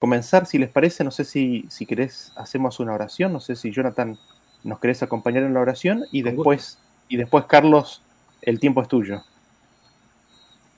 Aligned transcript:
comenzar, 0.00 0.46
si 0.46 0.58
les 0.58 0.70
parece, 0.70 1.04
no 1.04 1.10
sé 1.10 1.24
si, 1.24 1.66
si 1.68 1.84
querés, 1.84 2.32
hacemos 2.34 2.80
una 2.80 2.94
oración, 2.94 3.32
no 3.34 3.38
sé 3.38 3.54
si 3.54 3.70
Jonathan 3.70 4.18
nos 4.64 4.78
querés 4.80 5.02
acompañar 5.02 5.42
en 5.42 5.54
la 5.54 5.60
oración 5.60 6.06
y 6.10 6.22
después, 6.22 6.78
y 7.08 7.18
después 7.18 7.44
Carlos, 7.44 8.02
el 8.40 8.58
tiempo 8.58 8.80
es 8.80 8.88
tuyo. 8.88 9.22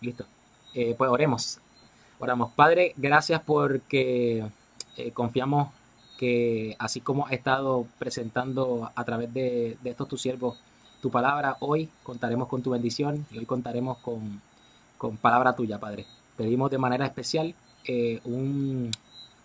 Listo. 0.00 0.26
Eh, 0.74 0.96
pues 0.98 1.08
oremos. 1.08 1.60
Oramos. 2.18 2.52
Padre, 2.52 2.94
gracias 2.96 3.40
porque 3.42 4.44
eh, 4.96 5.10
confiamos 5.12 5.68
que 6.18 6.74
así 6.80 7.00
como 7.00 7.26
ha 7.28 7.30
estado 7.30 7.86
presentando 7.98 8.90
a 8.92 9.04
través 9.04 9.32
de, 9.32 9.76
estos 9.84 10.08
tus 10.08 10.20
siervos 10.20 10.58
tu 11.00 11.10
palabra, 11.10 11.56
hoy 11.60 11.88
contaremos 12.02 12.48
con 12.48 12.62
tu 12.62 12.70
bendición 12.70 13.26
y 13.30 13.38
hoy 13.38 13.46
contaremos 13.46 13.98
con, 13.98 14.40
con 14.98 15.16
palabra 15.16 15.54
tuya, 15.54 15.78
Padre. 15.78 16.06
Pedimos 16.36 16.70
de 16.70 16.78
manera 16.78 17.04
especial 17.06 17.54
eh, 17.84 18.20
un, 18.24 18.90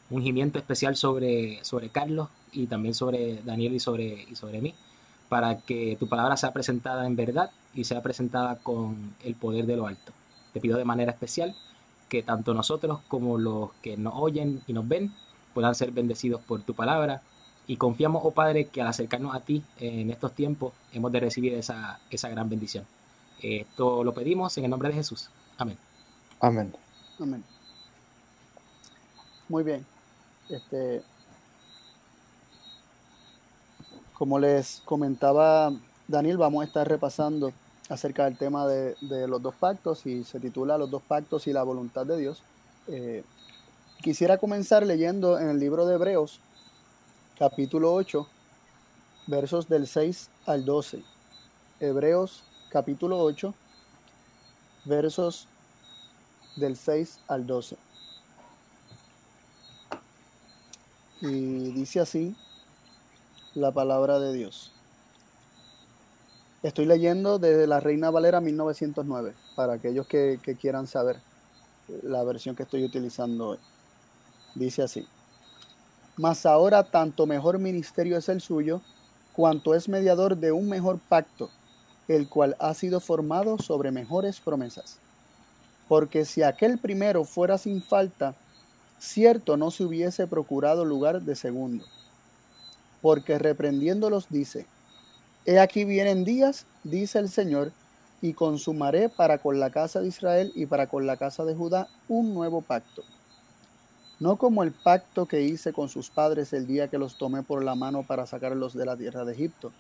un 0.10 0.22
gimiento 0.22 0.58
especial 0.58 0.96
sobre, 0.96 1.64
sobre 1.64 1.90
Carlos 1.90 2.30
y 2.52 2.68
también 2.68 2.94
sobre 2.94 3.42
Daniel 3.44 3.74
y 3.74 3.80
sobre, 3.80 4.26
y 4.30 4.36
sobre 4.36 4.62
mí, 4.62 4.74
para 5.30 5.60
que 5.60 5.98
tu 6.00 6.08
palabra 6.08 6.38
sea 6.38 6.54
presentada 6.54 7.06
en 7.06 7.16
verdad 7.16 7.52
y 7.74 7.84
sea 7.84 8.02
presentada 8.02 8.58
con 8.58 9.16
el 9.24 9.36
poder 9.36 9.66
de 9.66 9.76
lo 9.76 9.88
alto. 9.88 10.14
Te 10.54 10.62
pido 10.62 10.78
de 10.78 10.86
manera 10.86 11.12
especial 11.12 11.56
que 12.10 12.24
tanto 12.24 12.54
nosotros 12.54 13.02
como 13.08 13.38
los 13.38 13.72
que 13.82 13.98
nos 13.98 14.14
oyen 14.16 14.62
y 14.66 14.74
nos 14.74 14.88
ven 14.88 15.14
puedan 15.54 15.76
ser 15.76 15.92
bendecidos 15.92 16.42
por 16.42 16.62
tu 16.62 16.74
palabra 16.74 17.22
y 17.68 17.76
confiamos, 17.76 18.22
oh 18.24 18.32
Padre, 18.32 18.68
que 18.68 18.82
al 18.82 18.88
acercarnos 18.88 19.36
a 19.36 19.42
ti 19.42 19.62
en 19.78 20.10
estos 20.10 20.34
tiempos 20.34 20.74
hemos 20.94 21.12
de 21.12 21.20
recibir 21.20 21.54
esa, 21.54 22.00
esa 22.10 22.30
gran 22.30 22.50
bendición. 22.50 22.86
Esto 23.42 24.04
lo 24.06 24.14
pedimos 24.14 24.58
en 24.58 24.64
el 24.64 24.70
nombre 24.70 24.90
de 24.90 24.96
Jesús. 24.96 25.30
Amén. 25.58 25.78
Amén. 26.40 26.74
Amén. 27.20 27.44
Muy 29.50 29.64
bien. 29.64 29.97
Este, 30.50 31.02
como 34.14 34.40
les 34.40 34.82
comentaba 34.86 35.72
Daniel, 36.08 36.38
vamos 36.38 36.62
a 36.62 36.66
estar 36.66 36.88
repasando 36.88 37.52
acerca 37.90 38.26
del 38.26 38.38
tema 38.38 38.68
de, 38.68 38.96
los 39.28 39.42
dos 39.42 39.56
pactos 39.56 40.06
y 40.06 40.24
se 40.24 40.40
titula 40.40 40.78
Los 40.78 40.90
dos 40.90 41.02
pactos 41.04 41.48
y 41.48 41.54
la 41.54 41.64
voluntad 41.64 42.06
de 42.06 42.18
Dios. 42.18 42.42
Eh, 42.88 43.24
quisiera 44.02 44.38
comenzar 44.38 44.86
leyendo 44.86 45.40
en 45.40 45.50
el 45.50 45.60
libro 45.60 45.86
de 45.86 45.96
Hebreos, 45.96 46.40
capítulo 47.38 47.94
8, 47.94 48.28
versos 49.28 49.68
del 49.68 49.88
6 49.88 50.30
al 50.46 50.66
12. 50.66 51.04
Hebreos, 51.80 52.44
capítulo 52.70 53.20
8, 53.20 53.54
versos 54.86 55.48
del 56.56 56.78
6 56.78 57.20
al 57.28 57.46
12. 57.46 57.78
Y 61.22 61.72
dice 61.72 62.00
así 62.00 62.36
la 63.56 63.72
palabra 63.72 64.20
de 64.20 64.34
Dios. 64.34 64.72
Estoy 66.64 66.86
leyendo 66.86 67.40
desde 67.40 67.66
la 67.66 67.80
Reina 67.80 68.12
Valera 68.12 68.42
1909, 68.42 69.34
para 69.56 69.74
aquellos 69.74 70.08
que, 70.08 70.40
quieran 70.60 70.88
saber 70.88 71.18
la 72.04 72.24
versión 72.24 72.56
que 72.56 72.64
estoy 72.64 72.84
utilizando 72.84 73.50
hoy. 73.50 73.58
Dice 74.54 74.84
así. 74.84 75.08
Mas 76.18 76.46
ahora 76.46 76.84
tanto 76.84 77.26
mejor 77.26 77.60
ministerio 77.60 78.18
es 78.18 78.28
el 78.30 78.42
suyo, 78.42 78.82
cuanto 79.34 79.76
es 79.76 79.88
mediador 79.88 80.36
de 80.36 80.52
un 80.52 80.68
mejor 80.68 81.00
pacto, 81.00 81.50
el 82.08 82.28
cual 82.28 82.56
ha 82.60 82.74
sido 82.74 83.00
formado 83.00 83.58
sobre 83.60 83.92
mejores 83.92 84.40
promesas. 84.40 84.98
Porque 85.88 86.26
si 86.26 86.44
aquel 86.44 86.80
primero 86.80 87.24
fuera 87.24 87.58
sin 87.58 87.82
falta, 87.82 88.36
cierto 89.00 89.58
no 89.58 89.72
se 89.72 89.84
hubiese 89.84 90.28
procurado 90.28 90.86
lugar 90.86 91.22
de 91.22 91.36
segundo. 91.36 91.86
Porque 93.02 93.38
reprendiéndolos 93.38 94.28
dice, 94.30 94.66
He 95.46 95.60
aquí 95.60 95.86
vienen 95.86 96.26
días, 96.26 96.66
dice 96.84 97.20
el 97.20 97.30
Señor, 97.30 97.72
y 98.22 98.34
consumaré 98.34 99.10
para 99.10 99.38
con 99.38 99.60
la 99.60 99.70
casa 99.70 100.02
de 100.02 100.08
Israel 100.08 100.52
y 100.56 100.66
para 100.66 100.88
con 100.88 101.06
la 101.06 101.18
casa 101.18 101.46
de 101.46 101.56
Judá 101.56 101.88
un 102.10 102.34
nuevo 102.34 102.62
pacto. 102.62 103.04
No 104.20 104.38
como 104.38 104.64
el 104.64 104.72
pacto 104.72 105.28
que 105.28 105.44
hice 105.44 105.72
con 105.72 105.90
sus 105.90 106.10
padres 106.10 106.52
el 106.52 106.66
día 106.66 106.88
que 106.88 106.98
los 106.98 107.18
tomé 107.18 107.44
por 107.44 107.64
la 107.64 107.76
mano 107.76 108.04
para 108.04 108.26
sacarlos 108.26 108.74
de 108.74 108.86
la 108.86 108.98
tierra 108.98 109.24
de 109.24 109.34
Egipto, 109.34 109.72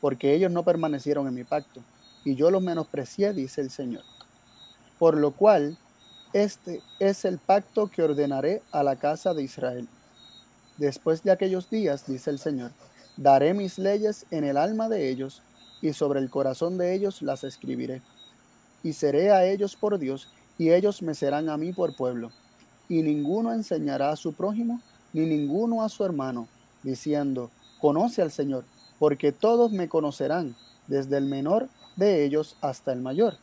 porque 0.00 0.34
ellos 0.34 0.50
no 0.50 0.64
permanecieron 0.64 1.26
en 1.28 1.34
mi 1.34 1.44
pacto, 1.44 1.80
y 2.24 2.34
yo 2.34 2.50
los 2.50 2.62
menosprecié, 2.62 3.32
dice 3.32 3.60
el 3.60 3.70
Señor. 3.70 4.02
Por 4.98 5.16
lo 5.16 5.30
cual 5.30 5.78
este 6.32 6.82
es 6.98 7.24
el 7.24 7.38
pacto 7.38 7.88
que 7.88 8.02
ordenaré 8.02 8.62
a 8.72 8.82
la 8.82 8.96
casa 8.96 9.32
de 9.32 9.42
Israel. 9.42 9.88
Después 10.76 11.22
de 11.22 11.30
aquellos 11.30 11.70
días, 11.70 12.06
dice 12.06 12.30
el 12.30 12.38
Señor, 12.38 12.72
daré 13.16 13.54
mis 13.54 13.78
leyes 13.78 14.26
en 14.30 14.44
el 14.44 14.56
alma 14.56 14.88
de 14.88 15.08
ellos, 15.08 15.42
y 15.80 15.92
sobre 15.92 16.20
el 16.20 16.30
corazón 16.30 16.78
de 16.78 16.94
ellos 16.94 17.22
las 17.22 17.44
escribiré. 17.44 18.02
Y 18.82 18.92
seré 18.92 19.30
a 19.30 19.46
ellos 19.46 19.76
por 19.76 19.98
Dios, 19.98 20.28
y 20.58 20.70
ellos 20.70 21.00
me 21.00 21.14
serán 21.14 21.48
a 21.48 21.56
mí 21.56 21.72
por 21.72 21.96
pueblo. 21.96 22.32
Y 22.88 23.02
ninguno 23.02 23.52
enseñará 23.52 24.10
a 24.10 24.16
su 24.16 24.32
prójimo, 24.32 24.80
ni 25.12 25.26
ninguno 25.26 25.82
a 25.82 25.88
su 25.88 26.04
hermano, 26.04 26.48
diciendo, 26.82 27.50
conoce 27.80 28.20
al 28.20 28.32
Señor, 28.32 28.64
porque 28.98 29.32
todos 29.32 29.72
me 29.72 29.88
conocerán, 29.88 30.56
desde 30.86 31.16
el 31.18 31.26
menor 31.26 31.68
de 31.96 32.24
ellos 32.24 32.56
hasta 32.60 32.92
el 32.92 33.00
mayor 33.00 33.38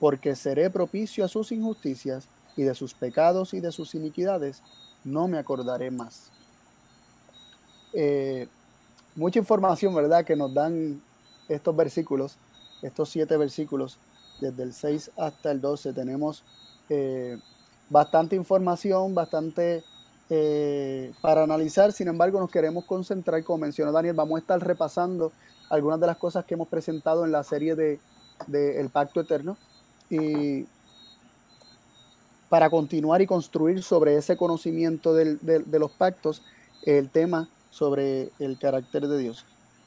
porque 0.00 0.34
seré 0.36 0.70
propicio 0.70 1.24
a 1.24 1.28
sus 1.28 1.52
injusticias 1.52 2.28
y 2.56 2.62
de 2.62 2.74
sus 2.74 2.94
pecados 2.94 3.54
y 3.54 3.60
de 3.60 3.72
sus 3.72 3.94
iniquidades 3.94 4.62
no 5.04 5.28
me 5.28 5.38
acordaré 5.38 5.90
más. 5.90 6.30
Eh, 7.92 8.48
mucha 9.14 9.38
información, 9.38 9.94
¿verdad?, 9.94 10.24
que 10.24 10.36
nos 10.36 10.52
dan 10.52 11.00
estos 11.48 11.74
versículos, 11.74 12.36
estos 12.82 13.08
siete 13.08 13.36
versículos, 13.36 13.98
desde 14.40 14.62
el 14.62 14.72
6 14.72 15.10
hasta 15.16 15.50
el 15.50 15.60
12, 15.60 15.92
tenemos 15.92 16.44
eh, 16.88 17.38
bastante 17.90 18.36
información, 18.36 19.14
bastante 19.14 19.82
eh, 20.30 21.12
para 21.20 21.42
analizar, 21.42 21.92
sin 21.92 22.08
embargo 22.08 22.38
nos 22.38 22.50
queremos 22.50 22.84
concentrar, 22.84 23.42
como 23.42 23.58
mencionó 23.58 23.90
Daniel, 23.90 24.14
vamos 24.14 24.36
a 24.36 24.40
estar 24.40 24.64
repasando 24.64 25.32
algunas 25.70 25.98
de 25.98 26.06
las 26.06 26.16
cosas 26.16 26.44
que 26.44 26.54
hemos 26.54 26.68
presentado 26.68 27.24
en 27.24 27.32
la 27.32 27.42
serie 27.42 27.74
de, 27.74 27.98
de 28.46 28.80
El 28.80 28.90
Pacto 28.90 29.20
Eterno 29.20 29.56
y 30.10 30.66
para 32.48 32.70
continuar 32.70 33.20
y 33.20 33.26
construir 33.26 33.82
sobre 33.82 34.16
ese 34.16 34.36
conocimiento 34.36 35.14
de 35.14 35.78
los 35.78 35.90
pactos 35.92 36.42
el 36.82 37.10
tema 37.10 37.48
sobre 37.70 38.30
el 38.38 38.58
carácter 38.58 39.06
de 39.06 39.18
Dios. 39.18 39.44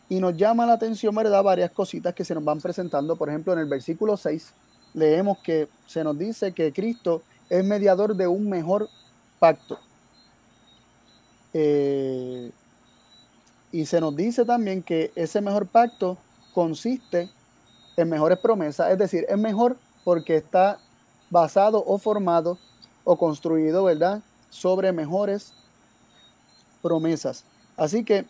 Y 0.09 0.19
nos 0.19 0.35
llama 0.35 0.65
la 0.65 0.73
atención, 0.73 1.15
¿verdad? 1.15 1.41
Varias 1.43 1.71
cositas 1.71 2.13
que 2.13 2.25
se 2.25 2.35
nos 2.35 2.43
van 2.43 2.59
presentando. 2.59 3.15
Por 3.15 3.29
ejemplo, 3.29 3.53
en 3.53 3.59
el 3.59 3.67
versículo 3.67 4.17
6 4.17 4.53
leemos 4.93 5.37
que 5.39 5.69
se 5.87 6.03
nos 6.03 6.17
dice 6.17 6.51
que 6.51 6.73
Cristo 6.73 7.21
es 7.49 7.63
mediador 7.63 8.15
de 8.15 8.27
un 8.27 8.49
mejor 8.49 8.89
pacto. 9.39 9.79
Eh, 11.53 12.51
y 13.71 13.85
se 13.85 14.01
nos 14.01 14.15
dice 14.15 14.45
también 14.45 14.83
que 14.83 15.11
ese 15.15 15.41
mejor 15.41 15.67
pacto 15.67 16.17
consiste 16.53 17.29
en 17.97 18.09
mejores 18.09 18.37
promesas, 18.39 18.91
es 18.91 18.97
decir, 18.97 19.25
es 19.27 19.37
mejor 19.37 19.77
porque 20.03 20.35
está 20.35 20.79
basado 21.29 21.83
o 21.85 21.97
formado 21.97 22.57
o 23.03 23.17
construido, 23.17 23.83
¿verdad?, 23.83 24.21
sobre 24.49 24.91
mejores 24.91 25.53
promesas. 26.81 27.45
Así 27.77 28.03
que 28.03 28.25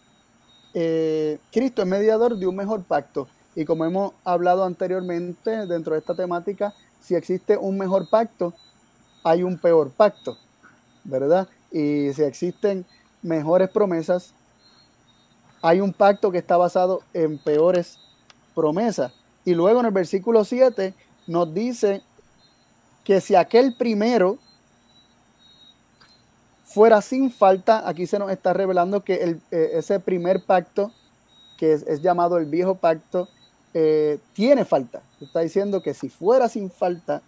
eh, 0.74 1.40
Cristo 1.52 1.82
es 1.82 1.88
mediador 1.88 2.38
de 2.38 2.48
un 2.48 2.56
mejor 2.56 2.84
pacto. 2.84 3.28
Y 3.56 3.66
como 3.66 3.86
hemos 3.86 4.14
hablado 4.24 4.64
anteriormente 4.64 5.66
dentro 5.68 5.94
de 5.94 6.00
esta 6.00 6.16
temática, 6.16 6.74
si 7.02 7.16
existe 7.16 7.58
un 7.58 7.78
mejor 7.78 8.10
pacto, 8.10 8.54
hay 9.24 9.44
un 9.44 9.58
peor 9.58 9.92
pacto, 9.92 10.38
¿verdad? 11.04 11.48
Y 11.72 12.14
si 12.14 12.24
existen 12.24 12.86
mejores 13.22 13.70
promesas, 13.70 14.34
hay 15.62 15.80
un 15.80 15.94
pacto 15.94 16.32
que 16.32 16.38
está 16.38 16.58
basado 16.58 17.02
en 17.14 17.38
peores 17.38 18.00
promesas. 18.56 19.14
Y 19.44 19.54
luego 19.54 19.80
en 19.80 19.88
el 19.88 19.92
versículo 19.92 20.46
7 20.46 20.94
nos 21.28 21.54
dice 21.54 22.02
que 23.04 23.22
si 23.22 23.36
aquel 23.36 23.74
primero 23.76 24.38
fuera 26.64 27.02
sin 27.02 27.32
falta, 27.32 27.88
aquí 27.88 28.08
se 28.08 28.18
nos 28.18 28.32
está 28.32 28.54
revelando 28.54 29.02
que 29.02 29.16
el, 29.16 29.42
eh, 29.52 29.72
ese 29.74 30.00
primer 30.00 30.44
pacto, 30.44 30.92
que 31.58 31.74
es, 31.74 32.02
llamado 32.02 32.38
el 32.38 32.46
viejo 32.46 32.76
pacto, 32.76 33.28
eh, 33.74 34.20
tiene 34.34 34.64
falta. 34.66 35.02
Está 35.20 35.42
diciendo 35.42 35.82
que 35.82 35.94
si 35.94 36.10
fuera 36.10 36.48
sin 36.48 36.72
falta, 36.72 37.22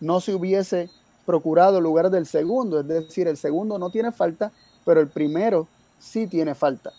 no 0.00 0.20
se 0.20 0.34
hubiese 0.34 0.90
procurado 1.24 1.80
lugar 1.80 2.10
del 2.10 2.26
segundo. 2.26 2.80
Es 2.80 2.86
decir, 2.86 3.26
el 3.26 3.36
segundo 3.36 3.78
no 3.78 3.90
tiene 3.90 4.12
falta, 4.12 4.52
pero 4.84 5.00
el 5.00 5.08
primero 5.08 5.66
sí 5.98 6.26
tiene 6.26 6.54
falta. 6.54 6.92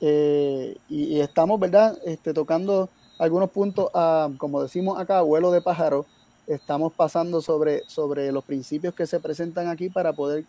Eh, 0.00 0.76
y, 0.88 1.04
y, 1.16 1.20
estamos, 1.20 1.60
¿verdad? 1.60 1.96
Este, 2.04 2.34
tocando 2.34 2.88
algunos 3.18 3.50
puntos, 3.50 3.90
ah, 3.94 4.30
como 4.38 4.62
decimos 4.62 4.98
acá, 4.98 5.20
vuelo 5.22 5.50
de 5.50 5.60
pájaro. 5.60 6.06
Estamos 6.46 6.92
pasando 6.92 7.40
sobre, 7.40 7.82
sobre 7.86 8.30
los 8.30 8.44
principios 8.44 8.94
que 8.94 9.06
se 9.06 9.20
presentan 9.20 9.68
aquí 9.68 9.88
para 9.88 10.12
poder 10.12 10.44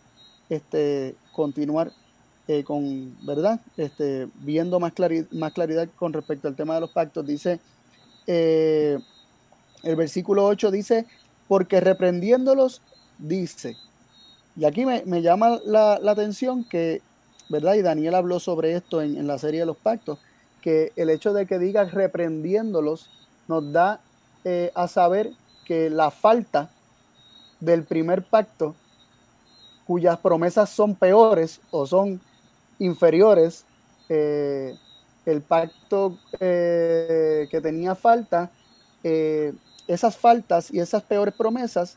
este, 0.50 1.14
continuar 1.32 1.90
eh, 2.48 2.64
con, 2.64 3.16
¿verdad? 3.26 3.60
Este, 3.76 4.28
viendo 4.36 4.78
más, 4.78 4.92
más 5.32 5.52
claridad 5.52 5.88
con 5.96 6.12
respecto 6.12 6.48
al 6.48 6.56
tema 6.56 6.74
de 6.74 6.80
los 6.82 6.90
pactos. 6.90 7.26
Dice, 7.26 7.60
eh, 8.26 8.98
el 9.82 9.96
versículo 9.96 10.44
8 10.44 10.70
dice, 10.70 11.06
porque 11.48 11.80
reprendiéndolos, 11.80 12.82
dice. 13.18 13.76
Y 14.56 14.64
aquí 14.64 14.84
me, 14.86 15.22
llama 15.22 15.60
la, 15.64 15.94
atención 15.94 16.64
que, 16.64 17.02
¿verdad? 17.48 17.74
Y 17.74 17.82
Daniel 17.82 18.14
habló 18.14 18.40
sobre 18.40 18.74
esto 18.74 19.02
en, 19.02 19.16
en, 19.16 19.26
la 19.26 19.38
serie 19.38 19.60
de 19.60 19.66
los 19.66 19.76
pactos, 19.76 20.18
que 20.66 20.92
el 20.96 21.10
hecho 21.10 21.32
de 21.32 21.46
que 21.46 21.60
diga 21.60 21.84
reprendiéndolos 21.84 23.08
nos 23.46 23.72
da 23.72 24.00
eh, 24.42 24.72
a 24.74 24.88
saber 24.88 25.30
que 25.64 25.88
la 25.90 26.10
falta 26.10 26.70
del 27.60 27.84
primer 27.84 28.24
pacto, 28.24 28.74
cuyas 29.86 30.18
promesas 30.18 30.68
son 30.68 30.96
peores 30.96 31.60
o 31.70 31.86
son 31.86 32.20
inferiores, 32.80 33.64
eh, 34.08 34.74
el 35.24 35.40
pacto 35.40 36.18
eh, 36.40 37.46
que 37.48 37.60
tenía 37.60 37.94
falta, 37.94 38.50
esas 39.86 40.16
faltas 40.16 40.74
y 40.74 40.80
esas 40.80 41.04
peores 41.04 41.32
promesas 41.32 41.96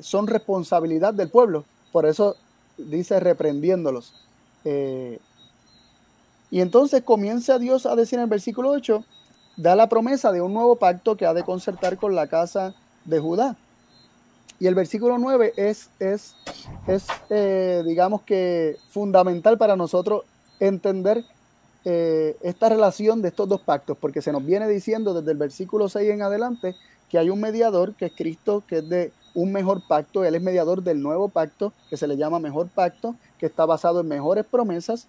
son 0.00 0.26
responsabilidad 0.26 1.14
del 1.14 1.30
pueblo. 1.30 1.64
Por 1.92 2.06
eso 2.06 2.34
dice 2.76 3.20
reprendiéndolos. 3.20 4.14
Y 6.50 6.60
entonces 6.60 7.02
comienza 7.02 7.58
Dios 7.58 7.86
a 7.86 7.96
decir 7.96 8.18
en 8.18 8.24
el 8.24 8.30
versículo 8.30 8.70
8, 8.70 9.04
da 9.56 9.74
la 9.74 9.88
promesa 9.88 10.32
de 10.32 10.40
un 10.40 10.52
nuevo 10.54 10.76
pacto 10.76 11.16
que 11.16 11.26
ha 11.26 11.34
de 11.34 11.42
concertar 11.42 11.96
con 11.96 12.14
la 12.14 12.26
casa 12.26 12.74
de 13.04 13.18
Judá. 13.18 13.56
Y 14.58 14.66
el 14.66 14.74
versículo 14.74 15.18
9 15.18 15.52
es, 15.56 15.90
es, 15.98 16.34
es 16.86 17.06
eh, 17.30 17.82
digamos 17.84 18.22
que 18.22 18.76
fundamental 18.88 19.58
para 19.58 19.76
nosotros 19.76 20.22
entender 20.60 21.24
eh, 21.84 22.36
esta 22.42 22.68
relación 22.68 23.22
de 23.22 23.28
estos 23.28 23.48
dos 23.48 23.60
pactos, 23.60 23.96
porque 23.98 24.22
se 24.22 24.32
nos 24.32 24.44
viene 24.44 24.66
diciendo 24.68 25.14
desde 25.14 25.32
el 25.32 25.38
versículo 25.38 25.88
6 25.88 26.10
en 26.10 26.22
adelante 26.22 26.74
que 27.10 27.18
hay 27.18 27.30
un 27.30 27.40
mediador, 27.40 27.94
que 27.94 28.06
es 28.06 28.12
Cristo, 28.16 28.62
que 28.66 28.78
es 28.78 28.88
de 28.88 29.12
un 29.34 29.52
mejor 29.52 29.86
pacto, 29.86 30.24
Él 30.24 30.34
es 30.34 30.42
mediador 30.42 30.82
del 30.82 31.02
nuevo 31.02 31.28
pacto, 31.28 31.72
que 31.90 31.96
se 31.96 32.06
le 32.06 32.16
llama 32.16 32.40
mejor 32.40 32.68
pacto, 32.68 33.14
que 33.38 33.46
está 33.46 33.66
basado 33.66 34.00
en 34.00 34.08
mejores 34.08 34.44
promesas, 34.46 35.06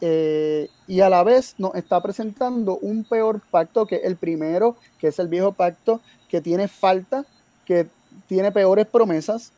eh, 0.00 0.68
y 0.86 1.00
a 1.00 1.08
la 1.08 1.24
vez 1.24 1.54
nos 1.58 1.74
está 1.74 2.00
presentando 2.00 2.78
un 2.78 3.04
peor 3.04 3.40
pacto 3.50 3.86
que 3.86 3.96
el 3.96 4.16
primero, 4.16 4.76
que 4.98 5.08
es 5.08 5.18
el 5.18 5.28
viejo 5.28 5.52
pacto, 5.52 6.00
que 6.28 6.40
tiene 6.40 6.68
falta, 6.68 7.24
que 7.64 7.88
tiene 8.26 8.52
peores 8.52 8.86
promesas, 8.86 9.52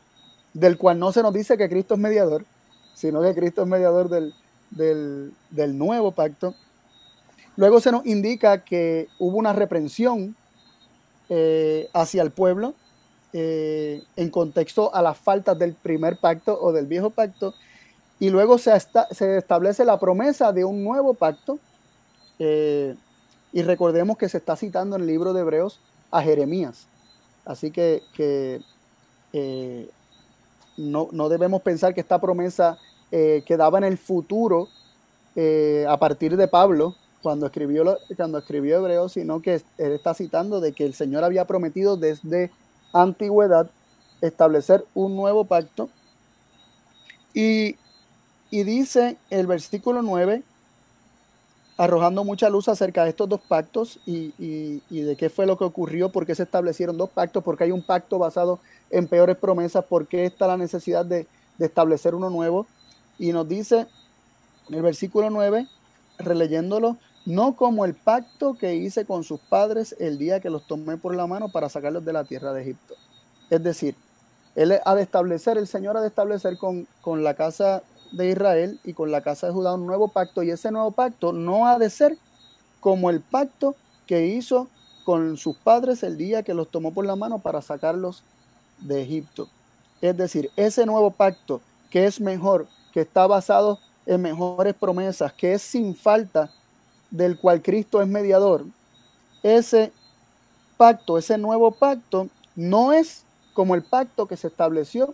del 0.53 0.77
cual 0.77 0.99
no 0.99 1.11
se 1.11 1.21
nos 1.21 1.33
dice 1.33 1.57
que 1.57 1.69
Cristo 1.69 1.93
es 1.93 1.99
mediador, 1.99 2.45
sino 2.93 3.21
que 3.21 3.35
Cristo 3.35 3.61
es 3.61 3.67
mediador 3.67 4.09
del, 4.09 4.33
del, 4.71 5.77
nuevo 5.77 6.11
pacto. 6.11 6.55
Luego 7.55 7.79
se 7.79 7.91
nos 7.91 8.05
indica 8.05 8.63
que 8.63 9.07
hubo 9.19 9.37
una 9.37 9.53
reprensión 9.53 10.35
eh, 11.29 11.89
hacia 11.93 12.23
el 12.23 12.31
pueblo 12.31 12.73
eh, 13.33 14.03
en 14.15 14.29
contexto 14.29 14.93
a 14.93 15.01
las 15.01 15.17
faltas 15.17 15.57
del 15.57 15.73
primer 15.73 16.17
pacto 16.17 16.59
o 16.59 16.73
del 16.73 16.87
viejo 16.87 17.11
pacto 17.11 17.53
y 18.21 18.29
luego 18.29 18.59
se, 18.59 18.71
se 19.09 19.37
establece 19.37 19.83
la 19.83 19.99
promesa 19.99 20.53
de 20.53 20.63
un 20.63 20.83
nuevo 20.83 21.15
pacto. 21.15 21.57
Eh, 22.37 22.95
y 23.51 23.63
recordemos 23.63 24.15
que 24.15 24.29
se 24.29 24.37
está 24.37 24.55
citando 24.55 24.95
en 24.95 25.01
el 25.01 25.07
libro 25.07 25.33
de 25.33 25.41
Hebreos 25.41 25.79
a 26.11 26.21
Jeremías. 26.21 26.85
Así 27.45 27.71
que, 27.71 28.03
eh, 29.33 29.89
no, 30.77 31.29
debemos 31.29 31.63
pensar 31.63 31.95
que 31.95 32.01
esta 32.01 32.21
promesa 32.21 32.77
eh, 33.11 33.43
quedaba 33.43 33.79
en 33.79 33.85
el 33.85 33.97
futuro 33.97 34.69
a 35.87 35.97
partir 35.97 36.37
de 36.37 36.47
Pablo 36.47 36.95
cuando 37.23 37.47
escribió, 37.47 37.97
cuando 38.15 38.37
escribió 38.37 38.77
Hebreos, 38.77 39.13
sino 39.13 39.41
que 39.41 39.63
él 39.79 39.93
está 39.93 40.13
citando 40.13 40.61
de 40.61 40.73
que 40.73 40.85
el 40.85 40.93
Señor 40.93 41.23
había 41.23 41.45
prometido 41.45 41.97
desde 41.97 42.51
antigüedad 42.93 43.71
establecer 44.21 44.85
un 44.93 45.15
nuevo 45.15 45.45
pacto. 45.45 45.89
Y 47.33 47.77
y 48.51 48.63
dice 48.63 49.17
el 49.29 49.47
versículo 49.47 50.01
9, 50.01 50.43
arrojando 51.77 52.25
mucha 52.25 52.49
luz 52.49 52.67
acerca 52.67 53.05
de 53.05 53.09
estos 53.09 53.27
dos 53.29 53.39
pactos 53.39 53.99
y, 54.05 54.81
de 54.89 55.15
qué 55.15 55.29
fue 55.29 55.45
lo 55.45 55.57
que 55.57 55.63
ocurrió, 55.63 56.11
por 56.11 56.25
qué 56.25 56.35
se 56.35 56.43
establecieron 56.43 56.97
dos 56.97 57.09
pactos, 57.09 57.43
porque 57.43 57.63
hay 57.63 57.71
un 57.71 57.81
pacto 57.81 58.19
basado 58.19 58.59
en 58.89 59.07
peores 59.07 59.37
promesas, 59.37 59.85
por 59.85 60.05
qué 60.05 60.25
está 60.25 60.47
la 60.47 60.57
necesidad 60.57 61.05
de, 61.05 61.25
establecer 61.59 62.15
uno 62.15 62.29
nuevo. 62.29 62.65
Y 63.19 63.31
nos 63.31 63.47
dice 63.47 63.87
en 64.67 64.75
el 64.75 64.81
versículo 64.81 65.29
9, 65.29 65.67
releyéndolo, 66.17 66.97
no 67.25 67.55
como 67.55 67.85
el 67.85 67.93
pacto 67.93 68.55
que 68.55 68.75
hice 68.75 69.05
con 69.05 69.23
sus 69.23 69.39
padres 69.39 69.95
el 69.99 70.17
día 70.17 70.39
que 70.39 70.49
los 70.49 70.65
tomé 70.65 70.97
por 70.97 71.15
la 71.15 71.27
mano 71.27 71.49
para 71.49 71.69
sacarlos 71.69 72.03
de 72.03 72.13
la 72.13 72.23
tierra 72.23 72.51
de 72.51 72.63
Egipto. 72.63 72.95
Es 73.49 73.63
decir, 73.63 73.95
él 74.55 74.79
ha 74.83 74.95
de 74.95 75.03
establecer, 75.03 75.57
el 75.57 75.67
Señor 75.67 75.97
ha 75.97 76.01
de 76.01 76.07
establecer 76.07 76.57
con, 76.57 76.87
con 77.01 77.23
la 77.23 77.35
casa 77.35 77.83
de 78.11 78.29
Israel 78.29 78.79
y 78.83 78.93
con 78.93 79.11
la 79.11 79.21
casa 79.21 79.47
de 79.47 79.53
Judá 79.53 79.73
un 79.73 79.85
nuevo 79.85 80.09
pacto 80.09 80.43
y 80.43 80.51
ese 80.51 80.71
nuevo 80.71 80.91
pacto 80.91 81.33
no 81.33 81.67
ha 81.67 81.79
de 81.79 81.89
ser 81.89 82.17
como 82.79 83.09
el 83.09 83.21
pacto 83.21 83.75
que 84.05 84.27
hizo 84.27 84.67
con 85.05 85.37
sus 85.37 85.55
padres 85.57 86.03
el 86.03 86.17
día 86.17 86.43
que 86.43 86.53
los 86.53 86.69
tomó 86.69 86.93
por 86.93 87.05
la 87.05 87.15
mano 87.15 87.39
para 87.39 87.61
sacarlos 87.61 88.23
de 88.79 89.01
Egipto. 89.01 89.47
Es 90.01 90.17
decir, 90.17 90.51
ese 90.55 90.85
nuevo 90.85 91.11
pacto 91.11 91.61
que 91.89 92.05
es 92.05 92.19
mejor, 92.19 92.67
que 92.93 93.01
está 93.01 93.27
basado 93.27 93.79
en 94.05 94.21
mejores 94.21 94.73
promesas, 94.73 95.31
que 95.33 95.53
es 95.53 95.61
sin 95.61 95.95
falta, 95.95 96.51
del 97.09 97.37
cual 97.37 97.61
Cristo 97.61 98.01
es 98.01 98.07
mediador, 98.07 98.65
ese 99.43 99.91
pacto, 100.77 101.17
ese 101.17 101.37
nuevo 101.37 101.71
pacto, 101.71 102.27
no 102.55 102.93
es 102.93 103.23
como 103.53 103.75
el 103.75 103.83
pacto 103.83 104.27
que 104.27 104.37
se 104.37 104.47
estableció 104.47 105.13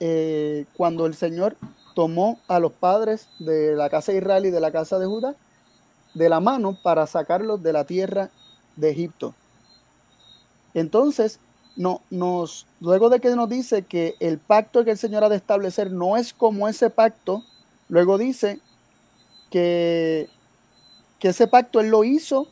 eh, 0.00 0.64
cuando 0.76 1.06
el 1.06 1.14
Señor 1.14 1.56
tomó 1.94 2.40
a 2.48 2.58
los 2.58 2.72
padres 2.72 3.28
de 3.38 3.74
la 3.76 3.90
casa 3.90 4.12
de 4.12 4.18
Israel 4.18 4.46
y 4.46 4.50
de 4.50 4.60
la 4.60 4.70
casa 4.70 4.98
de 4.98 5.06
Judá 5.06 5.34
de 6.14 6.28
la 6.28 6.40
mano 6.40 6.76
para 6.82 7.06
sacarlos 7.06 7.62
de 7.62 7.72
la 7.72 7.84
tierra 7.84 8.30
de 8.76 8.90
Egipto. 8.90 9.34
Entonces, 10.74 11.38
no, 11.76 12.02
nos, 12.10 12.66
luego 12.80 13.08
de 13.08 13.20
que 13.20 13.34
nos 13.36 13.48
dice 13.48 13.82
que 13.82 14.16
el 14.20 14.38
pacto 14.38 14.84
que 14.84 14.92
el 14.92 14.98
Señor 14.98 15.24
ha 15.24 15.28
de 15.28 15.36
establecer 15.36 15.90
no 15.90 16.16
es 16.16 16.32
como 16.32 16.68
ese 16.68 16.90
pacto, 16.90 17.44
luego 17.88 18.18
dice 18.18 18.60
que, 19.50 20.28
que 21.18 21.28
ese 21.28 21.46
pacto 21.46 21.80
Él 21.80 21.88
lo 21.88 22.04
hizo 22.04 22.48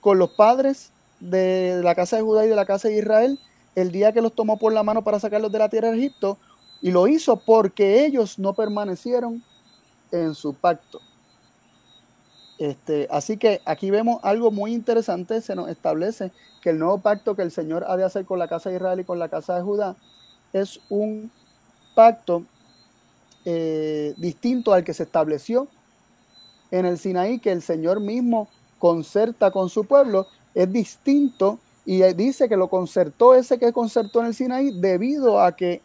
con 0.00 0.18
los 0.18 0.30
padres 0.30 0.90
de 1.20 1.80
la 1.82 1.94
casa 1.94 2.16
de 2.16 2.22
Judá 2.22 2.44
y 2.44 2.48
de 2.48 2.56
la 2.56 2.66
casa 2.66 2.88
de 2.88 2.98
Israel 2.98 3.38
el 3.74 3.90
día 3.90 4.12
que 4.12 4.20
los 4.20 4.34
tomó 4.34 4.58
por 4.58 4.72
la 4.72 4.82
mano 4.82 5.02
para 5.02 5.18
sacarlos 5.18 5.50
de 5.50 5.58
la 5.58 5.68
tierra 5.68 5.90
de 5.90 5.98
Egipto, 5.98 6.38
y 6.84 6.90
lo 6.90 7.08
hizo 7.08 7.38
porque 7.38 8.04
ellos 8.04 8.38
no 8.38 8.52
permanecieron 8.52 9.42
en 10.12 10.34
su 10.34 10.52
pacto. 10.52 11.00
Este, 12.58 13.08
así 13.10 13.38
que 13.38 13.62
aquí 13.64 13.90
vemos 13.90 14.20
algo 14.22 14.50
muy 14.50 14.74
interesante, 14.74 15.40
se 15.40 15.56
nos 15.56 15.70
establece 15.70 16.30
que 16.60 16.68
el 16.68 16.78
nuevo 16.78 16.98
pacto 16.98 17.34
que 17.34 17.40
el 17.40 17.52
Señor 17.52 17.86
ha 17.88 17.96
de 17.96 18.04
hacer 18.04 18.26
con 18.26 18.38
la 18.38 18.48
casa 18.48 18.68
de 18.68 18.76
Israel 18.76 19.00
y 19.00 19.04
con 19.04 19.18
la 19.18 19.30
casa 19.30 19.56
de 19.56 19.62
Judá 19.62 19.96
es 20.52 20.78
un 20.90 21.30
pacto 21.94 22.44
eh, 23.46 24.12
distinto 24.18 24.74
al 24.74 24.84
que 24.84 24.92
se 24.92 25.04
estableció 25.04 25.68
en 26.70 26.84
el 26.84 26.98
Sinaí, 26.98 27.38
que 27.38 27.52
el 27.52 27.62
Señor 27.62 28.00
mismo 28.00 28.46
concerta 28.78 29.50
con 29.50 29.70
su 29.70 29.86
pueblo, 29.86 30.26
es 30.54 30.70
distinto 30.70 31.58
y 31.86 32.02
dice 32.12 32.46
que 32.46 32.58
lo 32.58 32.68
concertó 32.68 33.34
ese 33.34 33.58
que 33.58 33.72
concertó 33.72 34.20
en 34.20 34.26
el 34.26 34.34
Sinaí 34.34 34.78
debido 34.78 35.40
a 35.40 35.56
que 35.56 35.80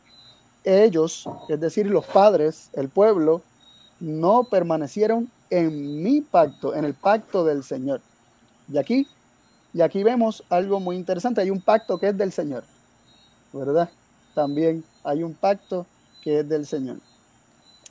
ellos, 0.69 1.27
es 1.47 1.59
decir, 1.59 1.87
los 1.87 2.05
padres, 2.05 2.69
el 2.73 2.89
pueblo, 2.89 3.41
no 3.99 4.43
permanecieron 4.43 5.29
en 5.49 6.03
mi 6.03 6.21
pacto, 6.21 6.75
en 6.75 6.85
el 6.85 6.93
pacto 6.93 7.43
del 7.43 7.63
Señor. 7.63 8.01
Y 8.71 8.77
aquí, 8.77 9.07
y 9.73 9.81
aquí 9.81 10.03
vemos 10.03 10.43
algo 10.49 10.79
muy 10.79 10.95
interesante. 10.95 11.41
Hay 11.41 11.49
un 11.49 11.61
pacto 11.61 11.97
que 11.97 12.09
es 12.09 12.17
del 12.17 12.31
Señor, 12.31 12.63
¿verdad? 13.51 13.89
También 14.35 14.83
hay 15.03 15.23
un 15.23 15.33
pacto 15.33 15.85
que 16.21 16.39
es 16.39 16.49
del 16.49 16.65
Señor. 16.65 16.97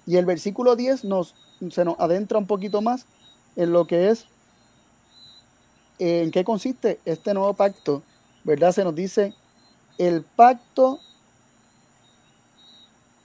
Y 0.07 0.17
el 0.17 0.25
versículo 0.25 0.77
10 0.77 1.05
nos, 1.05 1.35
se 1.71 1.85
nos 1.85 1.99
adentra 2.01 2.39
un 2.39 2.47
poquito 2.47 2.81
más 2.81 3.07
en 3.57 3.73
lo 3.73 3.87
que 3.87 4.09
es, 4.11 4.27
en 5.99 6.31
qué 6.31 6.45
consiste 6.45 7.01
este 7.05 7.35
nuevo 7.35 7.55
pacto, 7.55 8.03
¿verdad? 8.45 8.73
Se 8.73 8.85
nos 8.85 8.95
dice 8.95 9.35
el 9.99 10.23
pacto 10.23 11.01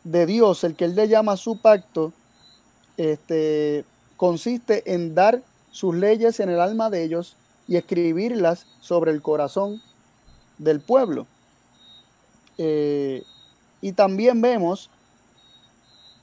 de 0.04 0.26
Dios, 0.26 0.64
el 0.64 0.76
que 0.76 0.86
Él 0.86 0.96
le 0.96 1.08
llama 1.08 1.38
su 1.38 1.58
pacto, 1.58 2.14
este, 2.98 3.86
consiste 4.18 4.94
en 4.94 5.16
dar 5.16 5.42
sus 5.72 5.96
leyes 5.96 6.40
en 6.40 6.50
el 6.50 6.60
alma 6.60 6.90
de 6.90 7.04
ellos 7.04 7.36
y 7.68 7.78
escribirlas 7.78 8.68
sobre 8.80 9.12
el 9.12 9.22
corazón 9.22 9.82
del 10.58 10.80
pueblo. 10.80 11.26
Eh, 12.58 13.24
y 13.82 13.94
también 13.94 14.42
vemos 14.42 14.90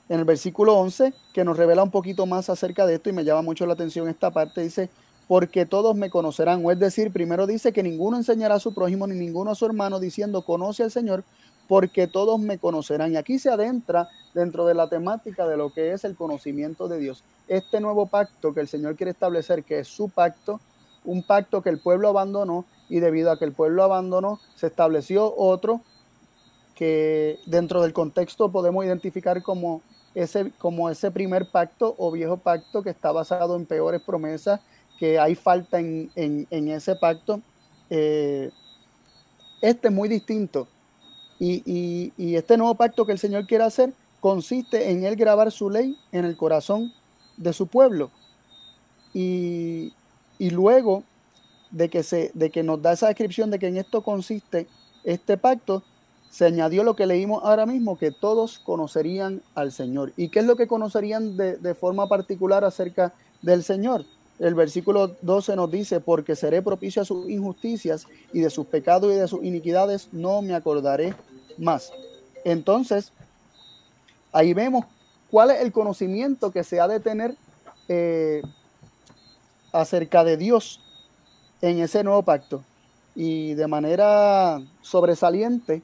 en 0.09 0.19
el 0.19 0.25
versículo 0.25 0.75
11, 0.77 1.13
que 1.33 1.45
nos 1.45 1.57
revela 1.57 1.83
un 1.83 1.91
poquito 1.91 2.25
más 2.25 2.49
acerca 2.49 2.85
de 2.85 2.95
esto 2.95 3.09
y 3.09 3.13
me 3.13 3.23
llama 3.23 3.41
mucho 3.43 3.65
la 3.65 3.73
atención 3.73 4.09
esta 4.09 4.29
parte, 4.31 4.61
dice, 4.61 4.89
porque 5.27 5.65
todos 5.65 5.95
me 5.95 6.09
conocerán. 6.09 6.65
O 6.65 6.71
es 6.71 6.79
decir, 6.79 7.11
primero 7.13 7.47
dice 7.47 7.71
que 7.71 7.81
ninguno 7.81 8.17
enseñará 8.17 8.55
a 8.55 8.59
su 8.59 8.73
prójimo 8.73 9.07
ni 9.07 9.15
ninguno 9.15 9.51
a 9.51 9.55
su 9.55 9.65
hermano 9.65 9.99
diciendo, 9.99 10.41
conoce 10.41 10.83
al 10.83 10.91
Señor, 10.91 11.23
porque 11.71 12.05
todos 12.05 12.37
me 12.37 12.57
conocerán. 12.57 13.13
Y 13.13 13.15
aquí 13.15 13.39
se 13.39 13.49
adentra 13.49 14.09
dentro 14.33 14.65
de 14.65 14.73
la 14.73 14.89
temática 14.89 15.47
de 15.47 15.55
lo 15.55 15.71
que 15.71 15.93
es 15.93 16.03
el 16.03 16.17
conocimiento 16.17 16.89
de 16.89 16.99
Dios. 16.99 17.23
Este 17.47 17.79
nuevo 17.79 18.07
pacto 18.07 18.53
que 18.53 18.59
el 18.59 18.67
Señor 18.67 18.97
quiere 18.97 19.11
establecer, 19.11 19.63
que 19.63 19.79
es 19.79 19.87
su 19.87 20.09
pacto, 20.09 20.59
un 21.05 21.23
pacto 21.23 21.61
que 21.61 21.69
el 21.69 21.79
pueblo 21.79 22.09
abandonó 22.09 22.65
y 22.89 22.99
debido 22.99 23.31
a 23.31 23.39
que 23.39 23.45
el 23.45 23.53
pueblo 23.53 23.83
abandonó, 23.83 24.41
se 24.53 24.67
estableció 24.67 25.33
otro 25.33 25.79
que 26.75 27.39
dentro 27.45 27.81
del 27.81 27.93
contexto 27.93 28.51
podemos 28.51 28.83
identificar 28.83 29.41
como 29.41 29.81
ese, 30.13 30.51
como 30.57 30.89
ese 30.89 31.09
primer 31.09 31.51
pacto 31.51 31.95
o 31.97 32.11
viejo 32.11 32.35
pacto 32.35 32.83
que 32.83 32.89
está 32.89 33.13
basado 33.13 33.55
en 33.55 33.65
peores 33.65 34.01
promesas, 34.01 34.59
que 34.99 35.17
hay 35.17 35.35
falta 35.35 35.79
en, 35.79 36.47
ese 36.49 36.97
pacto. 36.97 37.39
Eh, 37.89 38.51
este 39.61 39.87
es 39.87 39.93
muy 39.93 40.09
distinto 40.09 40.67
y, 41.43 42.35
este 42.35 42.55
nuevo 42.55 42.75
pacto 42.75 43.05
que 43.05 43.13
el 43.13 43.19
Señor 43.19 43.47
quiere 43.47 43.63
hacer 43.63 43.93
consiste 44.19 44.91
en 44.91 45.03
Él 45.03 45.15
grabar 45.15 45.51
su 45.51 45.71
ley 45.71 45.97
en 46.11 46.25
el 46.25 46.37
corazón 46.37 46.93
de 47.37 47.51
su 47.51 47.65
pueblo. 47.65 48.11
Y, 49.13 49.91
luego 50.39 51.03
de 51.71 51.89
que, 51.89 52.03
se, 52.03 52.31
de 52.33 52.49
que 52.51 52.63
nos 52.63 52.81
da 52.81 52.93
esa 52.93 53.07
descripción 53.07 53.49
de 53.49 53.57
que 53.57 53.67
en 53.67 53.77
esto 53.77 54.03
consiste 54.03 54.67
este 55.03 55.37
pacto, 55.37 55.83
se 56.29 56.45
añadió 56.45 56.83
lo 56.83 56.95
que 56.95 57.07
leímos 57.07 57.43
ahora 57.43 57.65
mismo, 57.65 57.97
que 57.97 58.11
todos 58.11 58.59
conocerían 58.59 59.41
al 59.55 59.71
Señor. 59.71 60.13
¿Y 60.17 60.29
qué 60.29 60.39
es 60.39 60.45
lo 60.45 60.55
que 60.55 60.67
conocerían 60.67 61.37
de, 61.37 61.57
de 61.57 61.73
forma 61.73 62.07
particular 62.07 62.63
acerca 62.63 63.13
del 63.41 63.63
Señor? 63.63 64.05
El 64.39 64.55
versículo 64.55 65.15
12 65.21 65.55
nos 65.55 65.69
dice, 65.69 65.99
porque 65.99 66.35
seré 66.35 66.61
propicio 66.61 67.01
a 67.01 67.05
sus 67.05 67.29
injusticias 67.29 68.07
y 68.31 68.41
de 68.41 68.49
sus 68.49 68.65
pecados 68.65 69.11
y 69.13 69.15
de 69.15 69.27
sus 69.27 69.43
iniquidades 69.43 70.09
no 70.11 70.41
me 70.41 70.55
acordaré 70.55 71.13
más. 71.61 71.93
Entonces, 72.43 73.11
ahí 74.33 74.53
vemos 74.53 74.85
cuál 75.29 75.51
es 75.51 75.61
el 75.61 75.71
conocimiento 75.71 76.51
que 76.51 76.63
se 76.63 76.79
ha 76.79 76.87
de 76.87 76.99
tener 76.99 77.35
eh, 77.87 78.41
acerca 79.71 80.23
de 80.23 80.37
Dios 80.37 80.81
en 81.61 81.79
ese 81.79 82.03
nuevo 82.03 82.23
pacto. 82.23 82.63
Y 83.15 83.53
de 83.53 83.67
manera 83.67 84.61
sobresaliente, 84.81 85.81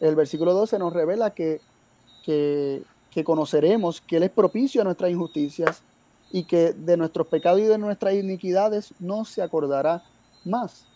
el 0.00 0.16
versículo 0.16 0.54
12 0.54 0.78
nos 0.78 0.92
revela 0.92 1.30
que, 1.30 1.60
que, 2.24 2.82
que 3.10 3.24
conoceremos 3.24 4.00
que 4.00 4.16
Él 4.16 4.22
es 4.24 4.30
propicio 4.30 4.80
a 4.80 4.84
nuestras 4.84 5.10
injusticias 5.10 5.82
y 6.32 6.44
que 6.44 6.72
de 6.72 6.96
nuestros 6.96 7.26
pecados 7.26 7.60
y 7.60 7.64
de 7.64 7.78
nuestras 7.78 8.14
iniquidades 8.14 8.94
no 8.98 9.24
se 9.24 9.42
acordará 9.42 10.02
más. 10.44 10.86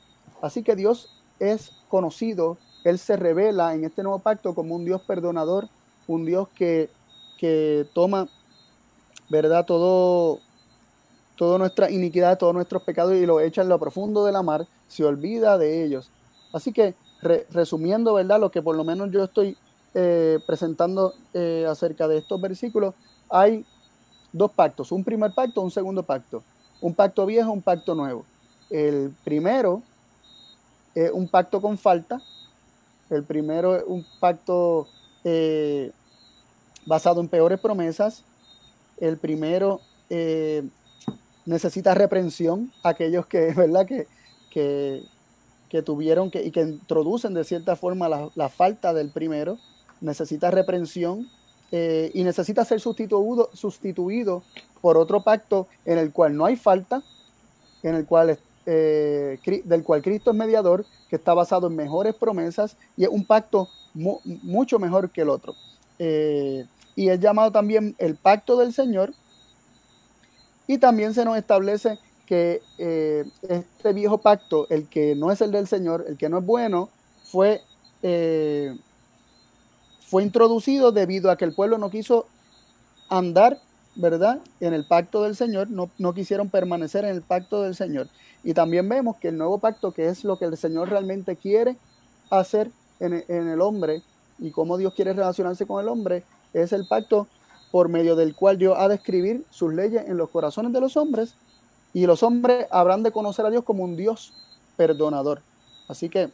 Así 0.41 0.63
que 0.63 0.77
Dios 0.77 1.11
es 1.39 1.73
conocido, 1.89 2.57
Él 2.85 2.99
se 2.99 3.17
revela 3.17 3.75
en 3.75 3.85
este 3.85 4.03
nuevo 4.03 4.19
pacto 4.19 4.55
como 4.55 4.75
un 4.77 4.85
Dios 4.85 5.01
perdonador, 5.03 5.69
un 6.07 6.27
Dios 6.27 6.49
que, 6.55 6.91
que 7.39 7.87
toma, 7.95 8.29
¿verdad? 9.31 9.65
Todo, 9.65 10.41
toda 11.37 11.59
nuestra 11.59 11.91
iniquidad, 11.91 12.39
todos 12.39 12.55
nuestros 12.55 12.83
pecados 12.83 13.15
y 13.15 13.27
lo 13.27 13.41
echa 13.41 13.63
en 13.63 13.71
lo 13.71 13.79
profundo 13.79 14.25
de 14.25 14.33
la 14.33 14.43
mar, 14.43 14.67
se 14.87 15.05
olvida 15.05 15.57
de 15.57 15.85
ellos. 15.85 16.11
Así 16.53 16.73
que, 16.73 16.95
resumiendo, 17.51 18.15
¿verdad? 18.15 18.39
Lo 18.39 18.51
que 18.51 18.63
por 18.63 18.77
lo 18.77 18.85
menos 18.85 19.11
yo 19.11 19.25
estoy 19.25 19.57
eh, 19.95 20.39
presentando 20.47 21.15
eh, 21.33 21.67
acerca 21.69 22.07
de 22.07 22.19
estos 22.19 22.41
versículos, 22.41 22.95
hay 23.31 23.65
dos 24.33 24.51
pactos, 24.51 24.93
un 24.93 25.05
primer 25.05 25.33
pacto, 25.33 25.63
un 25.63 25.71
segundo 25.71 26.03
pacto, 26.03 26.43
un 26.81 26.93
pacto 26.95 27.25
viejo, 27.25 27.51
un 27.51 27.63
pacto 27.63 27.95
nuevo. 27.95 28.25
El 28.69 29.15
primero 29.25 29.83
es 30.95 31.11
un 31.13 31.29
pacto 31.29 31.61
con 31.61 31.79
falta, 31.79 32.21
el 33.11 33.23
primero 33.25 33.77
es 33.77 33.85
un 33.87 34.05
pacto 34.21 34.89
eh, 35.25 35.91
basado 36.87 37.21
en 37.21 37.29
peores 37.29 37.61
promesas, 37.61 38.25
el 38.99 39.17
primero 39.19 39.81
eh, 40.11 40.63
necesita 41.47 41.95
reprensión, 41.95 42.73
aquellos 42.83 43.27
que, 43.27 43.53
¿verdad? 43.57 43.87
Que, 43.87 44.07
que, 44.51 45.83
tuvieron 45.83 46.31
que, 46.31 46.41
y 46.45 46.53
que 46.53 46.61
introducen 46.61 47.35
de 47.35 47.43
cierta 47.43 47.75
forma 47.75 48.09
la, 48.09 48.31
la 48.37 48.49
falta 48.49 48.95
del 48.95 49.11
primero, 49.11 49.59
necesita 50.01 50.53
reprensión, 50.53 51.29
eh, 51.77 52.13
y 52.15 52.23
necesita 52.23 52.65
ser 52.65 52.79
sustituido, 52.81 53.51
sustituido 53.53 54.45
por 54.81 54.97
otro 54.97 55.25
pacto 55.25 55.67
en 55.85 55.99
el 55.99 56.13
cual 56.13 56.37
no 56.37 56.45
hay 56.45 56.55
falta, 56.55 57.03
en 57.83 57.97
el 57.97 58.07
cual, 58.07 58.39
eh, 58.67 59.39
del 59.65 59.83
cual 59.83 60.03
Cristo 60.03 60.31
es 60.31 60.37
mediador, 60.37 60.85
que 61.09 61.17
está 61.17 61.35
basado 61.35 61.67
en 61.67 61.77
mejores 61.77 62.15
promesas 62.15 62.77
y 62.97 63.05
es 63.05 63.11
un 63.11 63.25
pacto 63.25 63.69
mucho 63.95 64.79
mejor 64.79 65.11
que 65.11 65.23
el 65.23 65.31
otro. 65.31 65.55
Eh, 65.99 66.67
y 66.97 67.09
es 67.09 67.21
llamado 67.21 67.51
también 67.53 67.95
el 67.99 68.17
pacto 68.17 68.57
del 68.57 68.73
Señor. 68.73 69.13
Y 70.67 70.79
también 70.79 71.13
se 71.13 71.25
nos 71.25 71.37
establece 71.37 71.99
que 72.27 72.63
este 72.79 73.93
viejo 73.93 74.19
pacto, 74.19 74.67
el 74.71 74.89
que 74.89 75.15
no 75.15 75.31
es 75.31 75.43
el 75.43 75.53
del 75.53 75.67
Señor, 75.69 76.07
el 76.09 76.17
que 76.17 76.31
no 76.31 76.39
es 76.39 76.47
bueno, 76.47 76.89
fue 77.25 77.61
fue 80.15 80.23
introducido 80.23 80.93
debido 80.93 81.29
a 81.29 81.37
que 81.37 81.45
el 81.45 81.55
pueblo 81.55 81.77
no 81.77 81.91
quiso 81.91 82.27
andar, 83.09 83.59
¿verdad? 83.97 84.41
En 84.61 84.75
el 84.75 84.87
pacto 84.87 85.23
del 85.23 85.37
Señor, 85.37 85.69
no, 85.71 86.15
quisieron 86.15 86.49
permanecer 86.49 87.05
en 87.05 87.11
el 87.11 87.23
pacto 87.23 87.63
del 87.63 87.75
Señor. 87.75 88.09
Y 88.43 88.55
también 88.55 88.89
vemos 88.89 89.17
que 89.17 89.29
el 89.29 89.39
nuevo 89.39 89.59
pacto, 89.59 89.93
que 89.93 90.09
es 90.09 90.25
lo 90.25 90.39
que 90.39 90.45
el 90.47 90.57
Señor 90.57 90.91
realmente 90.91 91.37
quiere 91.37 91.77
hacer 92.31 92.71
en, 93.01 93.25
en 93.29 93.49
el 93.49 93.61
hombre 93.61 94.03
y 94.39 94.51
cómo 94.51 94.77
Dios 94.77 94.95
quiere 94.95 95.13
relacionarse 95.13 95.67
con 95.67 95.83
el 95.83 95.89
hombre, 95.89 96.25
es 96.53 96.73
el 96.73 96.87
pacto 96.87 97.29
por 97.71 97.89
medio 97.89 98.17
del 98.17 98.35
cual 98.35 98.59
Dios 98.59 98.77
ha 98.79 98.89
de 98.89 98.97
escribir 98.97 99.45
sus 99.51 99.73
leyes 99.73 100.05
en 100.07 100.17
los 100.17 100.31
corazones 100.31 100.73
de 100.73 100.81
los 100.81 100.97
hombres 100.97 101.35
y 101.93 102.07
los 102.07 102.23
hombres 102.23 102.67
habrán 102.71 103.03
de 103.03 103.13
conocer 103.13 103.47
a 103.47 103.51
Dios 103.51 103.65
como 103.65 103.85
un 103.85 103.97
Dios 103.97 104.33
perdonador. 104.77 105.41
Así 105.89 106.09
que 106.09 106.31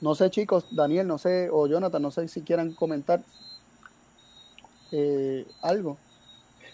no 0.00 0.14
sé, 0.14 0.30
chicos, 0.30 0.64
Daniel, 0.70 1.06
no 1.06 1.18
sé, 1.18 1.50
o 1.52 1.66
Jonathan, 1.66 2.00
no 2.00 2.10
sé 2.10 2.26
si 2.28 2.40
quieran 2.40 2.72
comentar 2.72 3.22
eh, 4.92 5.46
algo. 5.60 5.98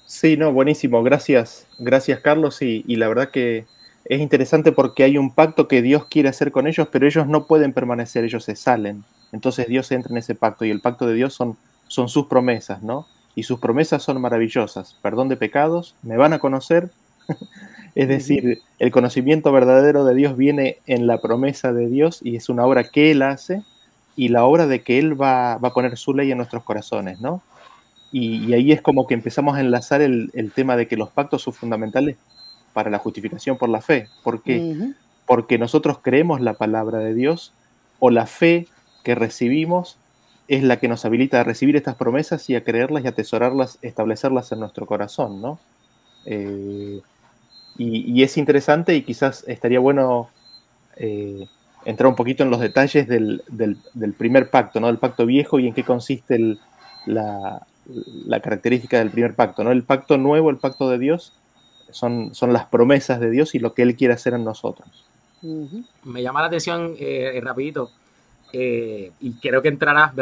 Sí, 0.06 0.36
no, 0.36 0.52
buenísimo. 0.52 1.02
Gracias, 1.02 1.66
gracias, 1.78 2.20
Carlos. 2.20 2.62
Y, 2.62 2.84
y, 2.86 2.96
la 2.96 3.08
verdad 3.08 3.30
que 3.30 3.66
es 4.04 4.20
interesante 4.20 4.72
porque 4.72 5.02
hay 5.02 5.18
un 5.18 5.34
pacto 5.34 5.66
que 5.66 5.82
Dios 5.82 6.06
quiere 6.06 6.28
hacer 6.28 6.52
con 6.52 6.66
ellos, 6.66 6.88
pero 6.90 7.06
ellos 7.06 7.26
no 7.26 7.46
pueden 7.46 7.72
permanecer, 7.72 8.25
ellos 8.25 8.44
se 8.44 8.56
salen. 8.56 9.04
Entonces 9.32 9.66
Dios 9.66 9.90
entra 9.92 10.12
en 10.12 10.18
ese 10.18 10.34
pacto 10.34 10.64
y 10.64 10.70
el 10.70 10.80
pacto 10.80 11.06
de 11.06 11.14
Dios 11.14 11.34
son, 11.34 11.56
son 11.88 12.08
sus 12.08 12.26
promesas, 12.26 12.82
¿no? 12.82 13.06
Y 13.34 13.42
sus 13.42 13.58
promesas 13.58 14.02
son 14.02 14.20
maravillosas. 14.20 14.96
Perdón 15.02 15.28
de 15.28 15.36
pecados, 15.36 15.94
me 16.02 16.16
van 16.16 16.32
a 16.32 16.38
conocer, 16.38 16.90
es 17.94 18.08
decir, 18.08 18.62
el 18.78 18.90
conocimiento 18.90 19.52
verdadero 19.52 20.04
de 20.04 20.14
Dios 20.14 20.36
viene 20.36 20.78
en 20.86 21.06
la 21.06 21.20
promesa 21.20 21.72
de 21.72 21.88
Dios 21.88 22.20
y 22.22 22.36
es 22.36 22.48
una 22.48 22.64
obra 22.64 22.84
que 22.84 23.10
Él 23.10 23.22
hace 23.22 23.62
y 24.14 24.28
la 24.28 24.44
obra 24.44 24.66
de 24.66 24.82
que 24.82 24.98
Él 24.98 25.20
va, 25.20 25.54
a 25.54 25.72
poner 25.72 25.96
su 25.98 26.14
ley 26.14 26.30
en 26.30 26.38
nuestros 26.38 26.62
corazones, 26.62 27.20
¿no? 27.20 27.42
Y, 28.18 28.54
ahí 28.54 28.73
es 28.73 28.80
como 28.80 29.06
que 29.06 29.12
empezamos 29.12 29.56
a 29.56 29.61
enlazar 29.61 30.00
el, 30.00 30.30
tema 30.54 30.75
de 30.75 30.88
que 30.88 30.96
los 30.96 31.11
pactos 31.11 31.42
son 31.42 31.52
fundamentales 31.52 32.16
para 32.73 32.88
la 32.88 32.99
justificación 32.99 33.58
por 33.58 33.68
la 33.68 33.82
fe. 33.82 34.08
¿Por 34.23 34.42
qué? 34.42 34.94
Porque 35.26 35.58
nosotros 35.58 35.99
creemos 36.00 36.40
la 36.40 36.54
palabra 36.54 37.00
de 37.00 37.12
Dios 37.12 37.52
o 37.99 38.08
la 38.08 38.25
fe 38.25 38.68
que 39.04 39.14
recibimos 39.14 39.99
es 40.49 40.62
la 40.62 40.78
que 40.78 40.88
nos 40.88 41.04
habilita 41.04 41.42
a 41.42 41.44
recibir 41.44 41.76
estas 41.76 41.96
promesas 41.96 42.49
y 42.49 42.54
a 42.54 42.64
creerlas 42.64 43.04
y 43.04 43.08
atesorarlas, 43.08 43.78
establecerlas 43.82 44.50
en 44.50 44.61
nuestro 44.61 44.87
corazón, 44.87 45.42
¿no? 45.42 45.58
Eh, 46.25 47.02
y, 47.76 48.23
es 48.23 48.38
interesante 48.38 48.94
y 48.94 49.02
quizás 49.02 49.44
estaría 49.46 49.78
bueno 49.78 50.30
eh, 50.96 51.46
entrar 51.85 52.06
un 52.06 52.16
poquito 52.16 52.44
en 52.44 52.49
los 52.49 52.61
detalles 52.61 53.06
del, 53.06 53.42
primer 54.16 54.49
pacto, 54.49 54.80
¿no? 54.80 54.87
Del 54.87 54.96
pacto 54.96 55.26
viejo 55.26 55.58
y 55.58 55.66
en 55.68 55.75
qué 55.75 55.85
consiste 55.85 56.56
la, 57.04 57.61
característica 58.40 58.99
del 58.99 59.11
primer 59.11 59.35
pacto, 59.35 59.64
¿no? 59.64 59.71
El 59.73 59.83
pacto 59.85 60.19
nuevo, 60.19 60.50
el 60.50 60.59
pacto 60.59 60.88
de 60.88 60.99
Dios, 60.99 61.33
son, 61.90 62.35
son 62.35 62.52
las 62.52 62.66
promesas 62.66 63.21
de 63.21 63.31
Dios 63.31 63.55
y 63.55 63.59
lo 63.59 63.75
que 63.75 63.83
Él 63.83 63.97
quiere 63.97 64.14
hacer 64.14 64.35
en 64.35 64.45
nosotros. 64.45 65.05
Me 66.05 66.23
llama 66.23 66.40
la 66.40 66.49
atención, 66.49 66.95
eh, 66.99 67.40
rapidito, 67.43 67.90
eh, 68.52 69.12
y 69.21 69.33
creo 69.35 69.62
que 69.62 69.69
entrará, 69.69 70.12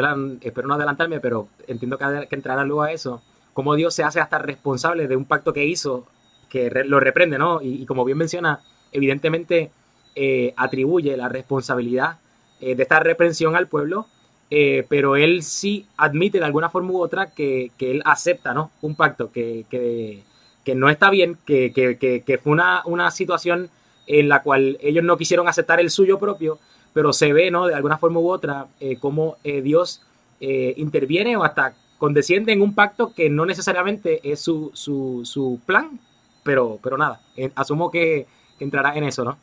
espero 0.41 0.67
no 0.67 0.73
adelantarme, 0.75 1.19
pero 1.19 1.47
entiendo 1.67 1.97
que, 1.97 2.27
que 2.29 2.35
entrará 2.35 2.63
luego 2.63 2.83
a 2.83 2.91
eso, 2.91 3.21
cómo 3.53 3.75
Dios 3.75 3.93
se 3.95 4.03
hace 4.03 4.19
hasta 4.19 4.37
responsable 4.37 5.07
de 5.07 5.15
un 5.15 5.25
pacto 5.25 5.53
que 5.53 5.65
hizo 5.65 6.05
que 6.49 6.69
lo 6.85 6.99
reprende, 6.99 7.37
¿no? 7.37 7.61
Y, 7.61 7.85
como 7.85 8.05
bien 8.05 8.17
menciona, 8.17 8.61
evidentemente 8.91 9.71
eh, 10.15 10.53
atribuye 10.55 11.17
la 11.17 11.27
responsabilidad 11.27 12.19
eh, 12.61 12.75
de 12.75 12.83
esta 12.83 12.99
reprensión 12.99 13.55
al 13.55 13.67
pueblo 13.67 14.07
eh, 14.51 14.85
pero 14.87 15.15
él 15.15 15.41
sí 15.41 15.87
admite 15.97 16.37
de 16.37 16.45
alguna 16.45 16.69
forma 16.69 16.91
u 16.91 17.01
otra 17.01 17.31
que, 17.31 17.71
él 17.79 18.01
acepta 18.05 18.53
¿no? 18.53 18.71
un 18.81 18.95
pacto, 18.95 19.31
que, 19.31 19.65
que, 19.69 20.75
no 20.75 20.89
está 20.89 21.09
bien, 21.09 21.37
que, 21.45 22.39
fue 22.43 22.51
una, 22.51 22.83
una, 22.85 23.09
situación 23.11 23.69
en 24.07 24.29
la 24.29 24.43
cual 24.43 24.77
ellos 24.81 25.03
no 25.03 25.17
quisieron 25.17 25.47
aceptar 25.47 25.79
el 25.79 25.89
suyo 25.89 26.19
propio, 26.19 26.59
pero 26.93 27.11
se 27.11 27.33
ve 27.33 27.49
¿no? 27.49 27.65
de 27.65 27.73
alguna 27.73 27.97
forma 27.97 28.19
u 28.19 28.29
otra 28.29 28.67
eh, 28.79 28.97
cómo 28.99 29.37
eh, 29.43 29.61
Dios 29.61 30.01
interviene 30.39 31.37
o 31.37 31.43
hasta 31.43 31.73
condesciende 31.97 32.51
en 32.51 32.61
un 32.61 32.75
pacto 32.75 33.13
que 33.15 33.31
no 33.31 33.47
necesariamente 33.47 34.19
es 34.23 34.41
su, 34.41 34.69
su, 34.73 35.21
su 35.23 35.59
plan, 35.65 35.99
pero, 36.43 36.77
pero 36.83 36.97
nada, 36.99 37.19
asumo 37.55 37.89
que, 37.89 38.27
entrará 38.59 38.95
en 38.95 39.03
eso, 39.05 39.25
¿no? 39.25 39.37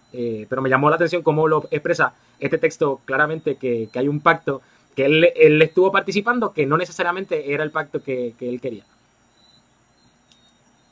pero 0.48 0.62
me 0.62 0.70
llamó 0.70 0.88
la 0.88 0.96
atención 0.96 1.22
cómo 1.22 1.48
lo 1.48 1.66
expresa 1.70 2.14
este 2.38 2.56
texto 2.56 3.00
claramente 3.04 3.56
que, 3.56 3.88
que 3.92 3.98
hay 3.98 4.08
un 4.08 4.20
pacto 4.20 4.62
que 4.94 5.06
él, 5.06 5.62
estuvo 5.62 5.90
participando, 5.90 6.52
que 6.52 6.66
no 6.66 6.76
necesariamente 6.76 7.52
era 7.52 7.64
el 7.64 7.70
pacto 7.70 8.02
que, 8.02 8.34
él 8.40 8.60
quería. 8.60 8.84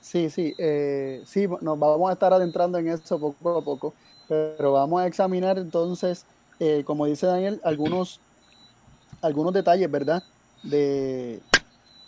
Sí, 0.00 0.30
sí, 0.30 0.54
eh, 0.58 1.22
sí, 1.26 1.46
nos 1.60 1.78
vamos 1.78 2.10
a 2.10 2.14
estar 2.14 2.32
adentrando 2.32 2.78
en 2.78 2.88
eso 2.88 3.18
poco 3.18 3.58
a 3.58 3.62
poco, 3.62 3.94
pero 4.28 4.72
vamos 4.72 5.00
a 5.00 5.06
examinar 5.06 5.58
entonces, 5.58 6.24
eh, 6.58 6.82
como 6.84 7.06
dice 7.06 7.26
Daniel, 7.26 7.60
algunos, 7.62 8.20
algunos 9.22 9.52
detalles, 9.52 9.90
¿verdad? 9.90 10.22
De, 10.62 11.40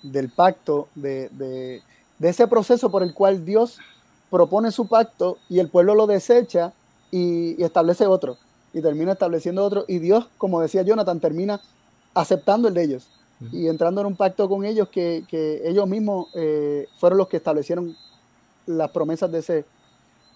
del 0.03 0.31
pacto, 0.31 0.89
de, 0.95 1.29
de, 1.31 1.83
ese 2.21 2.47
proceso 2.47 2.91
por 2.91 3.03
el 3.03 3.15
cual 3.15 3.45
Dios 3.45 3.79
propone 4.31 4.71
su 4.71 4.87
pacto 4.87 5.39
y 5.49 5.59
el 5.59 5.69
pueblo 5.69 5.95
lo 5.95 6.07
desecha 6.07 6.73
y 7.11 7.63
establece 7.63 8.07
otro, 8.07 8.39
y 8.73 8.81
termina 8.81 9.13
estableciendo 9.13 9.65
otro, 9.65 9.85
y 9.87 9.99
Dios, 9.99 10.29
como 10.39 10.61
decía 10.61 10.83
Jonathan, 10.83 11.21
termina 11.21 11.61
aceptando 12.15 12.69
el 12.69 12.75
de 12.75 12.85
ellos 12.85 13.09
y 13.51 13.67
entrando 13.67 14.01
en 14.01 14.07
un 14.09 14.17
pacto 14.17 14.49
con 14.49 14.65
ellos 14.65 14.89
que, 14.89 15.25
ellos 15.65 15.89
mismos 15.89 16.29
eh, 16.35 16.87
fueron 16.99 17.19
los 17.19 17.29
que 17.29 17.39
establecieron 17.39 17.97
las 18.67 18.91
promesas 18.91 19.31
de 19.33 19.39
ese, 19.39 19.65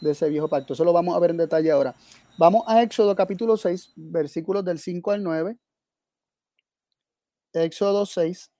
de 0.00 0.10
ese 0.10 0.28
viejo 0.28 0.48
pacto. 0.48 0.72
Eso 0.72 0.84
lo 0.84 0.92
vamos 0.92 1.14
a 1.14 1.20
ver 1.20 1.30
en 1.30 1.36
detalle 1.36 1.70
ahora. 1.70 1.94
Vamos 2.38 2.64
a 2.66 2.82
Éxodo 2.82 3.14
capítulo 3.14 3.56
6, 3.56 3.92
versículos 3.96 4.64
del 4.64 4.78
5 4.78 5.10
al 5.12 5.22
9. 5.22 5.56
Éxodo 7.52 8.04
6, 8.04 8.50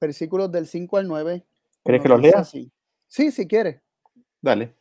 versículos 0.00 0.50
del 0.50 0.66
5 0.66 0.96
al 0.96 1.06
9. 1.06 1.44
¿Quieres 1.84 2.02
que 2.02 2.08
los 2.08 2.20
lea? 2.20 2.44
Sí, 2.44 3.30
si 3.30 3.46
quieres. 3.46 3.80
Dale. 4.40 4.74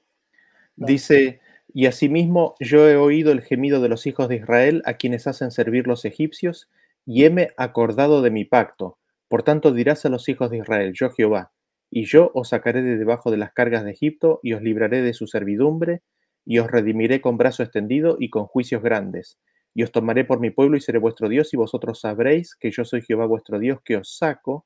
Dice, 0.76 1.40
y 1.74 1.86
asimismo 1.86 2.56
yo 2.60 2.88
he 2.90 2.96
oído 2.96 3.32
el 3.32 3.42
gemido 3.42 3.82
de 3.82 3.90
los 3.90 4.08
hijos 4.08 4.28
de 4.28 4.38
Israel 4.38 4.82
a 4.86 4.94
quienes 4.96 5.28
hacen 5.28 5.52
servir 5.52 5.88
los 5.88 6.06
egipcios 6.06 6.68
y 7.06 7.26
heme 7.26 7.50
acordado 7.58 8.22
de 8.22 8.32
mi 8.32 8.46
pacto. 8.46 8.98
Por 9.28 9.44
tanto 9.44 9.72
dirás 9.72 10.06
a 10.06 10.10
los 10.10 10.28
hijos 10.30 10.50
de 10.50 10.58
Israel, 10.58 10.94
yo 10.94 11.10
Jehová, 11.12 11.52
y 11.92 12.06
yo 12.06 12.32
os 12.34 12.50
sacaré 12.50 12.82
de 12.82 12.98
debajo 12.98 13.32
de 13.32 13.38
las 13.38 13.54
cargas 13.54 13.84
de 13.84 13.92
Egipto, 13.92 14.40
y 14.44 14.54
os 14.54 14.62
libraré 14.62 15.02
de 15.02 15.14
su 15.14 15.28
servidumbre, 15.28 16.02
y 16.46 16.60
os 16.60 16.70
redimiré 16.70 17.22
con 17.22 17.38
brazo 17.38 17.64
extendido 17.64 18.18
y 18.20 18.30
con 18.30 18.46
juicios 18.46 18.82
grandes. 18.82 19.40
Y 19.74 19.84
os 19.84 19.92
tomaré 19.92 20.26
por 20.26 20.40
mi 20.40 20.52
pueblo 20.52 20.78
y 20.78 20.82
seré 20.82 21.00
vuestro 21.00 21.30
Dios, 21.30 21.54
y 21.54 21.58
vosotros 21.58 22.02
sabréis 22.02 22.56
que 22.56 22.72
yo 22.72 22.86
soy 22.86 23.02
Jehová 23.02 23.26
vuestro 23.26 23.60
Dios, 23.60 23.80
que 23.84 23.98
os 23.98 24.18
saco 24.18 24.66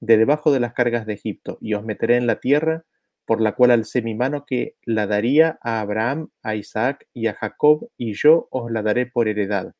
de 0.00 0.16
debajo 0.16 0.52
de 0.52 0.60
las 0.60 0.72
cargas 0.72 1.06
de 1.06 1.14
Egipto, 1.14 1.58
y 1.60 1.74
os 1.74 1.84
meteré 1.84 2.16
en 2.16 2.26
la 2.26 2.40
tierra 2.40 2.84
por 3.30 3.40
la 3.40 3.54
cual 3.54 3.70
alcé 3.70 4.02
mi 4.02 4.16
mano 4.16 4.44
que 4.44 4.74
la 4.82 5.06
daría 5.06 5.56
a 5.62 5.80
Abraham, 5.80 6.30
a 6.42 6.56
Isaac 6.56 7.06
y 7.14 7.28
a 7.28 7.34
Jacob, 7.34 7.88
y 7.96 8.14
yo 8.14 8.48
os 8.50 8.72
la 8.72 8.82
daré 8.82 9.06
por 9.06 9.28
heredad. 9.28 9.72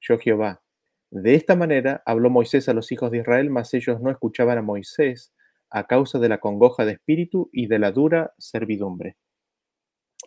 Yo 0.00 0.18
Jehová, 0.18 0.62
de 1.14 1.36
esta 1.36 1.54
manera 1.54 2.02
habló 2.06 2.28
Moisés 2.28 2.68
a 2.68 2.74
los 2.74 2.90
hijos 2.90 3.12
de 3.12 3.18
Israel, 3.18 3.48
mas 3.48 3.72
ellos 3.72 4.00
no 4.00 4.10
escuchaban 4.10 4.58
a 4.58 4.62
Moisés 4.62 5.32
a 5.70 5.86
causa 5.86 6.18
de 6.18 6.28
la 6.28 6.40
congoja 6.40 6.84
de 6.84 6.92
espíritu 6.92 7.50
y 7.52 7.68
de 7.68 7.78
la 7.78 7.92
dura 7.92 8.34
servidumbre. 8.36 9.16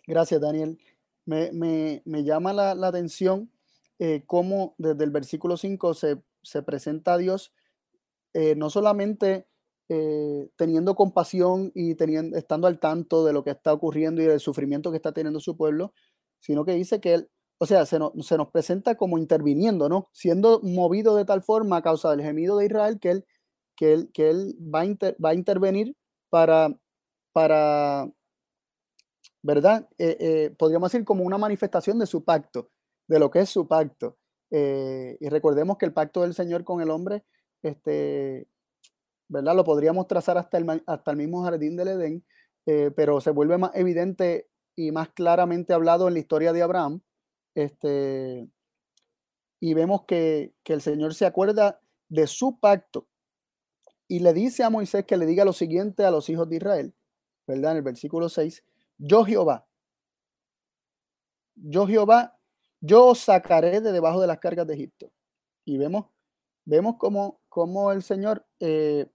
Gracias, 0.08 0.40
Daniel. 0.40 0.80
Me, 1.26 2.02
llama 2.24 2.54
la, 2.54 2.72
atención 2.88 3.52
eh, 4.00 4.24
cómo 4.26 4.76
desde 4.78 5.04
el 5.04 5.12
versículo 5.12 5.58
5 5.58 5.94
se, 5.94 6.62
presenta 6.66 7.16
a 7.16 7.18
Dios 7.18 7.54
eh, 8.34 8.56
no 8.56 8.70
solamente 8.70 9.46
eh, 9.90 10.50
teniendo 10.56 10.96
compasión 10.96 11.74
y 11.76 11.96
teniendo, 11.96 12.38
estando 12.38 12.68
al 12.68 12.80
tanto 12.80 13.26
de 13.26 13.34
lo 13.34 13.44
que 13.44 13.52
está 13.52 13.74
ocurriendo 13.74 14.22
y 14.22 14.26
del 14.26 14.40
sufrimiento 14.40 14.92
que 14.92 14.98
está 14.98 15.12
teniendo 15.12 15.42
su 15.42 15.58
pueblo, 15.58 15.94
sino 16.40 16.64
que 16.64 16.72
dice 16.74 17.02
que 17.02 17.14
Él 17.16 17.30
o 17.60 17.66
sea, 17.66 17.86
se 17.86 17.98
nos, 18.00 18.14
presenta 18.52 18.96
como 18.96 19.18
interviniendo, 19.18 19.90
¿no? 19.90 20.10
Siendo 20.14 20.62
movido 20.62 21.16
de 21.16 21.26
tal 21.26 21.42
forma 21.42 21.78
a 21.78 21.82
causa 21.82 22.12
del 22.12 22.22
gemido 22.22 22.58
de 22.58 22.66
Israel 22.66 23.00
que 23.00 23.12
él, 23.12 23.26
que 23.76 23.94
él, 23.94 24.12
que 24.14 24.30
él 24.30 24.56
va, 24.74 24.82
a 24.82 25.16
va 25.24 25.30
a 25.30 25.34
intervenir 25.34 25.96
para, 26.30 26.70
para 27.34 28.10
¿verdad? 29.42 29.88
Eh, 29.98 30.18
eh, 30.20 30.56
podríamos 30.58 30.92
decir 30.92 31.06
como 31.06 31.24
una 31.24 31.38
manifestación 31.38 31.98
de 32.00 32.06
su 32.06 32.24
pacto, 32.24 32.70
de 33.08 33.20
lo 33.20 33.32
que 33.32 33.40
es 33.40 33.50
su 33.50 33.68
pacto. 33.68 34.18
Eh, 34.52 35.18
y 35.20 35.30
recordemos 35.30 35.78
que 35.78 35.86
el 35.86 35.94
pacto 35.94 36.22
del 36.22 36.34
Señor 36.34 36.64
con 36.64 36.82
el 36.82 36.90
hombre, 36.90 37.24
este, 37.64 38.48
¿verdad? 39.30 39.56
Lo 39.56 39.64
podríamos 39.64 40.08
trazar 40.08 40.38
hasta 40.38 40.58
el, 40.58 40.84
hasta 40.86 41.12
el 41.12 41.18
mismo 41.18 41.44
jardín 41.44 41.76
del 41.76 41.88
Edén, 41.90 42.26
pero 42.96 43.22
se 43.22 43.32
vuelve 43.32 43.58
más 43.58 43.72
evidente 43.76 44.50
y 44.76 44.92
más 44.92 45.10
claramente 45.10 45.74
hablado 45.74 46.10
en 46.10 46.16
la 46.16 46.20
historia 46.20 46.52
de 46.52 46.62
Abraham, 46.62 47.02
este, 47.58 48.48
y 49.60 49.74
vemos 49.74 50.06
que, 50.06 50.54
el 50.64 50.82
Señor 50.82 51.16
se 51.16 51.26
acuerda 51.26 51.82
de 52.08 52.28
su 52.28 52.60
pacto 52.60 53.08
y 54.08 54.20
le 54.20 54.32
dice 54.34 54.64
a 54.64 54.70
Moisés 54.70 55.06
que 55.06 55.18
le 55.18 55.26
diga 55.26 55.44
lo 55.44 55.54
siguiente 55.54 56.06
a 56.06 56.12
los 56.12 56.30
hijos 56.30 56.48
de 56.48 56.58
Israel, 56.58 56.94
¿verdad? 57.48 57.72
En 57.72 57.78
el 57.78 57.84
versículo 57.84 58.30
6, 58.30 58.64
yo 59.00 59.26
Jehová, 59.26 59.68
yo 61.56 61.88
Jehová, 61.88 62.38
yo 62.80 63.08
os 63.08 63.20
sacaré 63.22 63.82
de 63.82 63.92
debajo 63.92 64.22
de 64.22 64.28
las 64.28 64.38
cargas 64.38 64.68
de 64.68 64.76
Egipto. 64.76 65.12
Y 65.66 65.80
vemos, 65.80 66.06
vemos 66.64 66.98
cómo, 67.00 67.42
cómo 67.50 67.92
el 67.92 68.04
Señor 68.04 68.46
eh, 68.60 69.08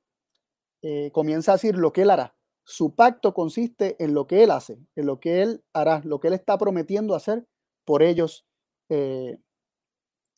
eh, 0.83 1.13
comienza 1.13 1.53
a 1.53 1.55
decir 1.55 1.77
lo 1.77 1.93
que 1.93 2.03
Él 2.03 2.11
hará. 2.11 2.35
Su 2.65 2.97
pacto 2.97 3.35
consiste 3.35 3.95
en 4.03 4.15
lo 4.15 4.27
que 4.27 4.43
Él 4.43 4.51
hace, 4.51 4.81
en 4.97 5.07
lo 5.07 5.21
que 5.21 5.43
Él 5.43 5.65
hará, 5.73 6.03
lo 6.05 6.19
que 6.19 6.27
Él 6.27 6.35
está 6.35 6.59
prometiendo 6.59 7.15
hacer 7.15 7.47
por 7.85 8.03
ellos. 8.03 8.45
Eh, 8.89 9.39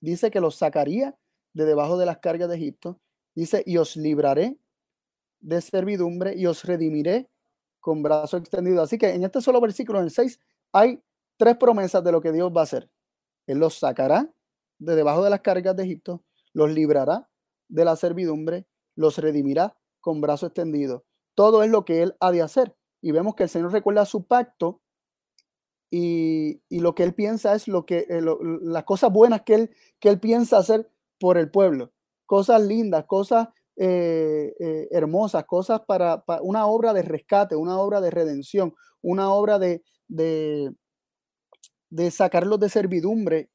dice 0.00 0.30
que 0.30 0.40
los 0.40 0.56
sacaría 0.56 1.16
de 1.52 1.64
debajo 1.64 1.96
de 1.98 2.06
las 2.06 2.18
cargas 2.18 2.48
de 2.48 2.56
Egipto. 2.56 3.00
Dice, 3.34 3.62
y 3.66 3.78
os 3.78 3.96
libraré 3.96 4.58
de 5.40 5.60
servidumbre 5.60 6.34
y 6.36 6.46
os 6.46 6.64
redimiré 6.64 7.28
con 7.80 8.02
brazo 8.02 8.36
extendido. 8.36 8.82
Así 8.82 8.96
que 8.98 9.10
en 9.10 9.24
este 9.24 9.40
solo 9.40 9.60
versículo, 9.60 10.00
en 10.00 10.10
6, 10.10 10.40
hay 10.72 11.02
tres 11.36 11.56
promesas 11.56 12.02
de 12.02 12.12
lo 12.12 12.20
que 12.20 12.32
Dios 12.32 12.50
va 12.54 12.60
a 12.60 12.64
hacer. 12.64 12.90
Él 13.46 13.58
los 13.58 13.78
sacará 13.78 14.32
de 14.78 14.96
debajo 14.96 15.22
de 15.22 15.30
las 15.30 15.40
cargas 15.40 15.76
de 15.76 15.84
Egipto, 15.84 16.24
los 16.52 16.70
librará 16.70 17.28
de 17.68 17.84
la 17.84 17.96
servidumbre, 17.96 18.66
los 18.96 19.18
redimirá 19.18 19.76
con 20.00 20.20
brazo 20.20 20.46
extendido. 20.46 21.04
Todo 21.34 21.62
es 21.62 21.70
lo 21.70 21.84
que 21.84 22.02
Él 22.02 22.16
ha 22.20 22.30
de 22.32 22.42
hacer. 22.42 22.74
Y 23.02 23.12
vemos 23.12 23.34
que 23.34 23.44
el 23.44 23.48
Señor 23.48 23.72
recuerda 23.72 24.06
su 24.06 24.26
pacto 24.26 24.80
y, 25.96 26.80
lo 26.80 26.96
que 26.96 27.04
él 27.04 27.14
piensa 27.14 27.54
es 27.54 27.68
lo 27.68 27.86
que, 27.86 28.06
eh, 28.08 28.20
las 28.62 28.82
cosas 28.82 29.12
buenas 29.12 29.42
que 29.42 29.54
él, 29.54 29.70
que 30.00 30.08
él 30.08 30.18
piensa 30.18 30.58
hacer 30.58 30.90
por 31.20 31.38
el 31.38 31.52
pueblo, 31.52 31.92
cosas 32.26 32.62
lindas, 32.62 33.04
cosas 33.04 33.48
eh, 33.76 34.52
eh, 34.58 34.88
hermosas, 34.90 35.44
cosas 35.44 35.82
para, 35.86 36.24
una 36.42 36.66
obra 36.66 36.92
de 36.94 37.02
rescate, 37.02 37.54
una 37.54 37.78
obra 37.78 38.00
de 38.00 38.10
redención, 38.10 38.74
una 39.02 39.32
obra 39.32 39.60
de, 39.60 39.84
de, 40.08 40.74
de 41.90 42.10
sacarlos 42.10 42.58
de 42.58 42.70
servidumbre, 42.70 43.50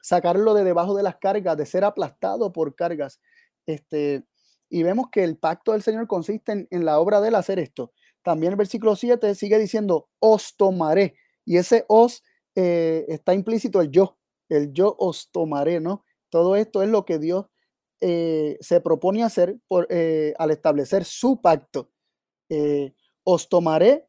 sacarlo 0.00 0.54
de 0.54 0.62
debajo 0.62 0.94
de 0.94 1.02
las 1.02 1.16
cargas, 1.16 1.56
de 1.56 1.66
ser 1.66 1.82
aplastado 1.82 2.52
por 2.52 2.76
cargas. 2.76 3.20
Este, 3.66 4.24
y 4.70 4.84
vemos 4.84 5.08
que 5.10 5.24
el 5.24 5.38
pacto 5.38 5.72
del 5.72 5.82
Señor 5.82 6.06
consiste 6.06 6.52
en, 6.52 6.68
en 6.70 6.84
la 6.84 7.00
obra 7.00 7.20
de 7.20 7.28
él 7.30 7.34
hacer 7.34 7.58
esto, 7.58 7.92
también 8.28 8.52
el 8.52 8.58
versículo 8.58 8.94
7 8.94 9.34
sigue 9.34 9.58
diciendo, 9.58 10.10
os 10.18 10.54
tomaré. 10.54 11.14
Y 11.46 11.56
ese 11.56 11.86
os 11.88 12.22
eh, 12.54 13.06
está 13.08 13.32
implícito 13.32 13.80
el 13.80 13.90
yo, 13.90 14.18
el 14.50 14.70
yo 14.70 14.94
os 14.98 15.30
tomaré, 15.30 15.80
¿no? 15.80 16.04
Todo 16.28 16.54
esto 16.54 16.82
es 16.82 16.90
lo 16.90 17.06
que 17.06 17.18
Dios 17.18 17.46
eh, 18.02 18.58
se 18.60 18.82
propone 18.82 19.24
hacer 19.24 19.56
eh, 19.88 20.34
al 20.38 20.50
establecer 20.50 21.06
su 21.06 21.40
pacto. 21.40 21.90
os 23.24 23.48
tomaré 23.48 24.06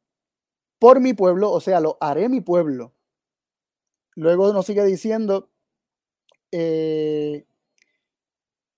por 0.80 1.00
mi 1.00 1.14
pueblo, 1.14 1.50
o 1.50 1.62
sea, 1.62 1.80
lo 1.80 1.98
haré 2.02 2.28
mi 2.28 2.42
pueblo. 2.42 2.94
Luego 4.18 4.52
nos 4.52 4.66
sigue 4.66 4.84
diciendo, 4.84 5.50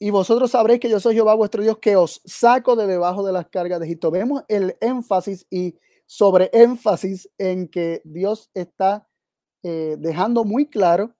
y 0.04 0.10
vosotros 0.10 0.50
sabréis 0.50 0.80
que 0.80 0.90
yo 0.90 1.00
soy 1.00 1.14
Jehová 1.14 1.36
vuestro 1.36 1.62
Dios 1.62 1.78
que 1.78 1.96
os 1.96 2.24
saco 2.26 2.76
de 2.76 2.88
debajo 2.88 3.24
de 3.24 3.34
las 3.34 3.50
cargas 3.50 3.80
de 3.80 3.86
Egipto. 3.86 4.10
Vemos 4.10 4.44
el 4.48 4.76
énfasis 4.82 5.46
y 5.52 5.78
sobre 6.08 6.50
énfasis 6.54 7.30
en 7.38 7.68
que 7.68 8.02
Dios 8.04 8.50
está 8.56 9.08
eh, 9.62 9.98
dejando 10.00 10.44
muy 10.44 10.68
claro 10.68 11.16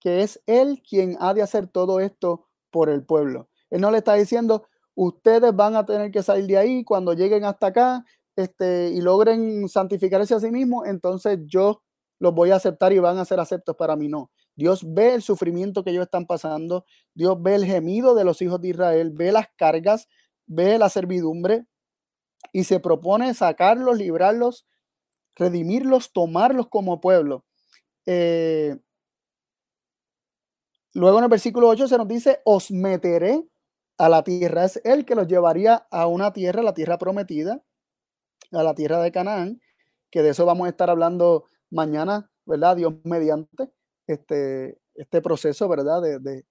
que 0.00 0.20
es 0.20 0.38
Él 0.44 0.82
quien 0.86 1.16
ha 1.18 1.32
de 1.32 1.40
hacer 1.40 1.66
todo 1.66 2.00
esto 2.00 2.50
por 2.70 2.90
el 2.90 3.06
pueblo. 3.06 3.48
Él 3.70 3.80
no 3.80 3.90
le 3.90 3.98
está 3.98 4.12
diciendo, 4.12 4.66
ustedes 4.94 5.56
van 5.56 5.74
a 5.74 5.86
tener 5.86 6.10
que 6.10 6.22
salir 6.22 6.46
de 6.46 6.58
ahí 6.58 6.84
cuando 6.84 7.14
lleguen 7.14 7.46
hasta 7.46 7.68
acá 7.68 8.04
este, 8.36 8.90
y 8.90 9.00
logren 9.00 9.66
santificarse 9.66 10.34
a 10.34 10.40
sí 10.40 10.50
mismos, 10.50 10.86
entonces 10.86 11.38
yo 11.46 11.82
los 12.18 12.34
voy 12.34 12.50
a 12.50 12.56
aceptar 12.56 12.92
y 12.92 12.98
van 12.98 13.16
a 13.16 13.24
ser 13.24 13.40
aceptos 13.40 13.76
para 13.76 13.96
mí. 13.96 14.08
No. 14.08 14.30
Dios 14.58 14.82
ve 14.84 15.14
el 15.14 15.22
sufrimiento 15.22 15.84
que 15.84 15.90
ellos 15.90 16.02
están 16.02 16.26
pasando, 16.26 16.84
Dios 17.14 17.40
ve 17.40 17.54
el 17.54 17.64
gemido 17.64 18.16
de 18.16 18.24
los 18.24 18.42
hijos 18.42 18.60
de 18.60 18.70
Israel, 18.70 19.12
ve 19.14 19.30
las 19.30 19.46
cargas, 19.56 20.08
ve 20.48 20.78
la 20.78 20.88
servidumbre 20.88 21.64
y 22.52 22.64
se 22.64 22.80
propone 22.80 23.32
sacarlos, 23.34 23.96
librarlos, 23.96 24.66
redimirlos, 25.36 26.12
tomarlos 26.12 26.66
como 26.66 27.00
pueblo. 27.00 27.44
Eh, 28.04 28.76
luego 30.92 31.18
en 31.18 31.24
el 31.24 31.30
versículo 31.30 31.68
8 31.68 31.86
se 31.86 31.96
nos 31.96 32.08
dice, 32.08 32.40
os 32.44 32.72
meteré 32.72 33.46
a 33.96 34.08
la 34.08 34.24
tierra. 34.24 34.64
Es 34.64 34.80
Él 34.82 35.04
que 35.04 35.14
los 35.14 35.28
llevaría 35.28 35.86
a 35.88 36.08
una 36.08 36.32
tierra, 36.32 36.62
la 36.62 36.74
tierra 36.74 36.98
prometida, 36.98 37.62
a 38.50 38.64
la 38.64 38.74
tierra 38.74 39.00
de 39.02 39.12
Canaán, 39.12 39.60
que 40.10 40.24
de 40.24 40.30
eso 40.30 40.44
vamos 40.46 40.66
a 40.66 40.70
estar 40.70 40.90
hablando 40.90 41.44
mañana, 41.70 42.28
¿verdad? 42.44 42.74
Dios 42.74 42.94
mediante 43.04 43.77
este, 44.12 44.78
este 44.94 45.22
proceso, 45.22 45.68
¿verdad? 45.68 46.02
De, 46.02 46.18
de, 46.18 46.44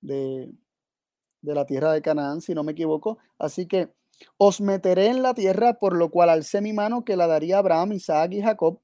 de, 0.00 1.54
la 1.54 1.64
tierra 1.66 1.92
de 1.92 2.02
Canaán, 2.02 2.40
si 2.40 2.54
no 2.54 2.62
me 2.62 2.72
equivoco. 2.72 3.18
Así 3.38 3.66
que 3.66 3.92
os 4.36 4.60
meteré 4.60 5.06
en 5.08 5.22
la 5.22 5.34
tierra, 5.34 5.74
por 5.74 5.96
lo 5.96 6.10
cual 6.10 6.30
alcé 6.30 6.60
mi 6.60 6.72
mano 6.72 7.04
que 7.04 7.16
la 7.16 7.26
daría 7.26 7.56
a 7.56 7.58
Abraham, 7.60 7.92
Isaac 7.92 8.32
y 8.32 8.42
Jacob. 8.42 8.80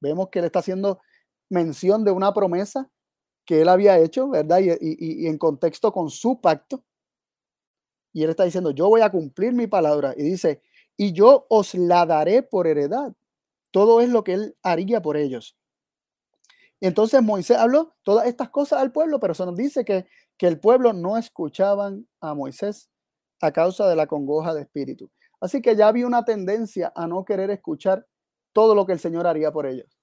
Vemos 0.00 0.28
que 0.30 0.40
él 0.40 0.44
está 0.46 0.60
haciendo 0.60 1.00
mención 1.48 2.04
de 2.04 2.10
una 2.10 2.32
promesa 2.34 2.90
que 3.44 3.62
él 3.62 3.68
había 3.68 3.98
hecho, 3.98 4.28
¿verdad? 4.28 4.60
Y, 4.60 4.70
y, 4.80 5.26
en 5.28 5.38
contexto 5.38 5.92
con 5.92 6.10
su 6.10 6.40
pacto. 6.40 6.84
Y 8.12 8.24
él 8.24 8.30
está 8.30 8.44
diciendo, 8.44 8.70
yo 8.72 8.88
voy 8.88 9.02
a 9.02 9.10
cumplir 9.10 9.52
mi 9.52 9.66
palabra. 9.66 10.14
Y 10.16 10.22
dice, 10.22 10.62
y 10.96 11.12
yo 11.12 11.46
os 11.48 11.74
la 11.74 12.06
daré 12.06 12.42
por 12.42 12.66
heredad. 12.66 13.14
Todo 13.70 14.00
es 14.00 14.08
lo 14.08 14.24
que 14.24 14.32
él 14.34 14.56
haría 14.62 15.00
por 15.00 15.16
ellos. 15.16 15.56
Entonces 16.80 17.22
Moisés 17.22 17.56
habló 17.56 17.94
todas 18.02 18.26
estas 18.26 18.50
cosas 18.50 18.80
al 18.80 18.92
pueblo, 18.92 19.18
pero 19.20 19.34
se 19.34 19.46
nos 19.46 19.56
dice 19.56 19.84
que, 19.84 20.06
que 20.36 20.46
el 20.46 20.60
pueblo 20.60 20.92
no 20.92 21.16
escuchaban 21.16 22.06
a 22.20 22.34
Moisés 22.34 22.90
a 23.40 23.52
causa 23.52 23.88
de 23.88 23.96
la 23.96 24.06
congoja 24.06 24.54
de 24.54 24.62
espíritu. 24.62 25.10
Así 25.40 25.60
que 25.60 25.76
ya 25.76 25.88
había 25.88 26.06
una 26.06 26.24
tendencia 26.24 26.92
a 26.94 27.06
no 27.06 27.24
querer 27.24 27.50
escuchar 27.50 28.06
todo 28.52 28.74
lo 28.74 28.86
que 28.86 28.92
el 28.92 28.98
Señor 28.98 29.26
haría 29.26 29.52
por 29.52 29.66
ellos. 29.66 29.98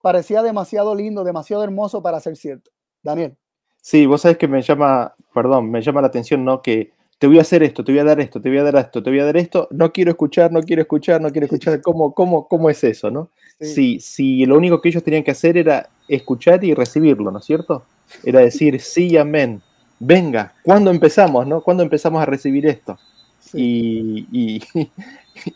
Parecía 0.00 0.42
demasiado 0.42 0.94
lindo, 0.94 1.24
demasiado 1.24 1.62
hermoso 1.62 2.02
para 2.02 2.20
ser 2.20 2.36
cierto. 2.36 2.70
Daniel. 3.02 3.36
Sí, 3.80 4.06
vos 4.06 4.22
sabés 4.22 4.38
que 4.38 4.48
me 4.48 4.62
llama, 4.62 5.14
perdón, 5.34 5.70
me 5.70 5.82
llama 5.82 6.00
la 6.00 6.06
atención, 6.06 6.44
¿no? 6.44 6.62
Que 6.62 6.92
te 7.18 7.26
voy 7.26 7.38
a 7.38 7.42
hacer 7.42 7.62
esto, 7.62 7.84
te 7.84 7.92
voy 7.92 8.00
a 8.00 8.04
dar 8.04 8.20
esto, 8.20 8.40
te 8.40 8.48
voy 8.48 8.58
a 8.58 8.64
dar 8.64 8.76
esto, 8.76 9.02
te 9.02 9.10
voy 9.10 9.20
a 9.20 9.24
dar 9.24 9.36
esto, 9.36 9.68
no 9.70 9.92
quiero 9.92 10.10
escuchar, 10.10 10.50
no 10.52 10.62
quiero 10.62 10.82
escuchar, 10.82 11.20
no 11.20 11.30
quiero 11.30 11.46
escuchar, 11.46 11.80
¿cómo, 11.80 12.14
cómo, 12.14 12.48
cómo 12.48 12.70
es 12.70 12.82
eso, 12.82 13.10
no? 13.10 13.30
Sí. 13.62 13.74
Si, 13.74 14.00
si 14.00 14.46
lo 14.46 14.56
único 14.56 14.80
que 14.80 14.88
ellos 14.88 15.04
tenían 15.04 15.22
que 15.22 15.30
hacer 15.30 15.56
era 15.56 15.88
escuchar 16.08 16.62
y 16.64 16.74
recibirlo, 16.74 17.30
¿no 17.30 17.38
es 17.38 17.44
cierto? 17.44 17.84
Era 18.24 18.40
decir 18.40 18.80
sí, 18.82 19.16
amén, 19.16 19.62
venga, 19.98 20.52
¿cuándo 20.62 20.90
empezamos, 20.90 21.46
no? 21.46 21.60
¿Cuándo 21.60 21.82
empezamos 21.82 22.20
a 22.22 22.26
recibir 22.26 22.66
esto? 22.66 22.98
Sí. 23.40 24.26
Y, 24.32 24.60
y, 24.74 24.90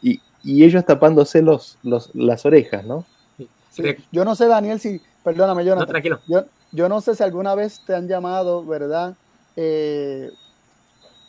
y, 0.03 0.21
y, 0.45 0.65
ellos 0.65 0.85
tapándose 0.85 1.43
los, 1.43 1.79
los, 1.83 2.15
las 2.15 2.47
orejas, 2.47 2.85
¿no? 2.85 3.05
Sí. 3.71 3.83
Yo 4.13 4.25
no 4.25 4.35
sé, 4.35 4.47
Daniel, 4.47 4.81
si, 4.81 5.01
perdóname, 5.23 5.65
Jonathan, 5.65 5.87
no, 5.87 5.93
tranquilo. 5.93 6.21
Yo, 6.27 6.45
yo 6.73 6.89
no 6.89 7.01
sé 7.01 7.15
si 7.15 7.23
alguna 7.23 7.55
vez 7.55 7.83
te 7.87 7.95
han 7.95 8.09
llamado, 8.09 8.65
¿verdad? 8.65 9.15
Eh, 9.57 10.31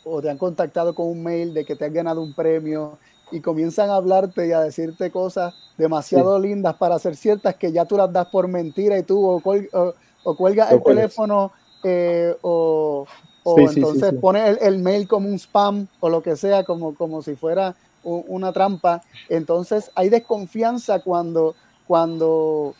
o 0.04 0.22
te 0.22 0.30
han 0.30 0.38
contactado 0.38 0.94
con 0.94 1.08
un 1.08 1.22
mail 1.22 1.52
de 1.52 1.64
que 1.64 1.76
te 1.76 1.84
has 1.84 1.92
ganado 1.92 2.22
un 2.22 2.32
premio 2.32 2.98
y 3.30 3.40
comienzan 3.40 3.90
a 3.90 3.96
hablarte 3.96 4.46
y 4.46 4.52
a 4.52 4.60
decirte 4.60 5.10
cosas 5.10 5.54
demasiado 5.76 6.40
sí. 6.40 6.48
lindas 6.48 6.76
para 6.76 6.98
ser 6.98 7.16
ciertas 7.16 7.54
que 7.56 7.72
ya 7.72 7.84
tú 7.84 7.96
las 7.96 8.12
das 8.12 8.26
por 8.28 8.48
mentira 8.48 8.98
y 8.98 9.02
tú 9.02 9.26
o, 9.26 9.40
cuel, 9.40 9.68
o, 9.72 9.94
o 10.24 10.36
cuelgas 10.36 10.72
el 10.72 10.82
teléfono 10.82 11.52
eh, 11.84 12.34
o, 12.42 13.06
o 13.44 13.56
sí, 13.56 13.64
entonces 13.76 14.10
sí, 14.10 14.16
pones 14.16 14.48
el, 14.48 14.58
el, 14.60 14.78
mail 14.78 15.06
como 15.06 15.28
un 15.28 15.38
spam 15.38 15.86
o 16.00 16.08
lo 16.08 16.22
que 16.22 16.36
sea, 16.36 16.64
como, 16.64 16.94
como 16.94 17.22
si 17.22 17.36
fuera 17.36 17.76
un, 18.02 18.24
una 18.26 18.52
trampa. 18.52 19.02
Entonces 19.28 19.90
hay 19.94 20.08
desconfianza 20.08 21.00
cuando, 21.00 21.54
cuando 21.86 22.74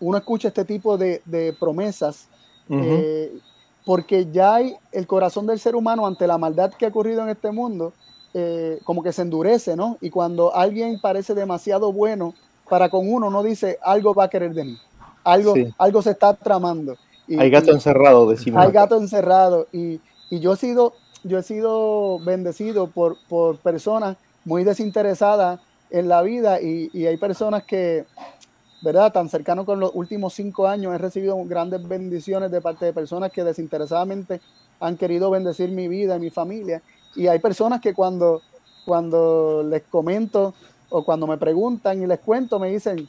uno 0.00 0.18
escucha 0.18 0.48
este 0.48 0.64
tipo 0.64 0.96
de, 0.98 1.22
de 1.24 1.52
promesas. 1.52 2.26
Uh 2.68 2.74
-huh. 2.74 2.84
eh, 2.84 3.40
porque 3.84 4.30
ya 4.30 4.56
hay 4.56 4.76
el 4.92 5.06
corazón 5.06 5.46
del 5.46 5.58
ser 5.58 5.74
humano 5.74 6.06
ante 6.06 6.26
la 6.26 6.38
maldad 6.38 6.72
que 6.72 6.86
ha 6.86 6.88
ocurrido 6.88 7.22
en 7.22 7.30
este 7.30 7.50
mundo, 7.50 7.92
eh, 8.34 8.78
como 8.84 9.02
que 9.02 9.12
se 9.12 9.22
endurece, 9.22 9.76
¿no? 9.76 9.98
Y 10.00 10.10
cuando 10.10 10.54
alguien 10.54 11.00
parece 11.00 11.34
demasiado 11.34 11.92
bueno 11.92 12.34
para 12.68 12.88
con 12.88 13.12
uno, 13.12 13.30
no 13.30 13.42
dice 13.42 13.78
algo 13.82 14.14
va 14.14 14.24
a 14.24 14.30
querer 14.30 14.54
de 14.54 14.64
mí, 14.64 14.78
algo, 15.24 15.54
sí. 15.54 15.74
algo 15.78 16.02
se 16.02 16.10
está 16.10 16.34
tramando. 16.34 16.96
Y, 17.26 17.38
hay 17.38 17.50
gato 17.50 17.70
y, 17.70 17.74
encerrado, 17.74 18.28
decimos. 18.28 18.64
Hay 18.64 18.72
gato 18.72 18.96
encerrado. 18.96 19.66
Y, 19.72 20.00
y, 20.30 20.40
yo 20.40 20.52
he 20.52 20.56
sido, 20.56 20.94
yo 21.24 21.38
he 21.38 21.42
sido 21.42 22.18
bendecido 22.20 22.88
por, 22.88 23.16
por 23.28 23.58
personas 23.58 24.16
muy 24.44 24.64
desinteresadas 24.64 25.60
en 25.90 26.08
la 26.08 26.22
vida 26.22 26.60
y, 26.60 26.90
y 26.92 27.06
hay 27.06 27.16
personas 27.16 27.64
que, 27.64 28.04
¿verdad? 28.82 29.12
Tan 29.12 29.28
cercano 29.28 29.64
con 29.64 29.80
los 29.80 29.90
últimos 29.94 30.34
cinco 30.34 30.66
años 30.66 30.94
he 30.94 30.98
recibido 30.98 31.36
grandes 31.44 31.86
bendiciones 31.86 32.50
de 32.50 32.60
parte 32.60 32.86
de 32.86 32.92
personas 32.92 33.32
que 33.32 33.44
desinteresadamente 33.44 34.40
han 34.80 34.96
querido 34.96 35.30
bendecir 35.30 35.70
mi 35.70 35.88
vida 35.88 36.16
y 36.16 36.20
mi 36.20 36.30
familia. 36.30 36.82
Y 37.16 37.26
hay 37.26 37.38
personas 37.38 37.80
que 37.80 37.92
cuando, 37.94 38.42
cuando 38.84 39.62
les 39.68 39.82
comento 39.82 40.54
o 40.88 41.04
cuando 41.04 41.26
me 41.26 41.36
preguntan 41.36 42.02
y 42.02 42.06
les 42.06 42.18
cuento, 42.20 42.58
me 42.58 42.70
dicen, 42.70 43.08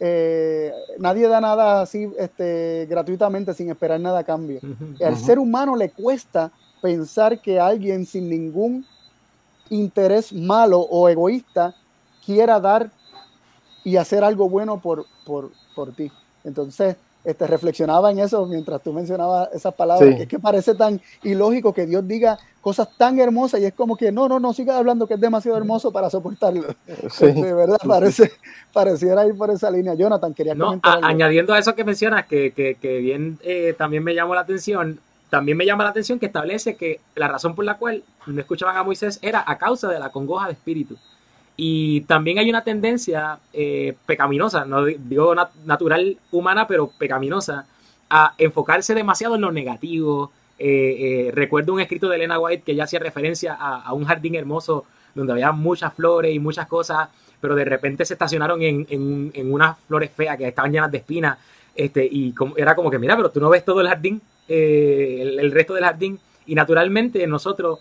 eh, 0.00 0.72
nadie 0.98 1.28
da 1.28 1.40
nada 1.40 1.82
así 1.82 2.10
este, 2.18 2.86
gratuitamente 2.88 3.54
sin 3.54 3.70
esperar 3.70 4.00
nada 4.00 4.20
a 4.20 4.24
cambio. 4.24 4.58
Uh 4.62 4.66
-huh, 4.66 5.06
Al 5.06 5.16
ser 5.16 5.38
humano 5.38 5.76
le 5.76 5.90
cuesta 5.90 6.50
pensar 6.80 7.40
que 7.40 7.60
alguien 7.60 8.04
sin 8.06 8.28
ningún 8.28 8.84
interés 9.70 10.32
malo 10.32 10.80
o 10.80 11.08
egoísta 11.08 11.74
quiera 12.26 12.58
dar 12.60 12.90
y 13.84 13.96
hacer 13.96 14.22
algo 14.24 14.48
bueno 14.48 14.80
por, 14.80 15.06
por, 15.24 15.50
por 15.74 15.92
ti. 15.92 16.10
Entonces, 16.44 16.96
este, 17.24 17.46
reflexionaba 17.46 18.10
en 18.10 18.18
eso 18.18 18.46
mientras 18.46 18.82
tú 18.82 18.92
mencionabas 18.92 19.48
esas 19.52 19.74
palabras, 19.74 20.08
sí. 20.08 20.16
que 20.16 20.22
es 20.22 20.28
que 20.28 20.38
parece 20.38 20.74
tan 20.74 21.00
ilógico 21.22 21.72
que 21.72 21.86
Dios 21.86 22.06
diga 22.06 22.38
cosas 22.60 22.88
tan 22.96 23.18
hermosas 23.18 23.60
y 23.60 23.64
es 23.66 23.74
como 23.74 23.96
que 23.96 24.10
no, 24.10 24.28
no, 24.28 24.40
no 24.40 24.52
sigas 24.52 24.76
hablando 24.76 25.06
que 25.06 25.14
es 25.14 25.20
demasiado 25.20 25.56
hermoso 25.56 25.92
para 25.92 26.10
soportarlo. 26.10 26.64
Sí. 27.10 27.26
De 27.26 27.30
este, 27.30 27.52
verdad, 27.52 27.78
parece, 27.86 28.32
pareciera 28.72 29.26
ir 29.26 29.36
por 29.36 29.50
esa 29.50 29.70
línea. 29.70 29.94
Jonathan, 29.94 30.32
quería 30.34 30.54
no, 30.54 30.66
comentar. 30.66 31.04
A, 31.04 31.08
añadiendo 31.08 31.52
a 31.52 31.58
eso 31.58 31.74
que 31.74 31.84
mencionas, 31.84 32.26
que, 32.26 32.52
que, 32.52 32.76
que 32.76 32.98
bien 32.98 33.38
eh, 33.42 33.74
también 33.76 34.02
me 34.02 34.14
llamó 34.14 34.34
la 34.34 34.42
atención, 34.42 35.00
también 35.30 35.56
me 35.56 35.64
llama 35.66 35.84
la 35.84 35.90
atención 35.90 36.18
que 36.18 36.26
establece 36.26 36.76
que 36.76 37.00
la 37.14 37.28
razón 37.28 37.54
por 37.54 37.64
la 37.64 37.78
cual 37.78 38.02
no 38.26 38.40
escuchaban 38.40 38.76
a 38.76 38.82
Moisés 38.82 39.18
era 39.22 39.44
a 39.46 39.58
causa 39.58 39.88
de 39.88 39.98
la 39.98 40.10
congoja 40.10 40.46
de 40.46 40.52
espíritu. 40.52 40.96
Y 41.64 42.00
también 42.08 42.40
hay 42.40 42.50
una 42.50 42.64
tendencia 42.64 43.38
eh, 43.52 43.94
pecaminosa, 44.04 44.64
no 44.64 44.84
digo 44.84 45.32
nat 45.32 45.54
natural 45.64 46.18
humana, 46.32 46.66
pero 46.66 46.90
pecaminosa, 46.98 47.66
a 48.10 48.34
enfocarse 48.36 48.96
demasiado 48.96 49.36
en 49.36 49.42
lo 49.42 49.52
negativo. 49.52 50.32
Eh, 50.58 51.28
eh, 51.28 51.30
recuerdo 51.32 51.72
un 51.72 51.78
escrito 51.78 52.08
de 52.08 52.16
Elena 52.16 52.40
White 52.40 52.64
que 52.66 52.74
ya 52.74 52.82
hacía 52.82 52.98
referencia 52.98 53.54
a, 53.54 53.92
un 53.92 54.04
jardín 54.06 54.34
hermoso 54.34 54.86
donde 55.14 55.34
había 55.34 55.52
muchas 55.52 55.94
flores 55.94 56.34
y 56.34 56.40
muchas 56.40 56.66
cosas, 56.66 57.08
pero 57.40 57.54
de 57.54 57.64
repente 57.64 58.04
se 58.04 58.14
estacionaron 58.14 58.60
en, 58.60 58.84
en, 59.32 59.52
unas 59.52 59.78
flores 59.86 60.10
feas 60.10 60.36
que 60.36 60.48
estaban 60.48 60.72
llenas 60.72 60.90
de 60.90 60.98
espinas. 60.98 61.38
Este, 61.76 62.04
y 62.10 62.32
como, 62.32 62.56
era 62.56 62.74
como 62.74 62.90
que, 62.90 62.98
mira, 62.98 63.16
pero 63.16 63.30
tú 63.30 63.38
no 63.38 63.48
ves 63.48 63.64
todo 63.64 63.82
el 63.82 63.86
jardín, 63.86 64.20
el, 64.48 65.38
el, 65.38 65.52
resto 65.52 65.74
del 65.74 65.84
jardín. 65.84 66.18
Y 66.44 66.56
naturalmente 66.56 67.24
nosotros 67.28 67.78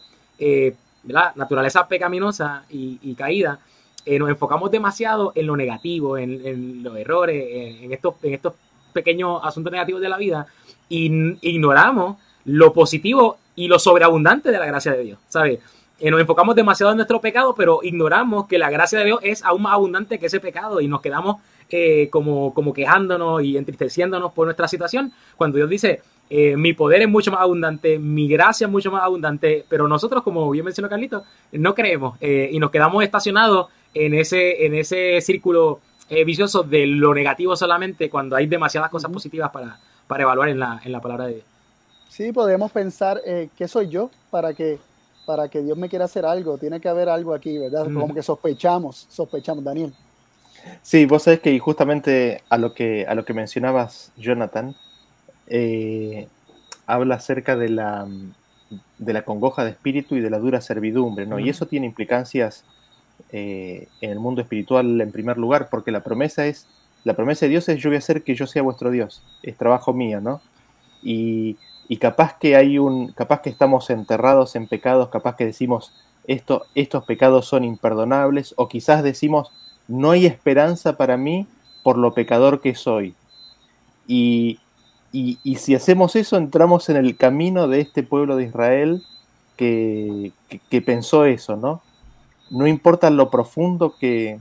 la 1.04 1.34
naturaleza 1.36 1.88
pecaminosa 1.88 2.64
y, 2.70 3.16
caída, 3.16 3.60
eh, 4.06 4.18
nos 4.20 4.30
enfocamos 4.30 4.72
demasiado 4.72 5.32
en 5.36 5.48
lo 5.48 5.56
negativo, 5.56 6.18
en, 6.18 6.84
los 6.84 6.96
errores, 6.98 7.46
en, 7.50 7.86
en, 7.86 7.94
estos, 7.94 8.16
en 8.24 8.34
estos 8.34 8.54
pequeños 8.94 9.42
asuntos 9.44 9.72
negativos 9.72 10.02
de 10.02 10.10
la 10.10 10.18
vida, 10.18 10.48
y 10.90 11.38
ignoramos 11.42 12.18
lo 12.46 12.74
positivo 12.74 13.38
y 13.56 13.68
lo 13.68 13.80
sobreabundante 13.80 14.52
de 14.52 14.60
la 14.60 14.66
gracia 14.66 14.94
de 14.94 15.04
Dios, 15.04 15.20
¿sabes? 15.30 15.60
Eh, 16.00 16.10
nos 16.10 16.20
enfocamos 16.20 16.56
demasiado 16.56 16.92
en 16.92 16.98
nuestro 16.98 17.22
pecado, 17.22 17.54
pero 17.56 17.80
ignoramos 17.84 18.48
que 18.48 18.58
la 18.58 18.72
gracia 18.72 19.00
de 19.00 19.06
Dios 19.06 19.20
es 19.22 19.44
aún 19.44 19.62
más 19.62 19.74
abundante 19.74 20.18
que 20.18 20.26
ese 20.26 20.40
pecado 20.40 20.82
y 20.82 20.88
nos 20.88 21.00
quedamos 21.00 21.38
eh, 21.70 22.10
como, 22.12 22.56
como 22.56 22.74
quejándonos 22.74 23.44
y 23.44 23.56
entristeciéndonos 23.56 24.34
por 24.34 24.48
nuestra 24.48 24.68
situación, 24.68 25.14
cuando 25.38 25.58
Dios 25.58 25.70
dice, 25.70 26.02
eh, 26.34 26.56
mi 26.56 26.72
poder 26.72 27.02
es 27.02 27.10
mucho 27.10 27.30
más 27.30 27.42
abundante, 27.42 28.00
mi 28.00 28.26
gracia 28.30 28.66
es 28.66 28.72
mucho 28.72 28.90
más 28.90 29.04
abundante, 29.04 29.66
pero 29.68 29.86
nosotros, 29.90 30.24
como 30.24 30.50
bien 30.50 30.64
mencionó 30.64 30.88
Carlito, 30.88 31.26
no 31.52 31.76
creemos 31.76 32.18
eh, 32.22 32.50
y 32.54 32.58
nos 32.58 32.72
quedamos 32.72 33.04
estacionados 33.04 33.68
en 33.94 34.14
ese, 34.14 34.66
en 34.66 34.74
ese 34.76 35.20
círculo 35.20 35.82
eh, 36.10 36.24
vicioso 36.24 36.64
de 36.64 36.88
lo 36.88 37.14
negativo 37.14 37.54
solamente 37.58 38.10
cuando 38.10 38.38
hay 38.38 38.48
demasiadas 38.48 38.90
cosas 38.90 39.12
positivas 39.12 39.52
para, 39.52 39.78
para 40.08 40.24
evaluar 40.24 40.48
en 40.48 40.60
la, 40.60 40.80
en 40.86 40.94
la 40.94 41.02
palabra 41.02 41.26
de 41.26 41.34
Dios. 41.34 41.46
Sí, 42.08 42.32
podemos 42.32 42.72
pensar, 42.72 43.20
eh, 43.26 43.50
¿qué 43.58 43.68
soy 43.68 43.90
yo 43.90 44.10
para 44.30 44.54
que, 44.54 44.80
para 45.26 45.50
que 45.50 45.62
Dios 45.62 45.78
me 45.78 45.90
quiera 45.90 46.06
hacer 46.06 46.26
algo? 46.26 46.58
Tiene 46.58 46.80
que 46.80 46.88
haber 46.88 47.10
algo 47.10 47.34
aquí, 47.34 47.58
¿verdad? 47.58 47.90
Mm. 47.90 48.00
Como 48.00 48.14
que 48.14 48.24
sospechamos, 48.24 49.06
sospechamos, 49.10 49.66
Daniel. 49.66 49.94
Sí, 50.82 51.06
vos 51.06 51.24
sabés 51.24 51.42
que 51.42 51.60
justamente 51.60 52.42
a 52.48 52.58
lo 52.58 52.74
que, 52.74 53.06
a 53.06 53.16
lo 53.16 53.26
que 53.26 53.34
mencionabas, 53.34 54.14
Jonathan, 54.16 54.78
eh, 55.48 56.28
habla 56.86 57.16
acerca 57.16 57.56
de 57.56 57.70
la, 57.70 58.08
de 58.98 59.14
la 59.14 59.24
congoja 59.24 59.64
de 59.64 59.72
espíritu 59.72 60.16
y 60.16 60.22
de 60.22 60.30
la 60.30 60.40
dura 60.40 60.62
servidumbre, 60.62 61.26
¿no? 61.26 61.40
Y 61.40 61.50
eso 61.50 61.66
tiene 61.68 61.86
implicancias 61.86 62.64
eh, 63.32 63.88
en 64.02 64.12
el 64.12 64.20
mundo 64.20 64.42
espiritual 64.42 65.00
en 65.00 65.12
primer 65.12 65.38
lugar, 65.38 65.70
porque 65.70 65.92
la 65.92 66.02
promesa 66.02 66.46
es, 66.46 66.68
la 67.04 67.16
promesa 67.16 67.46
de 67.46 67.52
Dios 67.52 67.70
es 67.70 67.80
yo 67.80 67.90
voy 67.90 67.96
a 67.96 68.00
hacer 68.00 68.24
que 68.24 68.36
yo 68.36 68.48
sea 68.48 68.62
vuestro 68.62 68.92
Dios, 68.92 69.24
es 69.44 69.58
trabajo 69.58 69.94
mío, 69.94 70.22
¿no? 70.22 70.42
Y, 71.04 71.58
y 71.88 71.98
capaz 71.98 72.38
que 72.38 72.56
hay 72.56 72.78
un, 72.78 73.12
capaz 73.12 73.42
que 73.42 73.50
estamos 73.50 73.90
enterrados 73.90 74.56
en 74.56 74.68
pecados, 74.68 75.10
capaz 75.10 75.36
que 75.36 75.46
decimos 75.46 75.94
esto, 76.28 76.66
estos 76.76 77.04
pecados 77.06 77.48
son 77.48 77.64
imperdonables, 77.64 78.54
o 78.58 78.68
quizás 78.70 79.04
decimos 79.04 79.52
no 79.88 80.12
hay 80.12 80.26
esperanza 80.26 80.96
para 80.96 81.18
mí 81.18 81.48
por 81.84 81.98
lo 81.98 82.14
pecador 82.14 82.62
que 82.62 82.76
soy. 82.76 83.14
Y, 84.08 84.60
y, 85.14 85.38
si 85.56 85.76
hacemos 85.76 86.16
eso, 86.16 86.38
entramos 86.38 86.90
en 86.90 86.96
el 86.96 87.18
camino 87.18 87.68
de 87.68 87.82
este 87.82 88.04
pueblo 88.04 88.38
de 88.38 88.46
Israel 88.46 89.04
que 89.58 90.32
pensó 90.86 91.26
eso, 91.26 91.56
¿no? 91.56 91.82
No 92.50 92.68
importa 92.68 93.10
lo 93.10 93.30
profundo 93.30 93.96
que, 93.98 94.40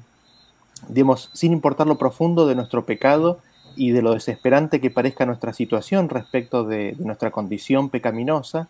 digamos, 0.88 1.30
sin 1.33 1.52
importar 1.52 1.87
lo 1.87 1.96
profundo 1.96 2.46
de 2.46 2.56
nuestro 2.56 2.85
pecado 2.85 3.38
y 3.76 3.92
de 3.92 4.02
lo 4.02 4.14
desesperante 4.14 4.80
que 4.80 4.90
parezca 4.90 5.26
nuestra 5.26 5.52
situación 5.52 6.09
respecto 6.09 6.64
de, 6.64 6.94
de 6.94 7.04
nuestra 7.04 7.30
condición 7.30 7.88
pecaminosa, 7.88 8.68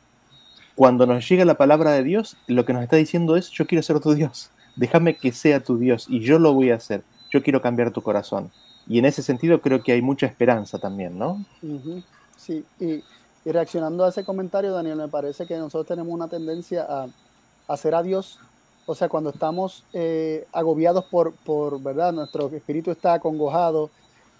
cuando 0.74 1.06
nos 1.06 1.26
llega 1.28 1.44
la 1.44 1.56
palabra 1.56 1.92
de 1.92 2.02
Dios, 2.02 2.36
lo 2.46 2.64
que 2.64 2.72
nos 2.72 2.82
está 2.82 2.96
diciendo 2.96 3.36
es, 3.36 3.50
yo 3.50 3.66
quiero 3.66 3.82
ser 3.82 4.00
tu 4.00 4.14
Dios, 4.14 4.50
déjame 4.76 5.16
que 5.16 5.32
sea 5.32 5.60
tu 5.60 5.78
Dios 5.78 6.06
y 6.08 6.20
yo 6.20 6.38
lo 6.38 6.52
voy 6.52 6.70
a 6.70 6.76
hacer, 6.76 7.02
yo 7.30 7.42
quiero 7.42 7.62
cambiar 7.62 7.90
tu 7.92 8.02
corazón. 8.02 8.50
Y 8.90 8.98
en 8.98 9.05
ese 9.05 9.22
sentido 9.22 9.61
creo 9.61 9.85
que 9.85 9.92
hay 9.92 10.03
mucha 10.03 10.26
esperanza 10.26 10.76
también, 10.81 11.16
¿no? 11.16 11.44
Sí, 12.37 12.64
y, 12.81 13.05
y 13.44 13.53
reaccionando 13.53 14.05
a 14.05 14.09
ese 14.09 14.24
comentario, 14.24 14.72
Daniel, 14.72 14.96
me 14.96 15.07
parece 15.07 15.46
que 15.46 15.57
nosotros 15.57 15.87
tenemos 15.87 16.12
una 16.12 16.26
tendencia 16.26 16.87
a 16.88 17.07
hacer 17.68 17.94
a 17.94 18.03
Dios, 18.03 18.40
o 18.87 18.96
sea, 18.96 19.09
cuando 19.09 19.31
estamos 19.31 19.85
eh, 19.92 20.44
agobiados 20.53 21.05
por, 21.05 21.33
por, 21.33 21.81
¿verdad? 21.81 22.12
Nuestro 22.12 22.48
espíritu 22.48 22.90
está 22.90 23.12
acongojado 23.12 23.90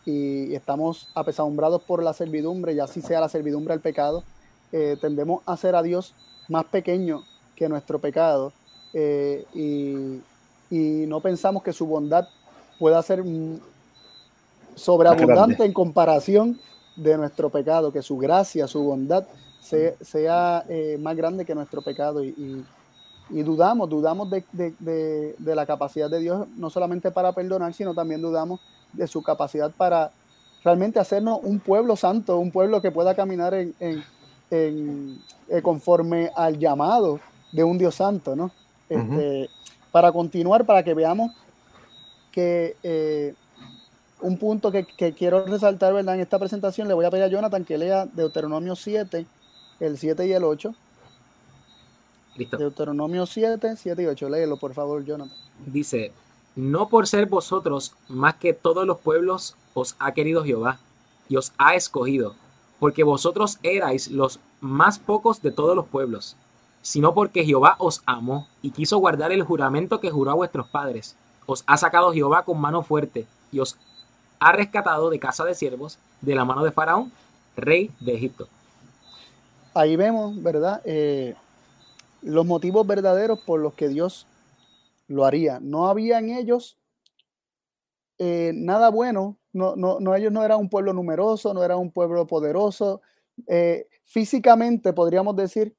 y 0.05 0.53
estamos 0.53 1.07
apesadumbrados 1.15 1.83
por 1.83 2.03
la 2.03 2.13
servidumbre, 2.13 2.75
ya 2.75 2.85
así 2.85 3.03
sea 3.03 3.21
la 3.21 3.29
servidumbre 3.29 3.73
al 3.73 3.81
pecado, 3.81 4.25
eh, 4.73 4.97
tendemos 5.01 5.45
a 5.47 5.53
hacer 5.53 5.77
a 5.77 5.83
Dios 5.85 6.13
más 6.49 6.65
pequeño 6.65 7.23
que 7.55 7.69
nuestro 7.69 8.01
pecado 8.01 8.53
eh, 8.95 9.45
y, 9.55 10.21
y 10.75 11.07
no 11.07 11.21
pensamos 11.21 11.63
que 11.63 11.73
su 11.73 11.87
bondad 11.87 12.27
pueda 12.81 13.01
ser 13.03 13.23
sobreabundante 14.81 15.64
en 15.64 15.73
comparación 15.73 16.61
de 16.97 17.16
nuestro 17.16 17.51
pecado, 17.51 17.93
que 17.93 18.03
su 18.03 18.16
gracia, 18.19 18.66
su 18.66 18.83
bondad 18.83 19.25
sea, 19.61 19.93
sea, 20.01 20.64
eh, 20.69 20.99
más 21.01 21.16
grande 21.16 21.45
que 21.45 21.55
nuestro 21.55 21.83
pecado. 21.83 22.23
Y, 22.25 22.29
y- 22.29 22.64
y 23.33 23.43
dudamos, 23.45 23.88
dudamos 23.88 24.29
de, 24.29 24.45
de- 24.53 24.75
de- 24.81 25.35
de 25.38 25.55
la 25.55 25.64
capacidad 25.64 26.11
de 26.11 26.19
Dios, 26.19 26.49
no 26.57 26.69
solamente 26.69 27.12
para 27.12 27.33
perdonar, 27.33 27.73
sino 27.75 27.95
también 27.95 28.21
dudamos 28.21 28.59
de 28.93 29.07
su 29.07 29.23
capacidad 29.23 29.71
para 29.71 30.11
realmente 30.64 30.99
hacernos 30.99 31.38
un 31.45 31.61
pueblo 31.61 31.95
santo, 31.95 32.38
un 32.38 32.51
pueblo 32.51 32.83
que 32.83 32.90
pueda 32.90 33.14
caminar 33.14 33.55
en, 33.55 33.73
en- 33.79 34.03
en- 34.51 35.19
eh, 35.49 35.62
conforme 35.62 36.31
al 36.35 36.59
llamado 36.59 37.21
de 37.53 37.62
un 37.62 37.79
Dios 37.79 37.95
santo, 37.95 38.35
¿no? 38.35 38.51
Este, 38.88 39.49
Para 39.93 40.11
continuar, 40.12 40.64
para 40.66 40.83
que 40.83 40.95
veamos 40.95 41.31
que 42.33 42.77
eh, 42.83 43.35
un 44.22 44.38
punto 44.38 44.70
que, 44.70 44.85
que 44.85 45.12
quiero 45.12 45.44
resaltar, 45.44 45.92
¿verdad? 45.92 46.14
En 46.14 46.20
esta 46.20 46.38
presentación 46.38 46.88
le 46.88 46.94
voy 46.94 47.04
a 47.04 47.11
pedir 47.11 47.24
a 47.24 47.28
Jonathan 47.28 47.64
que 47.64 47.78
lea 47.78 48.06
Deuteronomio 48.06 48.76
7, 48.76 49.26
el 49.80 49.98
7 49.98 50.26
y 50.26 50.33
el 50.33 50.44
8. 50.44 50.74
Listo. 52.37 52.56
Deuteronomio 52.56 53.26
7, 53.26 53.76
7 53.76 54.02
y 54.02 54.06
8. 54.06 54.28
Léelo, 54.28 54.56
por 54.56 54.74
favor, 54.74 55.04
Jonathan. 55.04 55.37
Dice, 55.66 56.12
no 56.56 56.88
por 56.88 57.06
ser 57.06 57.26
vosotros 57.26 57.94
más 58.09 58.35
que 58.35 58.52
todos 58.52 58.87
los 58.87 58.98
pueblos 58.98 59.56
os 59.74 59.96
ha 59.98 60.12
querido 60.12 60.44
Jehová 60.44 60.78
y 61.28 61.37
os 61.37 61.52
ha 61.59 61.74
escogido, 61.74 62.35
porque 62.78 63.04
vosotros 63.04 63.59
erais 63.62 64.11
los 64.11 64.40
más 64.61 64.98
pocos 64.98 65.42
de 65.42 65.52
todos 65.52 65.76
los 65.76 65.87
pueblos, 65.87 66.37
sino 66.83 67.14
porque 67.14 67.44
Jehová 67.44 67.76
os 67.78 68.02
amó 68.06 68.48
y 68.62 68.70
quiso 68.70 68.98
guardar 68.98 69.33
el 69.33 69.44
juramento 69.44 70.00
que 70.00 70.11
juró 70.11 70.33
a 70.33 70.35
vuestros 70.35 70.68
padres. 70.68 71.16
Os 71.46 71.62
ha 71.66 71.76
sacado 71.76 72.12
Jehová 72.12 72.44
con 72.44 72.61
mano 72.61 72.83
fuerte 72.83 73.26
y 73.52 73.61
os 73.61 73.76
ha 74.40 74.53
rescatado 74.53 75.11
de 75.11 75.20
casa 75.20 75.44
de 75.44 75.55
siervos 75.55 75.98
de 76.22 76.35
la 76.35 76.44
mano 76.44 76.64
de 76.64 76.72
Faraón, 76.72 77.12
rey 77.57 77.90
de 78.00 78.14
Egipto. 78.14 78.48
Ahí 79.74 79.96
vemos, 79.96 80.42
¿verdad? 80.42 80.81
Eh, 80.85 81.35
los 82.22 82.46
motivos 82.46 82.87
verdaderos 82.87 83.38
por 83.40 83.61
los 83.61 83.74
que 83.74 83.88
Dios 83.88 84.26
lo 85.07 85.24
haría. 85.26 85.61
No 85.61 85.88
había 85.88 86.18
en 86.18 86.31
ellos 86.31 86.79
eh, 88.18 88.53
nada 88.55 88.90
bueno. 88.90 89.37
No, 89.53 89.76
no, 89.76 90.00
no, 90.00 90.14
ellos 90.14 90.33
no 90.33 90.44
eran 90.44 90.59
un 90.59 90.68
pueblo 90.68 90.92
numeroso, 90.92 91.53
no 91.53 91.62
eran 91.62 91.79
un 91.79 91.90
pueblo 91.90 92.26
poderoso. 92.26 93.03
Eh, 93.46 93.88
físicamente, 94.05 94.92
podríamos 94.92 95.37
decir, 95.37 95.76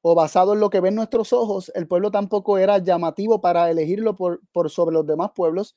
o 0.00 0.14
basado 0.14 0.54
en 0.54 0.60
lo 0.60 0.70
que 0.70 0.80
ven 0.80 0.94
nuestros 0.94 1.32
ojos, 1.32 1.70
el 1.74 1.86
pueblo 1.86 2.10
tampoco 2.10 2.58
era 2.58 2.78
llamativo 2.78 3.40
para 3.40 3.70
elegirlo 3.70 4.14
por, 4.16 4.40
por 4.52 4.70
sobre 4.70 4.94
los 4.94 5.06
demás 5.06 5.30
pueblos. 5.34 5.76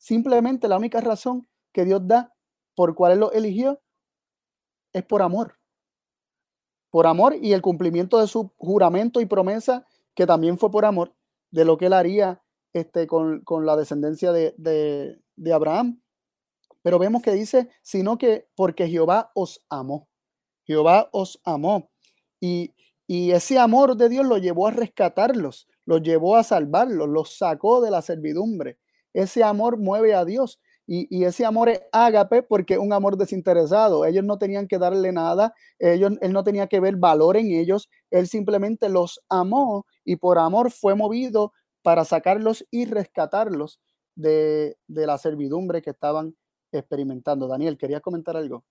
Simplemente 0.00 0.66
la 0.66 0.78
única 0.78 1.02
razón 1.02 1.46
que 1.74 1.84
Dios 1.84 2.00
da 2.06 2.34
por 2.74 2.94
cuál 2.94 3.12
él 3.12 3.20
lo 3.20 3.32
eligió 3.32 3.82
es 4.94 5.04
por 5.04 5.20
amor. 5.20 5.58
Por 6.90 7.06
amor 7.06 7.36
y 7.36 7.52
el 7.52 7.60
cumplimiento 7.60 8.18
de 8.18 8.26
su 8.26 8.50
juramento 8.56 9.20
y 9.20 9.26
promesa, 9.26 9.86
que 10.14 10.26
también 10.26 10.56
fue 10.56 10.70
por 10.70 10.86
amor, 10.86 11.14
de 11.50 11.66
lo 11.66 11.76
que 11.76 11.86
él 11.86 11.92
haría 11.92 12.42
este, 12.72 13.06
con, 13.06 13.42
con 13.42 13.66
la 13.66 13.76
descendencia 13.76 14.32
de, 14.32 14.54
de, 14.56 15.20
de 15.36 15.52
Abraham. 15.52 16.00
Pero 16.80 16.98
vemos 16.98 17.20
que 17.20 17.32
dice, 17.32 17.68
sino 17.82 18.16
que 18.16 18.48
porque 18.56 18.88
Jehová 18.88 19.30
os 19.34 19.64
amó. 19.68 20.08
Jehová 20.64 21.10
os 21.12 21.38
amó. 21.44 21.90
Y, 22.40 22.72
y 23.06 23.32
ese 23.32 23.58
amor 23.58 23.98
de 23.98 24.08
Dios 24.08 24.24
lo 24.24 24.38
llevó 24.38 24.66
a 24.66 24.70
rescatarlos, 24.70 25.68
los 25.84 26.00
llevó 26.00 26.36
a 26.36 26.42
salvarlos, 26.42 27.06
los 27.06 27.36
sacó 27.36 27.82
de 27.82 27.90
la 27.90 28.00
servidumbre. 28.00 28.78
Ese 29.12 29.42
amor 29.42 29.78
mueve 29.78 30.14
a 30.14 30.24
Dios. 30.24 30.60
Y, 30.86 31.06
y, 31.08 31.24
ese 31.24 31.44
amor 31.44 31.68
es 31.68 31.80
ágape 31.92 32.42
porque 32.42 32.74
es 32.74 32.80
un 32.80 32.92
amor 32.92 33.16
desinteresado. 33.16 34.04
Ellos 34.04 34.24
no 34.24 34.38
tenían 34.38 34.66
que 34.66 34.78
darle 34.78 35.12
nada, 35.12 35.54
ellos, 35.78 36.14
él 36.20 36.32
no 36.32 36.42
tenía 36.42 36.66
que 36.66 36.80
ver 36.80 36.96
valor 36.96 37.36
en 37.36 37.52
ellos, 37.52 37.88
él 38.10 38.26
simplemente 38.26 38.88
los 38.88 39.20
amó 39.28 39.86
y 40.04 40.16
por 40.16 40.38
amor 40.38 40.72
fue 40.72 40.96
movido 40.96 41.52
para 41.82 42.04
sacarlos 42.04 42.66
y 42.72 42.86
rescatarlos 42.86 43.80
de, 44.16 44.78
de 44.88 45.06
la 45.06 45.16
servidumbre 45.18 45.80
que 45.80 45.90
estaban 45.90 46.34
experimentando. 46.72 47.46
Daniel, 47.46 47.78
¿querías 47.78 48.00
comentar 48.00 48.36
algo? 48.36 48.64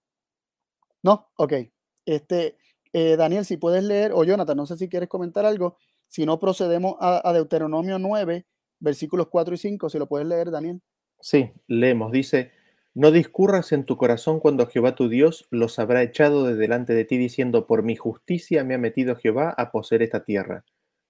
No, 1.04 1.30
ok. 1.38 1.54
Este, 2.06 2.58
eh, 2.94 3.16
Daniel, 3.18 3.46
si 3.46 3.58
puedes 3.58 3.84
leer, 3.84 4.12
o 4.14 4.24
Jonathan, 4.24 4.58
no 4.58 4.66
sé 4.66 4.78
si 4.78 4.90
quieres 4.90 5.10
comentar 5.10 5.46
algo, 5.46 5.78
si 6.08 6.26
no 6.26 6.40
procedemos 6.40 6.96
a, 7.00 7.28
a 7.28 7.34
Deuteronomio 7.34 8.00
9, 8.00 8.46
versículos 8.80 9.28
4 9.28 9.56
y 9.56 9.58
5, 9.58 9.90
si 9.90 9.98
lo 9.98 10.08
puedes 10.08 10.28
leer, 10.28 10.52
Daniel. 10.52 10.82
Sí, 11.20 11.52
leemos, 11.68 12.12
dice, 12.12 12.52
no 12.96 13.12
discurras 13.12 13.72
en 13.72 13.86
tu 13.86 13.98
corazón 13.98 14.40
cuando 14.40 14.68
Jehová 14.68 14.96
tu 14.96 15.10
Dios 15.10 15.48
los 15.52 15.80
habrá 15.80 16.02
echado 16.02 16.46
de 16.46 16.56
delante 16.56 16.94
de 16.94 17.06
ti, 17.06 17.18
diciendo, 17.18 17.68
por 17.68 17.84
mi 17.84 17.96
justicia 17.96 18.64
me 18.64 18.74
ha 18.74 18.78
metido 18.78 19.16
Jehová 19.16 19.54
a 19.58 19.72
poseer 19.72 20.02
esta 20.02 20.24
tierra. 20.24 20.66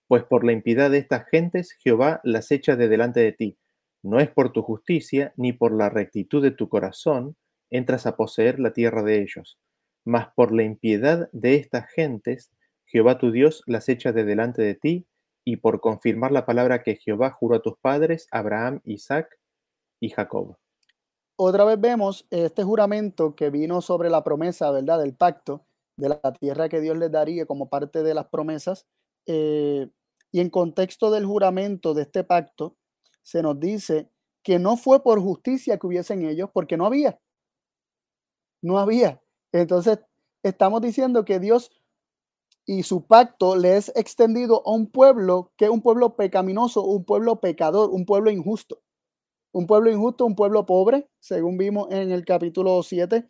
Pues 0.07 0.23
por 0.23 0.43
la 0.43 0.51
impiedad 0.51 0.91
de 0.91 0.97
estas 0.97 1.27
gentes 1.29 1.71
Jehová 1.73 2.19
las 2.23 2.51
echa 2.51 2.75
de 2.75 2.89
delante 2.89 3.19
de 3.19 3.31
ti. 3.31 3.57
No 4.01 4.19
es 4.19 4.29
por 4.29 4.51
tu 4.51 4.61
justicia, 4.61 5.33
ni 5.37 5.53
por 5.53 5.71
la 5.71 5.89
rectitud 5.89 6.41
de 6.41 6.51
tu 6.51 6.69
corazón, 6.69 7.35
entras 7.69 8.05
a 8.05 8.15
poseer 8.15 8.59
la 8.59 8.73
tierra 8.73 9.03
de 9.03 9.21
ellos. 9.21 9.59
Mas 10.05 10.27
por 10.35 10.53
la 10.53 10.63
impiedad 10.63 11.29
de 11.31 11.55
estas 11.55 11.89
gentes, 11.91 12.51
Jehová 12.85 13.17
tu 13.17 13.31
Dios 13.31 13.63
las 13.67 13.87
echa 13.87 14.11
de 14.11 14.25
delante 14.25 14.61
de 14.61 14.75
ti, 14.75 15.05
y 15.49 15.57
por 15.57 15.81
confirmar 15.81 16.31
la 16.31 16.45
palabra 16.45 16.83
que 16.83 16.95
Jehová 16.95 17.31
juró 17.31 17.55
a 17.55 17.61
tus 17.61 17.75
padres, 17.79 18.27
Abraham, 18.29 18.81
Isaac 18.83 19.39
y 19.99 20.09
Jacob. 20.09 20.57
Otra 21.37 21.63
vez 21.63 21.81
vemos 21.81 22.27
este 22.29 22.63
juramento 22.63 23.35
que 23.35 23.49
vino 23.49 23.81
sobre 23.81 24.11
la 24.11 24.23
promesa, 24.23 24.69
¿verdad? 24.69 24.99
Del 24.99 25.15
pacto 25.15 25.65
de 25.97 26.09
la 26.09 26.33
tierra 26.33 26.69
que 26.69 26.81
Dios 26.81 26.95
les 26.99 27.11
daría 27.11 27.47
como 27.47 27.67
parte 27.67 28.03
de 28.03 28.13
las 28.13 28.27
promesas. 28.27 28.85
Eh, 29.25 29.89
y 30.31 30.39
en 30.39 30.51
contexto 30.51 31.09
del 31.09 31.25
juramento 31.25 31.95
de 31.95 32.03
este 32.03 32.23
pacto, 32.23 32.75
se 33.23 33.41
nos 33.41 33.59
dice 33.59 34.11
que 34.43 34.59
no 34.59 34.77
fue 34.77 35.01
por 35.01 35.19
justicia 35.19 35.79
que 35.79 35.87
hubiesen 35.87 36.23
ellos, 36.27 36.51
porque 36.53 36.77
no 36.77 36.85
había. 36.85 37.19
No 38.61 38.77
había. 38.77 39.19
Entonces, 39.51 39.97
estamos 40.43 40.79
diciendo 40.81 41.25
que 41.25 41.39
Dios 41.39 41.71
y 42.71 42.83
su 42.83 43.07
pacto 43.07 43.55
le 43.55 43.77
es 43.77 43.91
extendido 43.95 44.61
a 44.63 44.71
un 44.71 44.91
pueblo 44.91 45.51
que 45.57 45.65
es 45.65 45.71
un 45.71 45.81
pueblo 45.81 46.15
pecaminoso, 46.15 46.85
un 46.85 47.03
pueblo 47.03 47.39
pecador, 47.39 47.89
un 47.89 48.05
pueblo 48.05 48.29
injusto. 48.29 48.83
Un 49.51 49.65
pueblo 49.65 49.89
injusto, 49.89 50.23
un 50.23 50.35
pueblo 50.35 50.67
pobre, 50.67 51.09
según 51.19 51.57
vimos 51.57 51.87
en 51.89 52.11
el 52.11 52.23
capítulo 52.25 52.83
7, 52.83 53.27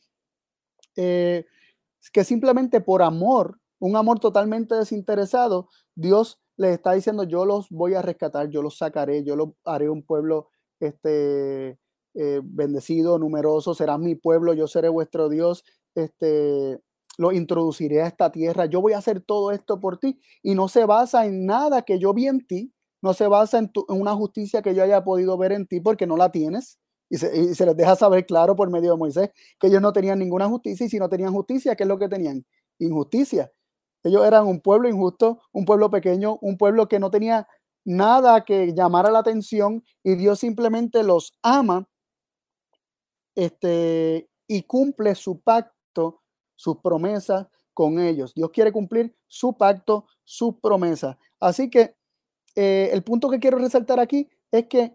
eh, 0.98 1.46
que 2.12 2.26
simplemente 2.26 2.82
por 2.82 3.02
amor, 3.02 3.62
un 3.80 3.96
amor 3.96 4.20
totalmente 4.20 4.76
desinteresado, 4.76 5.70
Dios 5.96 6.42
les 6.58 6.74
está 6.74 6.92
diciendo, 6.92 7.24
yo 7.24 7.46
los 7.46 7.70
voy 7.70 7.94
a 7.94 8.02
rescatar, 8.02 8.50
yo 8.50 8.62
los 8.62 8.78
sacaré, 8.78 9.24
yo 9.24 9.38
los 9.38 9.52
haré 9.64 9.90
un 9.90 10.04
pueblo 10.04 10.50
este, 10.82 11.80
eh, 12.14 12.42
bendecido, 12.44 13.18
numeroso, 13.18 13.74
será 13.74 13.98
mi 13.98 14.16
pueblo, 14.16 14.54
yo 14.54 14.68
seré 14.68 14.90
vuestro 14.90 15.30
Dios, 15.30 15.64
este, 15.96 16.82
lo 17.20 17.34
introduciré 17.34 18.02
a 18.02 18.08
esta 18.08 18.32
tierra, 18.32 18.66
yo 18.66 18.80
voy 18.80 18.94
a 18.94 19.00
hacer 19.00 19.20
todo 19.20 19.52
esto 19.52 19.78
por 19.82 19.98
ti 19.98 20.22
y 20.42 20.56
no 20.56 20.70
se 20.70 20.86
basa 20.86 21.26
en 21.26 21.46
nada 21.46 21.82
que 21.82 22.00
yo 22.00 22.14
vi 22.14 22.28
en 22.28 22.48
ti, 22.48 22.74
no 23.02 23.14
se 23.14 23.28
basa 23.28 23.58
en, 23.58 23.70
una 23.90 24.16
justicia 24.16 24.62
que 24.62 24.74
yo 24.74 24.84
haya 24.84 25.04
podido 25.04 25.38
ver 25.38 25.52
en 25.52 25.68
ti 25.68 25.82
porque 25.82 26.08
no 26.08 26.16
la 26.16 26.32
tienes. 26.32 26.80
Y 27.10 27.18
se, 27.18 27.38
y 27.38 27.56
se, 27.56 27.66
les 27.66 27.76
deja 27.76 27.98
saber 27.98 28.26
claro 28.26 28.56
por 28.56 28.70
medio 28.70 28.92
de 28.92 28.98
Moisés 28.98 29.32
que 29.60 29.68
ellos 29.68 29.82
no 29.82 29.92
tenían 29.92 30.18
ninguna 30.18 30.48
justicia 30.48 30.86
y 30.86 30.90
si 30.90 30.98
no 30.98 31.10
tenían 31.10 31.34
justicia, 31.34 31.76
¿qué 31.76 31.84
es 31.84 31.90
lo 31.90 32.00
que 32.00 32.08
tenían? 32.08 32.46
Injusticia. 32.78 33.52
Ellos 34.02 34.26
eran 34.26 34.48
un 34.48 34.62
pueblo 34.62 34.88
injusto, 34.88 35.42
un 35.52 35.66
pueblo 35.66 35.92
pequeño, 35.92 36.38
un 36.40 36.58
pueblo 36.58 36.88
que 36.88 37.00
no 37.00 37.12
tenía 37.12 37.50
nada 37.84 38.46
que 38.46 38.74
llamara 38.74 39.12
la 39.12 39.20
atención 39.20 39.84
y 40.04 40.16
Dios 40.16 40.40
simplemente 40.40 41.04
los 41.04 41.34
ama 41.42 41.86
este, 43.36 44.30
y 44.48 44.64
cumple 44.64 45.16
su 45.16 45.42
pacto, 45.42 46.22
sus 46.60 46.80
promesas 46.80 47.48
con 47.74 48.02
ellos. 48.02 48.34
Dios 48.36 48.50
quiere 48.52 48.74
cumplir 48.74 49.16
su 49.28 49.56
pacto, 49.56 50.08
sus 50.26 50.56
promesas. 50.60 51.16
Así 51.40 51.70
que 51.70 51.96
eh, 52.54 52.90
el 52.92 53.02
punto 53.02 53.30
que 53.30 53.40
quiero 53.40 53.58
resaltar 53.58 53.98
aquí 53.98 54.30
es 54.52 54.68
que 54.68 54.94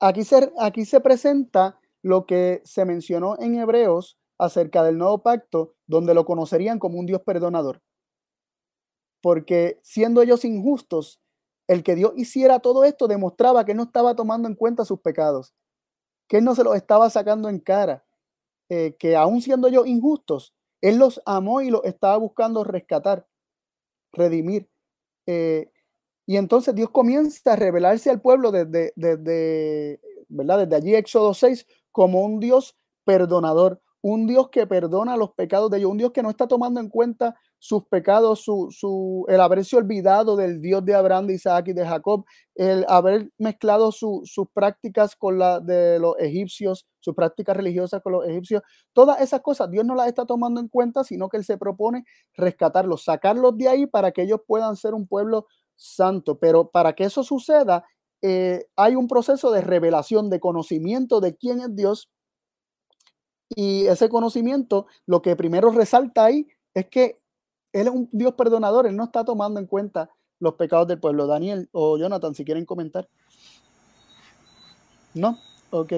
aquí 0.00 0.22
se, 0.22 0.52
aquí 0.58 0.84
se 0.84 1.00
presenta 1.00 1.80
lo 2.02 2.26
que 2.26 2.60
se 2.66 2.84
mencionó 2.84 3.38
en 3.40 3.54
Hebreos 3.54 4.18
acerca 4.36 4.82
del 4.82 4.98
nuevo 4.98 5.22
pacto, 5.22 5.76
donde 5.86 6.12
lo 6.12 6.26
conocerían 6.26 6.78
como 6.78 6.98
un 6.98 7.06
Dios 7.06 7.22
perdonador. 7.22 7.80
Porque 9.22 9.80
siendo 9.82 10.20
ellos 10.20 10.44
injustos, 10.44 11.22
el 11.68 11.82
que 11.82 11.94
Dios 11.94 12.12
hiciera 12.16 12.58
todo 12.58 12.84
esto 12.84 13.08
demostraba 13.08 13.64
que 13.64 13.72
no 13.72 13.84
estaba 13.84 14.14
tomando 14.14 14.46
en 14.46 14.56
cuenta 14.56 14.84
sus 14.84 15.00
pecados, 15.00 15.54
que 16.28 16.42
no 16.42 16.54
se 16.54 16.64
los 16.64 16.76
estaba 16.76 17.08
sacando 17.08 17.48
en 17.48 17.60
cara, 17.60 18.04
eh, 18.68 18.96
que 18.98 19.16
aún 19.16 19.40
siendo 19.40 19.68
ellos 19.68 19.86
injustos, 19.86 20.54
Él 20.80 20.96
los 20.96 21.20
amó 21.26 21.60
y 21.60 21.70
los 21.70 21.84
estaba 21.84 22.16
buscando 22.16 22.64
rescatar, 22.64 23.26
redimir. 24.12 24.68
Eh, 25.26 25.70
y 26.26 26.36
entonces 26.36 26.74
Dios 26.74 26.90
comienza 26.90 27.52
a 27.52 27.56
revelarse 27.56 28.10
al 28.10 28.20
pueblo 28.20 28.50
desde, 28.50 28.92
desde, 28.96 30.00
¿verdad? 30.28 30.66
desde 30.66 30.76
allí, 30.76 30.94
Éxodo 30.94 31.34
6, 31.34 31.66
como 31.92 32.24
un 32.24 32.40
Dios 32.40 32.76
perdonador, 33.04 33.82
un 34.00 34.26
Dios 34.26 34.48
que 34.50 34.66
perdona 34.66 35.16
los 35.16 35.32
pecados 35.32 35.70
de 35.70 35.78
ellos, 35.78 35.90
un 35.90 35.98
Dios 35.98 36.12
que 36.12 36.22
no 36.22 36.30
está 36.30 36.46
tomando 36.46 36.80
en 36.80 36.88
cuenta 36.88 37.36
sus 37.64 37.86
pecados, 37.86 38.40
su, 38.40 38.68
su, 38.70 39.24
el 39.26 39.40
haberse 39.40 39.74
olvidado 39.74 40.36
del 40.36 40.60
Dios 40.60 40.84
de 40.84 40.94
Abraham, 40.94 41.28
de 41.28 41.36
Isaac 41.36 41.68
y 41.68 41.72
de 41.72 41.86
Jacob, 41.86 42.26
el 42.54 42.84
haber 42.88 43.30
mezclado 43.38 43.90
sus 43.90 44.28
prácticas 44.52 45.16
con 45.16 45.38
la 45.38 45.60
de 45.60 45.98
los 45.98 46.14
egipcios, 46.18 46.86
sus 47.00 47.14
prácticas 47.14 47.56
religiosas 47.56 48.02
con 48.02 48.12
los 48.12 48.28
egipcios, 48.28 48.60
todas 48.92 49.18
esas 49.22 49.40
cosas 49.40 49.70
Dios 49.70 49.82
no 49.86 49.94
las 49.94 50.08
está 50.08 50.26
tomando 50.26 50.60
en 50.60 50.68
cuenta, 50.68 51.04
sino 51.04 51.30
que 51.30 51.38
Él 51.38 51.44
se 51.46 51.56
propone 51.56 52.04
rescatarlos, 52.34 53.04
sacarlos 53.04 53.56
de 53.56 53.68
ahí 53.68 53.86
para 53.86 54.12
que 54.12 54.24
ellos 54.24 54.40
puedan 54.46 54.76
ser 54.76 54.92
un 54.92 55.06
pueblo 55.06 55.46
santo. 55.74 56.38
Pero 56.38 56.68
para 56.68 56.92
que 56.92 57.04
eso 57.04 57.24
suceda, 57.24 57.82
eh, 58.20 58.66
hay 58.76 58.94
un 58.94 59.08
proceso 59.08 59.50
de 59.50 59.62
revelación, 59.62 60.28
de 60.28 60.38
conocimiento 60.38 61.18
de 61.22 61.34
quién 61.34 61.60
es 61.60 61.74
Dios. 61.74 62.10
Y 63.56 63.86
ese 63.86 64.10
conocimiento, 64.10 64.86
lo 65.06 65.22
que 65.22 65.34
primero 65.34 65.70
resalta 65.70 66.26
ahí 66.26 66.46
es 66.74 66.90
que 66.90 67.23
Él 67.74 67.88
es 67.88 67.92
un 67.92 68.08
Dios 68.12 68.32
perdonador, 68.34 68.86
Él 68.86 68.96
no 68.96 69.04
está 69.04 69.24
tomando 69.24 69.60
en 69.60 69.66
cuenta 69.66 70.08
los 70.38 70.54
pecados 70.54 70.88
del 70.88 70.98
pueblo. 70.98 71.26
Daniel 71.26 71.68
o 71.72 71.98
Jonathan, 71.98 72.34
si 72.34 72.44
quieren 72.44 72.64
comentar. 72.64 73.06
¿No? 75.12 75.38
Ok. 75.70 75.92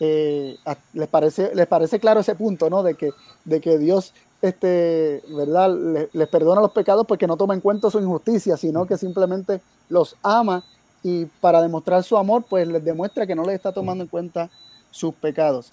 Eh, 0.00 0.56
¿les, 0.92 1.08
parece, 1.08 1.54
¿Les 1.54 1.66
parece 1.66 2.00
claro 2.00 2.20
ese 2.20 2.34
punto, 2.34 2.70
¿no? 2.70 2.82
De 2.82 2.94
que, 2.94 3.10
de 3.44 3.60
que 3.60 3.78
Dios 3.78 4.14
este, 4.40 5.22
¿verdad? 5.28 5.74
Les, 6.12 6.28
perdona 6.28 6.60
los 6.60 6.72
pecados 6.72 7.06
porque 7.06 7.26
no 7.26 7.36
toma 7.36 7.54
en 7.54 7.60
cuenta 7.60 7.90
su 7.90 8.00
injusticia, 8.00 8.56
sino 8.56 8.86
que 8.86 8.96
simplemente 8.96 9.60
los 9.88 10.16
ama 10.22 10.64
y 11.02 11.26
para 11.26 11.60
demostrar 11.60 12.02
su 12.04 12.16
amor, 12.16 12.44
pues 12.48 12.66
les 12.66 12.84
demuestra 12.84 13.26
que 13.26 13.34
no 13.34 13.44
les 13.44 13.56
está 13.56 13.72
tomando 13.72 14.04
en 14.04 14.08
cuenta 14.08 14.50
sus 14.90 15.14
pecados. 15.14 15.72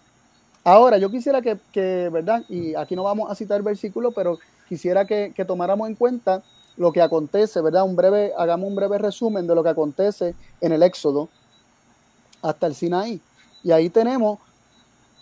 Ahora, 0.63 0.98
yo 0.98 1.12
quisiera 1.12 1.41
que, 1.41 2.10
¿verdad? 2.12 2.44
Y 2.50 2.74
aquí 2.76 2.96
no 2.96 3.04
vamos 3.04 3.30
a 3.30 3.36
citar 3.36 3.62
versículo, 3.62 4.12
pero 4.12 4.39
quisiera 4.67 5.06
que, 5.06 5.34
tomáramos 5.47 5.88
en 5.88 5.95
cuenta 5.95 6.43
lo 6.78 6.91
que 6.91 7.01
acontece, 7.01 7.62
¿verdad? 7.62 7.84
Un 7.84 7.95
breve, 7.95 8.34
hagamos 8.38 8.67
un 8.67 8.75
breve 8.75 8.97
resumen 8.97 9.47
de 9.47 9.56
lo 9.56 9.63
que 9.63 9.69
acontece 9.69 10.36
en 10.62 10.71
el 10.71 10.84
Éxodo 10.84 11.30
hasta 12.41 12.67
el 12.67 12.75
Sinaí. 12.75 13.21
Y 13.63 13.71
ahí 13.71 13.89
tenemos 13.89 14.39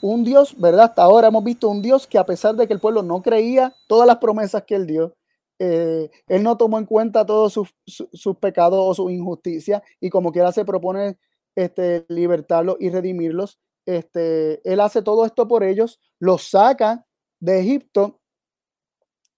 un 0.01 0.23
Dios, 0.23 0.59
¿verdad? 0.59 0.85
Hasta 0.85 1.03
ahora 1.03 1.27
hemos 1.27 1.43
visto 1.43 1.69
un 1.69 1.81
Dios 1.81 2.07
que 2.07 2.17
a 2.17 2.25
pesar 2.25 2.55
de 2.55 2.67
que 2.67 2.73
el 2.73 2.79
pueblo 2.79 3.03
no 3.03 3.21
creía 3.21 3.73
todas 3.87 4.07
las 4.07 4.17
promesas 4.17 4.63
que 4.63 4.75
él 4.75 4.87
dio, 4.87 5.15
eh, 5.59 6.09
él 6.27 6.43
no 6.43 6.57
tomó 6.57 6.77
en 6.77 6.85
cuenta 6.85 7.25
todos 7.25 7.53
sus, 7.53 8.35
pecados 8.41 8.79
o 8.81 8.93
su 8.93 9.09
injusticia 9.09 9.81
y 10.01 10.09
como 10.09 10.31
quiera 10.31 10.51
se 10.51 10.65
propone 10.65 11.17
este, 11.55 12.05
libertarlos 12.09 12.77
y 12.79 12.89
redimirlos. 12.89 13.59
Este, 13.85 14.61
él 14.69 14.79
hace 14.79 15.01
todo 15.01 15.25
esto 15.25 15.47
por 15.47 15.63
ellos, 15.63 16.01
los 16.19 16.49
saca 16.49 17.05
de 17.39 17.59
Egipto, 17.59 18.19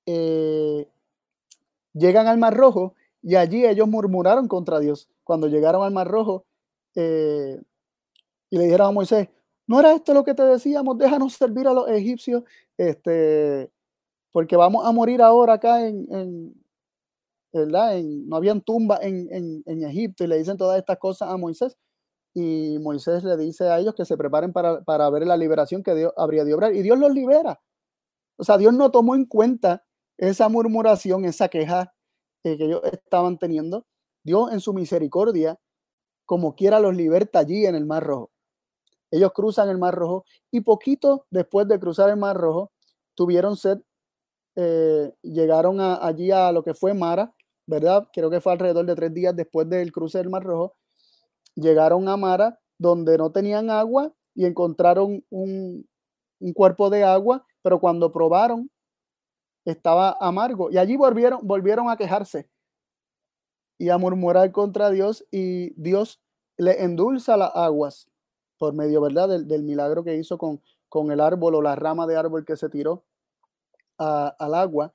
eh, 0.06 0.88
llegan 1.94 2.28
al 2.28 2.38
Mar 2.38 2.56
Rojo 2.56 2.94
y 3.22 3.36
allí 3.36 3.65
ellos 3.65 3.88
murmuraron 3.88 4.48
contra 4.48 4.80
Dios. 4.80 5.10
Cuando 5.24 5.48
llegaron 5.48 5.84
al 5.84 5.91
Mar 5.91 6.08
Rojo 6.08 6.46
eh, 6.96 7.60
y 8.50 8.58
le 8.58 8.65
dijeron 8.65 8.88
a 8.88 8.91
Moisés, 8.91 9.30
no 9.68 9.80
era 9.80 9.94
esto 9.94 10.13
lo 10.13 10.24
que 10.24 10.34
te 10.34 10.44
decíamos, 10.44 10.98
déjanos 10.98 11.34
servir 11.34 11.68
a 11.68 11.74
los 11.74 11.89
egipcios, 11.89 12.44
este, 12.78 13.72
porque 14.32 14.56
vamos 14.56 14.86
a 14.86 14.91
morir 14.91 15.22
ahora 15.22 15.54
acá 15.54 15.88
en, 15.88 16.08
en 16.13 16.65
¿verdad? 17.52 17.98
no 18.04 18.36
habían 18.36 18.62
tumbas 18.62 19.00
en, 19.02 19.30
en, 19.32 19.84
Egipto 19.84 20.24
y 20.24 20.28
le 20.28 20.38
dicen 20.38 20.58
todas 20.58 20.78
estas 20.78 20.98
cosas 20.98 21.30
a 21.30 21.38
Moisés. 21.38 21.78
Y 22.34 22.78
Moisés 22.80 23.24
le 23.24 23.38
dice 23.38 23.70
a 23.70 23.80
ellos 23.80 23.96
que 23.96 24.04
se 24.04 24.18
preparen 24.18 24.52
para, 24.52 24.84
para 24.84 25.10
ver 25.10 25.26
la 25.26 25.38
liberación 25.38 25.82
que 25.82 25.96
Dios 25.96 26.12
habría 26.18 26.44
de 26.44 26.54
obrar. 26.54 26.76
Y 26.76 26.82
Dios 26.82 27.00
los 27.00 27.13
libera. 27.13 27.62
O 28.36 28.44
sea, 28.44 28.58
Dios 28.58 28.74
no 28.74 28.91
tomó 28.91 29.15
en 29.15 29.26
cuenta 29.26 29.85
esa 30.17 30.49
murmuración, 30.49 31.25
esa 31.25 31.49
queja 31.49 31.93
eh, 32.43 32.58
que 32.58 32.65
ellos 32.65 32.82
estaban 32.91 33.38
teniendo. 33.38 33.86
Dios 34.23 34.51
en 34.51 34.60
su 34.60 34.73
misericordia, 34.73 35.60
como 36.25 36.56
quiera, 36.56 36.80
los 36.80 36.95
liberta 36.95 37.39
allí 37.39 37.65
en 37.65 37.75
el 37.75 37.86
Mar 37.86 38.04
Rojo. 38.04 38.32
Ellos 39.12 39.32
cruzan 39.34 39.69
el 39.69 39.78
Mar 39.78 39.95
Rojo 39.95 40.25
y 40.51 40.62
poquito 40.62 41.25
después 41.30 41.67
de 41.67 41.80
cruzar 41.80 42.10
el 42.10 42.17
Mar 42.17 42.36
Rojo 42.36 42.71
tuvieron 43.15 43.56
sed, 43.56 43.80
eh, 44.56 45.13
llegaron 45.21 45.80
allí 45.80 46.32
a 46.32 46.51
lo 46.51 46.63
que 46.63 46.73
fue 46.73 46.93
Mara, 46.93 47.34
¿verdad? 47.65 48.08
Creo 48.13 48.30
que 48.30 48.41
fue 48.41 48.54
alrededor 48.54 48.86
de 48.86 48.95
tres 48.95 49.13
días 49.13 49.36
después 49.36 49.67
del 49.69 49.91
cruce 49.91 50.17
del 50.17 50.30
Mar 50.30 50.43
Rojo. 50.43 50.75
Llegaron 51.56 52.08
a 52.10 52.17
Mara 52.17 52.60
donde 52.78 53.17
no 53.17 53.32
tenían 53.32 53.69
agua 53.69 54.13
y 54.34 54.45
encontraron 54.45 55.23
un, 55.30 55.88
un 56.39 56.54
cuerpo 56.54 56.89
de 56.89 57.03
agua, 57.03 57.45
pero 57.61 57.80
cuando 57.80 58.11
probaron 58.11 58.70
estaba 59.66 60.18
amargo 60.20 60.72
y 60.72 60.78
allí 60.78 60.95
volvieron, 60.95 61.39
volvieron 61.43 61.89
a 61.89 61.97
quejarse 61.97 62.49
y 63.78 63.89
a 63.89 63.97
murmurar 63.97 64.51
contra 64.51 64.89
Dios 64.89 65.26
y 65.32 65.74
Dios 65.82 66.22
le 66.57 66.84
endulza 66.84 67.36
las 67.36 67.51
aguas 67.55 68.09
por 68.57 68.74
medio, 68.74 69.01
¿verdad? 69.01 69.28
Del, 69.28 69.63
milagro 69.63 70.03
que 70.03 70.16
hizo 70.16 70.38
con, 70.38 70.61
con 70.88 71.11
el 71.11 71.20
árbol 71.20 71.55
o 71.55 71.61
la 71.61 71.76
rama 71.76 72.07
de 72.07 72.16
árbol 72.16 72.45
que 72.45 72.55
se 72.55 72.70
tiró 72.70 73.03
al 73.97 74.53
agua. 74.53 74.93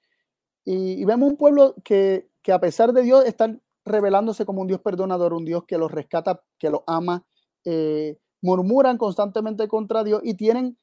Y, 0.65 1.05
vemos 1.05 1.31
un 1.31 1.37
pueblo 1.37 1.75
que, 1.85 2.31
que, 2.43 2.53
a 2.53 2.61
pesar 2.61 2.93
de 2.93 3.03
Dios 3.03 3.25
está 3.27 3.55
revelándose 3.85 4.47
como 4.47 4.63
un 4.63 4.69
Dios 4.69 4.81
perdonador, 4.81 5.35
un 5.35 5.45
Dios 5.45 5.65
que 5.67 5.79
los 5.79 5.91
rescata, 5.91 6.43
que 6.59 6.71
los 6.71 6.83
ama, 6.87 7.27
eh, 7.65 8.19
murmuran 8.43 8.97
constantemente 8.97 9.69
contra 9.69 10.05
Dios 10.05 10.21
y 10.25 10.35
tienen, 10.35 10.79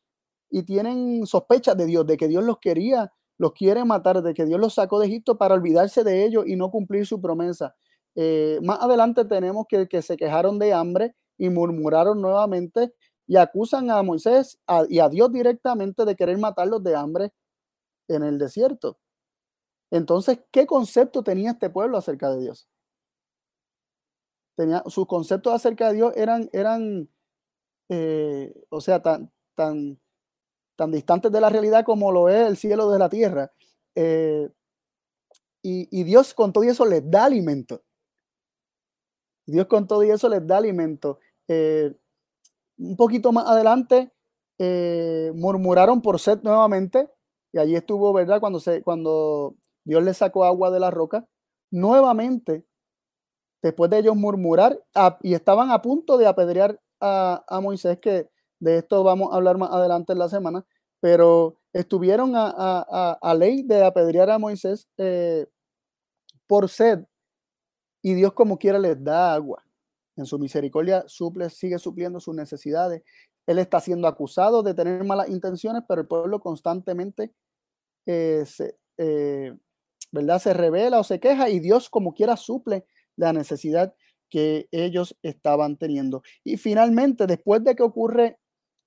y 0.49 0.63
tienen 0.63 1.25
sospechas 1.25 1.77
de 1.77 1.85
Dios, 1.85 2.05
de 2.05 2.17
que 2.17 2.27
Dios 2.27 2.43
los 2.43 2.59
quería, 2.59 3.11
los 3.38 3.53
quiere 3.53 3.85
matar, 3.85 4.21
de 4.21 4.33
que 4.33 4.45
Dios 4.45 4.59
los 4.59 4.73
sacó 4.73 4.99
de 4.99 5.07
Egipto 5.07 5.38
para 5.38 5.55
olvidarse 5.55 6.03
de 6.03 6.25
ellos 6.25 6.45
y 6.47 6.55
no 6.55 6.71
cumplir 6.71 7.05
su 7.05 7.21
promesa. 7.21 7.75
Eh, 8.15 8.59
más 8.63 8.79
adelante 8.81 9.25
tenemos 9.25 9.65
que, 9.69 9.88
que 9.88 10.01
se 10.01 10.17
quejaron 10.17 10.57
de 10.59 10.73
hambre 10.73 11.15
y 11.38 11.49
murmuraron 11.49 12.21
nuevamente 12.21 12.93
y 13.27 13.35
acusan 13.38 13.91
a 13.91 14.01
Moisés 14.03 14.59
y 14.89 14.99
a 14.99 15.09
Dios 15.09 15.31
directamente 15.31 16.05
de 16.05 16.15
querer 16.15 16.38
matarlos 16.38 16.83
de 16.83 16.95
hambre 16.95 17.33
en 18.07 18.23
el 18.23 18.38
desierto. 18.38 18.97
Entonces, 19.91 20.39
¿qué 20.51 20.65
concepto 20.65 21.23
tenía 21.23 21.51
este 21.51 21.69
pueblo 21.69 21.97
acerca 21.97 22.29
de 22.31 22.41
Dios? 22.41 22.67
Tenía, 24.55 24.83
sus 24.88 25.05
conceptos 25.05 25.53
acerca 25.53 25.89
de 25.89 25.95
Dios 25.95 26.13
eran, 26.15 26.49
eran 26.51 27.09
eh, 27.89 28.53
o 28.69 28.81
sea, 28.81 29.01
tan, 29.01 29.31
tan, 29.55 29.99
tan 30.78 30.91
distantes 30.91 31.32
de 31.32 31.41
la 31.41 31.49
realidad 31.49 31.84
como 31.84 32.11
lo 32.11 32.30
es 32.30 32.47
el 32.47 32.55
cielo 32.55 32.89
de 32.89 32.99
la 32.99 33.09
tierra. 33.09 33.51
Eh, 33.95 34.49
y, 35.61 36.03
Dios 36.03 36.34
con 36.34 36.53
todo 36.53 36.63
eso 36.63 36.86
les 36.86 37.09
da 37.11 37.25
alimento. 37.25 37.84
Dios 39.45 39.67
con 39.67 39.86
todo 39.86 40.01
eso 40.03 40.30
les 40.30 40.47
da 40.47 40.57
alimento. 40.57 41.19
Eh, 41.49 41.93
un 42.78 42.95
poquito 42.95 43.34
más 43.34 43.47
adelante 43.47 44.13
murmuraron 45.36 46.01
por 46.01 46.19
sed 46.19 46.39
nuevamente 46.41 47.09
y 47.51 47.59
allí 47.59 47.75
estuvo, 47.75 48.13
¿verdad? 48.13 48.39
Cuando, 48.39 48.59
se, 48.59 48.82
cuando 48.82 49.55
Dios 49.84 50.03
les 50.03 50.17
sacó 50.17 50.45
agua 50.45 50.71
de 50.71 50.80
la 50.80 50.91
roca, 50.91 51.28
nuevamente, 51.71 52.65
después 53.61 53.89
de 53.89 53.99
ellos 53.99 54.15
murmurar 54.15 54.82
y 55.21 55.34
estaban 55.34 55.71
a 55.71 55.82
punto 55.82 56.17
de 56.17 56.28
apedrear 56.28 56.80
a, 56.99 57.59
Moisés, 57.61 57.99
que 57.99 58.30
de 58.60 58.80
esto 58.80 59.03
vamos 59.03 59.32
a 59.32 59.38
hablar 59.38 59.58
más 59.58 59.72
adelante 59.72 60.14
en 60.14 60.20
la 60.20 60.30
semana, 60.30 60.66
pero 60.99 61.58
estuvieron 61.74 62.34
a, 62.36 63.36
ley 63.38 63.64
de 63.64 63.86
apedrear 63.86 64.30
a 64.30 64.39
Moisés 64.39 64.88
eh, 64.97 65.45
por 66.47 66.70
sed 66.70 67.05
y 68.01 68.14
Dios 68.14 68.34
como 68.34 68.58
quiera 68.58 68.80
les 68.80 69.01
da 69.03 69.34
agua. 69.34 69.64
En 70.16 70.26
su 70.26 70.39
misericordia 70.39 71.03
suple, 71.08 71.49
sigue 71.49 71.78
supliendo 71.78 72.20
sus 72.20 72.34
necesidades. 72.34 73.03
Él 73.45 73.60
está 73.60 73.80
siendo 73.80 74.08
acusado 74.08 74.64
de 74.64 74.74
tener 74.74 75.03
malas 75.03 75.30
intenciones, 75.30 75.84
pero 75.88 76.01
el 76.01 76.08
pueblo 76.08 76.39
constantemente 76.39 77.34
eh, 78.05 78.43
se, 78.45 78.78
eh, 78.97 79.55
¿verdad? 80.12 80.39
se 80.39 80.53
revela 80.53 80.99
o 80.99 81.03
se 81.03 81.20
queja 81.20 81.49
y 81.49 81.60
Dios 81.60 81.89
como 81.89 82.14
quiera 82.14 82.36
suple 82.38 82.86
la 83.16 83.34
necesidad 83.34 83.93
que 84.30 84.68
ellos 84.72 85.18
estaban 85.22 85.78
teniendo. 85.78 86.24
Y 86.43 86.58
finalmente, 86.58 87.28
después 87.28 87.64
de 87.64 87.76
que 87.76 87.84
ocurre 87.84 88.39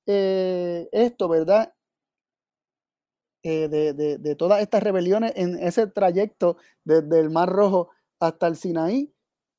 eh, 0.06 0.88
esto, 0.92 1.28
¿verdad? 1.28 1.72
Eh, 3.42 3.68
de, 3.68 4.34
todas 4.36 4.60
estas 4.60 4.82
rebeliones 4.82 5.32
en 5.34 5.58
ese 5.58 5.86
trayecto 5.86 6.58
desde 6.84 7.20
el 7.20 7.30
Mar 7.30 7.48
Rojo 7.48 7.88
hasta 8.20 8.46
el 8.46 8.56
Sinaí, 8.56 9.14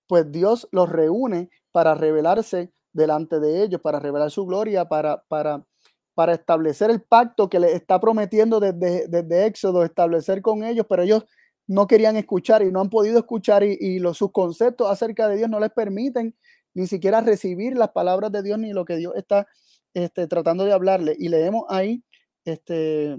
pues 0.07 0.31
Dios 0.31 0.67
los 0.71 0.87
reúne 0.87 1.49
para 1.71 1.95
revelarse 1.95 2.71
delante 2.93 3.39
de 3.39 3.63
ellos, 3.63 3.81
para 3.81 3.99
revelar 3.99 4.29
su 4.29 4.45
gloria, 4.45 4.85
para, 4.85 5.23
para, 5.27 5.65
para 6.13 6.33
establecer 6.33 6.91
el 6.91 7.01
pacto 7.01 7.49
que 7.49 7.59
les 7.59 7.73
está 7.73 7.99
prometiendo 7.99 8.59
desde, 8.59 9.07
desde 9.07 9.45
Éxodo, 9.47 9.83
establecer 9.83 10.43
con 10.43 10.63
ellos, 10.63 10.85
pero 10.87 11.01
ellos 11.01 11.25
no 11.67 11.87
querían 11.87 12.17
escuchar 12.17 12.61
y 12.61 12.71
no 12.71 12.81
han 12.81 12.89
podido 12.89 13.17
escuchar 13.17 13.63
y, 13.63 13.99
los, 13.99 14.17
sus 14.17 14.31
conceptos 14.31 14.91
acerca 14.91 15.27
de 15.27 15.37
Dios 15.37 15.49
no 15.49 15.59
les 15.59 15.71
permiten 15.71 16.35
ni 16.73 16.85
siquiera 16.85 17.21
recibir 17.21 17.77
las 17.77 17.89
palabras 17.89 18.31
de 18.31 18.43
Dios 18.43 18.59
ni 18.59 18.73
lo 18.73 18.85
que 18.85 18.97
Dios 18.97 19.13
está 19.15 19.47
este, 19.93 20.27
tratando 20.27 20.65
de 20.65 20.73
hablarle. 20.73 21.15
Y 21.17 21.29
leemos 21.29 21.65
ahí, 21.69 22.03
este, 22.45 23.17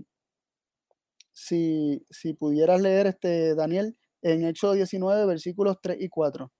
si, 1.32 2.04
si 2.10 2.34
pudieras 2.34 2.80
leer, 2.80 3.06
este, 3.06 3.54
Daniel, 3.54 3.96
en 4.22 4.44
Éxodo 4.44 4.74
19, 4.74 5.26
versículos 5.26 5.78
3 5.82 5.98
y 6.00 6.08
4. 6.08 6.50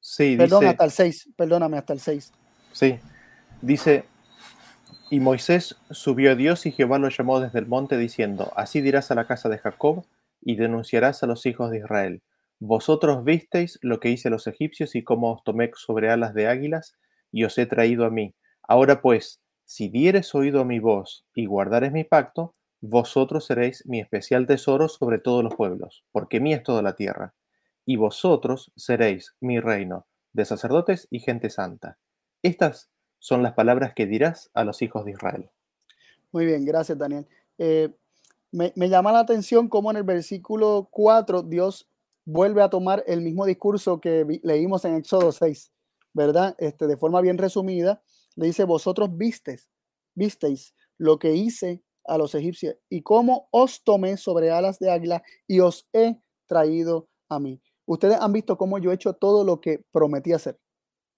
Sí, 0.00 0.36
Perdón, 0.36 0.66
hasta 0.66 0.84
el 0.84 0.90
6, 0.90 1.30
perdóname, 1.36 1.76
hasta 1.78 1.92
el 1.92 2.00
6. 2.00 2.32
Sí, 2.72 2.98
dice, 3.60 4.04
y 5.10 5.20
Moisés 5.20 5.76
subió 5.90 6.32
a 6.32 6.34
Dios 6.34 6.66
y 6.66 6.72
Jehová 6.72 6.98
lo 6.98 7.08
llamó 7.08 7.40
desde 7.40 7.58
el 7.58 7.66
monte 7.66 7.96
diciendo, 7.96 8.52
así 8.56 8.80
dirás 8.80 9.10
a 9.10 9.14
la 9.14 9.26
casa 9.26 9.48
de 9.48 9.58
Jacob 9.58 10.04
y 10.40 10.56
denunciarás 10.56 11.22
a 11.22 11.26
los 11.26 11.46
hijos 11.46 11.70
de 11.70 11.78
Israel. 11.78 12.22
Vosotros 12.60 13.24
visteis 13.24 13.78
lo 13.82 14.00
que 14.00 14.10
hice 14.10 14.28
a 14.28 14.30
los 14.30 14.46
egipcios 14.46 14.94
y 14.94 15.04
cómo 15.04 15.32
os 15.32 15.44
tomé 15.44 15.70
sobre 15.76 16.10
alas 16.10 16.34
de 16.34 16.48
águilas 16.48 16.96
y 17.32 17.44
os 17.44 17.56
he 17.58 17.66
traído 17.66 18.04
a 18.04 18.10
mí. 18.10 18.34
Ahora 18.68 19.00
pues, 19.00 19.40
si 19.64 19.88
dieres 19.88 20.34
oído 20.34 20.60
a 20.60 20.64
mi 20.64 20.78
voz 20.78 21.26
y 21.34 21.46
guardares 21.46 21.90
mi 21.90 22.04
pacto, 22.04 22.54
vosotros 22.80 23.46
seréis 23.46 23.84
mi 23.86 23.98
especial 23.98 24.46
tesoro 24.46 24.88
sobre 24.88 25.18
todos 25.18 25.42
los 25.42 25.54
pueblos, 25.54 26.04
porque 26.12 26.38
mí 26.38 26.52
es 26.52 26.62
toda 26.62 26.82
la 26.82 26.94
tierra. 26.94 27.34
Y 27.84 27.96
vosotros 27.96 28.70
seréis 28.76 29.34
mi 29.40 29.58
reino, 29.58 30.06
de 30.32 30.44
sacerdotes 30.44 31.08
y 31.10 31.20
gente 31.20 31.50
santa. 31.50 31.98
Estas 32.42 32.90
son 33.18 33.42
las 33.42 33.54
palabras 33.54 33.94
que 33.94 34.06
dirás 34.06 34.50
a 34.54 34.64
los 34.64 34.82
hijos 34.82 35.04
de 35.04 35.12
Israel. 35.12 35.50
Muy 36.30 36.44
bien, 36.44 36.64
gracias 36.64 36.98
Daniel. 36.98 37.26
Eh, 37.56 37.88
me, 38.52 38.72
llama 38.88 39.12
la 39.12 39.20
atención 39.20 39.68
cómo 39.68 39.90
en 39.90 39.96
el 39.96 40.04
versículo 40.04 40.88
4 40.90 41.42
Dios 41.42 41.88
vuelve 42.24 42.62
a 42.62 42.68
tomar 42.68 43.02
el 43.06 43.22
mismo 43.22 43.46
discurso 43.46 44.00
que 44.00 44.40
leímos 44.42 44.84
en 44.84 44.94
Éxodo 44.94 45.32
6, 45.32 45.72
¿verdad? 46.12 46.54
Este, 46.58 46.86
de 46.86 46.96
forma 46.96 47.20
bien 47.20 47.38
resumida, 47.38 48.02
le 48.38 48.46
dice, 48.46 48.64
vosotros 48.64 49.10
vistes, 49.16 49.68
visteis 50.14 50.74
lo 50.96 51.18
que 51.18 51.34
hice 51.34 51.82
a 52.04 52.16
los 52.18 52.34
egipcios 52.34 52.76
y 52.88 53.02
cómo 53.02 53.48
os 53.50 53.82
tomé 53.84 54.16
sobre 54.16 54.50
alas 54.50 54.78
de 54.78 54.90
águila 54.90 55.22
y 55.46 55.60
os 55.60 55.88
he 55.92 56.20
traído 56.46 57.08
a 57.28 57.38
mí. 57.38 57.60
Ustedes 57.86 58.18
han 58.20 58.32
visto 58.32 58.56
cómo 58.56 58.78
yo 58.78 58.90
he 58.90 58.94
hecho 58.94 59.14
todo 59.14 59.44
lo 59.44 59.60
que 59.60 59.84
prometí 59.92 60.32
hacer 60.32 60.58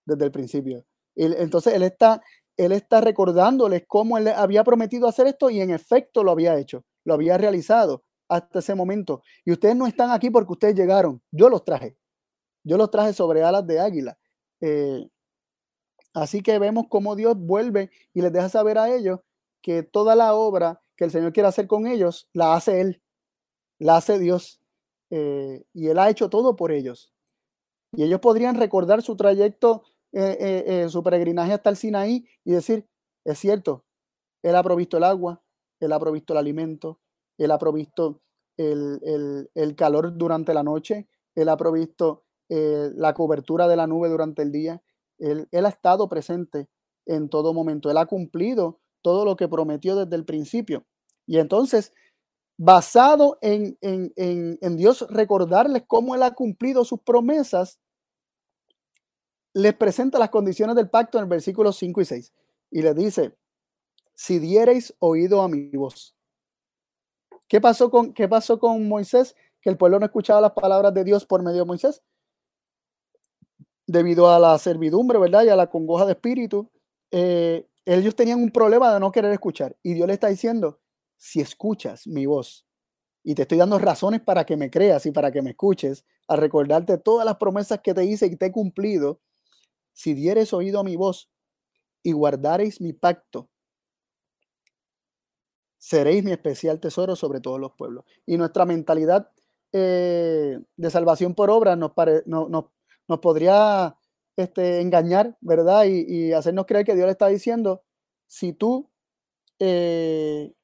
desde 0.07 0.25
el 0.25 0.33
principio. 0.33 0.85
Entonces 1.15 1.75
él 1.75 1.83
está, 1.83 2.23
él 2.57 2.73
está 2.73 3.01
recordándoles 3.01 3.85
cómo 3.87 4.19
él 4.19 4.29
había 4.29 4.65
prometido 4.65 5.07
hacer 5.07 5.27
esto 5.27 5.51
y 5.51 5.61
en 5.61 5.71
efecto 5.71 6.25
lo 6.25 6.33
había 6.33 6.59
hecho 6.59 6.85
lo 7.05 7.15
había 7.15 7.39
realizado 7.39 8.05
hasta 8.29 8.61
ese 8.61 8.75
momento. 8.75 9.23
Y 9.45 9.53
ustedes 9.53 9.77
no 9.77 9.87
están 9.87 10.11
aquí 10.11 10.31
porque 10.31 10.53
ustedes 10.53 10.75
llegaron. 10.75 11.23
Yo 11.31 11.49
los 11.49 11.65
traje. 11.65 11.97
Yo 12.65 12.77
los 12.77 12.91
traje 12.91 13.13
sobre 13.13 13.43
alas 13.43 13.67
de 13.67 13.81
águila. 13.81 14.19
Eh, 14.61 15.09
así 16.15 16.43
que 16.43 16.59
vemos 16.59 16.87
cómo 16.89 17.17
Dios 17.17 17.37
vuelve 17.37 17.91
y 18.15 18.23
les 18.23 18.33
deja 18.33 18.49
saber 18.49 18.79
a 18.79 18.95
ellos 18.95 19.21
que 19.63 19.83
toda 19.83 20.17
la 20.17 20.35
obra 20.35 20.83
que 20.97 21.05
el 21.05 21.11
Señor 21.11 21.33
quiere 21.33 21.49
hacer 21.49 21.67
con 21.67 21.87
ellos, 21.87 22.29
la 22.33 22.55
hace 22.55 22.81
Él. 22.81 23.03
La 23.79 23.97
hace 23.97 24.19
Dios. 24.19 24.61
Eh, 25.11 25.65
y 25.73 25.89
Él 25.89 25.99
ha 25.99 26.11
hecho 26.11 26.29
todo 26.29 26.57
por 26.57 26.73
ellos. 26.73 27.13
Y 27.93 28.05
ellos 28.05 28.21
podrían 28.21 28.57
recordar 28.57 29.03
su 29.03 29.17
trayecto, 29.17 29.85
eh, 30.13 30.87
su 30.89 31.03
peregrinaje 31.03 31.53
hasta 31.53 31.71
el 31.71 31.77
Sinaí 31.77 32.27
y 32.45 32.53
decir, 32.53 32.87
es 33.25 33.39
cierto, 33.39 33.85
Él 34.43 34.55
ha 34.57 34.63
provisto 34.63 34.97
el 34.97 35.05
agua, 35.05 35.43
él 35.81 35.93
ha 35.93 35.99
provisto 35.99 36.35
el 36.35 36.39
alimento, 36.39 37.01
Él 37.39 37.51
ha 37.51 37.59
provisto 37.59 38.21
el, 38.57 39.75
calor 39.77 40.17
durante 40.17 40.53
la 40.53 40.63
noche, 40.63 41.09
Él 41.35 41.49
ha 41.49 41.57
provisto 41.57 42.25
eh, 42.51 42.91
la 42.95 43.15
cobertura 43.15 43.67
de 43.67 43.77
la 43.77 43.87
nube 43.87 44.09
durante 44.11 44.43
el 44.43 44.53
día. 44.53 44.83
Él, 45.21 45.49
ha 45.53 45.69
estado 45.69 46.09
presente 46.09 46.69
en 47.07 47.29
todo 47.29 47.55
momento. 47.55 47.91
Él 47.91 47.99
ha 47.99 48.07
cumplido 48.07 48.81
todo 49.03 49.25
lo 49.25 49.37
que 49.37 49.49
prometió 49.49 49.97
desde 49.97 50.17
el 50.17 50.25
principio. 50.25 50.85
Y 51.27 51.39
entonces, 51.39 51.93
basado 52.57 53.39
en, 53.41 53.79
Dios 54.77 55.07
recordarles 55.11 55.85
cómo 55.87 56.15
Él 56.15 56.23
ha 56.23 56.35
cumplido 56.35 56.85
sus 56.85 57.01
promesas, 57.01 57.79
les 59.53 59.75
presenta 59.75 60.19
las 60.19 60.31
condiciones 60.31 60.77
del 60.77 60.91
pacto 60.91 61.19
en 61.19 61.25
el 61.25 61.31
versículo 61.31 61.73
5 61.73 62.01
y 62.01 62.05
6. 62.05 62.33
Y 62.71 62.83
les 62.83 62.97
dice, 62.97 63.37
si 64.15 64.39
diereis 64.39 64.95
oído 64.99 65.43
a 65.43 65.49
mi 65.49 65.71
voz. 65.71 66.17
¿Qué 67.49 67.61
pasó 67.61 67.91
con, 67.91 68.13
qué 68.13 68.29
pasó 68.29 68.61
con 68.61 68.87
Moisés? 68.87 69.35
Que 69.61 69.71
el 69.71 69.77
pueblo 69.77 69.99
no 69.99 70.07
escuchaba 70.07 70.41
las 70.41 70.53
palabras 70.53 70.95
de 70.95 71.03
Dios 71.05 71.27
por 71.27 71.43
medio 71.43 71.61
de 71.61 71.65
Moisés. 71.65 72.03
Debido 73.91 74.31
a 74.31 74.39
la 74.39 74.57
servidumbre, 74.57 75.19
¿verdad? 75.19 75.43
Y 75.43 75.49
a 75.49 75.57
la 75.57 75.69
congoja 75.69 76.07
de 76.07 76.13
espíritu, 76.13 76.71
eh, 77.11 77.67
ellos 77.85 78.15
tenían 78.15 78.41
un 78.41 78.53
problema 78.53 78.95
de 78.95 79.01
no 79.01 79.11
querer 79.11 79.33
escuchar. 79.33 79.77
Y 79.83 79.95
Dios 79.95 80.07
le 80.07 80.13
está 80.15 80.29
diciendo, 80.29 80.79
si 81.17 81.41
escuchas 81.41 82.07
mi 82.07 82.25
voz, 82.25 82.65
y 83.25 83.35
te 83.35 83.43
estoy 83.43 83.59
dando 83.59 83.81
razones 83.81 84.21
para 84.21 84.47
que 84.47 84.57
me 84.57 84.71
creas 84.71 85.07
y 85.07 85.11
para 85.11 85.33
que 85.33 85.43
me 85.43 85.51
escuches, 85.51 86.05
a 86.29 86.37
recordarte 86.37 86.99
todas 86.99 87.27
las 87.27 87.37
promesas 87.39 87.81
que 87.81 87.93
te 87.93 88.05
hice 88.05 88.27
y 88.27 88.37
te 88.37 88.47
he 88.47 88.53
cumplido, 88.53 89.21
si 89.93 90.15
dieres 90.15 90.53
oído 90.53 90.79
a 90.79 90.85
mi 90.85 90.95
voz 90.95 91.29
y 92.05 92.13
guardareis 92.13 92.81
mi 92.81 92.93
pacto, 92.93 93.51
seréis 95.79 96.23
mi 96.23 96.31
especial 96.31 96.79
tesoro 96.79 97.17
sobre 97.17 97.41
todos 97.41 97.59
los 97.59 97.73
pueblos. 97.73 98.05
Y 98.25 98.37
nuestra 98.37 98.67
mentalidad 98.67 99.33
eh, 99.73 100.61
de 100.77 100.91
salvación 100.91 101.35
por 101.35 101.51
obra 101.51 101.75
nos, 101.75 101.91
nos 103.11 103.19
podría 103.19 103.97
este, 104.37 104.81
engañar, 104.81 105.37
¿verdad? 105.41 105.85
Y, 105.85 106.33
hacernos 106.33 106.65
creer 106.65 106.87
que 106.87 106.95
Dios 106.95 107.07
le 107.07 107.13
está 107.13 107.27
diciendo, 107.27 107.83
si 108.29 108.53
tú 108.53 108.89
eh, 109.59 110.55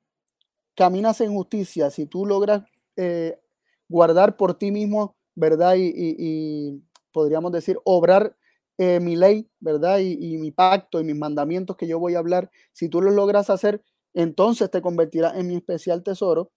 caminas 0.77 1.21
en 1.21 1.35
justicia, 1.35 1.91
si 1.91 2.07
tú 2.07 2.25
logras 2.25 2.63
eh, 2.97 3.41
guardar 3.89 4.37
por 4.37 4.55
ti 4.55 4.71
mismo, 4.71 5.17
¿verdad? 5.35 5.75
Y, 5.75 5.93
y, 5.95 6.83
podríamos 7.13 7.51
decir, 7.51 7.79
obrar 7.85 8.37
eh, 8.79 9.01
mi 9.01 9.17
ley, 9.17 9.51
¿verdad? 9.59 9.99
Y, 9.99 10.13
y, 10.13 10.39
mi 10.39 10.53
pacto 10.53 11.01
y 11.01 11.05
mis 11.05 11.17
mandamientos 11.17 11.77
que 11.77 11.89
yo 11.89 11.99
voy 11.99 12.15
a 12.15 12.21
hablar, 12.21 12.51
si 12.73 12.89
tú 12.89 13.03
los 13.03 13.13
logras 13.13 13.51
hacer, 13.51 13.83
entonces 14.15 14.71
te 14.71 14.81
convertirás 14.81 15.35
en 15.37 15.49
mi 15.49 15.57
especial 15.57 16.05
tesoro. 16.05 16.53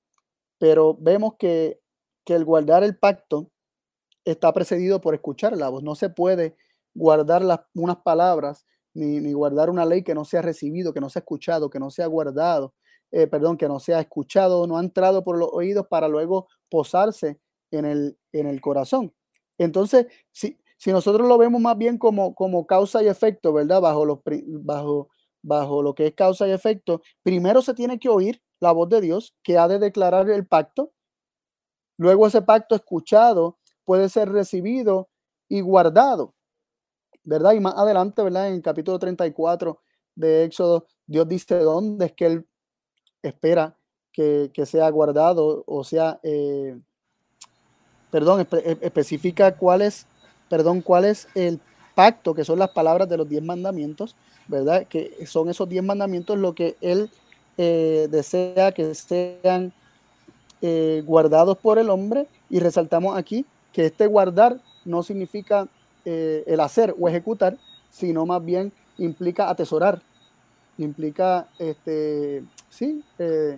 Pero 0.60 0.96
vemos 1.00 1.34
que 1.40 1.80
el 2.28 2.46
guardar 2.46 2.84
el 2.84 2.96
pacto 2.96 3.50
está 4.26 4.54
precedido 4.54 5.02
por 5.02 5.14
escuchar 5.14 5.56
la 5.58 5.70
voz. 5.70 5.84
No 5.84 5.96
se 5.96 6.10
puede 6.10 6.56
guardar 6.94 7.44
las, 7.44 7.62
unas 7.74 7.98
palabras 7.98 8.66
ni, 8.94 9.20
ni, 9.20 9.34
guardar 9.34 9.70
una 9.70 9.86
ley 9.86 10.04
que 10.04 10.16
no 10.16 10.26
sea 10.26 10.42
recibido, 10.42 10.94
que 10.94 11.02
no 11.02 11.10
sea 11.10 11.22
escuchado, 11.22 11.70
que 11.70 11.80
no 11.80 11.92
sea 11.92 12.08
guardado, 12.08 12.74
eh, 13.12 13.28
perdón, 13.28 13.58
que 13.58 13.68
no 13.68 13.80
sea 13.80 14.00
escuchado, 14.00 14.66
no 14.68 14.78
ha 14.78 14.82
entrado 14.82 15.24
por 15.24 15.38
los 15.38 15.50
oídos 15.52 15.88
para 15.88 16.08
luego 16.08 16.48
posarse 16.70 17.40
en 17.72 17.86
el, 17.86 18.18
en 18.34 18.48
el 18.48 18.62
corazón. 18.62 19.14
Entonces, 19.58 20.08
si, 20.32 20.60
si 20.78 20.92
nosotros 20.92 21.28
lo 21.28 21.38
vemos 21.38 21.62
más 21.62 21.78
bien 21.78 21.98
como, 21.98 22.34
como 22.34 22.66
causa 22.66 23.04
y 23.04 23.08
efecto, 23.08 23.54
¿verdad? 23.54 23.82
Bajo, 23.82 24.06
los, 24.06 24.20
bajo, 24.48 25.10
bajo 25.42 25.84
lo 25.84 25.94
que 25.94 26.08
es 26.08 26.14
causa 26.16 26.48
y 26.48 26.52
efecto, 26.52 27.02
primero 27.22 27.62
se 27.62 27.74
tiene 27.74 28.00
que 28.00 28.10
oír 28.10 28.42
la 28.60 28.72
voz 28.72 28.90
de 28.90 29.02
Dios 29.02 29.36
que 29.44 29.58
ha 29.58 29.68
de 29.68 29.80
declarar 29.80 30.30
el 30.30 30.48
pacto. 30.48 30.92
Luego 31.98 32.28
ese 32.28 32.42
pacto 32.42 32.76
escuchado 32.76 33.59
puede 33.90 34.08
ser 34.08 34.32
recibido 34.32 35.10
y 35.48 35.62
guardado, 35.62 36.36
¿verdad? 37.24 37.54
Y 37.54 37.60
más 37.60 37.74
adelante, 37.76 38.22
¿verdad? 38.22 38.48
En 38.48 38.54
el 38.54 38.62
capítulo 38.62 39.00
34 39.00 39.82
de 40.14 40.44
Éxodo, 40.44 40.86
Dios 41.08 41.28
dice 41.28 41.58
dónde 41.58 42.06
es 42.06 42.12
que 42.12 42.26
Él 42.28 42.48
espera 43.24 43.76
que, 44.12 44.52
que 44.54 44.68
sea 44.68 44.88
guardado, 44.92 45.64
o 45.66 45.84
sea, 45.84 46.20
eh, 46.22 46.80
perdón, 48.12 48.42
espe 48.42 48.78
especifica 48.86 49.58
cuál 49.58 49.82
es, 49.82 50.06
perdón, 50.52 50.84
cuál 50.84 51.06
es 51.06 51.28
el 51.34 51.60
pacto, 51.96 52.36
que 52.36 52.46
son 52.46 52.60
las 52.60 52.70
palabras 52.70 53.10
de 53.10 53.18
los 53.18 53.28
diez 53.28 53.42
mandamientos, 53.42 54.16
¿verdad? 54.48 54.86
Que 54.86 55.26
son 55.26 55.50
esos 55.50 55.68
diez 55.68 55.84
mandamientos 55.84 56.38
lo 56.38 56.54
que 56.54 56.78
Él 56.80 57.10
eh, 57.58 58.08
desea 58.12 58.72
que 58.72 58.94
sean 58.94 59.74
eh, 60.62 61.02
guardados 61.08 61.58
por 61.58 61.80
el 61.80 61.90
hombre 61.90 62.28
y 62.52 62.60
resaltamos 62.60 63.18
aquí 63.18 63.48
que 63.80 63.86
este 63.86 64.08
guardar 64.08 64.60
no 64.84 65.04
significa 65.04 65.70
eh, 66.04 66.44
el 66.48 66.60
hacer 66.60 66.94
o 67.00 67.08
ejecutar, 67.08 67.56
sino 67.90 68.26
más 68.26 68.44
bien 68.44 68.74
implica 68.98 69.50
atesorar, 69.50 70.02
implica, 70.78 71.48
este, 71.60 72.44
sí, 72.70 73.02
eh, 73.20 73.58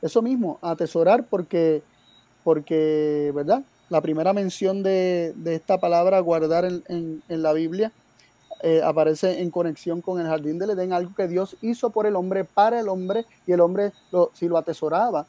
eso 0.00 0.22
mismo, 0.22 0.58
atesorar 0.62 1.26
porque, 1.28 1.82
porque, 2.44 3.30
¿verdad? 3.34 3.62
La 3.90 4.00
primera 4.00 4.32
mención 4.32 4.82
de, 4.82 5.34
de 5.36 5.56
esta 5.56 5.76
palabra 5.76 6.18
guardar 6.20 6.64
en, 6.64 7.22
en, 7.28 7.42
la 7.42 7.52
Biblia 7.52 7.92
eh, 8.62 8.80
aparece 8.82 9.42
en 9.42 9.50
conexión 9.50 10.00
con 10.00 10.18
el 10.18 10.28
jardín 10.28 10.58
del 10.58 10.70
Edén, 10.70 10.94
algo 10.94 11.14
que 11.14 11.28
Dios 11.28 11.58
hizo 11.60 11.90
por 11.90 12.06
el 12.06 12.16
hombre, 12.16 12.44
para 12.44 12.80
el 12.80 12.88
hombre, 12.88 13.26
y 13.46 13.52
el 13.52 13.60
hombre, 13.60 13.92
lo, 14.12 14.30
si 14.32 14.48
lo 14.48 14.56
atesoraba, 14.56 15.26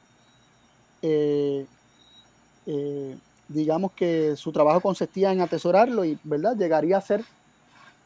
digamos 3.49 3.91
que 3.91 4.35
su 4.37 4.51
trabajo 4.51 4.79
consistía 4.79 5.31
en 5.31 5.41
atesorarlo 5.41 6.05
y, 6.05 6.17
¿verdad? 6.23 6.55
Llegaría 6.55 6.97
a 6.97 7.01
ser 7.01 7.23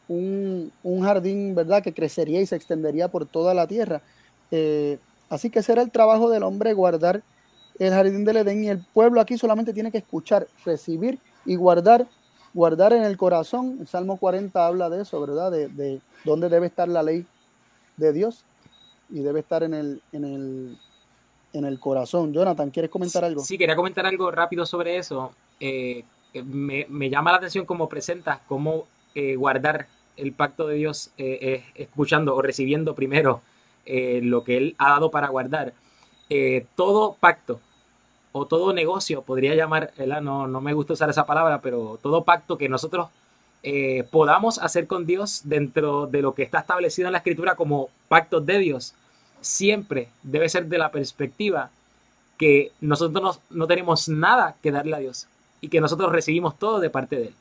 un, 0.07 0.71
un, 0.81 1.03
jardín, 1.03 1.53
¿verdad? 1.53 1.83
Que 1.83 1.93
crecería 1.93 2.41
y 2.41 2.45
se 2.47 2.55
extendería 2.55 3.09
por 3.09 3.25
toda 3.25 3.53
la 3.53 3.67
tierra. 3.67 4.01
Eh, 4.49 4.97
así 5.29 5.49
que 5.49 5.59
ese 5.59 5.73
era 5.73 5.81
el 5.81 5.91
trabajo 5.91 6.29
del 6.29 6.43
hombre, 6.43 6.73
guardar 6.73 7.21
el 7.77 7.91
jardín 7.91 8.23
del 8.25 8.37
Edén 8.37 8.63
y 8.63 8.69
el 8.69 8.83
pueblo 8.93 9.21
aquí 9.21 9.37
solamente 9.37 9.73
tiene 9.73 9.91
que 9.91 9.99
escuchar, 9.99 10.47
recibir 10.65 11.19
y 11.45 11.55
guardar 11.55 12.07
guardar 12.53 12.93
en 12.93 13.03
el 13.03 13.17
corazón, 13.17 13.77
el 13.81 13.87
Salmo 13.87 14.17
40 14.17 14.65
habla 14.65 14.89
de 14.89 15.01
eso, 15.01 15.19
¿verdad? 15.19 15.51
De, 15.51 15.67
de, 15.69 16.01
dónde 16.23 16.49
debe 16.49 16.67
estar 16.67 16.87
la 16.87 17.03
ley 17.03 17.25
de 17.97 18.13
Dios 18.13 18.45
y 19.09 19.21
debe 19.21 19.39
estar 19.39 19.63
en 19.63 19.73
el, 19.73 20.01
en 20.11 20.23
el, 20.23 20.77
en 21.53 21.65
el 21.65 21.79
corazón. 21.79 22.33
Jonathan, 22.33 22.71
¿quieres 22.71 22.91
comentar 22.91 23.23
algo? 23.23 23.41
Sí, 23.41 23.57
quería 23.57 23.75
comentar 23.75 24.05
algo 24.05 24.29
rápido 24.31 24.65
sobre 24.65 24.97
eso. 24.97 25.31
Eh, 25.59 26.03
me, 26.43 26.85
me, 26.89 27.09
llama 27.09 27.31
la 27.31 27.37
atención 27.37 27.65
cómo 27.65 27.87
presentas 27.87 28.39
cómo 28.47 28.87
eh, 29.13 29.35
guardar 29.35 29.87
el 30.17 30.33
pacto 30.33 30.67
de 30.67 30.75
Dios 30.75 31.11
eh, 31.17 31.63
escuchando 31.75 32.35
o 32.35 32.41
recibiendo 32.41 32.95
primero 32.95 33.41
lo 33.85 34.43
que 34.43 34.57
Él 34.57 34.75
ha 34.77 34.91
dado 34.91 35.11
para 35.11 35.27
guardar. 35.27 35.73
Todo 36.75 37.17
pacto 37.19 37.59
o 38.31 38.47
todo 38.47 38.73
negocio, 38.73 39.21
podría 39.21 39.53
llamar, 39.55 39.91
no, 40.21 40.47
no 40.47 40.61
me 40.61 40.73
gusta 40.73 40.93
usar 40.93 41.09
esa 41.09 41.25
palabra, 41.25 41.61
pero 41.61 41.99
todo 42.01 42.23
pacto 42.23 42.57
que 42.57 42.69
nosotros 42.69 43.09
podamos 44.09 44.57
hacer 44.59 44.87
con 44.87 45.05
Dios 45.05 45.41
dentro 45.43 46.07
de 46.07 46.21
lo 46.21 46.33
que 46.33 46.43
está 46.43 46.59
establecido 46.59 47.07
en 47.07 47.11
la 47.11 47.17
escritura 47.19 47.55
como 47.55 47.89
pactos 48.07 48.45
de 48.45 48.59
Dios, 48.59 48.95
siempre 49.43 50.09
debe 50.23 50.49
ser 50.49 50.65
de 50.65 50.77
la 50.77 50.91
perspectiva 50.91 51.69
que 52.37 52.71
nosotros 52.81 53.21
no, 53.21 53.57
no 53.57 53.67
tenemos 53.67 54.09
nada 54.09 54.55
que 54.61 54.71
darle 54.71 54.95
a 54.95 54.99
Dios 54.99 55.27
y 55.61 55.69
que 55.69 55.79
nosotros 55.81 56.11
recibimos 56.11 56.57
todo 56.57 56.79
de 56.79 56.89
parte 56.89 57.15
de 57.15 57.27
Él. 57.27 57.33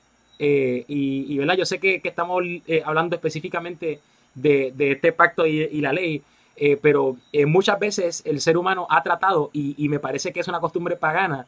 Eh, 0.45 0.85
y, 0.89 1.39
¿verdad? 1.39 1.57
Yo 1.57 1.65
sé 1.65 1.79
que, 1.79 2.01
estamos 2.03 2.43
eh, 2.67 2.83
hablando 2.85 3.15
específicamente 3.15 4.01
de, 4.35 4.75
este 4.79 5.13
pacto 5.13 5.47
y, 5.47 5.81
la 5.81 5.93
ley, 5.93 6.23
eh, 6.57 6.77
pero 6.83 7.17
muchas 7.47 7.79
veces 7.79 8.23
el 8.27 8.41
ser 8.41 8.57
humano 8.57 8.89
ha 8.91 9.05
tratado, 9.05 9.51
y, 9.53 9.89
me 9.89 10.01
parece 10.01 10.33
que 10.33 10.41
es 10.41 10.49
una 10.49 10.59
costumbre 10.59 10.97
pagana, 10.97 11.47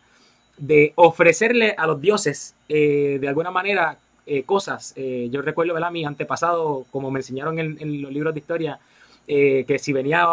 de 0.58 0.92
ofrecerle 0.94 1.74
a 1.76 1.88
los 1.88 2.00
dioses 2.00 2.54
de 2.68 3.26
alguna 3.26 3.50
manera 3.50 3.98
cosas. 4.46 4.94
yo 4.96 5.42
recuerdo, 5.42 5.74
¿verdad? 5.74 5.90
Mi 5.90 6.04
antepasado, 6.04 6.86
como 6.92 7.10
me 7.10 7.18
enseñaron 7.18 7.58
en, 7.58 7.76
en 7.80 8.00
los 8.00 8.12
libros 8.12 8.32
de 8.32 8.40
historia, 8.40 8.78
que 9.26 9.78
si 9.78 9.92
venía 9.92 10.26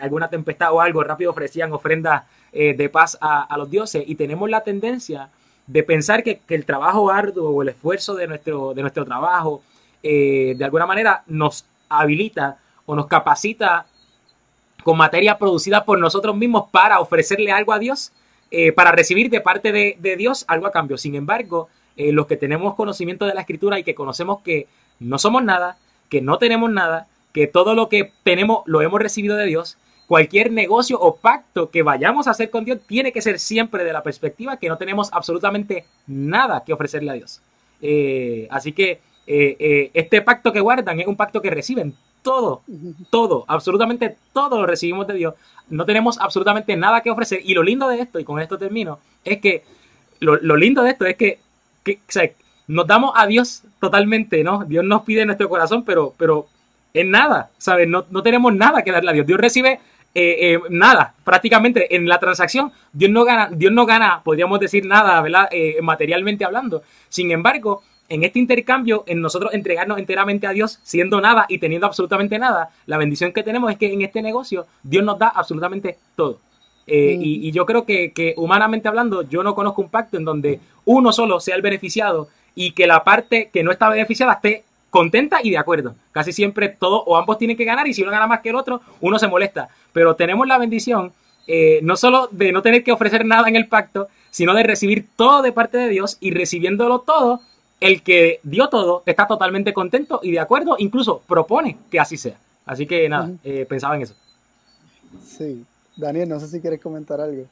alguna 0.00 0.28
tempestad 0.28 0.72
o 0.72 0.80
algo, 0.80 1.04
rápido 1.04 1.30
ofrecían 1.30 1.72
ofrendas 1.72 2.24
de 2.52 2.88
paz 2.90 3.18
a, 3.20 3.42
a, 3.42 3.58
los 3.58 3.70
dioses, 3.70 4.04
y 4.06 4.14
tenemos 4.14 4.48
la 4.48 4.62
tendencia 4.62 5.28
de 5.66 5.82
pensar 5.82 6.22
que, 6.22 6.38
que, 6.38 6.54
el 6.54 6.64
trabajo 6.64 7.10
arduo 7.10 7.50
o 7.50 7.62
el 7.62 7.68
esfuerzo 7.68 8.14
de 8.14 8.26
nuestro, 8.26 8.74
de 8.74 8.82
nuestro 8.82 9.04
trabajo, 9.04 9.62
de 10.02 10.62
alguna 10.62 10.86
manera 10.86 11.22
nos 11.26 11.66
habilita 11.88 12.58
o 12.86 12.94
nos 12.94 13.06
capacita 13.06 13.86
con 14.82 14.96
materia 14.96 15.38
producida 15.38 15.84
por 15.84 15.98
nosotros 15.98 16.36
mismos 16.36 16.64
para 16.70 17.00
ofrecerle 17.00 17.52
algo 17.52 17.72
a 17.72 17.78
Dios, 17.78 18.12
eh, 18.50 18.72
para 18.72 18.92
recibir 18.92 19.30
de 19.30 19.40
parte 19.40 19.72
de, 19.72 19.96
de, 19.98 20.16
Dios 20.16 20.44
algo 20.48 20.66
a 20.66 20.72
cambio. 20.72 20.98
Sin 20.98 21.14
embargo, 21.14 21.68
eh, 21.96 22.12
los 22.12 22.26
que 22.26 22.36
tenemos 22.36 22.74
conocimiento 22.74 23.26
de 23.26 23.34
la 23.34 23.42
escritura 23.42 23.78
y 23.78 23.84
que 23.84 23.94
conocemos 23.94 24.40
que 24.42 24.66
no 24.98 25.18
somos 25.18 25.42
nada, 25.42 25.78
que 26.08 26.20
no 26.20 26.38
tenemos 26.38 26.70
nada, 26.70 27.06
que 27.32 27.46
todo 27.46 27.74
lo 27.74 27.88
que 27.88 28.12
tenemos 28.22 28.62
lo 28.66 28.82
hemos 28.82 29.00
recibido 29.00 29.36
de 29.36 29.46
Dios, 29.46 29.78
cualquier 30.06 30.52
negocio 30.52 31.00
o 31.00 31.16
pacto 31.16 31.70
que 31.70 31.82
vayamos 31.82 32.26
a 32.26 32.32
hacer 32.32 32.50
con 32.50 32.64
Dios 32.64 32.80
tiene 32.86 33.12
que 33.12 33.22
ser 33.22 33.38
siempre 33.38 33.84
de 33.84 33.92
la 33.92 34.02
perspectiva 34.02 34.58
que 34.58 34.68
no 34.68 34.76
tenemos 34.76 35.10
absolutamente 35.12 35.86
nada 36.06 36.64
que 36.64 36.72
ofrecerle 36.72 37.10
a 37.10 37.14
Dios. 37.14 37.40
Eh, 37.80 38.46
así 38.50 38.72
que 38.72 39.00
eh, 39.26 39.56
eh, 39.58 39.90
este 39.94 40.20
pacto 40.20 40.52
que 40.52 40.60
guardan 40.60 41.00
es 41.00 41.06
un 41.06 41.16
pacto 41.16 41.40
que 41.40 41.50
reciben 41.50 41.94
todo, 42.22 42.62
todo, 43.10 43.44
absolutamente 43.48 44.16
todo 44.32 44.60
lo 44.60 44.66
recibimos 44.66 45.06
de 45.06 45.14
Dios. 45.14 45.34
No 45.70 45.84
tenemos 45.84 46.20
absolutamente 46.20 46.76
nada 46.76 47.00
que 47.00 47.10
ofrecer. 47.10 47.40
Y 47.44 47.54
lo 47.54 47.62
lindo 47.62 47.88
de 47.88 48.00
esto, 48.00 48.20
y 48.20 48.24
con 48.24 48.40
esto 48.40 48.58
termino, 48.58 48.98
es 49.24 49.40
que 49.40 49.64
lo, 50.20 50.36
lindo 50.56 50.82
de 50.82 50.90
esto 50.90 51.06
es 51.06 51.16
que, 51.16 51.40
que 51.82 51.98
nos 52.68 52.86
damos 52.86 53.12
a 53.16 53.26
Dios 53.26 53.62
totalmente, 53.80 54.44
¿no? 54.44 54.64
Dios 54.64 54.84
nos 54.84 55.02
pide 55.02 55.26
nuestro 55.26 55.48
corazón, 55.48 55.84
pero, 55.84 56.14
pero 56.16 56.46
en 56.94 57.10
nada, 57.10 57.50
¿sabes? 57.58 57.88
No, 57.88 58.04
no 58.10 58.22
tenemos 58.22 58.54
nada 58.54 58.82
que 58.82 58.92
darle 58.92 59.10
a 59.10 59.14
Dios. 59.14 59.26
Dios 59.26 59.40
recibe 59.40 59.80
eh, 60.14 60.52
eh, 60.54 60.60
nada, 60.68 61.14
prácticamente 61.24 61.96
en 61.96 62.06
la 62.06 62.20
transacción, 62.20 62.70
Dios 62.92 63.10
no 63.10 63.24
gana, 63.24 63.48
Dios 63.50 63.72
no 63.72 63.86
gana, 63.86 64.20
podríamos 64.22 64.60
decir 64.60 64.84
nada, 64.84 65.20
¿verdad? 65.22 65.48
Eh, 65.50 65.78
materialmente 65.80 66.44
hablando. 66.44 66.82
Sin 67.08 67.30
embargo, 67.30 67.82
en 68.10 68.22
este 68.24 68.38
intercambio, 68.38 69.04
en 69.06 69.22
nosotros 69.22 69.54
entregarnos 69.54 69.98
enteramente 69.98 70.46
a 70.46 70.50
Dios, 70.50 70.80
siendo 70.82 71.20
nada 71.22 71.46
y 71.48 71.58
teniendo 71.58 71.86
absolutamente 71.86 72.38
nada, 72.38 72.68
la 72.84 72.98
bendición 72.98 73.32
que 73.32 73.42
tenemos 73.42 73.70
es 73.70 73.78
que 73.78 73.90
en 73.90 74.02
este 74.02 74.20
negocio 74.20 74.66
Dios 74.82 75.02
nos 75.02 75.18
da 75.18 75.28
absolutamente 75.28 75.96
todo. 76.14 76.38
Eh, 76.86 77.16
mm. 77.16 77.22
y, 77.22 77.48
y, 77.48 77.52
yo 77.52 77.64
creo 77.64 77.86
que, 77.86 78.12
que, 78.12 78.34
humanamente 78.36 78.88
hablando, 78.88 79.22
yo 79.22 79.42
no 79.42 79.54
conozco 79.54 79.80
un 79.80 79.88
pacto 79.88 80.18
en 80.18 80.24
donde 80.24 80.60
uno 80.84 81.12
solo 81.12 81.40
sea 81.40 81.56
el 81.56 81.62
beneficiado 81.62 82.28
y 82.54 82.72
que 82.72 82.86
la 82.86 83.02
parte 83.02 83.50
que 83.50 83.62
no 83.62 83.70
está 83.70 83.88
beneficiada 83.88 84.34
esté 84.34 84.64
contenta 84.92 85.40
y 85.42 85.50
de 85.50 85.56
acuerdo. 85.56 85.94
Casi 86.12 86.34
siempre 86.34 86.68
todo 86.68 87.02
o 87.04 87.16
ambos 87.16 87.38
tienen 87.38 87.56
que 87.56 87.64
ganar 87.64 87.88
y 87.88 87.94
si 87.94 88.02
uno 88.02 88.12
gana 88.12 88.26
más 88.26 88.40
que 88.40 88.50
el 88.50 88.56
otro, 88.56 88.82
uno 89.00 89.18
se 89.18 89.26
molesta. 89.26 89.70
Pero 89.94 90.14
tenemos 90.16 90.46
la 90.46 90.58
bendición 90.58 91.12
eh, 91.46 91.80
no 91.82 91.96
solo 91.96 92.28
de 92.30 92.52
no 92.52 92.60
tener 92.60 92.84
que 92.84 92.92
ofrecer 92.92 93.24
nada 93.24 93.48
en 93.48 93.56
el 93.56 93.68
pacto, 93.68 94.08
sino 94.30 94.54
de 94.54 94.64
recibir 94.64 95.08
todo 95.16 95.40
de 95.40 95.50
parte 95.50 95.78
de 95.78 95.88
Dios 95.88 96.18
y 96.20 96.30
recibiéndolo 96.30 97.00
todo, 97.00 97.40
el 97.80 98.02
que 98.02 98.38
dio 98.42 98.68
todo 98.68 99.02
está 99.06 99.26
totalmente 99.26 99.72
contento 99.72 100.20
y 100.22 100.30
de 100.30 100.40
acuerdo, 100.40 100.76
incluso 100.78 101.22
propone 101.26 101.78
que 101.90 101.98
así 101.98 102.18
sea. 102.18 102.36
Así 102.66 102.86
que 102.86 103.08
nada, 103.08 103.24
uh 103.24 103.28
-huh. 103.28 103.38
eh, 103.42 103.66
pensaba 103.66 103.96
en 103.96 104.02
eso. 104.02 104.14
Sí, 105.24 105.64
Daniel, 105.96 106.28
no 106.28 106.38
sé 106.38 106.48
si 106.48 106.60
quieres 106.60 106.80
comentar 106.80 107.18
algo. 107.18 107.46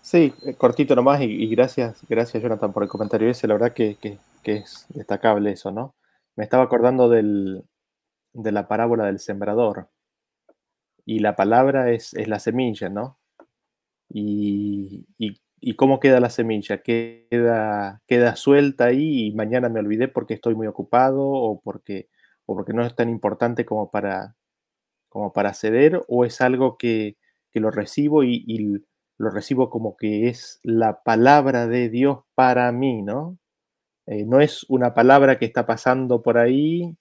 Sí, 0.00 0.32
eh, 0.46 0.54
cortito 0.54 0.94
nomás 0.94 1.20
y, 1.22 1.24
y, 1.24 1.48
gracias, 1.48 1.98
gracias 2.08 2.40
Jonathan 2.40 2.72
por 2.72 2.84
el 2.84 2.88
comentario 2.88 3.28
ese, 3.28 3.48
la 3.48 3.54
verdad 3.54 3.72
que, 3.72 3.96
que, 3.96 4.18
que 4.42 4.58
es 4.58 4.86
destacable 4.90 5.50
eso, 5.50 5.72
¿no? 5.72 5.92
Me 6.36 6.44
estaba 6.44 6.64
acordando 6.64 7.08
del, 7.08 7.64
de 8.32 8.52
la 8.52 8.68
parábola 8.68 9.06
del 9.06 9.18
sembrador. 9.18 9.90
Y 11.06 11.20
la 11.20 11.36
palabra 11.36 11.90
es, 11.90 12.14
es 12.14 12.28
la 12.28 12.38
semilla, 12.38 12.88
¿no? 12.88 13.18
Y, 14.08 15.06
y, 15.18 15.40
y, 15.60 15.76
cómo 15.76 16.00
queda 16.00 16.20
la 16.20 16.30
semilla? 16.30 16.82
Queda, 16.82 18.02
queda 18.06 18.36
suelta 18.36 18.86
ahí 18.86 19.28
y 19.28 19.34
mañana 19.34 19.68
me 19.68 19.80
olvidé 19.80 20.08
porque 20.08 20.34
estoy 20.34 20.54
muy 20.54 20.66
ocupado 20.66 21.22
o 21.26 21.60
porque, 21.60 22.08
o 22.46 22.54
porque 22.54 22.72
no 22.72 22.84
es 22.84 22.94
tan 22.94 23.08
importante 23.08 23.64
como 23.66 23.90
para, 23.90 24.36
como 25.08 25.32
para 25.32 25.54
ceder, 25.54 26.02
o 26.08 26.24
es 26.24 26.40
algo 26.40 26.78
que, 26.78 27.16
que 27.52 27.60
lo 27.60 27.70
recibo 27.70 28.24
y, 28.24 28.44
y, 28.46 28.84
lo 29.18 29.30
recibo 29.30 29.70
como 29.70 29.96
que 29.96 30.28
es 30.28 30.60
la 30.64 31.02
palabra 31.02 31.66
de 31.66 31.88
Dios 31.88 32.24
para 32.34 32.70
mí, 32.72 33.02
¿no? 33.02 33.38
Eh, 34.06 34.24
no 34.26 34.40
es 34.40 34.64
una 34.68 34.94
palabra 34.94 35.38
que 35.38 35.46
está 35.46 35.66
pasando 35.66 36.22
por 36.22 36.38
ahí 36.38 36.96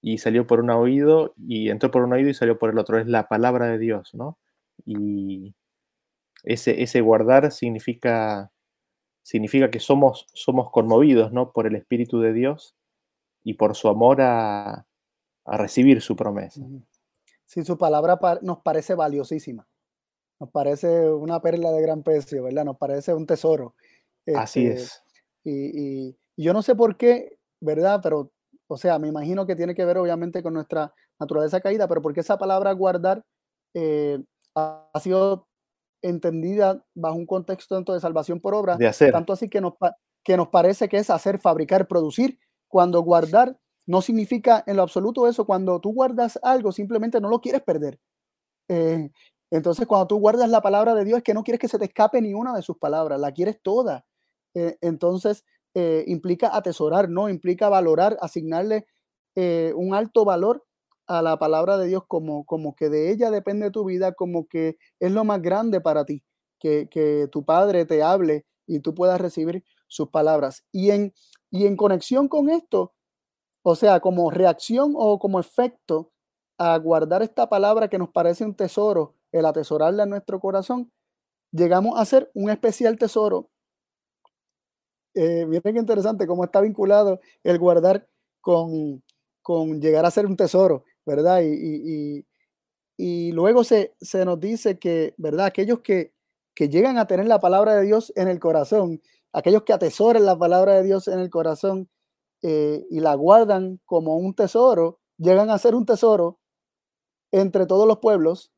y 0.00 0.18
salió 0.18 0.46
por 0.46 0.60
un 0.60 0.70
oído 0.70 1.34
y 1.36 1.70
entró 1.70 1.90
por 1.90 2.02
un 2.02 2.12
oído 2.12 2.28
y 2.30 2.34
salió 2.34 2.58
por 2.58 2.70
el 2.70 2.78
otro. 2.78 2.98
Es 2.98 3.06
la 3.06 3.28
palabra 3.28 3.66
de 3.66 3.78
Dios, 3.78 4.14
¿no? 4.14 4.38
Y 4.84 5.54
ese, 6.44 6.82
ese 6.82 7.00
guardar 7.00 7.52
significa, 7.52 8.52
significa 9.22 9.70
que 9.70 9.80
somos, 9.80 10.26
somos 10.32 10.70
conmovidos, 10.70 11.32
¿no? 11.32 11.52
Por 11.52 11.66
el 11.66 11.76
Espíritu 11.76 12.20
de 12.20 12.32
Dios 12.32 12.76
y 13.44 13.54
por 13.54 13.74
su 13.76 13.88
amor 13.88 14.20
a, 14.20 14.86
a 15.44 15.56
recibir 15.56 16.00
su 16.02 16.16
promesa. 16.16 16.60
Sí, 17.46 17.64
su 17.64 17.78
palabra 17.78 18.18
nos 18.42 18.58
parece 18.58 18.94
valiosísima. 18.94 19.66
Nos 20.40 20.50
parece 20.50 21.10
una 21.10 21.40
perla 21.40 21.72
de 21.72 21.82
gran 21.82 22.02
precio, 22.02 22.44
¿verdad? 22.44 22.64
Nos 22.64 22.76
parece 22.76 23.14
un 23.14 23.26
tesoro. 23.26 23.74
Así 24.34 24.66
Este, 24.66 24.82
es. 24.82 25.02
Y, 25.48 26.08
y- 26.08 26.16
y 26.36 26.44
yo 26.44 26.52
no 26.52 26.62
sé 26.62 26.74
por 26.74 26.96
qué, 26.96 27.36
¿verdad? 27.60 28.00
Pero, 28.02 28.30
o 28.68 28.76
sea, 28.76 28.98
me 28.98 29.08
imagino 29.08 29.46
que 29.46 29.56
tiene 29.56 29.74
que 29.74 29.84
ver 29.84 29.98
obviamente 29.98 30.42
con 30.42 30.54
nuestra 30.54 30.92
naturaleza 31.18 31.60
caída, 31.60 31.88
pero 31.88 32.00
porque 32.02 32.20
esa 32.20 32.38
palabra 32.38 32.70
guardar 32.72 33.24
eh, 33.74 34.22
ha, 34.54 34.88
ha 34.92 35.00
sido 35.00 35.48
entendida 36.02 36.84
bajo 36.94 37.16
un 37.16 37.26
contexto 37.26 37.74
dentro 37.74 37.94
de 37.94 38.00
salvación 38.00 38.40
por 38.40 38.54
obra, 38.54 38.76
De 38.76 38.86
hacer. 38.86 39.10
tanto 39.12 39.32
así 39.32 39.48
que 39.48 39.60
nos, 39.60 39.74
que 40.22 40.36
nos 40.36 40.48
parece 40.48 40.88
que 40.88 40.98
es 40.98 41.10
hacer, 41.10 41.38
fabricar, 41.38 41.88
producir, 41.88 42.38
cuando 42.68 43.00
guardar 43.02 43.58
no 43.86 44.00
significa 44.02 44.62
en 44.66 44.76
lo 44.76 44.82
absoluto 44.82 45.26
eso, 45.26 45.44
cuando 45.46 45.80
tú 45.80 45.92
guardas 45.92 46.38
algo 46.42 46.70
simplemente 46.72 47.20
no 47.20 47.28
lo 47.30 47.40
quieres 47.40 47.62
perder. 47.62 47.98
Eh, 48.68 49.10
entonces, 49.50 49.86
cuando 49.86 50.06
tú 50.06 50.18
guardas 50.18 50.50
la 50.50 50.60
palabra 50.60 50.94
de 50.94 51.04
Dios, 51.04 51.18
es 51.18 51.24
que 51.24 51.32
no 51.34 51.42
quieres 51.42 51.58
que 51.58 51.68
se 51.68 51.78
te 51.78 51.86
escape 51.86 52.20
ni 52.20 52.34
una 52.34 52.54
de 52.54 52.60
sus 52.62 52.76
palabras, 52.76 53.18
la 53.18 53.32
quieres 53.32 53.60
toda. 53.62 54.04
Eh, 54.54 54.76
entonces, 54.80 55.44
eh, 55.74 56.04
implica 56.06 56.56
atesorar, 56.56 57.08
¿no? 57.08 57.28
Implica 57.28 57.68
valorar, 57.68 58.16
asignarle 58.20 58.86
eh, 59.36 59.72
un 59.76 59.94
alto 59.94 60.24
valor 60.24 60.64
a 61.06 61.22
la 61.22 61.38
palabra 61.38 61.78
de 61.78 61.86
Dios, 61.88 62.02
como, 62.06 62.44
como 62.44 62.74
que 62.74 62.88
de 62.90 63.10
ella 63.10 63.30
depende 63.30 63.70
tu 63.70 63.84
vida, 63.84 64.12
como 64.12 64.46
que 64.46 64.76
es 65.00 65.12
lo 65.12 65.24
más 65.24 65.40
grande 65.42 65.80
para 65.80 66.04
ti, 66.04 66.22
que, 66.58 66.88
que 66.90 67.28
tu 67.30 67.44
padre 67.44 67.86
te 67.86 68.02
hable 68.02 68.46
y 68.66 68.80
tú 68.80 68.94
puedas 68.94 69.20
recibir 69.20 69.64
sus 69.88 70.10
palabras. 70.10 70.64
Y 70.72 70.90
en, 70.90 71.14
y 71.50 71.66
en 71.66 71.76
conexión 71.76 72.28
con 72.28 72.50
esto, 72.50 72.94
o 73.62 73.74
sea, 73.74 74.00
como 74.00 74.30
reacción 74.30 74.94
o 74.96 75.18
como 75.18 75.40
efecto 75.40 76.12
a 76.58 76.76
guardar 76.78 77.22
esta 77.22 77.48
palabra 77.48 77.88
que 77.88 77.98
nos 77.98 78.10
parece 78.10 78.44
un 78.44 78.54
tesoro, 78.54 79.14
el 79.32 79.46
atesorarla 79.46 80.04
en 80.04 80.10
nuestro 80.10 80.40
corazón, 80.40 80.92
llegamos 81.52 81.98
a 81.98 82.04
ser 82.04 82.30
un 82.34 82.50
especial 82.50 82.98
tesoro. 82.98 83.50
Eh, 85.18 85.46
miren 85.46 85.74
qué 85.74 85.80
interesante 85.80 86.26
cómo 86.26 86.44
está 86.44 86.60
vinculado 86.60 87.20
el 87.42 87.58
guardar 87.58 88.08
con, 88.40 89.02
con 89.42 89.80
llegar 89.80 90.04
a 90.06 90.10
ser 90.12 90.26
un 90.26 90.36
tesoro, 90.36 90.84
¿verdad? 91.06 91.40
Y, 91.42 92.18
y- 92.18 92.26
y- 92.96 93.32
luego 93.32 93.64
se, 93.64 93.94
se 94.00 94.24
nos 94.24 94.40
dice 94.40 94.78
que, 94.78 95.14
¿verdad? 95.18 95.46
Aquellos 95.46 95.80
que, 95.80 96.12
que 96.54 96.68
llegan 96.68 96.98
a 96.98 97.06
tener 97.06 97.26
la 97.26 97.40
palabra 97.40 97.74
de 97.76 97.84
Dios 97.86 98.12
en 98.16 98.28
el 98.28 98.40
corazón, 98.40 99.02
aquellos 99.32 99.62
que 99.64 99.72
atesoran 99.72 100.24
la 100.26 100.38
palabra 100.38 100.74
de 100.76 100.82
Dios 100.84 101.08
en 101.08 101.20
el 101.20 101.30
corazón 101.30 101.88
eh, 102.42 102.86
y 102.90 103.00
la 103.00 103.14
guardan 103.14 103.80
como 103.86 104.16
un 104.18 104.34
tesoro, 104.34 105.00
llegan 105.18 105.50
a 105.50 105.58
ser 105.58 105.74
un 105.74 105.86
tesoro 105.86 106.38
entre 107.32 107.66
todos 107.66 107.86
los 107.86 107.98
pueblos, 107.98 108.52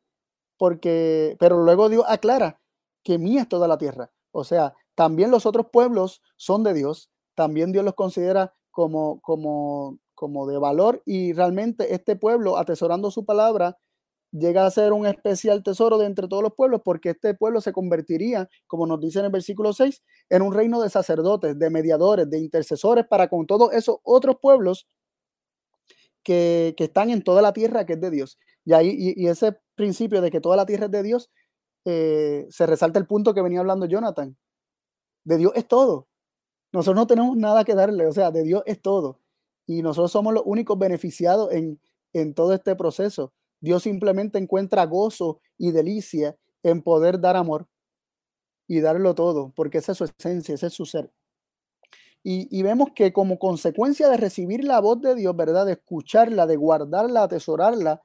porque, 0.58 1.36
pero 1.40 1.62
luego 1.64 1.88
Dios 1.88 2.04
aclara 2.08 2.60
que 3.04 3.18
mía 3.18 3.42
es 3.42 3.48
toda 3.48 3.68
la 3.68 3.78
tierra. 3.78 4.12
O 4.32 4.44
sea, 4.44 4.74
también 4.94 5.30
los 5.30 5.46
otros 5.46 5.66
pueblos 5.72 6.22
son 6.36 6.62
de 6.62 6.74
Dios, 6.74 7.10
también 7.34 7.72
Dios 7.72 7.84
los 7.84 7.94
considera 7.94 8.54
como, 8.70 9.20
como, 9.20 9.98
como 10.14 10.46
de 10.46 10.58
valor 10.58 11.02
y 11.06 11.32
realmente 11.32 11.94
este 11.94 12.16
pueblo, 12.16 12.56
atesorando 12.56 13.10
su 13.10 13.24
palabra, 13.24 13.78
llega 14.32 14.64
a 14.64 14.70
ser 14.70 14.92
un 14.92 15.06
especial 15.06 15.62
tesoro 15.62 15.98
de 15.98 16.06
entre 16.06 16.28
todos 16.28 16.42
los 16.42 16.54
pueblos, 16.54 16.82
porque 16.84 17.10
este 17.10 17.34
pueblo 17.34 17.60
se 17.60 17.72
convertiría, 17.72 18.48
como 18.66 18.86
nos 18.86 19.00
dice 19.00 19.18
en 19.18 19.26
el 19.26 19.32
versículo 19.32 19.72
6, 19.72 20.02
en 20.28 20.42
un 20.42 20.54
reino 20.54 20.80
de 20.80 20.90
sacerdotes, 20.90 21.58
de 21.58 21.70
mediadores, 21.70 22.30
de 22.30 22.38
intercesores 22.38 23.06
para 23.06 23.28
con 23.28 23.46
todos 23.46 23.72
esos 23.72 23.96
otros 24.04 24.36
pueblos 24.40 24.86
que, 26.22 26.74
que 26.76 26.84
están 26.84 27.10
en 27.10 27.22
toda 27.22 27.42
la 27.42 27.52
tierra 27.52 27.86
que 27.86 27.94
es 27.94 28.00
de 28.00 28.10
Dios. 28.10 28.38
Y 28.64 28.72
ahí, 28.72 29.14
y, 29.16 29.26
ese 29.26 29.56
principio 29.74 30.20
de 30.20 30.30
que 30.30 30.40
toda 30.40 30.56
la 30.56 30.66
tierra 30.66 30.86
es 30.86 30.92
de 30.92 31.02
Dios, 31.02 31.30
eh, 31.86 32.46
se 32.50 32.66
resalta 32.66 32.98
el 32.98 33.06
punto 33.06 33.34
que 33.34 33.42
venía 33.42 33.60
hablando 33.60 33.86
Jonathan. 33.86 34.36
De 35.30 35.36
Dios 35.36 35.52
es 35.54 35.68
todo. 35.68 36.08
Nosotros 36.72 36.96
no 36.96 37.06
tenemos 37.06 37.36
nada 37.36 37.62
que 37.62 37.76
darle, 37.76 38.04
o 38.08 38.12
sea, 38.12 38.32
de 38.32 38.42
Dios 38.42 38.64
es 38.66 38.82
todo. 38.82 39.20
Y 39.64 39.80
nosotros 39.80 40.10
somos 40.10 40.34
los 40.34 40.42
únicos 40.44 40.76
beneficiados 40.76 41.52
en, 41.52 41.80
en 42.12 42.34
todo 42.34 42.52
este 42.52 42.74
proceso. 42.74 43.32
Dios 43.60 43.84
simplemente 43.84 44.38
encuentra 44.40 44.84
gozo 44.86 45.38
y 45.56 45.70
delicia 45.70 46.36
en 46.64 46.82
poder 46.82 47.20
dar 47.20 47.36
amor 47.36 47.68
y 48.66 48.80
darlo 48.80 49.14
todo, 49.14 49.52
porque 49.54 49.78
esa 49.78 49.92
es 49.92 49.98
su 49.98 50.04
esencia, 50.04 50.56
ese 50.56 50.66
es 50.66 50.72
su 50.72 50.84
ser. 50.84 51.12
Y, 52.24 52.48
y 52.50 52.62
vemos 52.62 52.88
que 52.92 53.12
como 53.12 53.38
consecuencia 53.38 54.08
de 54.08 54.16
recibir 54.16 54.64
la 54.64 54.80
voz 54.80 55.00
de 55.00 55.14
Dios, 55.14 55.36
¿verdad? 55.36 55.64
De 55.64 55.74
escucharla, 55.74 56.48
de 56.48 56.56
guardarla, 56.56 57.22
atesorarla, 57.22 58.02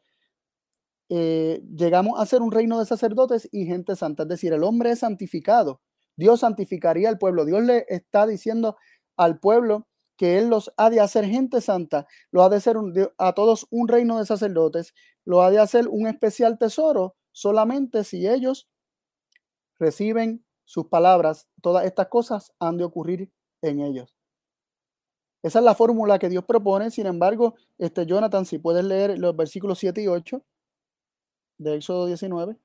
eh, 1.09 1.63
llegamos 1.75 2.19
a 2.19 2.25
ser 2.27 2.43
un 2.43 2.51
reino 2.51 2.77
de 2.77 2.85
sacerdotes 2.85 3.49
y 3.51 3.65
gente 3.65 3.95
santa. 3.95 4.23
Es 4.23 4.29
decir, 4.29 4.53
el 4.53 4.63
hombre 4.63 4.91
es 4.91 4.99
santificado. 4.99 5.81
Dios 6.15 6.41
santificaría 6.41 7.09
al 7.09 7.17
pueblo. 7.17 7.45
Dios 7.45 7.63
le 7.63 7.85
está 7.89 8.25
diciendo 8.25 8.77
al 9.17 9.39
pueblo 9.39 9.87
que 10.17 10.37
Él 10.37 10.49
los 10.49 10.71
ha 10.77 10.89
de 10.89 11.01
hacer 11.01 11.25
gente 11.25 11.61
santa, 11.61 12.07
lo 12.31 12.43
ha 12.43 12.49
de 12.49 12.57
hacer 12.57 12.77
un, 12.77 12.93
a 13.17 13.33
todos 13.33 13.67
un 13.69 13.87
reino 13.87 14.17
de 14.17 14.25
sacerdotes, 14.25 14.93
lo 15.25 15.41
ha 15.41 15.51
de 15.51 15.59
hacer 15.59 15.87
un 15.87 16.07
especial 16.07 16.57
tesoro 16.57 17.15
solamente 17.31 18.05
si 18.05 18.27
ellos 18.27 18.69
reciben 19.77 20.45
sus 20.63 20.87
palabras. 20.87 21.47
Todas 21.61 21.85
estas 21.85 22.07
cosas 22.07 22.53
han 22.59 22.77
de 22.77 22.85
ocurrir 22.85 23.31
en 23.61 23.81
ellos. 23.81 24.15
Esa 25.43 25.59
es 25.59 25.65
la 25.65 25.75
fórmula 25.75 26.17
que 26.17 26.29
Dios 26.29 26.45
propone. 26.45 26.89
Sin 26.91 27.05
embargo, 27.05 27.55
este 27.77 28.05
Jonathan, 28.05 28.45
si 28.45 28.57
puedes 28.57 28.83
leer 28.83 29.19
los 29.19 29.35
versículos 29.35 29.79
7 29.79 30.01
y 30.01 30.07
8 30.07 30.43
de 31.57 31.75
Éxodo 31.75 32.07
19. 32.07 32.57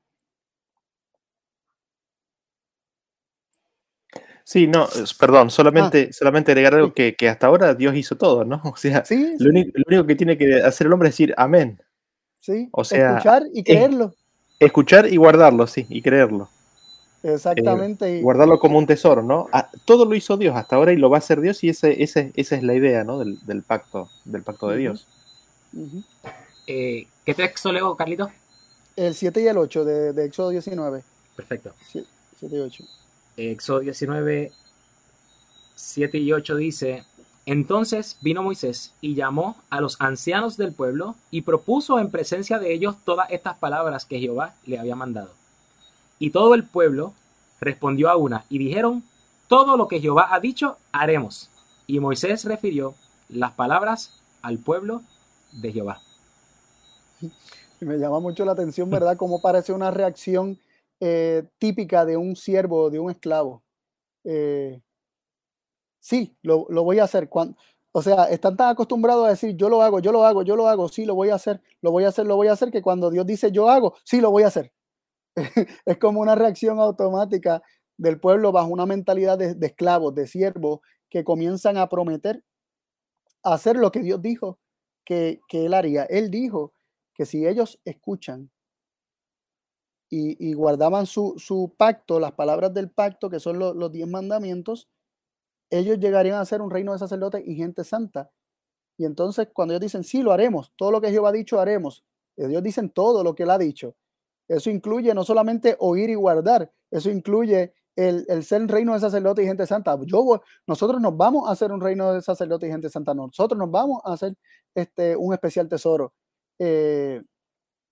Sí, 4.53 4.67
no, 4.67 4.89
perdón, 5.21 5.49
solamente, 5.49 6.13
solamente 6.13 6.51
agregar 6.51 6.75
algo 6.75 6.93
que, 6.93 7.15
que 7.15 7.29
hasta 7.29 7.47
ahora 7.47 7.73
Dios 7.73 7.95
hizo 7.95 8.17
todo, 8.17 8.45
¿no? 8.45 8.61
O 8.65 8.77
sea, 8.77 9.05
Sí, 9.05 9.35
lo, 9.35 9.45
sí, 9.45 9.47
único, 9.49 9.71
lo 9.79 9.85
único 9.87 10.07
que 10.09 10.17
tiene 10.17 10.37
que 10.37 10.61
hacer 10.61 10.89
el 10.89 10.93
hombre 10.93 11.09
es 11.09 11.13
decir 11.15 11.33
amén, 11.37 11.81
sí. 12.41 12.69
o 12.73 12.83
sea, 12.83 13.11
Escuchar 13.19 13.43
y 13.55 13.63
creerlo. 13.63 14.13
escuchar 14.59 15.07
y 15.07 15.17
guardarlo, 15.19 15.69
sí, 15.69 15.87
y 15.89 16.03
creerlo. 16.03 16.49
Exactamente. 17.23 18.19
y- 18.19 18.23
Guardarlo 18.23 18.59
como 18.59 18.77
un 18.77 18.87
tesoro, 18.89 19.23
¿no? 19.23 19.47
Ah, 19.53 19.71
todo 19.85 20.05
lo 20.05 20.17
hizo 20.17 20.37
Dios 20.37 20.57
hasta 20.57 20.75
ahora 20.75 20.93
y 20.93 20.97
lo 20.97 21.09
va 21.11 21.19
a 21.19 21.21
hacer 21.21 21.41
Dios 21.41 21.63
y 21.63 21.69
ese, 21.69 22.03
ese, 22.03 22.33
esa 22.35 22.57
es 22.57 22.65
la 22.65 22.75
idea, 22.75 23.05
¿no? 23.05 23.21
Del, 23.21 23.39
del 23.47 23.63
pacto, 23.63 24.09
del 24.25 24.43
pacto 24.43 24.67
de. 24.67 24.79
Dios. 24.79 25.07
Eh, 26.67 27.07
¿Qué 27.25 27.35
texto 27.35 27.71
leo, 27.73 27.95
Carlito? 27.95 28.33
El 28.97 29.15
7 29.15 29.43
y 29.43 29.47
el 29.47 29.59
8 29.59 29.85
de, 29.85 30.13
de 30.13 30.25
Éxodo 30.25 30.51
19. 30.51 31.03
Perfecto. 31.37 31.73
7 31.93 32.07
y 32.51 32.59
8. 32.59 32.85
Éxodo 33.49 33.81
19, 33.81 34.53
7 35.75 36.19
y 36.19 36.33
8 36.33 36.57
dice, 36.57 37.05
entonces 37.47 38.19
vino 38.21 38.43
Moisés 38.43 38.93
y 39.01 39.15
llamó 39.15 39.57
a 39.71 39.81
los 39.81 40.01
ancianos 40.01 40.57
del 40.57 40.73
pueblo 40.73 41.17
y 41.31 41.43
propuso 41.43 41.99
en 41.99 42.11
presencia 42.11 42.59
de 42.59 42.73
ellos 42.73 42.97
todas 43.05 43.31
estas 43.31 43.57
palabras 43.59 44.05
que 44.05 44.21
Jehová 44.21 44.55
le 44.67 44.79
había 44.79 44.95
mandado. 44.95 45.31
Y 46.19 46.31
todo 46.31 46.55
el 46.55 46.65
pueblo 46.65 47.15
respondió 47.61 48.11
a 48.11 48.17
una 48.17 48.45
y 48.51 48.59
dijeron, 48.59 49.03
todo 49.49 49.77
lo 49.77 49.89
que 49.89 50.01
Jehová 50.01 50.29
ha 50.31 50.41
dicho, 50.41 50.77
haremos. 50.93 51.49
Y 51.87 51.99
Moisés 51.99 52.45
refirió 52.45 52.95
las 53.29 53.53
palabras 53.53 54.13
al 54.43 54.59
pueblo 54.59 55.03
de 55.53 55.73
Jehová. 55.73 56.03
Me 57.81 57.99
llama 57.99 58.21
mucho 58.21 58.45
la 58.45 58.53
atención, 58.53 58.91
¿verdad? 58.91 59.17
Cómo 59.17 59.41
parece 59.41 59.73
una 59.73 59.91
reacción 59.91 60.59
eh, 61.01 61.45
típica 61.59 62.05
de 62.05 62.17
un 62.17 62.37
siervo 62.37 62.85
o 62.85 62.91
de 62.91 62.99
un 62.99 63.11
esclavo. 63.11 63.63
Eh, 64.25 64.81
sí, 66.01 66.37
lo, 66.43 66.67
lo 66.71 66.85
voy 66.85 66.99
a 66.99 67.05
hacer. 67.05 67.29
Cuando, 67.29 67.57
O 67.93 68.03
sea, 68.03 68.25
están 68.25 68.57
tan 68.57 68.71
acostumbrados 68.71 69.27
a 69.27 69.31
decir, 69.31 69.57
yo 69.57 69.69
lo 69.69 69.83
hago, 69.83 70.01
yo 70.01 70.13
lo 70.13 70.25
hago, 70.25 70.43
yo 70.43 70.57
lo 70.57 70.69
hago, 70.69 70.89
sí, 70.89 71.05
lo 71.05 71.15
voy 71.15 71.31
a 71.31 71.37
hacer, 71.37 71.61
lo 71.83 71.91
voy 71.91 72.05
a 72.05 72.09
hacer, 72.09 72.27
lo 72.27 72.37
voy 72.37 72.49
a 72.49 72.53
hacer, 72.53 72.71
que 72.71 72.83
cuando 72.83 73.11
Dios 73.11 73.27
dice, 73.27 73.51
yo 73.53 73.69
hago, 73.71 73.95
sí, 74.05 74.21
lo 74.21 74.31
voy 74.31 74.45
a 74.45 74.49
hacer. 74.49 74.73
es 75.87 75.99
como 75.99 76.21
una 76.21 76.35
reacción 76.35 76.79
automática 76.81 77.63
del 77.97 78.19
pueblo 78.19 78.53
bajo 78.53 78.69
una 78.69 78.87
mentalidad 78.87 79.39
de, 79.39 79.57
esclavos, 79.67 80.15
de 80.15 80.27
siervos, 80.27 80.81
que 81.11 81.25
comienzan 81.25 81.77
a 81.77 81.89
prometer 81.89 82.45
hacer 83.43 83.77
lo 83.77 83.91
que 83.91 84.01
Dios 84.01 84.23
dijo 84.23 84.59
que, 85.05 85.41
él 85.51 85.75
haría. 85.75 86.05
Él 86.05 86.31
dijo 86.31 86.73
que 87.15 87.27
si 87.27 87.47
ellos 87.47 87.81
escuchan 87.85 88.51
y, 90.11 90.53
guardaban 90.55 91.07
su, 91.07 91.73
pacto, 91.77 92.19
las 92.19 92.33
palabras 92.33 92.75
del 92.75 92.91
pacto, 92.91 93.31
que 93.31 93.39
son 93.39 93.59
los 93.59 93.93
diez 93.93 94.09
mandamientos, 94.09 94.89
ellos 95.71 96.01
llegarían 96.01 96.41
a 96.41 96.45
ser 96.45 96.61
un 96.61 96.71
reino 96.71 96.93
de 96.93 96.99
sacerdotes 96.99 97.47
y 97.47 97.55
gente 97.55 97.85
santa. 97.85 98.31
Y 98.99 99.05
entonces 99.05 99.49
cuando 99.53 99.73
ellos 99.73 99.83
dicen, 99.83 100.03
sí, 100.03 100.23
lo 100.23 100.33
haremos, 100.33 100.73
todo 100.77 100.91
lo 100.91 101.01
que 101.01 101.11
Jehová 101.11 101.29
ha 101.29 101.33
dicho, 101.33 101.61
haremos. 101.61 102.05
Ellos 102.37 102.63
dicen 102.63 102.91
todo 102.91 103.23
lo 103.23 103.35
que 103.35 103.45
él 103.45 103.51
ha 103.51 103.59
dicho. 103.59 103.95
Eso 104.49 104.69
incluye 104.69 105.15
no 105.15 105.23
solamente 105.25 105.77
oír 105.79 106.11
y 106.11 106.17
guardar, 106.17 106.73
eso 106.91 107.09
incluye 107.09 107.73
el, 107.95 108.43
ser 108.43 108.63
un 108.63 108.69
reino 108.69 108.95
de 108.95 109.01
sacerdotes 109.01 109.45
y 109.45 109.49
gente 109.49 109.67
santa. 109.67 109.97
Yo, 110.05 110.43
nosotros 110.67 111.01
nos 111.01 111.17
vamos 111.17 111.49
a 111.49 111.53
hacer 111.53 111.71
un 111.71 111.81
reino 111.81 112.13
de 112.13 112.23
sacerdotes 112.23 112.69
y 112.69 112.73
gente 112.73 112.89
santa. 112.89 113.15
Nosotros 113.15 113.59
nos 113.59 113.71
vamos 113.71 114.01
a 114.05 114.15
hacer 114.15 114.35
este, 114.75 115.17
un 115.17 115.33
especial 115.35 115.69
tesoro. 115.69 116.13
Eh, 116.59 117.23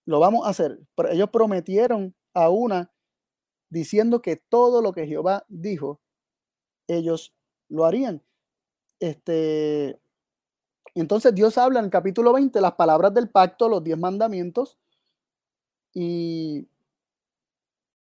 lo 0.08 0.20
vamos 0.20 0.46
a 0.46 0.50
hacer. 0.50 0.80
Ellos 1.10 1.28
prometieron 1.28 2.14
a 2.32 2.48
una 2.48 2.90
diciendo 3.68 4.22
que 4.22 4.36
todo 4.36 4.80
lo 4.80 4.92
que 4.92 5.06
Jehová 5.06 5.44
dijo, 5.48 6.00
ellos 6.86 7.34
lo 7.68 7.84
harían. 7.84 8.24
Este, 9.00 10.00
entonces 10.94 11.34
Dios 11.34 11.58
habla 11.58 11.80
en 11.80 11.84
el 11.84 11.90
capítulo 11.90 12.32
20 12.32 12.58
las 12.62 12.72
palabras 12.72 13.12
del 13.12 13.28
pacto, 13.28 13.68
los 13.68 13.84
diez 13.84 13.98
mandamientos, 13.98 14.78
y, 15.92 16.66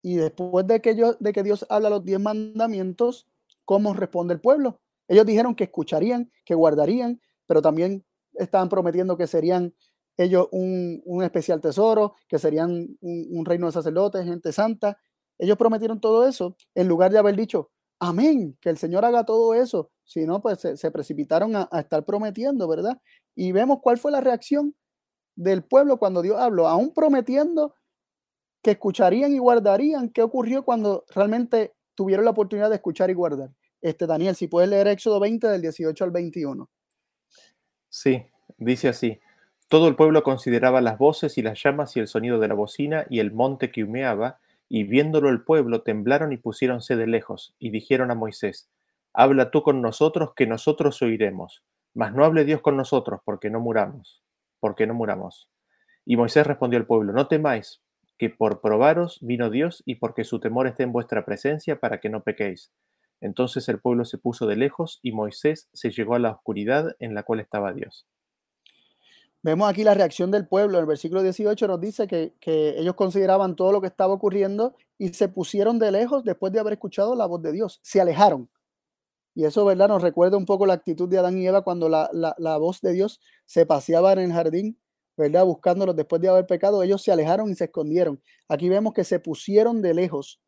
y 0.00 0.14
después 0.14 0.64
de 0.64 0.80
que, 0.80 0.94
de 0.94 1.32
que 1.32 1.42
Dios 1.42 1.66
habla 1.68 1.90
los 1.90 2.04
diez 2.04 2.20
mandamientos, 2.20 3.26
¿cómo 3.64 3.94
responde 3.94 4.34
el 4.34 4.40
pueblo? 4.40 4.80
Ellos 5.08 5.26
dijeron 5.26 5.56
que 5.56 5.64
escucharían, 5.64 6.30
que 6.44 6.54
guardarían, 6.54 7.20
pero 7.48 7.60
también 7.60 8.06
estaban 8.34 8.68
prometiendo 8.68 9.16
que 9.16 9.26
serían 9.26 9.74
ellos 10.16 10.48
un, 10.50 11.02
un 11.04 11.22
especial 11.22 11.60
tesoro, 11.60 12.14
que 12.28 12.38
serían 12.38 12.96
un, 13.00 13.44
reino 13.44 13.66
de 13.66 13.72
sacerdotes, 13.72 14.24
gente 14.24 14.52
santa. 14.52 14.98
Ellos 15.38 15.56
prometieron 15.56 16.00
todo 16.00 16.26
eso 16.26 16.56
en 16.74 16.88
lugar 16.88 17.12
de 17.12 17.18
haber 17.18 17.36
dicho, 17.36 17.70
amén, 17.98 18.56
que 18.60 18.70
el 18.70 18.78
Señor 18.78 19.04
haga 19.04 19.24
todo 19.24 19.54
eso. 19.54 19.90
Si 20.04 20.24
no, 20.24 20.40
pues 20.40 20.60
se, 20.60 20.90
precipitaron 20.90 21.54
a, 21.56 21.68
estar 21.72 22.04
prometiendo, 22.04 22.66
¿verdad? 22.68 23.00
Y 23.34 23.52
vemos 23.52 23.78
cuál 23.82 23.98
fue 23.98 24.10
la 24.10 24.20
reacción 24.20 24.74
del 25.34 25.64
pueblo 25.64 25.98
cuando 25.98 26.22
Dios 26.22 26.38
habló, 26.38 26.66
aún 26.68 26.94
prometiendo 26.94 27.74
que 28.62 28.72
escucharían 28.72 29.34
y 29.34 29.38
guardarían. 29.38 30.08
¿Qué 30.08 30.22
ocurrió 30.22 30.64
cuando 30.64 31.04
realmente 31.14 31.74
tuvieron 31.94 32.24
la 32.24 32.30
oportunidad 32.30 32.70
de 32.70 32.76
escuchar 32.76 33.10
y 33.10 33.14
guardar? 33.14 33.50
Este, 33.82 34.06
Daniel, 34.06 34.34
si 34.34 34.48
puedes 34.48 34.70
leer 34.70 34.88
Éxodo 34.88 35.20
20 35.20 35.46
del 35.48 35.60
18 35.60 36.04
al 36.04 36.10
21. 36.10 36.70
Sí, 37.88 38.26
dice 38.56 38.88
así. 38.88 39.20
Todo 39.68 39.88
el 39.88 39.96
pueblo 39.96 40.22
consideraba 40.22 40.80
las 40.80 40.96
voces 40.96 41.38
y 41.38 41.42
las 41.42 41.60
llamas 41.60 41.96
y 41.96 42.00
el 42.00 42.06
sonido 42.06 42.38
de 42.38 42.46
la 42.46 42.54
bocina 42.54 43.04
y 43.10 43.18
el 43.18 43.32
monte 43.32 43.72
que 43.72 43.82
humeaba, 43.82 44.38
y 44.68 44.84
viéndolo 44.84 45.28
el 45.28 45.42
pueblo, 45.42 45.82
temblaron 45.82 46.32
y 46.32 46.36
pusiéronse 46.36 46.94
de 46.94 47.08
lejos, 47.08 47.56
y 47.58 47.70
dijeron 47.70 48.12
a 48.12 48.14
Moisés, 48.14 48.70
Habla 49.12 49.50
tú 49.50 49.62
con 49.64 49.82
nosotros, 49.82 50.34
que 50.36 50.46
nosotros 50.46 51.02
oiremos, 51.02 51.64
mas 51.94 52.14
no 52.14 52.24
hable 52.24 52.44
Dios 52.44 52.60
con 52.60 52.76
nosotros, 52.76 53.20
porque 53.24 53.50
no 53.50 53.58
muramos, 53.58 54.22
porque 54.60 54.86
no 54.86 54.94
muramos. 54.94 55.48
Y 56.04 56.16
Moisés 56.16 56.46
respondió 56.46 56.78
al 56.78 56.86
pueblo, 56.86 57.12
No 57.12 57.26
temáis, 57.26 57.82
que 58.18 58.30
por 58.30 58.60
probaros 58.60 59.18
vino 59.20 59.50
Dios, 59.50 59.82
y 59.84 59.96
porque 59.96 60.22
su 60.22 60.38
temor 60.38 60.68
esté 60.68 60.84
en 60.84 60.92
vuestra 60.92 61.24
presencia, 61.24 61.80
para 61.80 61.98
que 61.98 62.08
no 62.08 62.22
pequéis. 62.22 62.70
Entonces 63.20 63.68
el 63.68 63.80
pueblo 63.80 64.04
se 64.04 64.18
puso 64.18 64.46
de 64.46 64.54
lejos, 64.54 65.00
y 65.02 65.10
Moisés 65.10 65.68
se 65.72 65.90
llegó 65.90 66.14
a 66.14 66.20
la 66.20 66.30
oscuridad 66.30 66.94
en 67.00 67.14
la 67.14 67.24
cual 67.24 67.40
estaba 67.40 67.72
Dios. 67.72 68.06
Vemos 69.46 69.70
aquí 69.70 69.84
la 69.84 69.94
reacción 69.94 70.32
del 70.32 70.48
pueblo. 70.48 70.80
El 70.80 70.86
versículo 70.86 71.22
18 71.22 71.68
nos 71.68 71.80
dice 71.80 72.08
que, 72.08 72.34
ellos 72.76 72.96
consideraban 72.96 73.54
todo 73.54 73.70
lo 73.70 73.80
que 73.80 73.86
estaba 73.86 74.12
ocurriendo 74.12 74.74
y 74.98 75.10
se 75.10 75.28
pusieron 75.28 75.78
de 75.78 75.92
lejos 75.92 76.24
después 76.24 76.52
de 76.52 76.58
haber 76.58 76.72
escuchado 76.72 77.14
la 77.14 77.26
voz 77.26 77.42
de 77.42 77.52
Dios. 77.52 77.78
Se 77.80 78.00
alejaron. 78.00 78.50
Y 79.36 79.44
eso, 79.44 79.64
¿verdad? 79.64 79.86
Nos 79.86 80.02
recuerda 80.02 80.36
un 80.36 80.46
poco 80.46 80.66
la 80.66 80.74
actitud 80.74 81.08
de 81.08 81.18
Adán 81.18 81.38
y 81.38 81.46
Eva 81.46 81.62
cuando 81.62 81.88
la, 81.88 82.10
la 82.12 82.56
voz 82.56 82.80
de 82.80 82.92
Dios 82.92 83.20
se 83.44 83.64
paseaba 83.64 84.14
en 84.14 84.18
el 84.18 84.32
jardín, 84.32 84.80
¿verdad? 85.16 85.44
Buscándolos 85.44 85.94
después 85.94 86.20
de 86.20 86.28
haber 86.28 86.48
pecado. 86.48 86.82
Ellos 86.82 87.00
se 87.02 87.12
alejaron 87.12 87.48
y 87.48 87.54
se 87.54 87.66
escondieron. 87.66 88.20
Aquí 88.48 88.68
vemos 88.68 88.94
que 88.94 89.04
se 89.04 89.20
pusieron 89.20 89.80
de 89.80 89.94
lejos 89.94 90.40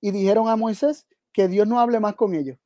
y 0.00 0.12
dijeron 0.12 0.48
a 0.48 0.54
Moisés 0.54 1.08
que 1.32 1.48
Dios 1.48 1.66
no 1.66 1.80
hable 1.80 1.98
más 1.98 2.14
con 2.14 2.36
ellos. 2.36 2.56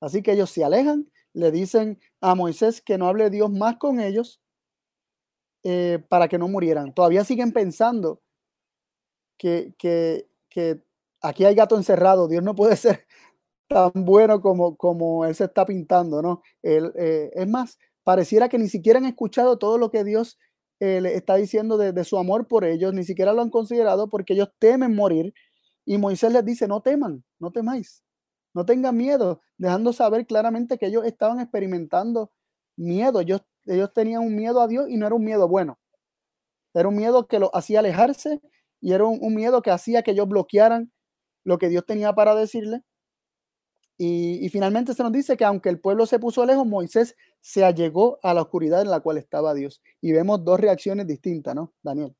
Así 0.00 0.20
que 0.20 0.32
ellos 0.32 0.50
se 0.50 0.64
alejan 0.64 1.08
le 1.34 1.50
dicen 1.50 2.00
a 2.20 2.34
Moisés 2.34 2.80
que 2.80 2.96
no 2.96 3.08
hable 3.08 3.28
Dios 3.28 3.50
más 3.50 3.76
con 3.76 4.00
ellos 4.00 4.40
eh, 5.64 6.02
para 6.08 6.28
que 6.28 6.38
no 6.38 6.48
murieran. 6.48 6.94
Todavía 6.94 7.24
siguen 7.24 7.52
pensando 7.52 8.22
que, 9.36 9.74
que, 9.78 10.26
aquí 11.20 11.44
hay 11.44 11.54
gato 11.54 11.76
encerrado, 11.76 12.28
Dios 12.28 12.42
no 12.42 12.54
puede 12.54 12.76
ser 12.76 13.06
tan 13.68 13.92
bueno 13.94 14.40
como, 14.40 14.76
como 14.76 15.24
él 15.24 15.34
se 15.34 15.44
está 15.44 15.66
pintando, 15.66 16.22
¿no? 16.22 16.42
Eh, 16.62 17.30
es 17.34 17.48
más, 17.48 17.78
pareciera 18.04 18.48
que 18.48 18.58
ni 18.58 18.68
siquiera 18.68 18.98
han 18.98 19.06
escuchado 19.06 19.58
todo 19.58 19.78
lo 19.78 19.90
que 19.90 20.04
Dios 20.04 20.38
eh, 20.80 21.00
le 21.00 21.14
está 21.14 21.36
diciendo 21.36 21.76
de, 21.78 21.92
de, 21.92 22.04
su 22.04 22.18
amor 22.18 22.46
por 22.46 22.64
ellos, 22.64 22.92
ni 22.94 23.04
siquiera 23.04 23.32
lo 23.32 23.42
han 23.42 23.50
considerado 23.50 24.08
porque 24.08 24.34
ellos 24.34 24.50
temen 24.58 24.94
morir. 24.94 25.34
Y 25.86 25.98
Moisés 25.98 26.32
les 26.32 26.44
dice, 26.44 26.68
no 26.68 26.80
teman, 26.80 27.24
no 27.38 27.50
temáis. 27.50 28.04
No 28.54 28.64
tengan 28.64 28.96
miedo, 28.96 29.42
dejando 29.58 29.92
saber 29.92 30.26
claramente 30.26 30.78
que 30.78 30.86
ellos 30.86 31.04
estaban 31.04 31.40
experimentando 31.40 32.30
miedo. 32.76 33.20
Ellos, 33.20 33.42
ellos 33.66 33.92
tenían 33.92 34.22
un 34.22 34.34
miedo 34.34 34.60
a 34.60 34.68
Dios 34.68 34.88
y 34.88 34.96
no 34.96 35.06
era 35.06 35.14
un 35.16 35.24
miedo 35.24 35.48
bueno. 35.48 35.78
Era 36.72 36.88
un 36.88 36.96
miedo 36.96 37.26
que 37.26 37.40
los 37.40 37.50
hacía 37.52 37.80
alejarse 37.80 38.40
y 38.80 38.92
era 38.92 39.04
un, 39.04 39.34
miedo 39.34 39.60
que 39.62 39.70
hacía 39.70 40.02
que 40.02 40.12
ellos 40.12 40.28
bloquearan 40.28 40.92
lo 41.42 41.58
que 41.58 41.68
Dios 41.68 41.84
tenía 41.84 42.12
para 42.12 42.34
decirle. 42.34 42.82
Y, 43.96 44.44
y, 44.44 44.48
finalmente 44.48 44.92
se 44.92 45.04
nos 45.04 45.12
dice 45.12 45.36
que 45.36 45.44
aunque 45.44 45.68
el 45.68 45.80
pueblo 45.80 46.04
se 46.06 46.18
puso 46.18 46.44
lejos, 46.44 46.66
Moisés 46.66 47.14
se 47.40 47.64
allegó 47.64 48.18
a 48.24 48.34
la 48.34 48.42
oscuridad 48.42 48.82
en 48.82 48.90
la 48.90 49.00
cual 49.00 49.18
estaba 49.18 49.54
Dios. 49.54 49.82
Y 50.00 50.12
vemos 50.12 50.44
dos 50.44 50.58
reacciones 50.58 51.06
distintas, 51.06 51.54
¿no, 51.54 51.72
Daniel? 51.80 52.16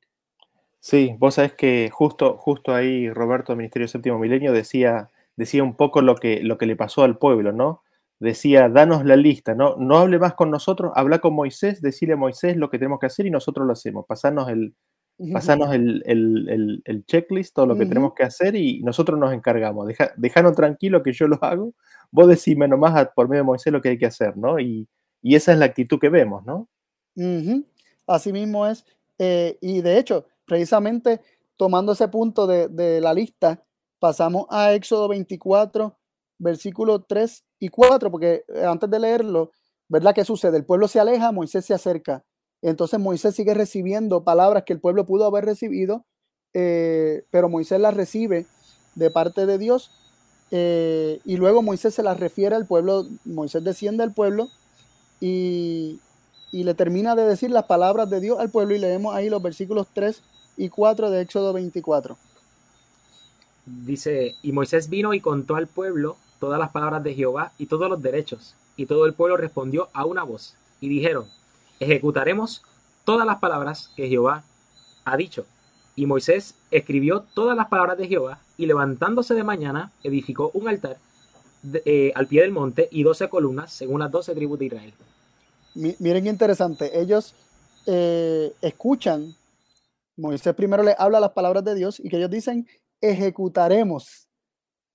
Sí, 0.79 1.15
vos 1.17 1.35
sabés 1.35 1.53
que 1.53 1.89
justo, 1.91 2.37
justo 2.37 2.73
ahí 2.73 3.09
Roberto, 3.09 3.55
Ministerio 3.55 3.87
Séptimo 3.87 4.19
Milenio, 4.19 4.53
decía 4.53 5.09
decía 5.35 5.63
un 5.63 5.75
poco 5.75 6.01
lo 6.01 6.15
que, 6.15 6.41
lo 6.41 6.57
que 6.57 6.65
le 6.65 6.75
pasó 6.75 7.03
al 7.03 7.17
pueblo, 7.17 7.51
¿no? 7.51 7.83
Decía, 8.19 8.69
danos 8.69 9.05
la 9.05 9.15
lista, 9.15 9.55
¿no? 9.55 9.75
No 9.77 9.97
hable 9.97 10.19
más 10.19 10.35
con 10.35 10.49
nosotros, 10.49 10.91
habla 10.95 11.19
con 11.19 11.33
Moisés, 11.33 11.81
decirle 11.81 12.13
a 12.13 12.17
Moisés 12.17 12.55
lo 12.55 12.69
que 12.69 12.79
tenemos 12.79 12.99
que 12.99 13.07
hacer 13.07 13.25
y 13.25 13.31
nosotros 13.31 13.67
lo 13.67 13.73
hacemos. 13.73 14.05
Pasarnos 14.07 14.49
el, 14.49 14.73
pasarnos 15.33 15.73
el, 15.73 16.01
el, 16.05 16.81
el, 16.85 17.05
checklist, 17.05 17.55
todo 17.55 17.65
lo 17.65 17.77
que 17.77 17.85
tenemos 17.85 18.13
que 18.13 18.23
hacer 18.23 18.55
y 18.55 18.81
nosotros 18.83 19.19
nos 19.19 19.33
encargamos. 19.33 19.87
Deja, 19.87 20.11
dejanos 20.17 20.55
tranquilo 20.55 21.03
que 21.03 21.13
yo 21.13 21.27
lo 21.27 21.37
hago, 21.41 21.73
vos 22.11 22.27
decime 22.27 22.67
nomás 22.67 23.09
por 23.15 23.27
medio 23.29 23.43
de 23.43 23.47
Moisés 23.47 23.71
lo 23.71 23.81
que 23.81 23.89
hay 23.89 23.97
que 23.97 24.05
hacer, 24.05 24.35
¿no? 24.37 24.59
Y, 24.59 24.87
y 25.21 25.35
esa 25.35 25.53
es 25.53 25.59
la 25.59 25.65
actitud 25.65 25.99
que 25.99 26.09
vemos, 26.09 26.45
¿no? 26.45 26.69
Así 28.07 28.31
mismo 28.33 28.67
es. 28.67 28.85
Eh, 29.17 29.57
y 29.61 29.81
de 29.81 29.97
hecho, 29.97 30.25
precisamente 30.45 31.21
tomando 31.57 31.93
ese 31.93 32.07
punto 32.09 32.45
de, 32.45 32.67
de 32.67 32.99
la 32.99 33.13
lista, 33.13 33.63
pasamos 33.99 34.45
a 34.49 34.73
Éxodo 34.73 35.07
24, 35.07 35.97
versículos 36.37 37.01
3 37.07 37.43
y 37.59 37.69
4, 37.69 38.11
porque 38.11 38.43
eh, 38.47 38.65
antes 38.65 38.89
de 38.89 38.99
leerlo, 38.99 39.51
¿verdad? 39.87 40.13
¿Qué 40.13 40.25
sucede? 40.25 40.57
El 40.57 40.65
pueblo 40.65 40.87
se 40.87 40.99
aleja, 40.99 41.31
Moisés 41.31 41.65
se 41.65 41.73
acerca. 41.73 42.23
Entonces 42.61 42.99
Moisés 42.99 43.35
sigue 43.35 43.53
recibiendo 43.53 44.23
palabras 44.23 44.63
que 44.65 44.73
el 44.73 44.79
pueblo 44.79 45.05
pudo 45.05 45.25
haber 45.25 45.45
recibido, 45.45 46.05
eh, 46.53 47.23
pero 47.29 47.49
Moisés 47.49 47.79
las 47.79 47.93
recibe 47.93 48.45
de 48.95 49.11
parte 49.11 49.45
de 49.45 49.57
Dios. 49.57 49.91
Eh, 50.51 51.19
y 51.25 51.37
luego 51.37 51.61
Moisés 51.61 51.93
se 51.93 52.03
las 52.03 52.19
refiere 52.19 52.55
al 52.55 52.65
pueblo, 52.65 53.05
Moisés 53.23 53.63
desciende 53.63 54.03
al 54.03 54.13
pueblo 54.13 54.49
y, 55.19 55.99
y 56.51 56.63
le 56.63 56.73
termina 56.75 57.15
de 57.15 57.25
decir 57.25 57.51
las 57.51 57.65
palabras 57.65 58.09
de 58.09 58.19
Dios 58.19 58.39
al 58.39 58.51
pueblo 58.51 58.75
y 58.75 58.79
leemos 58.79 59.15
ahí 59.15 59.29
los 59.29 59.41
versículos 59.41 59.87
3 59.93 60.21
y 60.57 60.69
4 60.69 61.09
de 61.09 61.21
Éxodo 61.21 61.53
24. 61.53 62.17
Dice, 63.65 64.35
y 64.41 64.51
Moisés 64.51 64.89
vino 64.89 65.13
y 65.13 65.19
contó 65.19 65.55
al 65.55 65.67
pueblo 65.67 66.17
todas 66.39 66.59
las 66.59 66.71
palabras 66.71 67.03
de 67.03 67.13
Jehová 67.15 67.51
y 67.57 67.65
todos 67.65 67.89
los 67.89 68.01
derechos. 68.01 68.55
Y 68.77 68.85
todo 68.85 69.05
el 69.05 69.13
pueblo 69.13 69.37
respondió 69.37 69.89
a 69.93 70.05
una 70.05 70.23
voz. 70.23 70.55
Y 70.81 70.89
dijeron, 70.89 71.25
ejecutaremos 71.79 72.61
todas 73.03 73.25
las 73.25 73.39
palabras 73.39 73.91
que 73.95 74.07
Jehová 74.07 74.43
ha 75.05 75.17
dicho. 75.17 75.45
Y 75.95 76.05
Moisés 76.05 76.55
escribió 76.71 77.25
todas 77.33 77.55
las 77.55 77.67
palabras 77.67 77.97
de 77.97 78.07
Jehová 78.07 78.39
y 78.57 78.65
levantándose 78.65 79.33
de 79.33 79.43
mañana 79.43 79.91
edificó 80.03 80.51
un 80.53 80.67
altar 80.67 80.97
eh, 81.85 82.11
al 82.15 82.27
pie 82.27 82.41
del 82.41 82.51
monte 82.51 82.89
y 82.91 83.03
doce 83.03 83.29
columnas 83.29 83.71
según 83.71 84.01
las 84.01 84.11
doce 84.11 84.35
tribus 84.35 84.59
de 84.59 84.65
Israel. 84.65 84.93
Miren 85.73 86.23
qué 86.23 86.29
interesante. 86.29 86.99
Ellos 86.99 87.33
eh, 87.85 88.53
escuchan, 88.61 89.35
Moisés 90.17 90.53
primero 90.55 90.83
le 90.83 90.95
habla 90.97 91.19
las 91.19 91.31
palabras 91.31 91.63
de 91.63 91.75
Dios 91.75 91.99
y 91.99 92.09
que 92.09 92.17
ellos 92.17 92.29
dicen, 92.29 92.67
ejecutaremos. 93.01 94.29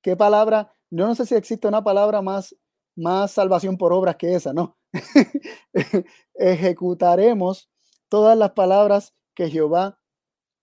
¿Qué 0.03 0.17
palabra? 0.17 0.73
Yo 0.91 1.07
no 1.07 1.15
sé 1.15 1.27
si 1.27 1.35
existe 1.35 1.69
una 1.69 1.85
palabra 1.85 2.23
más, 2.23 2.57
más 2.97 3.33
salvación 3.33 3.77
por 3.77 3.93
obras 3.93 4.17
que 4.17 4.35
esa, 4.35 4.53
¿no? 4.53 4.77
ejecutaremos 6.35 7.71
todas 8.09 8.37
las 8.37 8.53
palabras 8.53 9.15
que 9.35 9.49
Jehová 9.49 10.01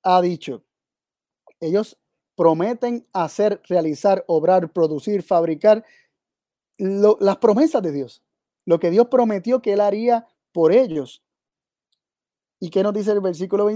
ha 0.04 0.22
dicho. 0.22 0.64
Ellos 1.60 1.98
prometen 2.36 3.08
hacer, 3.14 3.62
realizar, 3.68 4.24
obrar, 4.28 4.72
producir, 4.72 5.24
fabricar 5.24 5.84
las 6.78 7.38
promesas 7.38 7.82
de 7.82 7.92
Dios. 7.92 8.24
Lo 8.66 8.80
que 8.80 8.92
Dios 8.92 9.08
prometió 9.08 9.62
que 9.62 9.74
Él 9.74 9.82
haría 9.82 10.28
por 10.52 10.72
ellos. 10.72 11.24
¿Y 12.60 12.70
qué 12.70 12.84
nos 12.84 12.94
dice 12.94 13.12
el 13.12 13.22
versículo 13.22 13.70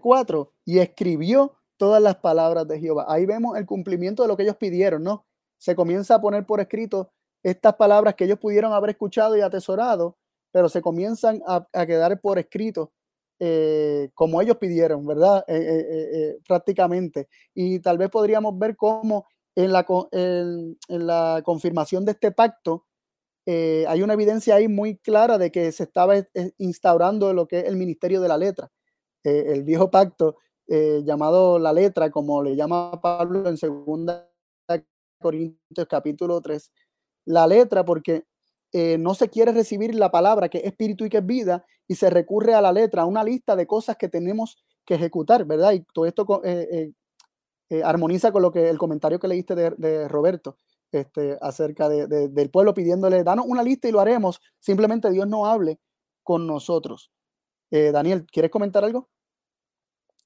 4? 0.00 0.42
Eh, 0.42 0.60
y 0.64 0.78
escribió 0.78 1.54
todas 1.82 2.00
las 2.00 2.16
palabras 2.16 2.68
de 2.68 2.78
Jehová. 2.78 3.06
Ahí 3.08 3.26
vemos 3.26 3.56
el 3.58 3.66
cumplimiento 3.66 4.22
de 4.22 4.28
lo 4.28 4.36
que 4.36 4.44
ellos 4.44 4.56
pidieron, 4.56 5.02
¿no? 5.02 5.26
Se 5.58 5.74
comienza 5.74 6.14
a 6.14 6.20
poner 6.20 6.46
por 6.46 6.60
escrito 6.60 7.10
estas 7.42 7.74
palabras 7.74 8.14
que 8.14 8.24
ellos 8.24 8.38
pudieron 8.38 8.72
haber 8.72 8.90
escuchado 8.90 9.36
y 9.36 9.40
atesorado, 9.40 10.16
pero 10.52 10.68
se 10.68 10.80
comienzan 10.80 11.42
a, 11.44 11.66
quedar 11.86 12.20
por 12.20 12.38
escrito 12.38 12.92
eh, 13.40 14.10
como 14.14 14.40
ellos 14.40 14.58
pidieron, 14.58 15.04
¿verdad? 15.04 15.44
Eh, 15.48 16.38
prácticamente. 16.46 17.28
Y 17.52 17.80
tal 17.80 17.98
vez 17.98 18.10
podríamos 18.10 18.56
ver 18.56 18.76
cómo 18.76 19.26
en 19.56 19.72
la, 19.72 19.84
en 20.12 21.06
la 21.06 21.42
confirmación 21.44 22.04
de 22.04 22.12
este 22.12 22.30
pacto, 22.30 22.86
eh, 23.44 23.84
hay 23.88 24.02
una 24.02 24.12
evidencia 24.12 24.54
ahí 24.54 24.68
muy 24.68 24.98
clara 24.98 25.36
de 25.36 25.50
que 25.50 25.72
se 25.72 25.82
estaba 25.82 26.16
eh, 26.16 26.26
instaurando 26.58 27.34
lo 27.34 27.48
que 27.48 27.60
es 27.60 27.64
el 27.64 27.76
ministerio 27.76 28.20
de 28.20 28.28
la 28.28 28.38
letra. 28.38 28.70
Eh, 29.24 29.46
el 29.48 29.64
viejo 29.64 29.90
pacto 29.90 30.36
llamado 30.68 31.58
la 31.58 31.72
letra, 31.72 32.10
como 32.10 32.42
le 32.42 32.56
llama 32.56 33.00
Pablo 33.00 33.48
en 33.48 33.56
2 33.56 34.22
Corintios 35.20 35.86
capítulo 35.88 36.40
3, 36.40 36.72
la 37.26 37.46
letra 37.46 37.84
porque 37.84 38.24
no 38.98 39.14
se 39.14 39.28
quiere 39.28 39.52
recibir 39.52 39.94
la 39.94 40.10
palabra 40.10 40.48
que 40.48 40.58
es 40.58 40.64
espíritu 40.64 41.04
y 41.04 41.10
que 41.10 41.18
es 41.18 41.26
vida 41.26 41.64
y 41.86 41.94
se 41.94 42.08
recurre 42.08 42.54
a 42.54 42.60
la 42.60 42.72
letra, 42.72 43.02
a 43.02 43.06
una 43.06 43.22
lista 43.22 43.54
de 43.54 43.66
cosas 43.66 43.96
que 43.96 44.08
tenemos 44.08 44.56
que 44.86 44.94
ejecutar, 44.94 45.44
¿verdad? 45.44 45.72
Y 45.72 45.84
todo 45.92 46.06
esto 46.06 46.26
armoniza 47.84 48.32
con 48.32 48.42
lo 48.42 48.50
que 48.50 48.70
el 48.70 48.78
comentario 48.78 49.18
que 49.18 49.28
leíste 49.28 49.54
de 49.54 50.08
Roberto. 50.08 50.56
Este, 50.92 51.38
acerca 51.40 51.88
del 51.88 52.50
pueblo 52.50 52.74
pidiéndole, 52.74 53.24
danos 53.24 53.46
una 53.48 53.62
lista 53.62 53.88
y 53.88 53.92
lo 53.92 54.00
haremos. 54.00 54.42
Simplemente 54.58 55.10
Dios 55.10 55.26
no 55.26 55.46
hable 55.46 55.80
con 56.22 56.46
nosotros. 56.46 57.10
Eh, 57.70 57.92
Daniel, 57.92 58.26
¿quieres 58.30 58.50
comentar 58.50 58.84
algo? 58.84 59.08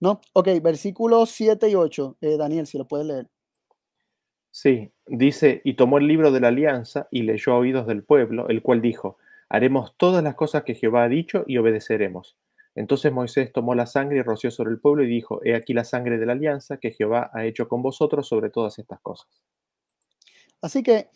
No, 0.01 0.21
ok, 0.33 0.49
versículos 0.63 1.31
7 1.31 1.71
y 1.71 1.75
8. 1.75 2.19
Eh, 2.21 2.37
Daniel, 2.37 2.67
si 2.67 2.79
lo 2.79 2.87
puedes 2.87 3.07
leer. 3.07 3.29
Sí, 4.51 4.91
dice, 5.07 5.61
y 5.65 5.75
tomó 5.75 5.99
el 5.99 6.07
libro 6.07 6.33
de 6.33 6.41
la 6.41 6.49
alianza 6.49 7.09
y 7.11 7.23
leyó 7.23 7.53
a 7.53 7.59
oídos 7.59 7.87
del 7.87 8.05
pueblo, 8.05 8.49
el 8.49 8.63
cual 8.63 8.81
dijo, 8.81 9.19
haremos 9.49 9.95
todas 9.97 10.23
las 10.25 10.35
cosas 10.35 10.65
que 10.65 10.75
Jehová 10.75 11.05
ha 11.05 11.09
dicho 11.09 11.45
y 11.47 11.59
obedeceremos. 11.59 12.37
Entonces 12.75 13.11
Moisés 13.11 13.53
tomó 13.53 13.75
la 13.75 13.87
sangre 13.87 14.19
y 14.19 14.23
roció 14.23 14.51
sobre 14.51 14.71
el 14.71 14.79
pueblo 14.79 15.03
y 15.03 15.09
dijo, 15.09 15.41
he 15.45 15.55
aquí 15.55 15.73
la 15.73 15.85
sangre 15.85 16.19
de 16.19 16.27
la 16.27 16.33
alianza 16.33 16.77
que 16.77 16.93
Jehová 16.93 17.31
ha 17.33 17.45
hecho 17.45 17.69
con 17.69 17.83
vosotros 17.83 18.29
sobre 18.29 18.51
todas 18.51 18.79
estas 18.79 19.01
cosas. 19.01 19.29
Así 20.61 20.83
que 20.83 21.09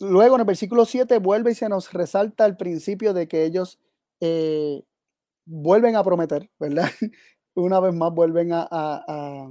luego 0.00 0.34
en 0.34 0.40
el 0.40 0.46
versículo 0.46 0.84
7 0.84 1.18
vuelve 1.18 1.52
y 1.52 1.54
se 1.54 1.68
nos 1.68 1.92
resalta 1.92 2.44
el 2.44 2.56
principio 2.56 3.14
de 3.14 3.28
que 3.28 3.44
ellos 3.44 3.78
eh, 4.20 4.82
vuelven 5.44 5.96
a 5.96 6.02
prometer, 6.02 6.50
¿verdad? 6.58 6.90
Una 7.58 7.80
vez 7.80 7.92
más 7.92 8.12
vuelven 8.12 8.50
a, 8.52 9.50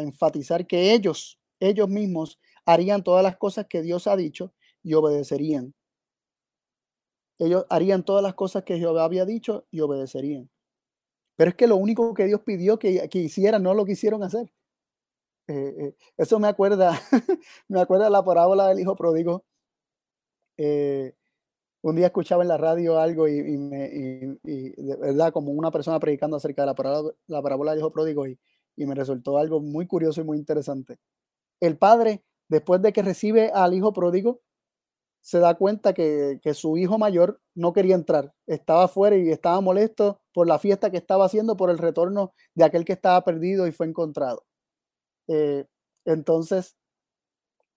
enfatizar 0.00 0.66
que 0.66 0.92
ellos, 0.92 1.40
ellos 1.60 1.88
mismos, 1.88 2.38
harían 2.66 3.02
todas 3.02 3.22
las 3.22 3.38
cosas 3.38 3.66
que 3.66 3.80
Dios 3.80 4.06
ha 4.06 4.16
dicho 4.16 4.52
y 4.82 4.92
obedecerían. 4.94 5.74
Ellos 7.38 7.64
harían 7.70 8.04
todas 8.04 8.22
las 8.22 8.34
cosas 8.34 8.64
que 8.64 8.78
Jehová 8.78 9.04
había 9.04 9.24
dicho 9.24 9.66
y 9.70 9.80
obedecerían. 9.80 10.50
Pero 11.36 11.50
es 11.50 11.56
que 11.56 11.66
lo 11.66 11.76
único 11.76 12.12
que 12.12 12.26
Dios 12.26 12.42
pidió 12.42 12.78
que, 12.78 13.08
que 13.08 13.18
hicieran 13.18 13.62
no 13.62 13.72
lo 13.72 13.86
quisieron 13.86 14.22
hacer. 14.22 14.52
Eh, 15.46 15.74
eh, 15.78 15.96
eso 16.18 16.38
me 16.38 16.48
acuerda, 16.48 17.00
me 17.68 17.80
acuerda 17.80 18.10
la 18.10 18.22
parábola 18.22 18.68
del 18.68 18.80
hijo 18.80 18.94
pródigo. 18.94 19.44
Eh, 20.58 21.14
un 21.82 21.96
día 21.96 22.06
escuchaba 22.06 22.42
en 22.42 22.48
la 22.48 22.56
radio 22.56 22.98
algo 22.98 23.28
y, 23.28 23.56
me, 23.56 23.88
de 24.42 24.96
verdad, 25.00 25.32
como 25.32 25.52
una 25.52 25.70
persona 25.70 26.00
predicando 26.00 26.36
acerca 26.36 26.62
de 26.62 26.66
la 26.66 26.74
parábola, 26.74 27.14
la 27.26 27.42
parábola 27.42 27.70
del 27.72 27.80
hijo 27.80 27.92
pródigo 27.92 28.26
y, 28.26 28.38
me 28.76 28.94
resultó 28.94 29.38
algo 29.38 29.60
muy 29.60 29.88
curioso 29.88 30.20
y 30.20 30.24
muy 30.24 30.38
interesante. 30.38 30.98
El 31.60 31.76
padre, 31.78 32.22
después 32.48 32.80
de 32.80 32.92
que 32.92 33.02
recibe 33.02 33.50
al 33.52 33.74
hijo 33.74 33.92
pródigo, 33.92 34.40
se 35.20 35.40
da 35.40 35.54
cuenta 35.54 35.92
que, 35.94 36.38
que, 36.42 36.54
su 36.54 36.76
hijo 36.78 36.96
mayor 36.96 37.40
no 37.56 37.72
quería 37.72 37.96
entrar, 37.96 38.32
estaba 38.46 38.84
afuera 38.84 39.16
y 39.16 39.30
estaba 39.30 39.60
molesto 39.60 40.20
por 40.32 40.46
la 40.46 40.60
fiesta 40.60 40.90
que 40.90 40.96
estaba 40.96 41.24
haciendo, 41.24 41.56
por 41.56 41.70
el 41.70 41.78
retorno 41.78 42.32
de 42.54 42.64
aquel 42.64 42.84
que 42.84 42.92
estaba 42.92 43.22
perdido 43.24 43.66
y 43.66 43.72
fue 43.72 43.86
encontrado. 43.86 44.44
Eh, 45.26 45.66
entonces, 46.04 46.76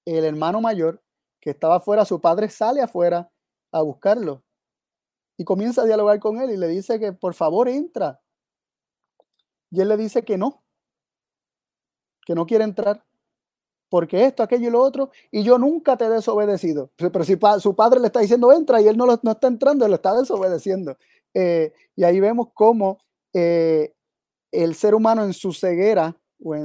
el 0.06 0.24
hermano 0.24 0.62
mayor 0.62 1.02
que 1.40 1.50
estaba 1.50 1.78
afuera, 1.78 2.06
su 2.06 2.22
padre 2.22 2.50
sale 2.50 2.82
afuera 2.82 3.32
a 3.72 3.82
buscarlo 3.82 4.44
y 5.38 5.44
comienza 5.44 5.82
a 5.82 5.86
dialogar 5.86 6.20
con 6.20 6.40
él 6.40 6.52
y 6.52 6.58
le 6.58 6.68
dice 6.68 7.00
que 7.00 7.14
por 7.14 7.34
favor 7.34 7.68
entra. 7.68 8.22
Y 9.72 9.82
él 9.82 9.90
le 9.90 9.98
dice 9.98 10.24
que 10.24 10.38
no, 10.38 10.64
que 12.26 12.36
no 12.36 12.46
quiere 12.46 12.64
entrar, 12.64 13.04
porque 13.90 14.26
esto, 14.26 14.44
aquello 14.44 14.68
y 14.68 14.72
lo 14.72 14.82
otro, 14.82 15.10
y 15.32 15.44
yo 15.44 15.58
nunca 15.58 15.98
te 15.98 16.06
he 16.06 16.10
desobedecido. 16.10 16.92
Pero 16.96 17.24
si 17.24 17.38
su 17.60 17.76
padre 17.76 18.00
le 18.00 18.08
está 18.08 18.20
diciendo 18.20 18.54
entra 18.54 18.82
y 18.82 18.88
él 18.88 18.98
no, 18.98 19.06
lo, 19.06 19.20
no 19.24 19.32
está 19.32 19.48
entrando, 19.48 19.86
él 19.86 19.94
está 19.94 20.16
desobedeciendo. 20.16 20.96
Eh, 21.34 21.74
y 21.96 22.04
ahí 22.04 22.20
vemos 22.20 22.50
cómo 22.54 23.00
eh, 23.34 23.96
el 24.52 24.76
ser 24.76 24.94
humano 24.94 25.24
en 25.24 25.34
su 25.34 25.54
ceguera 25.54 26.21
o 26.44 26.56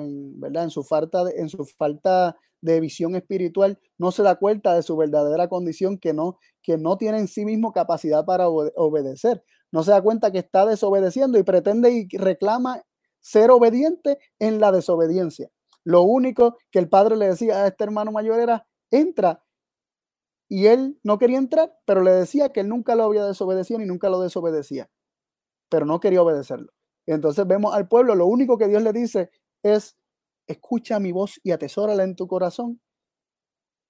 en, 0.00 0.40
¿verdad? 0.40 0.64
en, 0.64 0.70
su 0.70 0.82
falta 0.82 1.24
de, 1.24 1.32
en 1.36 1.48
su 1.48 1.64
falta 1.64 2.36
de 2.60 2.80
visión 2.80 3.14
espiritual, 3.16 3.78
no 3.98 4.12
se 4.12 4.22
da 4.22 4.36
cuenta 4.36 4.74
de 4.74 4.82
su 4.82 4.96
verdadera 4.96 5.48
condición, 5.48 5.98
que 5.98 6.12
no, 6.12 6.38
que 6.62 6.78
no 6.78 6.96
tiene 6.96 7.18
en 7.18 7.28
sí 7.28 7.44
mismo 7.44 7.72
capacidad 7.72 8.24
para 8.24 8.48
obedecer. 8.48 9.44
No 9.72 9.82
se 9.82 9.90
da 9.90 10.00
cuenta 10.00 10.30
que 10.30 10.38
está 10.38 10.64
desobedeciendo 10.64 11.38
y 11.38 11.42
pretende 11.42 11.90
y 11.90 12.16
reclama 12.16 12.82
ser 13.20 13.50
obediente 13.50 14.18
en 14.38 14.60
la 14.60 14.70
desobediencia. 14.70 15.50
Lo 15.84 16.02
único 16.02 16.56
que 16.70 16.78
el 16.78 16.88
padre 16.88 17.16
le 17.16 17.28
decía 17.28 17.64
a 17.64 17.66
este 17.66 17.84
hermano 17.84 18.12
mayor 18.12 18.38
era, 18.38 18.66
entra. 18.90 19.42
Y 20.48 20.66
él 20.66 21.00
no 21.02 21.18
quería 21.18 21.38
entrar, 21.38 21.72
pero 21.86 22.02
le 22.02 22.12
decía 22.12 22.50
que 22.50 22.60
él 22.60 22.68
nunca 22.68 22.94
lo 22.94 23.04
había 23.04 23.24
desobedecido 23.24 23.80
ni 23.80 23.86
nunca 23.86 24.10
lo 24.10 24.20
desobedecía, 24.20 24.90
pero 25.70 25.86
no 25.86 25.98
quería 25.98 26.22
obedecerlo. 26.22 26.72
Entonces 27.06 27.46
vemos 27.46 27.74
al 27.74 27.88
pueblo, 27.88 28.14
lo 28.14 28.26
único 28.26 28.58
que 28.58 28.68
Dios 28.68 28.82
le 28.82 28.92
dice 28.92 29.30
es, 29.62 29.96
escucha 30.46 31.00
mi 31.00 31.12
voz 31.12 31.40
y 31.42 31.50
atesórala 31.50 32.04
en 32.04 32.16
tu 32.16 32.26
corazón. 32.26 32.80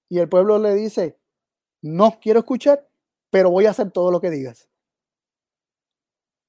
Y 0.09 0.19
el 0.19 0.29
pueblo 0.29 0.59
le 0.59 0.73
dice, 0.75 1.17
no 1.81 2.19
quiero 2.21 2.39
escuchar, 2.39 2.87
pero 3.29 3.49
voy 3.49 3.65
a 3.65 3.71
hacer 3.71 3.91
todo 3.91 4.11
lo 4.11 4.21
que 4.21 4.29
digas. 4.29 4.69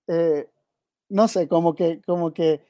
Eh, 0.06 0.48
no 1.08 1.28
sé, 1.28 1.48
como 1.48 1.74
que, 1.74 2.00
como 2.02 2.32
que 2.32 2.62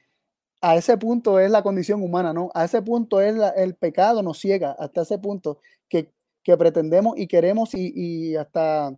a 0.61 0.75
ese 0.75 0.97
punto 0.97 1.39
es 1.39 1.51
la 1.51 1.63
condición 1.63 2.01
humana, 2.01 2.33
¿no? 2.33 2.49
A 2.53 2.65
ese 2.65 2.81
punto 2.81 3.21
es 3.21 3.35
el 3.55 3.75
pecado 3.75 4.23
nos 4.23 4.39
ciega, 4.39 4.75
hasta 4.79 5.01
ese 5.01 5.19
punto 5.19 5.59
que, 5.89 6.11
pretendemos 6.57 7.17
y 7.17 7.27
queremos 7.27 7.71
y, 7.73 8.35
hasta 8.35 8.95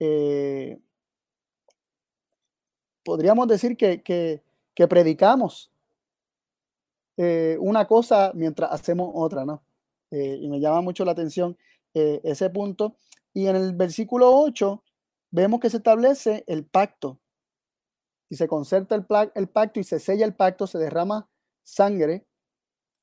eh, 0.00 0.78
podríamos 3.06 3.46
decir 3.46 3.76
que, 3.76 4.42
predicamos 4.88 5.70
eh, 7.16 7.56
una 7.60 7.86
cosa 7.86 8.32
mientras 8.34 8.72
hacemos 8.72 9.12
otra, 9.14 9.44
¿no? 9.44 9.62
Eh, 10.10 10.38
y 10.40 10.48
me 10.48 10.58
llama 10.58 10.80
mucho 10.80 11.04
la 11.04 11.12
atención 11.12 11.56
eh, 11.94 12.20
ese 12.24 12.50
punto. 12.50 12.96
Y 13.32 13.46
en 13.46 13.56
el 13.56 13.74
versículo 13.74 14.36
8 14.36 14.82
vemos 15.30 15.60
que 15.60 15.70
se 15.70 15.76
establece 15.76 16.42
el 16.48 16.66
pacto. 16.66 17.20
Y 18.28 18.36
se 18.36 18.48
concerta 18.48 18.96
el, 18.96 19.48
pacto 19.48 19.78
y 19.78 19.84
se 19.84 20.00
sella 20.00 20.26
el 20.26 20.34
pacto, 20.34 20.66
se 20.66 20.78
derrama 20.78 21.28
sangre 21.62 22.26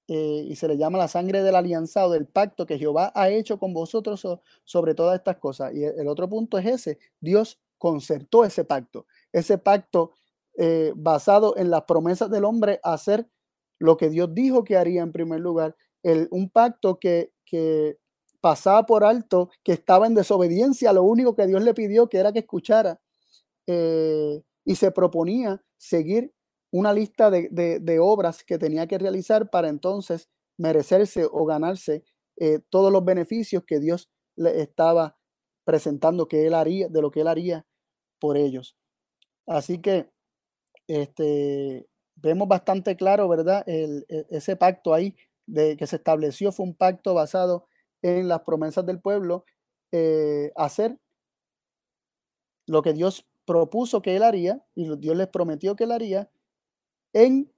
y 0.06 0.54
se 0.58 0.68
le 0.68 0.78
llama 0.78 0.98
la 0.98 1.08
sangre 1.08 1.42
del 1.44 1.56
alianza 1.56 2.06
o 2.06 2.12
del 2.12 2.28
pacto 2.28 2.66
que 2.66 2.78
Jehová 2.78 3.14
ha 3.16 3.30
hecho 3.30 3.58
con 3.58 3.74
vosotros 3.74 4.28
sobre 4.66 4.96
todas 4.96 5.18
estas 5.18 5.38
cosas. 5.38 5.74
Y 5.74 5.86
el 5.86 6.10
otro 6.10 6.28
punto 6.28 6.58
es 6.58 6.66
ese, 6.66 7.00
Dios 7.22 7.58
concertó 7.78 8.44
ese 8.44 8.66
pacto 8.66 9.06
ese 9.34 9.58
pacto 9.58 10.14
eh, 10.58 10.94
basado 10.96 11.58
en 11.58 11.70
las 11.70 11.84
promesas 11.84 12.30
del 12.30 12.46
hombre 12.46 12.80
hacer 12.84 13.28
lo 13.80 13.98
que 13.98 14.10
Dios 14.10 14.34
dijo 14.34 14.64
que 14.64 14.78
haría 14.78 15.02
en 15.02 15.12
primer 15.12 15.42
lugar 15.42 15.76
el, 16.04 16.28
un 16.32 16.50
pacto 16.50 17.00
que, 17.00 17.34
que 17.46 17.98
pasaba 18.40 18.86
por 18.86 19.04
alto, 19.04 19.50
que 19.64 19.72
estaba 19.72 20.06
en 20.06 20.16
desobediencia 20.16 20.94
lo 20.94 21.04
único 21.04 21.36
que 21.36 21.48
Dios 21.48 21.64
le 21.64 21.74
pidió, 21.74 22.10
que 22.10 22.18
era 22.18 22.34
que 22.34 22.40
escuchara, 22.40 23.00
eh, 23.68 24.42
y 24.66 24.76
se 24.76 24.92
proponía 24.92 25.64
seguir 25.78 26.34
una 26.72 26.92
lista 26.92 27.30
de, 27.30 27.50
de, 27.50 28.00
obras 28.00 28.44
que 28.44 28.58
tenía 28.58 28.88
que 28.88 28.98
realizar 28.98 29.50
para 29.50 29.70
entonces 29.70 30.28
merecerse 30.58 31.26
o 31.32 31.46
ganarse 31.46 32.04
eh, 32.38 32.60
todos 32.70 32.92
los 32.92 33.06
beneficios 33.06 33.64
que 33.66 33.80
Dios 33.80 34.10
le 34.36 34.62
estaba 34.62 35.18
presentando 35.64 36.28
que 36.28 36.46
él 36.48 36.54
haría, 36.54 36.90
de 36.90 37.02
lo 37.02 37.12
que 37.12 37.22
él 37.22 37.28
haría 37.28 37.66
por 38.20 38.38
ellos. 38.38 38.76
Así 39.48 39.80
que 39.80 40.10
este, 40.88 41.88
vemos 42.16 42.48
bastante 42.48 42.96
claro, 42.96 43.28
¿verdad? 43.30 43.64
El, 43.68 44.06
e, 44.10 44.26
ese 44.30 44.56
pacto 44.56 44.94
ahí 44.94 45.16
de 45.46 45.78
que 45.78 45.88
se 45.88 45.98
estableció 45.98 46.52
fue 46.52 46.66
un 46.66 46.76
pacto 46.76 47.14
basado 47.14 47.68
en 48.02 48.28
las 48.28 48.42
promesas 48.42 48.86
del 48.86 49.00
pueblo, 49.02 49.46
eh, 49.92 50.52
hacer 50.56 50.98
lo 52.68 52.82
que 52.82 52.94
Dios 52.94 53.26
propuso 53.46 54.02
que 54.02 54.16
él 54.16 54.24
haría 54.24 54.64
y 54.76 54.96
Dios 54.98 55.16
les 55.18 55.28
prometió 55.28 55.76
que 55.76 55.84
él 55.84 55.92
haría 55.92 56.30
en, 57.14 57.52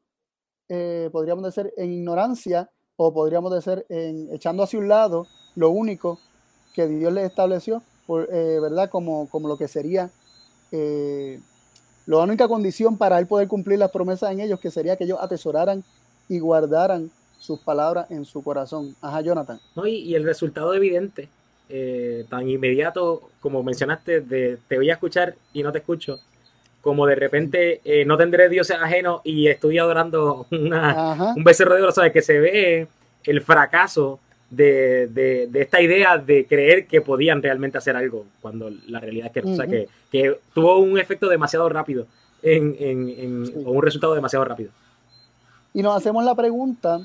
eh, 0.69 1.09
podríamos 1.11 1.43
decir, 1.45 1.73
en 1.77 1.93
ignorancia 1.93 2.71
o 2.97 3.13
podríamos 3.13 3.53
decir 3.53 3.85
en 3.89 4.33
echando 4.33 4.63
hacia 4.63 4.79
un 4.79 4.87
lado 4.87 5.27
lo 5.55 5.69
único 5.71 6.19
que 6.73 6.87
Dios 6.87 7.13
les 7.13 7.25
estableció, 7.25 7.83
por, 8.07 8.29
eh, 8.33 8.59
¿verdad? 8.59 8.89
Como, 8.89 9.29
como 9.29 9.47
lo 9.47 9.57
que 9.57 9.67
sería 9.67 10.11
la 12.05 12.17
única 12.17 12.47
condición 12.47 12.97
para 12.97 13.19
él 13.19 13.27
poder 13.27 13.47
cumplir 13.47 13.79
las 13.79 13.91
promesas 13.91 14.31
en 14.31 14.39
ellos, 14.39 14.59
que 14.59 14.71
sería 14.71 14.95
que 14.95 15.05
ellos 15.05 15.19
atesoraran 15.21 15.83
y 16.29 16.39
guardaran 16.39 17.09
sus 17.39 17.59
palabras 17.59 18.09
en 18.11 18.25
su 18.25 18.43
corazón. 18.43 18.95
Ajá, 19.01 19.21
Jonathan. 19.21 19.59
No, 19.75 19.85
y, 19.87 20.15
el 20.15 20.23
resultado 20.23 20.73
evidente, 20.73 21.29
eh, 21.69 22.25
tan 22.29 22.47
inmediato 22.47 23.29
como 23.39 23.63
mencionaste, 23.63 24.21
de 24.21 24.57
te 24.67 24.77
voy 24.77 24.89
a 24.89 24.93
escuchar 24.93 25.35
y 25.53 25.63
no 25.63 25.71
te 25.71 25.79
escucho, 25.79 26.19
como 26.81 27.05
de 27.07 27.15
repente 27.15 27.81
eh, 27.83 28.05
no 28.05 28.17
tendré 28.17 28.49
dioses 28.49 28.77
ajenos 28.79 29.21
y 29.23 29.47
estoy 29.47 29.79
adorando 29.79 30.47
un 30.51 31.43
becerro 31.43 31.75
de 31.75 31.81
oro, 31.81 31.91
¿sabes? 31.91 32.11
Que 32.11 32.21
se 32.21 32.39
ve 32.39 32.87
el 33.23 33.41
fracaso 33.41 34.19
de, 34.49 35.07
de, 35.07 35.61
esta 35.61 35.81
idea 35.81 36.17
de 36.17 36.45
creer 36.45 36.87
que 36.87 37.01
podían 37.01 37.41
realmente 37.41 37.77
hacer 37.77 37.95
algo, 37.95 38.25
cuando 38.41 38.69
la 38.87 38.99
realidad 38.99 39.27
es 39.27 39.33
que, 39.33 39.49
o 39.49 39.55
sea, 39.55 39.67
que, 39.67 39.87
que, 40.11 40.39
tuvo 40.53 40.77
un 40.77 40.99
efecto 40.99 41.27
demasiado 41.27 41.67
rápido, 41.69 42.07
en, 42.41 42.75
en, 42.79 43.65
o 43.65 43.71
un 43.71 43.81
resultado 43.81 44.13
demasiado 44.13 44.45
rápido. 44.45 44.71
Y 45.73 45.81
nos 45.81 45.97
hacemos 45.97 46.23
la 46.23 46.35
pregunta, 46.35 46.99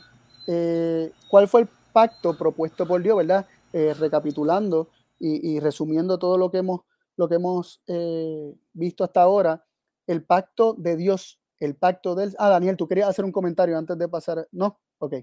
eh, 0.47 1.11
¿cuál 1.29 1.49
fue 1.49 1.63
el 1.63 1.69
pacto 1.93 2.37
propuesto 2.37 2.87
por 2.87 3.03
Dios, 3.03 3.17
verdad? 3.17 3.47
Eh, 3.73 3.95
recapitulando 3.99 4.89
y, 5.19 5.55
y, 5.55 5.61
resumiendo 5.61 6.19
todo 6.19 6.37
lo 6.37 6.51
que 6.51 6.59
hemos, 6.59 6.81
lo 7.17 7.29
que 7.29 7.37
hemos 7.37 7.81
eh, 7.87 8.55
visto 8.73 9.03
hasta 9.03 9.23
ahora, 9.23 9.65
el 10.07 10.25
pacto 10.25 10.75
de 10.77 10.97
Dios, 10.97 11.41
el 11.59 11.77
pacto 11.77 12.15
del... 12.15 12.35
Ah, 12.39 12.49
Daniel, 12.49 12.77
tú 12.77 12.89
querías 12.89 13.09
hacer 13.09 13.25
un 13.25 13.33
comentario 13.33 13.79
antes 13.79 13.97
de 13.97 14.09
pasar. 14.09 14.49
No, 14.51 14.81
ok. 14.99 15.15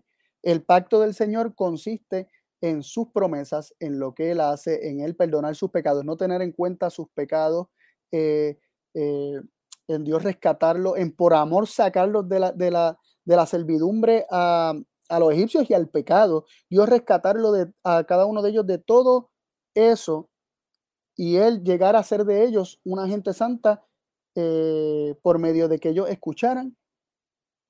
El 0.44 0.64
pacto 0.64 1.00
del 1.00 1.14
Señor 1.14 1.56
consiste 1.56 2.30
en 2.62 2.84
sus 2.84 3.10
promesas, 3.10 3.74
en 3.80 4.00
lo 4.00 4.14
que 4.14 4.32
Él 4.32 4.42
hace, 4.42 4.90
en 4.90 5.02
Él 5.02 5.16
perdonar 5.16 5.56
sus 5.56 5.72
pecados, 5.72 6.06
no 6.06 6.18
tener 6.18 6.42
en 6.42 6.52
cuenta 6.52 6.90
sus 6.90 7.08
pecados, 7.10 7.68
eh, 8.12 8.58
eh, 8.94 9.42
en 9.88 10.04
Dios 10.04 10.24
rescatarlo, 10.24 10.98
en 10.98 11.16
por 11.16 11.34
amor 11.34 11.68
sacarlos 11.68 12.28
de 12.28 12.40
la, 12.40 12.52
de 12.52 12.72
la, 12.72 13.00
de 13.26 13.36
la 13.36 13.46
servidumbre 13.46 14.26
a, 14.30 14.74
a, 15.10 15.20
los 15.20 15.34
egipcios 15.34 15.70
y 15.70 15.74
al 15.74 15.90
pecado, 15.90 16.46
Dios 16.70 16.90
rescatarlo 16.90 17.52
de, 17.52 17.72
a 17.84 18.04
cada 18.04 18.26
uno 18.26 18.42
de 18.42 18.50
ellos 18.50 18.68
de 18.68 18.80
todo 18.80 19.30
eso 19.76 20.30
y 21.16 21.38
Él 21.38 21.64
llegar 21.64 21.96
a 21.96 22.04
ser 22.04 22.26
de 22.26 22.44
ellos 22.44 22.80
una 22.84 23.08
gente 23.08 23.34
santa 23.34 23.84
eh, 24.36 25.16
por 25.22 25.40
medio 25.40 25.68
de 25.68 25.80
que 25.80 25.90
ellos 25.90 26.10
escucharan 26.10 26.78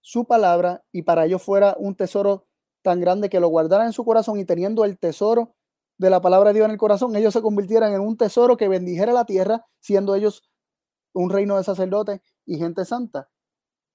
su 0.02 0.26
palabra 0.26 0.84
y 0.92 1.04
para 1.04 1.26
ellos 1.26 1.42
fuera 1.42 1.76
un 1.80 1.96
tesoro 1.96 2.47
tan 2.82 3.00
grande 3.00 3.30
que 3.30 3.40
lo 3.40 3.48
guardaran 3.48 3.88
en 3.88 3.94
su 3.94 4.06
corazón 4.06 4.40
y 4.40 4.46
teniendo 4.46 4.86
el 4.86 4.98
tesoro 4.98 5.56
de 5.98 6.10
la 6.10 6.22
palabra 6.22 6.50
de 6.50 6.56
Dios 6.56 6.66
en 6.66 6.72
el 6.72 6.78
corazón, 6.78 7.16
ellos 7.16 7.34
se 7.34 7.42
convirtieran 7.42 7.94
en 7.94 8.02
un 8.02 8.18
tesoro 8.18 8.56
que 8.58 8.68
bendijera 8.68 9.14
la 9.14 9.26
tierra, 9.26 9.66
siendo 9.80 10.16
ellos 10.16 10.44
un 11.14 11.30
reino 11.30 11.58
de 11.58 11.64
sacerdotes 11.64 12.22
y 12.46 12.58
gente 12.58 12.86
santa. 12.86 13.30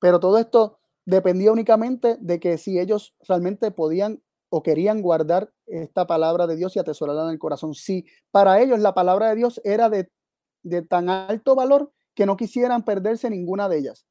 Pero 0.01 0.19
todo 0.19 0.39
esto 0.39 0.79
dependía 1.05 1.53
únicamente 1.53 2.17
de 2.21 2.41
que 2.41 2.59
si 2.59 2.79
ellos 2.79 3.15
realmente 3.27 3.71
podían 3.71 4.23
o 4.51 4.63
querían 4.63 5.01
guardar 5.01 5.53
esta 5.67 6.07
palabra 6.07 6.47
de 6.47 6.57
Dios 6.57 6.77
y 6.77 6.79
atesorarla 6.79 7.25
en 7.25 7.31
el 7.31 7.39
corazón. 7.39 7.75
Si 7.75 8.05
para 8.31 8.61
ellos 8.61 8.81
la 8.81 8.93
palabra 8.93 9.31
de 9.31 9.37
Dios 9.37 9.61
era 9.65 9.89
de, 9.89 10.11
de 10.63 10.83
tan 10.83 11.09
alto 11.09 11.55
valor 11.55 11.91
que 12.15 12.27
no 12.27 12.37
quisieran 12.37 12.85
perderse 12.85 13.31
ninguna 13.31 13.69
de 13.71 13.79
ellas. 13.79 14.07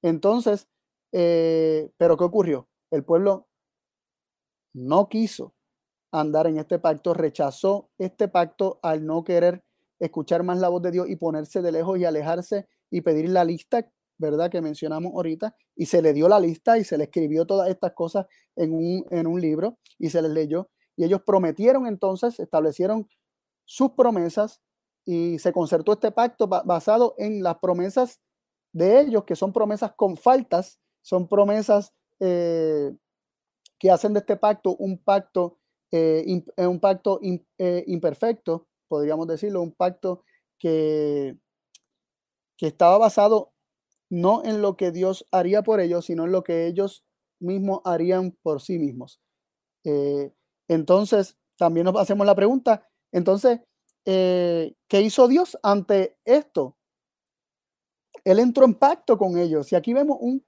Entonces, 0.00 0.68
eh, 1.12 1.90
pero 1.98 2.16
¿qué 2.16 2.24
ocurrió? 2.24 2.68
El 2.90 3.04
pueblo 3.04 3.46
no 4.72 5.08
quiso 5.08 5.54
andar 6.12 6.46
en 6.46 6.58
este 6.58 6.78
pacto, 6.78 7.14
rechazó 7.14 7.90
este 7.98 8.28
pacto 8.28 8.78
al 8.82 9.06
no 9.06 9.24
querer 9.24 9.64
escuchar 9.98 10.42
más 10.42 10.58
la 10.58 10.68
voz 10.68 10.82
de 10.82 10.90
Dios 10.90 11.08
y 11.08 11.16
ponerse 11.16 11.62
de 11.62 11.72
lejos 11.72 11.98
y 11.98 12.04
alejarse 12.04 12.68
y 12.90 13.00
pedir 13.00 13.28
la 13.30 13.44
lista, 13.44 13.90
¿verdad? 14.18 14.50
Que 14.50 14.60
mencionamos 14.60 15.12
ahorita, 15.14 15.56
y 15.74 15.86
se 15.86 16.02
le 16.02 16.12
dio 16.12 16.28
la 16.28 16.38
lista 16.38 16.76
y 16.78 16.84
se 16.84 16.98
le 16.98 17.04
escribió 17.04 17.46
todas 17.46 17.70
estas 17.70 17.92
cosas 17.92 18.26
en 18.56 18.72
un, 18.72 19.06
en 19.10 19.26
un 19.26 19.40
libro 19.40 19.78
y 19.98 20.10
se 20.10 20.20
les 20.20 20.30
leyó. 20.30 20.68
Y 20.96 21.04
ellos 21.04 21.22
prometieron 21.24 21.86
entonces, 21.86 22.38
establecieron 22.38 23.08
sus 23.64 23.92
promesas 23.92 24.60
y 25.04 25.38
se 25.38 25.52
concertó 25.52 25.92
este 25.92 26.10
pacto 26.10 26.46
basado 26.46 27.14
en 27.18 27.42
las 27.42 27.58
promesas 27.58 28.20
de 28.72 29.00
ellos, 29.00 29.24
que 29.24 29.36
son 29.36 29.52
promesas 29.52 29.92
con 29.96 30.16
faltas, 30.16 30.78
son 31.00 31.28
promesas 31.28 31.92
eh, 32.20 32.92
que 33.82 33.90
hacen 33.90 34.12
de 34.12 34.20
este 34.20 34.36
pacto 34.36 34.76
un 34.76 34.96
pacto, 34.96 35.58
eh, 35.90 36.44
eh, 36.56 36.66
un 36.68 36.78
pacto 36.78 37.18
eh, 37.58 37.82
imperfecto, 37.88 38.68
podríamos 38.86 39.26
decirlo, 39.26 39.60
un 39.60 39.72
pacto 39.72 40.22
que, 40.56 41.36
que 42.56 42.68
estaba 42.68 42.96
basado 42.96 43.52
no 44.08 44.44
en 44.44 44.62
lo 44.62 44.76
que 44.76 44.92
Dios 44.92 45.26
haría 45.32 45.64
por 45.64 45.80
ellos, 45.80 46.04
sino 46.04 46.26
en 46.26 46.30
lo 46.30 46.44
que 46.44 46.68
ellos 46.68 47.04
mismos 47.40 47.80
harían 47.84 48.38
por 48.40 48.62
sí 48.62 48.78
mismos. 48.78 49.20
entonces, 50.68 51.36
también 51.58 51.84
nos 51.84 51.96
hacemos 51.96 52.24
la 52.24 52.36
pregunta, 52.36 52.88
entonces, 53.10 53.62
¿qué 54.04 55.00
hizo 55.00 55.26
Dios 55.26 55.58
ante 55.60 56.16
esto? 56.24 56.76
Él 58.22 58.38
entró 58.38 58.64
en 58.64 58.74
pacto 58.74 59.18
con 59.18 59.38
ellos. 59.38 59.72
Y 59.72 59.74
aquí 59.74 59.92
vemos 59.92 60.18
un 60.20 60.44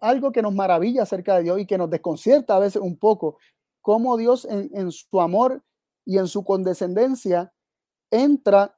algo 0.00 0.32
que 0.32 0.42
nos 0.42 0.54
maravilla 0.54 1.02
acerca 1.02 1.36
de 1.36 1.44
Dios 1.44 1.60
y 1.60 1.66
que 1.66 1.78
nos 1.78 1.90
desconcierta 1.90 2.56
a 2.56 2.60
veces 2.60 2.82
un 2.82 2.98
poco, 2.98 3.38
cómo 3.80 4.16
Dios 4.16 4.46
en, 4.50 4.90
su 4.90 5.20
amor 5.20 5.62
y 6.04 6.18
en 6.18 6.26
su 6.26 6.44
condescendencia 6.44 7.52
entra. 8.10 8.76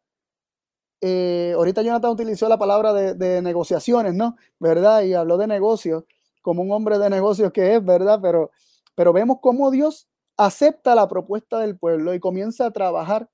Eh, 1.01 1.53
ahorita 1.57 1.83
Jonathan 1.83 2.11
utilizó 2.11 2.49
la 2.49 2.59
palabra 2.59 2.93
de, 2.93 3.43
negociaciones, 3.43 4.15
¿no? 4.15 4.37
¿Verdad? 4.59 5.03
Y 5.03 5.15
habló 5.15 5.39
de 5.39 5.47
negocios, 5.47 6.05
como 6.43 6.63
un 6.63 6.73
hombre 6.73 6.99
de 6.99 7.09
negocios 7.09 7.53
que 7.53 7.77
es, 7.77 7.85
¿verdad? 7.85 8.21
Pero, 8.21 8.51
pero 8.95 9.13
vemos 9.13 9.39
cómo 9.41 9.71
Dios 9.71 10.09
acepta 10.37 10.95
la 10.95 11.09
propuesta 11.09 11.59
del 11.59 11.79
pueblo 11.79 12.15
y 12.15 12.21
comienza 12.21 12.67
a 12.67 12.73
trabajar 12.73 13.31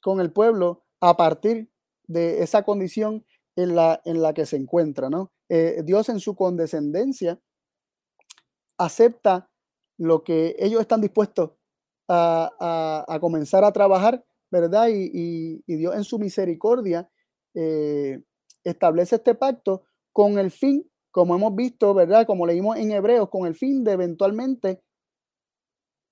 con 0.00 0.20
el 0.20 0.32
pueblo 0.32 0.84
a 1.00 1.16
partir 1.16 1.70
de 2.06 2.42
esa 2.42 2.62
condición 2.62 3.24
en 3.56 3.74
la, 3.74 4.00
en 4.04 4.22
la 4.22 4.34
que 4.34 4.46
se 4.46 4.56
encuentra, 4.56 5.08
¿no? 5.10 5.32
Eh, 5.48 5.82
Dios 5.84 6.08
en 6.08 6.20
su 6.20 6.34
condescendencia 6.34 7.40
acepta 8.78 9.48
lo 9.98 10.24
que 10.24 10.56
ellos 10.58 10.80
están 10.80 11.00
dispuestos 11.00 11.52
a, 12.08 13.18
comenzar 13.20 13.64
a 13.64 13.72
trabajar, 13.72 14.24
¿verdad? 14.50 14.88
Y, 14.90 15.62
Dios 15.66 15.94
en 15.94 16.04
su 16.04 16.18
misericordia 16.18 17.10
eh, 17.54 18.22
establece 18.64 19.16
este 19.16 19.34
pacto 19.34 19.84
con 20.12 20.38
el 20.38 20.50
fin, 20.50 20.88
como 21.10 21.34
hemos 21.34 21.54
visto, 21.54 21.94
¿verdad? 21.94 22.26
Como 22.26 22.46
leímos 22.46 22.76
en 22.76 22.92
Hebreos, 22.92 23.28
con 23.28 23.46
el 23.46 23.54
fin 23.54 23.84
de 23.84 23.92
eventualmente 23.92 24.82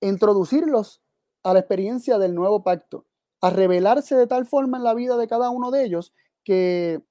introducirlos 0.01 1.01
a 1.43 1.53
la 1.53 1.59
experiencia 1.59 2.17
del 2.17 2.33
nuevo 2.33 2.63
pacto, 2.63 3.05
a 3.41 3.49
revelarse 3.49 4.15
de 4.15 4.27
tal 4.27 4.45
forma 4.45 4.77
en 4.77 4.83
la 4.83 4.93
vida 4.93 5.17
de 5.17 5.27
cada 5.27 5.49
uno 5.49 5.71
de 5.71 5.83
ellos 5.83 6.13
que 6.43 7.03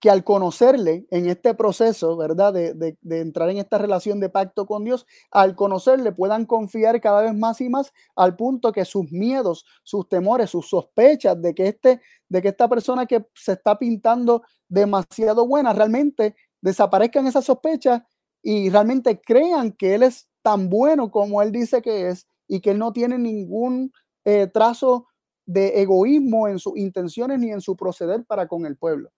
que 0.00 0.10
al 0.10 0.22
conocerle 0.22 1.06
en 1.10 1.28
este 1.28 1.54
proceso, 1.54 2.16
¿verdad? 2.16 2.52
De, 2.52 2.96
entrar 3.10 3.50
en 3.50 3.58
esta 3.58 3.78
relación 3.78 4.20
de 4.20 4.28
pacto 4.28 4.66
con 4.66 4.84
Dios, 4.84 5.06
al 5.30 5.56
conocerle 5.56 6.12
puedan 6.12 6.46
confiar 6.46 7.00
cada 7.00 7.22
vez 7.22 7.34
más 7.34 7.60
y 7.60 7.68
más 7.68 7.92
al 8.14 8.36
punto 8.36 8.72
que 8.72 8.84
sus 8.84 9.10
miedos, 9.10 9.64
sus 9.82 10.08
temores, 10.08 10.50
sus 10.50 10.68
sospechas 10.68 11.40
de 11.40 11.54
que, 11.54 11.68
este, 11.68 12.00
de 12.28 12.42
que 12.42 12.48
esta 12.48 12.68
persona 12.68 13.06
que 13.06 13.26
se 13.34 13.52
está 13.52 13.78
pintando 13.78 14.42
demasiado 14.68 15.46
buena 15.46 15.72
realmente 15.72 16.36
desaparezcan 16.60 17.26
esas 17.26 17.44
sospechas 17.44 18.02
y 18.42 18.70
realmente 18.70 19.20
crean 19.20 19.72
que 19.72 19.94
Él 19.94 20.04
es 20.04 20.28
tan 20.42 20.68
bueno 20.68 21.10
como 21.10 21.42
Él 21.42 21.50
dice 21.50 21.82
que 21.82 22.08
es 22.08 22.26
y 22.46 22.60
que 22.60 22.70
Él 22.70 22.78
no 22.78 22.92
tiene 22.92 23.18
ningún 23.18 23.92
eh, 24.24 24.46
trazo 24.46 25.06
de 25.44 25.80
egoísmo 25.80 26.46
en 26.46 26.58
sus 26.58 26.76
intenciones 26.76 27.38
ni 27.40 27.50
en 27.50 27.60
su 27.60 27.76
proceder 27.76 28.24
para 28.24 28.46
con 28.46 28.66
el 28.66 28.76
pueblo. 28.76 29.10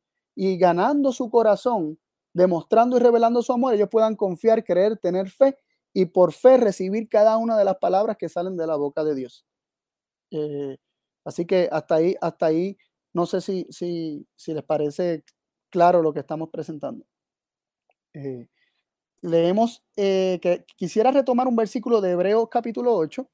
Y 0.42 0.56
ganando 0.56 1.12
su 1.12 1.28
corazón, 1.28 1.98
demostrando 2.32 2.96
y 2.96 3.00
revelando 3.00 3.42
su 3.42 3.52
amor, 3.52 3.74
ellos 3.74 3.90
puedan 3.90 4.16
confiar, 4.16 4.64
creer, 4.64 4.96
tener 4.96 5.28
fe 5.28 5.58
y 5.92 6.06
por 6.06 6.32
fe 6.32 6.56
recibir 6.56 7.10
cada 7.10 7.36
una 7.36 7.58
de 7.58 7.64
las 7.66 7.76
palabras 7.76 8.16
que 8.16 8.30
salen 8.30 8.56
de 8.56 8.66
la 8.66 8.76
boca 8.76 9.04
de 9.04 9.14
Dios. 9.14 9.44
Eh, 10.30 10.78
así 11.26 11.44
que 11.44 11.68
hasta 11.70 11.96
ahí, 11.96 12.16
hasta 12.22 12.46
ahí, 12.46 12.78
no 13.12 13.26
sé 13.26 13.42
si, 13.42 13.66
si, 13.68 14.26
si 14.34 14.54
les 14.54 14.64
parece 14.64 15.24
claro 15.68 16.00
lo 16.00 16.14
que 16.14 16.20
estamos 16.20 16.48
presentando. 16.48 17.04
Eh, 18.14 18.48
leemos 19.20 19.84
eh, 19.94 20.38
que 20.40 20.64
quisiera 20.74 21.10
retomar 21.10 21.48
un 21.48 21.56
versículo 21.56 22.00
de 22.00 22.12
Hebreos 22.12 22.48
capítulo 22.50 22.94
8. 22.94 23.28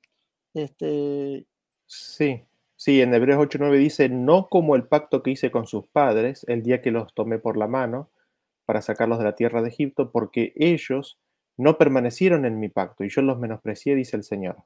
Este... 0.54 1.46
Sí, 1.86 2.44
sí, 2.87 3.03
en 3.03 3.12
Hebreos 3.12 3.41
8.9 3.41 3.78
dice, 3.78 4.09
no 4.09 4.47
como 4.49 4.76
el 4.76 4.87
pacto 4.87 5.20
que 5.24 5.32
hice 5.32 5.51
con 5.51 5.66
sus 5.66 5.89
padres 5.89 6.45
el 6.47 6.62
día 6.62 6.80
que 6.80 6.93
los 6.93 7.12
tomé 7.14 7.41
por 7.41 7.57
la 7.57 7.66
mano 7.66 8.11
para 8.64 8.80
sacarlos 8.80 9.18
de 9.18 9.24
la 9.24 9.34
tierra 9.34 9.61
de 9.61 9.70
Egipto, 9.70 10.12
porque 10.12 10.53
ellos 10.55 11.18
no 11.57 11.78
permanecieron 11.78 12.45
en 12.45 12.61
mi 12.61 12.68
pacto 12.68 13.03
y 13.03 13.09
yo 13.09 13.22
los 13.22 13.41
menosprecié, 13.41 13.97
dice 13.97 14.16
el 14.16 14.22
Señor. 14.22 14.62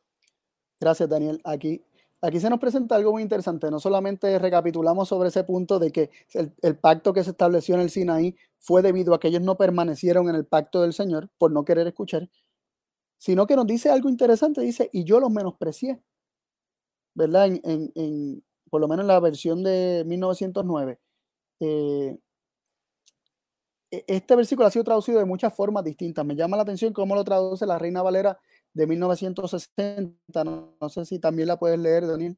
Gracias, 0.78 1.08
Daniel. 1.08 1.40
Aquí, 1.44 1.82
aquí 2.20 2.40
se 2.40 2.50
nos 2.50 2.58
presenta 2.58 2.94
algo 2.94 3.12
muy 3.12 3.22
interesante. 3.22 3.70
No 3.70 3.80
solamente 3.80 4.38
recapitulamos 4.38 5.08
sobre 5.08 5.30
ese 5.30 5.42
punto 5.44 5.78
de 5.78 5.90
que 5.90 6.10
el, 6.34 6.76
pacto 6.76 7.14
que 7.14 7.24
se 7.24 7.30
estableció 7.30 7.74
en 7.76 7.80
el 7.80 7.88
Sinaí 7.88 8.36
fue 8.58 8.82
debido 8.82 9.14
a 9.14 9.20
que 9.20 9.28
ellos 9.28 9.40
no 9.40 9.56
permanecieron 9.56 10.28
en 10.28 10.34
el 10.34 10.44
pacto 10.44 10.82
del 10.82 10.92
Señor 10.92 11.30
por 11.38 11.52
no 11.52 11.64
querer 11.64 11.86
escuchar, 11.86 12.28
sino 13.16 13.46
que 13.46 13.56
nos 13.56 13.66
dice 13.66 13.88
algo 13.88 14.10
interesante. 14.10 14.60
Dice, 14.60 14.90
y 14.92 15.04
yo 15.04 15.20
los 15.20 15.30
menosprecié. 15.30 16.02
¿Verdad? 17.14 17.50
En, 17.64 18.42
por 18.70 18.80
lo 18.80 18.88
menos 18.88 19.04
en 19.04 19.08
la 19.08 19.20
versión 19.20 19.62
de 19.62 20.04
1909. 20.06 20.98
Eh, 21.60 22.18
e, 23.90 24.04
este 24.06 24.36
versículo 24.36 24.66
ha 24.66 24.70
sido 24.70 24.84
traducido 24.84 25.18
de 25.18 25.24
muchas 25.24 25.54
formas 25.54 25.84
distintas. 25.84 26.24
Me 26.24 26.36
llama 26.36 26.56
la 26.56 26.62
atención 26.62 26.92
cómo 26.92 27.14
lo 27.14 27.24
traduce 27.24 27.66
la 27.66 27.78
Reina 27.78 28.02
Valera 28.02 28.38
de 28.72 28.86
1960. 28.86 30.44
No, 30.44 30.88
sé 30.88 31.04
si 31.04 31.18
también 31.18 31.48
la 31.48 31.58
puedes 31.58 31.78
leer, 31.78 32.06
Daniel. 32.06 32.36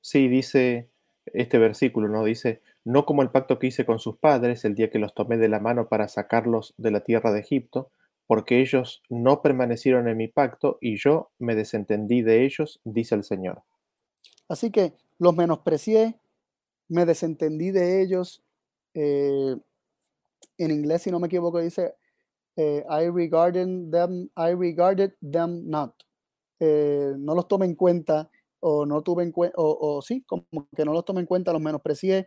Sí, 0.00 0.28
dice 0.28 0.90
este 1.26 1.58
versículo, 1.58 2.08
¿no? 2.08 2.24
Dice, 2.24 2.62
no 2.84 3.04
como 3.04 3.22
el 3.22 3.30
pacto 3.30 3.58
que 3.58 3.66
hice 3.68 3.84
con 3.84 3.98
sus 3.98 4.16
padres 4.16 4.64
el 4.64 4.74
día 4.74 4.90
que 4.90 4.98
los 4.98 5.14
tomé 5.14 5.36
de 5.36 5.48
la 5.48 5.60
mano 5.60 5.88
para 5.88 6.08
sacarlos 6.08 6.74
de 6.78 6.90
la 6.90 7.00
tierra 7.00 7.32
de 7.32 7.40
Egipto, 7.40 7.90
porque 8.26 8.60
ellos 8.60 9.02
no 9.08 9.42
permanecieron 9.42 10.08
en 10.08 10.16
mi 10.16 10.28
pacto 10.28 10.78
y 10.80 10.96
yo 10.96 11.30
me 11.38 11.54
desentendí 11.54 12.22
de 12.22 12.44
ellos, 12.44 12.80
dice 12.84 13.14
el 13.14 13.24
Señor. 13.24 13.62
Así 14.48 14.70
que 14.70 14.94
los 15.18 15.36
menosprecié, 15.36 16.18
me 16.88 17.04
desentendí 17.04 17.70
de 17.70 18.02
ellos, 18.02 18.42
eh, 18.94 19.56
en 20.58 20.70
inglés, 20.70 21.02
si 21.02 21.10
no 21.10 21.20
me 21.20 21.26
equivoco, 21.26 21.60
dice 21.60 21.94
eh, 22.56 22.84
I 22.90 23.08
regarded 23.08 23.90
them, 23.92 24.28
I 24.36 24.52
regarded 24.52 25.12
them 25.20 25.68
not. 25.68 25.94
Eh, 26.60 27.14
no 27.16 27.34
los 27.36 27.46
tomé 27.46 27.66
en 27.66 27.76
cuenta 27.76 28.28
o 28.60 28.84
no 28.84 29.02
tuve 29.02 29.22
en 29.22 29.30
cuenta, 29.30 29.54
o, 29.56 30.02
sí, 30.02 30.24
como 30.26 30.44
que 30.76 30.84
no 30.84 30.92
los 30.92 31.04
tomé 31.04 31.20
en 31.20 31.26
cuenta, 31.26 31.52
los 31.52 31.62
menosprecié, 31.62 32.26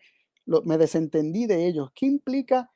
me 0.63 0.78
desentendí 0.78 1.45
de 1.47 1.67
ellos. 1.67 1.89
¿Qué 1.93 2.05
implica 2.05 2.72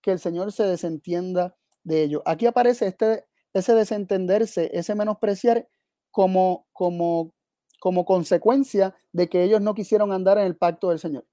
que 0.00 0.12
el 0.12 0.20
Señor 0.20 0.52
se 0.52 0.62
desentienda 0.62 1.56
de 1.82 2.04
ellos? 2.04 2.22
Aquí 2.24 2.46
aparece 2.46 2.86
este, 2.86 3.24
ese 3.52 3.74
desentenderse, 3.74 4.70
ese 4.72 4.94
menospreciar 4.94 5.68
como, 6.12 6.68
como, 6.72 7.34
como 7.80 8.04
consecuencia 8.04 8.94
de 9.12 9.28
que 9.28 9.42
ellos 9.42 9.60
no 9.60 9.74
quisieron 9.74 10.12
andar 10.12 10.38
en 10.38 10.46
el 10.46 10.56
pacto 10.56 10.90
del 10.90 11.00
Señor. 11.00 11.24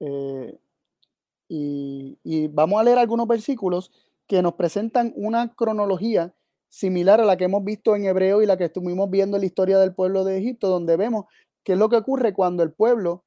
Eh, 0.00 0.58
y, 1.48 2.48
vamos 2.48 2.80
a 2.80 2.84
leer 2.84 2.98
algunos 2.98 3.28
versículos 3.28 3.92
que 4.26 4.42
nos 4.42 4.54
presentan 4.54 5.12
una 5.14 5.54
cronología 5.54 6.34
similar 6.68 7.20
a 7.20 7.24
la 7.24 7.36
que 7.36 7.44
hemos 7.44 7.62
visto 7.62 7.94
en 7.94 8.04
Hebreo 8.04 8.42
y 8.42 8.46
la 8.46 8.56
que 8.56 8.64
estuvimos 8.64 9.08
viendo 9.10 9.36
en 9.36 9.42
la 9.42 9.46
historia 9.46 9.78
del 9.78 9.94
pueblo 9.94 10.24
de 10.24 10.38
Egipto, 10.38 10.68
donde 10.68 10.96
vemos 10.96 11.26
qué 11.62 11.74
es 11.74 11.78
lo 11.78 11.88
que 11.88 11.96
ocurre 11.96 12.32
cuando 12.32 12.62
el 12.64 12.72
pueblo 12.72 13.24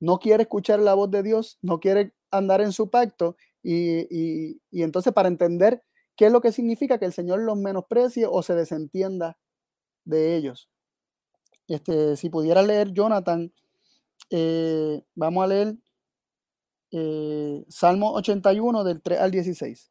no 0.00 0.18
quiere 0.18 0.44
escuchar 0.44 0.80
la 0.80 0.94
voz 0.94 1.10
de 1.10 1.22
Dios, 1.22 1.58
no 1.60 1.80
quiere 1.80 2.14
andar 2.30 2.60
en 2.60 2.72
su 2.72 2.90
pacto 2.90 3.36
y, 3.62 4.60
entonces 4.70 5.12
para 5.12 5.28
entender 5.28 5.82
qué 6.16 6.26
es 6.26 6.32
lo 6.32 6.40
que 6.40 6.52
significa 6.52 6.98
que 6.98 7.04
el 7.04 7.12
Señor 7.12 7.40
los 7.40 7.58
menosprecie 7.58 8.26
o 8.30 8.42
se 8.42 8.54
desentienda 8.54 9.36
de 10.06 10.36
ellos. 10.36 10.70
Este, 11.68 12.16
si 12.16 12.30
pudiera 12.30 12.62
leer 12.62 12.92
Jonathan, 12.92 13.52
eh, 14.30 15.02
vamos 15.14 15.44
a 15.44 15.46
leer 15.48 15.74
eh, 16.92 17.64
Salmo 17.68 18.12
81 18.14 18.84
del 18.84 19.02
3 19.02 19.20
al 19.20 19.30
16. 19.30 19.90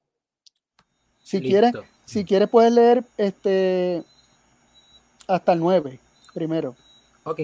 Si 1.21 1.41
quieres, 1.41 1.73
si 2.05 2.23
quieres 2.23 2.49
puedes 2.49 2.71
leer 2.71 3.03
este 3.17 4.03
hasta 5.27 5.53
el 5.53 5.59
9 5.59 5.99
primero. 6.33 6.75
Ok. 7.23 7.41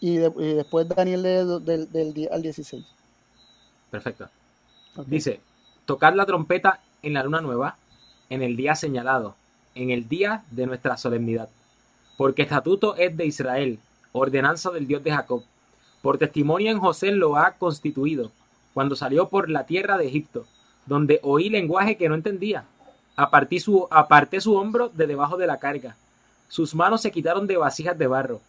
Y, 0.00 0.16
después 0.16 0.88
Daniel 0.88 1.22
lee 1.22 1.64
del, 1.64 1.90
del, 1.90 2.28
al 2.30 2.42
16. 2.42 2.84
Perfecto. 3.90 4.28
Dice, 5.06 5.40
tocar 5.84 6.14
la 6.14 6.26
trompeta 6.26 6.80
en 7.02 7.14
la 7.14 7.22
luna 7.22 7.40
nueva, 7.40 7.76
en 8.28 8.42
el 8.42 8.56
día 8.56 8.74
señalado, 8.74 9.36
en 9.74 9.90
el 9.90 10.08
día 10.08 10.44
de 10.50 10.66
nuestra 10.66 10.96
solemnidad. 10.96 11.48
Porque 12.16 12.42
estatuto 12.42 12.96
es 12.96 13.16
de 13.16 13.26
Israel, 13.26 13.78
ordenanza 14.12 14.70
del 14.70 14.86
Dios 14.86 15.02
de 15.04 15.12
Jacob. 15.12 15.42
Por 16.02 16.18
testimonio 16.18 16.70
en 16.70 16.78
José 16.78 17.10
lo 17.10 17.36
ha 17.36 17.52
constituido 17.52 18.30
cuando 18.76 18.94
salió 18.94 19.28
por 19.28 19.48
la 19.48 19.64
tierra 19.64 19.96
de 19.96 20.06
Egipto, 20.06 20.46
donde 20.84 21.18
oí 21.22 21.48
lenguaje 21.48 21.96
que 21.96 22.10
no 22.10 22.14
entendía. 22.14 22.64
Aparté 23.16 23.58
su, 23.58 23.88
su 24.38 24.54
hombro 24.54 24.90
de 24.90 25.06
debajo 25.06 25.38
de 25.38 25.46
la 25.46 25.58
carga. 25.58 25.96
Sus 26.48 26.74
manos 26.74 27.00
se 27.00 27.10
quitaron 27.10 27.46
de 27.46 27.56
vasijas 27.56 27.96
de 27.96 28.06
barro. 28.06 28.40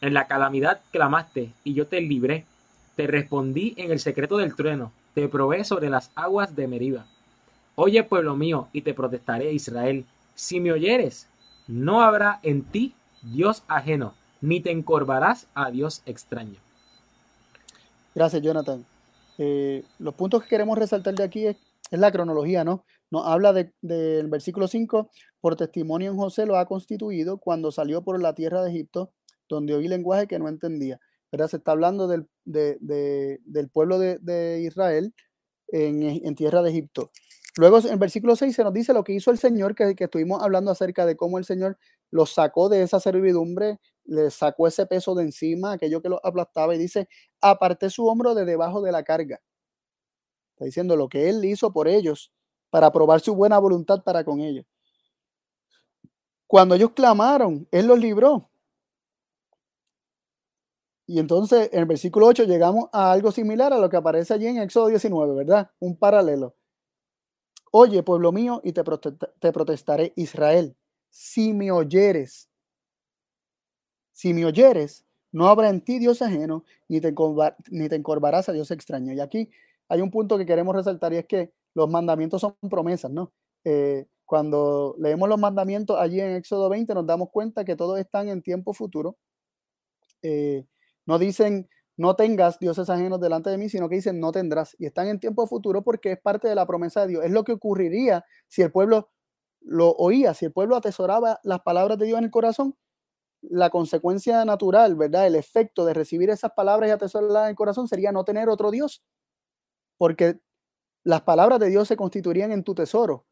En 0.00 0.14
la 0.14 0.26
calamidad 0.26 0.80
clamaste, 0.90 1.52
y 1.64 1.74
yo 1.74 1.86
te 1.86 2.00
libré. 2.00 2.46
Te 2.96 3.06
respondí 3.06 3.74
en 3.76 3.90
el 3.90 4.00
secreto 4.00 4.38
del 4.38 4.54
trueno. 4.54 4.90
Te 5.12 5.28
probé 5.28 5.64
sobre 5.64 5.90
las 5.90 6.10
aguas 6.14 6.56
de 6.56 6.66
Meriba. 6.66 7.04
Oye, 7.74 8.02
pueblo 8.02 8.36
mío, 8.36 8.68
y 8.72 8.80
te 8.80 8.94
protestaré, 8.94 9.52
Israel. 9.52 10.06
Si 10.34 10.60
me 10.60 10.72
oyeres, 10.72 11.28
no 11.66 12.00
habrá 12.00 12.40
en 12.42 12.62
ti 12.62 12.94
Dios 13.22 13.62
ajeno, 13.68 14.14
ni 14.40 14.60
te 14.60 14.70
encorvarás 14.70 15.48
a 15.54 15.70
Dios 15.70 16.02
extraño. 16.06 16.58
Gracias, 18.14 18.42
Jonathan. 18.42 18.84
Eh, 19.38 19.84
los 19.98 20.14
puntos 20.14 20.42
que 20.42 20.48
queremos 20.48 20.78
resaltar 20.78 21.14
de 21.14 21.24
aquí 21.24 21.46
es, 21.46 21.56
la 21.90 22.12
cronología, 22.12 22.64
¿no? 22.64 22.84
Nos 23.10 23.26
habla 23.26 23.52
del 23.54 24.26
versículo 24.28 24.68
5, 24.68 25.08
por 25.40 25.56
testimonio 25.56 26.10
en 26.10 26.18
José 26.18 26.44
lo 26.44 26.58
ha 26.58 26.66
constituido 26.66 27.38
cuando 27.38 27.72
salió 27.72 28.02
por 28.02 28.20
la 28.20 28.34
tierra 28.34 28.62
de 28.62 28.70
Egipto, 28.70 29.12
donde 29.48 29.74
oí 29.74 29.88
lenguaje 29.88 30.26
que 30.26 30.38
no 30.38 30.48
entendía. 30.48 31.00
¿verdad? 31.30 31.48
Se 31.48 31.56
está 31.58 31.72
hablando 31.72 32.08
del, 32.08 32.26
del 32.44 33.68
pueblo 33.70 33.98
de, 33.98 34.62
Israel 34.62 35.14
en, 35.68 36.34
tierra 36.34 36.62
de 36.62 36.70
Egipto. 36.70 37.10
Luego 37.58 37.80
en 37.80 37.98
versículo 37.98 38.36
6 38.36 38.54
se 38.54 38.62
nos 38.62 38.72
dice 38.72 38.92
lo 38.92 39.02
que 39.02 39.12
hizo 39.12 39.32
el 39.32 39.38
Señor, 39.38 39.74
que, 39.74 39.96
que 39.96 40.04
estuvimos 40.04 40.40
hablando 40.40 40.70
acerca 40.70 41.04
de 41.04 41.16
cómo 41.16 41.38
el 41.38 41.44
Señor 41.44 41.76
los 42.08 42.32
sacó 42.32 42.68
de 42.68 42.82
esa 42.84 43.00
servidumbre, 43.00 43.80
le 44.04 44.30
sacó 44.30 44.68
ese 44.68 44.86
peso 44.86 45.16
de 45.16 45.24
encima, 45.24 45.72
aquello 45.72 46.00
que 46.00 46.08
lo 46.08 46.24
aplastaba, 46.24 46.76
y 46.76 46.78
dice, 46.78 47.08
aparté 47.40 47.90
su 47.90 48.06
hombro 48.06 48.36
de 48.36 48.44
debajo 48.44 48.80
de 48.80 48.92
la 48.92 49.02
carga. 49.02 49.40
Está 50.52 50.66
diciendo 50.66 50.94
lo 50.94 51.08
que 51.08 51.28
él 51.28 51.44
hizo 51.44 51.72
por 51.72 51.88
ellos, 51.88 52.32
para 52.70 52.92
probar 52.92 53.18
su 53.18 53.34
buena 53.34 53.58
voluntad 53.58 54.04
para 54.04 54.22
con 54.22 54.38
ellos. 54.38 54.64
Cuando 56.46 56.76
ellos 56.76 56.92
clamaron, 56.92 57.66
él 57.72 57.88
los 57.88 57.98
libró. 57.98 58.48
Y 61.08 61.18
entonces 61.18 61.70
en 61.72 61.80
el 61.80 61.86
versículo 61.86 62.26
8 62.26 62.44
llegamos 62.44 62.88
a 62.92 63.10
algo 63.10 63.32
similar 63.32 63.72
a 63.72 63.78
lo 63.78 63.90
que 63.90 63.96
aparece 63.96 64.32
allí 64.32 64.46
en 64.46 64.58
Éxodo 64.58 64.86
19, 64.86 65.34
¿verdad? 65.34 65.72
Un 65.80 65.96
paralelo. 65.96 66.54
Oye, 67.72 68.02
pueblo 68.02 68.32
mío, 68.32 68.60
y 68.64 68.72
te, 68.72 68.82
te 69.40 69.52
protestaré, 69.52 70.12
Israel, 70.16 70.76
si 71.10 71.52
me 71.52 71.70
oyeres, 71.70 72.48
si 74.12 74.34
me 74.34 74.44
oyeres, 74.44 75.04
no 75.32 75.48
habrá 75.48 75.68
en 75.68 75.80
ti 75.80 75.98
Dios 75.98 76.22
ajeno, 76.22 76.64
ni 76.88 77.00
te, 77.00 77.14
ni 77.70 77.88
te 77.88 77.96
encorvarás 77.96 78.48
a 78.48 78.52
Dios 78.52 78.70
extraño. 78.70 79.12
Y 79.12 79.20
aquí 79.20 79.50
hay 79.88 80.00
un 80.00 80.10
punto 80.10 80.38
que 80.38 80.46
queremos 80.46 80.74
resaltar 80.74 81.12
y 81.12 81.16
es 81.18 81.26
que 81.26 81.52
los 81.74 81.88
mandamientos 81.88 82.40
son 82.40 82.56
promesas, 82.70 83.10
¿no? 83.10 83.32
Eh, 83.64 84.06
cuando 84.24 84.94
leemos 84.98 85.28
los 85.28 85.38
mandamientos 85.38 85.98
allí 85.98 86.20
en 86.20 86.32
Éxodo 86.36 86.68
20 86.68 86.94
nos 86.94 87.06
damos 87.06 87.30
cuenta 87.30 87.64
que 87.64 87.76
todos 87.76 87.98
están 87.98 88.28
en 88.28 88.42
tiempo 88.42 88.72
futuro. 88.72 89.16
Eh, 90.22 90.64
no 91.06 91.18
dicen 91.18 91.68
no 91.98 92.14
tengas 92.16 92.58
dioses 92.60 92.88
ajenos 92.88 93.20
delante 93.20 93.50
de 93.50 93.58
mí, 93.58 93.68
sino 93.68 93.88
que 93.88 93.96
dicen 93.96 94.20
no 94.20 94.32
tendrás. 94.32 94.76
Y 94.78 94.86
están 94.86 95.08
en 95.08 95.18
tiempo 95.20 95.46
futuro 95.48 95.82
porque 95.82 96.12
es 96.12 96.20
parte 96.20 96.48
de 96.48 96.54
la 96.54 96.64
promesa 96.64 97.02
de 97.02 97.08
Dios. 97.08 97.24
Es 97.24 97.32
lo 97.32 97.44
que 97.44 97.52
ocurriría 97.52 98.24
si 98.46 98.62
el 98.62 98.70
pueblo 98.70 99.10
lo 99.60 99.90
oía, 99.92 100.32
si 100.32 100.46
el 100.46 100.52
pueblo 100.52 100.76
atesoraba 100.76 101.40
las 101.42 101.60
palabras 101.60 101.98
de 101.98 102.06
Dios 102.06 102.18
en 102.18 102.24
el 102.24 102.30
corazón, 102.30 102.76
la 103.42 103.70
consecuencia 103.70 104.44
natural, 104.44 104.94
¿verdad? 104.94 105.26
El 105.26 105.34
efecto 105.34 105.84
de 105.84 105.94
recibir 105.94 106.30
esas 106.30 106.52
palabras 106.52 106.88
y 106.88 106.92
atesorarlas 106.92 107.44
en 107.44 107.50
el 107.50 107.56
corazón 107.56 107.88
sería 107.88 108.12
no 108.12 108.24
tener 108.24 108.48
otro 108.48 108.70
Dios, 108.70 109.02
porque 109.96 110.40
las 111.04 111.22
palabras 111.22 111.58
de 111.58 111.68
Dios 111.68 111.88
se 111.88 111.96
constituirían 111.96 112.52
en 112.52 112.64
tu 112.64 112.74
tesoro, 112.74 113.26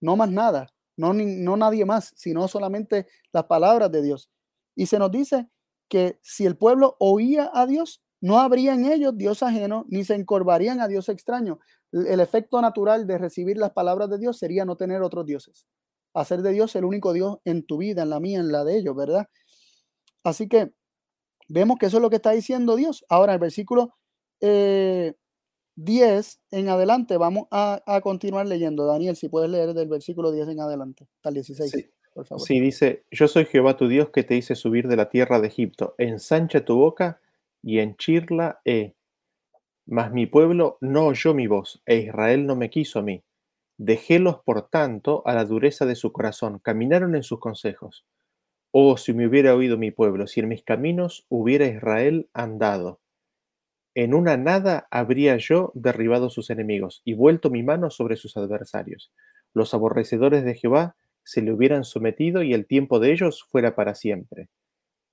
no 0.00 0.16
más 0.16 0.30
nada, 0.30 0.68
no, 0.96 1.14
no 1.14 1.56
nadie 1.56 1.84
más, 1.86 2.12
sino 2.16 2.48
solamente 2.48 3.06
las 3.32 3.44
palabras 3.44 3.90
de 3.90 4.02
Dios. 4.02 4.30
Y 4.76 4.86
se 4.86 4.98
nos 4.98 5.10
dice 5.10 5.48
que 5.88 6.18
si 6.22 6.46
el 6.46 6.56
pueblo 6.56 6.96
oía 6.98 7.50
a 7.52 7.66
Dios, 7.66 8.02
no 8.20 8.40
habría 8.40 8.74
en 8.74 8.86
ellos 8.86 9.16
Dios 9.16 9.42
ajeno, 9.42 9.84
ni 9.88 10.04
se 10.04 10.14
encorvarían 10.14 10.80
a 10.80 10.88
Dios 10.88 11.08
extraño. 11.08 11.58
El 11.92 12.20
efecto 12.20 12.60
natural 12.62 13.06
de 13.06 13.18
recibir 13.18 13.58
las 13.58 13.72
palabras 13.72 14.08
de 14.08 14.18
Dios 14.18 14.38
sería 14.38 14.64
no 14.64 14.76
tener 14.76 15.02
otros 15.02 15.26
dioses. 15.26 15.66
Hacer 16.14 16.42
de 16.42 16.52
Dios 16.52 16.74
el 16.76 16.84
único 16.84 17.12
Dios 17.12 17.38
en 17.44 17.66
tu 17.66 17.78
vida, 17.78 18.02
en 18.02 18.10
la 18.10 18.20
mía, 18.20 18.40
en 18.40 18.50
la 18.50 18.64
de 18.64 18.78
ellos, 18.78 18.96
¿verdad? 18.96 19.28
Así 20.22 20.48
que 20.48 20.72
vemos 21.48 21.76
que 21.78 21.86
eso 21.86 21.98
es 21.98 22.02
lo 22.02 22.10
que 22.10 22.16
está 22.16 22.30
diciendo 22.30 22.76
Dios. 22.76 23.04
Ahora, 23.08 23.34
el 23.34 23.38
versículo 23.38 23.94
10 24.40 24.42
eh, 24.42 25.14
en 26.50 26.68
adelante, 26.68 27.16
vamos 27.16 27.46
a, 27.50 27.82
continuar 28.02 28.46
leyendo. 28.46 28.86
Daniel, 28.86 29.16
si 29.16 29.28
puedes 29.28 29.50
leer 29.50 29.74
del 29.74 29.88
versículo 29.88 30.32
10 30.32 30.48
en 30.48 30.60
adelante, 30.60 31.06
hasta 31.16 31.28
el 31.28 31.34
16. 31.34 31.70
Sí. 31.70 31.93
Sí, 32.38 32.60
dice, 32.60 33.04
yo 33.10 33.26
soy 33.28 33.44
Jehová 33.44 33.76
tu 33.76 33.88
Dios 33.88 34.10
que 34.10 34.22
te 34.22 34.36
hice 34.36 34.54
subir 34.54 34.88
de 34.88 34.96
la 34.96 35.08
tierra 35.08 35.40
de 35.40 35.48
Egipto. 35.48 35.94
Ensancha 35.98 36.64
tu 36.64 36.76
boca 36.76 37.20
y 37.62 37.80
henchirla 37.80 38.60
he. 38.64 38.94
Mas 39.86 40.12
mi 40.12 40.26
pueblo 40.26 40.78
no 40.80 41.06
oyó 41.06 41.34
mi 41.34 41.46
voz, 41.46 41.82
e 41.86 41.96
Israel 41.96 42.46
no 42.46 42.56
me 42.56 42.70
quiso 42.70 43.00
a 43.00 43.02
mí. 43.02 43.22
Dejélos, 43.76 44.38
por 44.44 44.68
tanto, 44.68 45.22
a 45.26 45.34
la 45.34 45.44
dureza 45.44 45.86
de 45.86 45.96
su 45.96 46.12
corazón, 46.12 46.60
caminaron 46.60 47.16
en 47.16 47.24
sus 47.24 47.40
consejos. 47.40 48.06
Oh, 48.70 48.96
si 48.96 49.12
me 49.12 49.26
hubiera 49.26 49.54
oído 49.54 49.76
mi 49.76 49.90
pueblo, 49.90 50.26
si 50.26 50.40
en 50.40 50.48
mis 50.48 50.62
caminos 50.62 51.26
hubiera 51.28 51.66
Israel 51.66 52.28
andado. 52.32 53.00
En 53.94 54.14
una 54.14 54.36
nada 54.36 54.88
habría 54.90 55.36
yo 55.36 55.70
derribado 55.74 56.30
sus 56.30 56.50
enemigos 56.50 57.02
y 57.04 57.14
vuelto 57.14 57.50
mi 57.50 57.62
mano 57.62 57.90
sobre 57.90 58.16
sus 58.16 58.36
adversarios. 58.36 59.12
Los 59.52 59.74
aborrecedores 59.74 60.44
de 60.44 60.54
Jehová 60.54 60.96
se 61.24 61.42
le 61.42 61.52
hubieran 61.52 61.84
sometido 61.84 62.42
y 62.42 62.54
el 62.54 62.66
tiempo 62.66 63.00
de 63.00 63.12
ellos 63.12 63.44
fuera 63.50 63.74
para 63.74 63.94
siempre. 63.94 64.50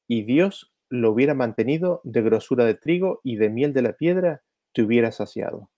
Y 0.08 0.24
Dios 0.24 0.74
lo 0.90 1.12
hubiera 1.12 1.34
mantenido 1.34 2.02
de 2.04 2.22
grosura 2.22 2.66
de 2.66 2.76
trigo 2.76 3.22
y 3.24 3.38
de 3.38 3.50
miel 3.50 3.74
de 3.74 3.82
la 3.82 3.94
piedra 3.94 4.44
te 4.74 4.84
hubiera 4.84 5.12
saciado. 5.12 5.70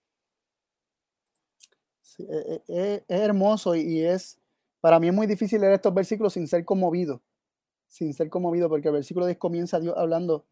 E, 2.18 2.22
e, 2.22 2.62
e, 2.68 3.04
es, 3.08 3.20
hermoso 3.20 3.74
y 3.74 4.00
es, 4.00 4.40
para 4.80 5.00
mí 5.00 5.08
es 5.08 5.14
muy 5.14 5.26
difícil 5.26 5.60
leer 5.60 5.74
estos 5.74 5.94
versículos 5.94 6.32
sin 6.32 6.46
ser 6.46 6.64
conmovido, 6.64 7.22
sin 7.88 8.12
ser 8.12 8.28
conmovido, 8.28 8.68
porque 8.68 8.88
el 8.88 8.94
versículo 8.94 9.26
10 9.26 9.38
comienza 9.38 9.80
Dios 9.80 9.94
hablando, 9.96 10.46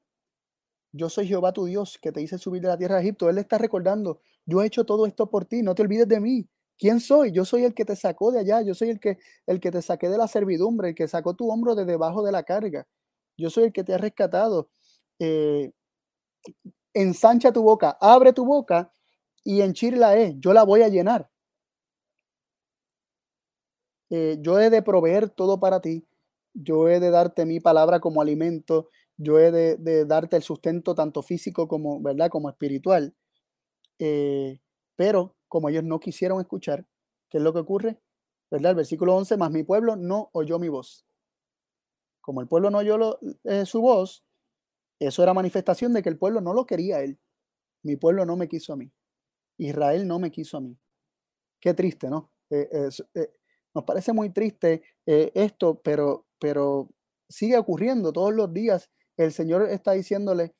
yo 0.92 1.08
soy 1.08 1.26
Jehová 1.26 1.52
tu 1.52 1.64
Dios 1.64 1.98
que 2.00 2.12
te 2.12 2.20
hice 2.20 2.38
subir 2.38 2.62
de 2.62 2.68
la 2.68 2.76
tierra 2.76 2.96
de 2.96 3.02
Egipto. 3.02 3.30
Él 3.30 3.38
está 3.38 3.58
recordando, 3.58 4.20
yo 4.44 4.62
he 4.62 4.66
hecho 4.66 4.84
todo 4.84 5.06
esto 5.06 5.30
por 5.30 5.44
ti, 5.44 5.62
no 5.62 5.74
te 5.74 5.82
olvides 5.82 6.06
de 6.06 6.20
mí. 6.20 6.48
¿Quién 6.82 6.98
soy? 6.98 7.30
Yo 7.30 7.44
soy 7.44 7.62
el 7.62 7.74
que 7.74 7.84
te 7.84 7.94
sacó 7.94 8.32
de 8.32 8.40
allá, 8.40 8.60
yo 8.60 8.74
soy 8.74 8.90
el 8.90 8.98
que, 8.98 9.16
el 9.46 9.60
que 9.60 9.70
te 9.70 9.80
saqué 9.82 10.08
de 10.08 10.18
la 10.18 10.26
servidumbre, 10.26 10.88
el 10.88 10.94
que 10.96 11.06
sacó 11.06 11.32
tu 11.34 11.48
hombro 11.48 11.76
de 11.76 11.84
debajo 11.84 12.24
de 12.24 12.32
la 12.32 12.42
carga. 12.42 12.88
Yo 13.38 13.50
soy 13.50 13.66
el 13.66 13.72
que 13.72 13.84
te 13.84 13.94
ha 13.94 13.98
rescatado. 13.98 14.68
Eh, 15.20 15.70
ensancha 16.92 17.52
tu 17.52 17.62
boca, 17.62 17.96
abre 18.00 18.32
tu 18.32 18.44
boca 18.44 18.92
y 19.44 19.60
henchirla 19.60 20.16
es. 20.16 20.34
Yo 20.40 20.52
la 20.52 20.64
voy 20.64 20.82
a 20.82 20.88
llenar. 20.88 21.30
Eh, 24.10 24.38
yo 24.40 24.58
he 24.58 24.68
de 24.68 24.82
proveer 24.82 25.30
todo 25.30 25.60
para 25.60 25.80
ti. 25.80 26.04
Yo 26.52 26.88
he 26.88 26.98
de 26.98 27.10
darte 27.10 27.46
mi 27.46 27.60
palabra 27.60 28.00
como 28.00 28.20
alimento. 28.20 28.88
Yo 29.16 29.38
he 29.38 29.52
de, 29.52 30.04
darte 30.04 30.34
el 30.34 30.42
sustento 30.42 30.96
tanto 30.96 31.22
físico 31.22 31.68
como, 31.68 32.02
¿verdad? 32.02 32.28
como 32.28 32.50
espiritual. 32.50 33.14
Eh, 34.00 34.58
pero 34.96 35.36
como 35.52 35.68
ellos 35.68 35.84
no 35.84 36.00
quisieron 36.00 36.40
escuchar, 36.40 36.86
¿qué 37.28 37.36
es 37.36 37.44
lo 37.44 37.52
que 37.52 37.58
ocurre? 37.58 38.00
¿Verdad? 38.50 38.70
El 38.70 38.76
versículo 38.76 39.14
11, 39.16 39.36
más 39.36 39.50
mi 39.50 39.64
pueblo 39.64 39.96
no 39.96 40.30
oyó 40.32 40.58
mi 40.58 40.70
voz. 40.70 41.04
Como 42.22 42.40
el 42.40 42.48
pueblo 42.48 42.70
no 42.70 42.78
oyó 42.78 43.18
eh, 43.44 43.66
su 43.66 43.82
voz, 43.82 44.24
eso 44.98 45.22
era 45.22 45.34
manifestación 45.34 45.92
de 45.92 46.02
que 46.02 46.08
el 46.08 46.16
pueblo 46.16 46.40
no 46.40 46.54
lo 46.54 46.64
quería 46.64 47.02
él. 47.02 47.20
Mi 47.82 47.96
pueblo 47.96 48.24
no 48.24 48.34
me 48.34 48.48
quiso 48.48 48.72
a 48.72 48.76
mí. 48.76 48.90
Israel 49.58 50.08
no 50.08 50.18
me 50.18 50.30
quiso 50.30 50.56
a 50.56 50.62
mí. 50.62 50.74
Qué 51.60 51.74
triste, 51.74 52.08
¿no? 52.08 52.32
Eh, 52.48 52.88
eh, 53.14 53.28
nos 53.74 53.84
parece 53.84 54.14
muy 54.14 54.30
triste 54.30 54.82
esto, 55.04 55.82
pero, 55.82 56.28
pero 56.38 56.88
sigue 57.28 57.58
ocurriendo 57.58 58.10
todos 58.10 58.32
los 58.32 58.54
días. 58.54 58.90
El 59.18 59.34
Señor 59.34 59.68
está 59.68 59.92
diciéndole, 59.92 60.54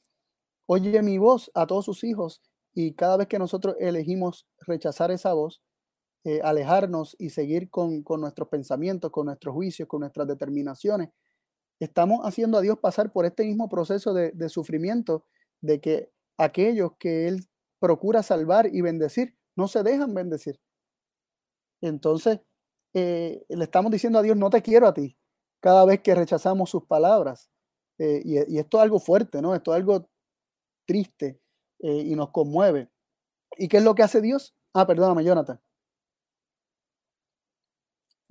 oye 0.67 1.03
mi 1.03 1.17
voz 1.17 1.51
a 1.55 1.67
todos 1.67 1.87
sus 1.87 2.05
hijos 2.05 2.43
y 2.75 2.95
cada 2.95 3.17
vez 3.17 3.29
que 3.29 3.39
nosotros 3.39 3.77
elegimos 3.79 4.47
rechazar 4.61 5.11
esa 5.11 5.33
voz, 5.33 5.63
alejarnos 6.45 7.17
y 7.19 7.31
seguir 7.31 7.69
con, 7.69 8.03
con, 8.03 8.21
nuestros 8.21 8.49
pensamientos, 8.49 9.11
con 9.11 9.27
nuestros 9.27 9.55
juicios, 9.55 9.89
con 9.89 10.01
nuestras 10.01 10.29
determinaciones, 10.29 11.11
estamos 11.85 12.21
haciendo 12.25 12.59
a 12.59 12.61
Dios 12.61 12.79
pasar 12.79 13.13
por 13.13 13.27
este 13.27 13.45
mismo 13.45 13.69
proceso 13.69 14.15
de, 14.15 14.49
sufrimiento, 14.49 15.25
de 15.61 15.81
que 15.81 16.11
aquellos 16.39 16.93
que 16.99 17.29
Él 17.29 17.49
procura 17.79 18.23
salvar 18.23 18.69
y 18.73 18.81
bendecir, 18.81 19.37
no 19.57 19.69
se 19.69 19.83
dejan 19.83 20.15
bendecir. 20.15 20.61
Entonces, 21.81 22.41
eh, 22.95 23.45
le 23.49 23.65
estamos 23.65 23.91
diciendo 23.91 24.19
a 24.19 24.23
Dios, 24.23 24.37
no 24.37 24.51
te 24.51 24.63
quiero 24.63 24.87
a 24.87 24.95
ti, 24.95 25.17
cada 25.61 25.85
vez 25.85 26.01
que 26.01 26.15
rechazamos 26.15 26.71
sus 26.71 26.85
palabras. 26.85 27.51
Eh, 27.99 28.23
y, 28.25 28.59
esto 28.59 28.79
es 28.79 28.83
algo 28.83 29.01
fuerte, 29.01 29.43
¿no? 29.43 29.55
Esto 29.55 29.73
es 29.73 29.77
algo 29.77 30.09
triste 30.87 31.41
eh, 31.83 32.03
y 32.07 32.17
nos 32.17 32.31
conmueve. 32.31 32.89
¿Y 33.59 33.69
qué 33.69 33.77
es 33.77 33.85
lo 33.85 33.95
que 33.95 34.03
hace 34.03 34.21
Dios? 34.21 34.55
Ah, 34.73 34.87
perdóname, 34.87 35.25
Jonathan. 35.25 35.61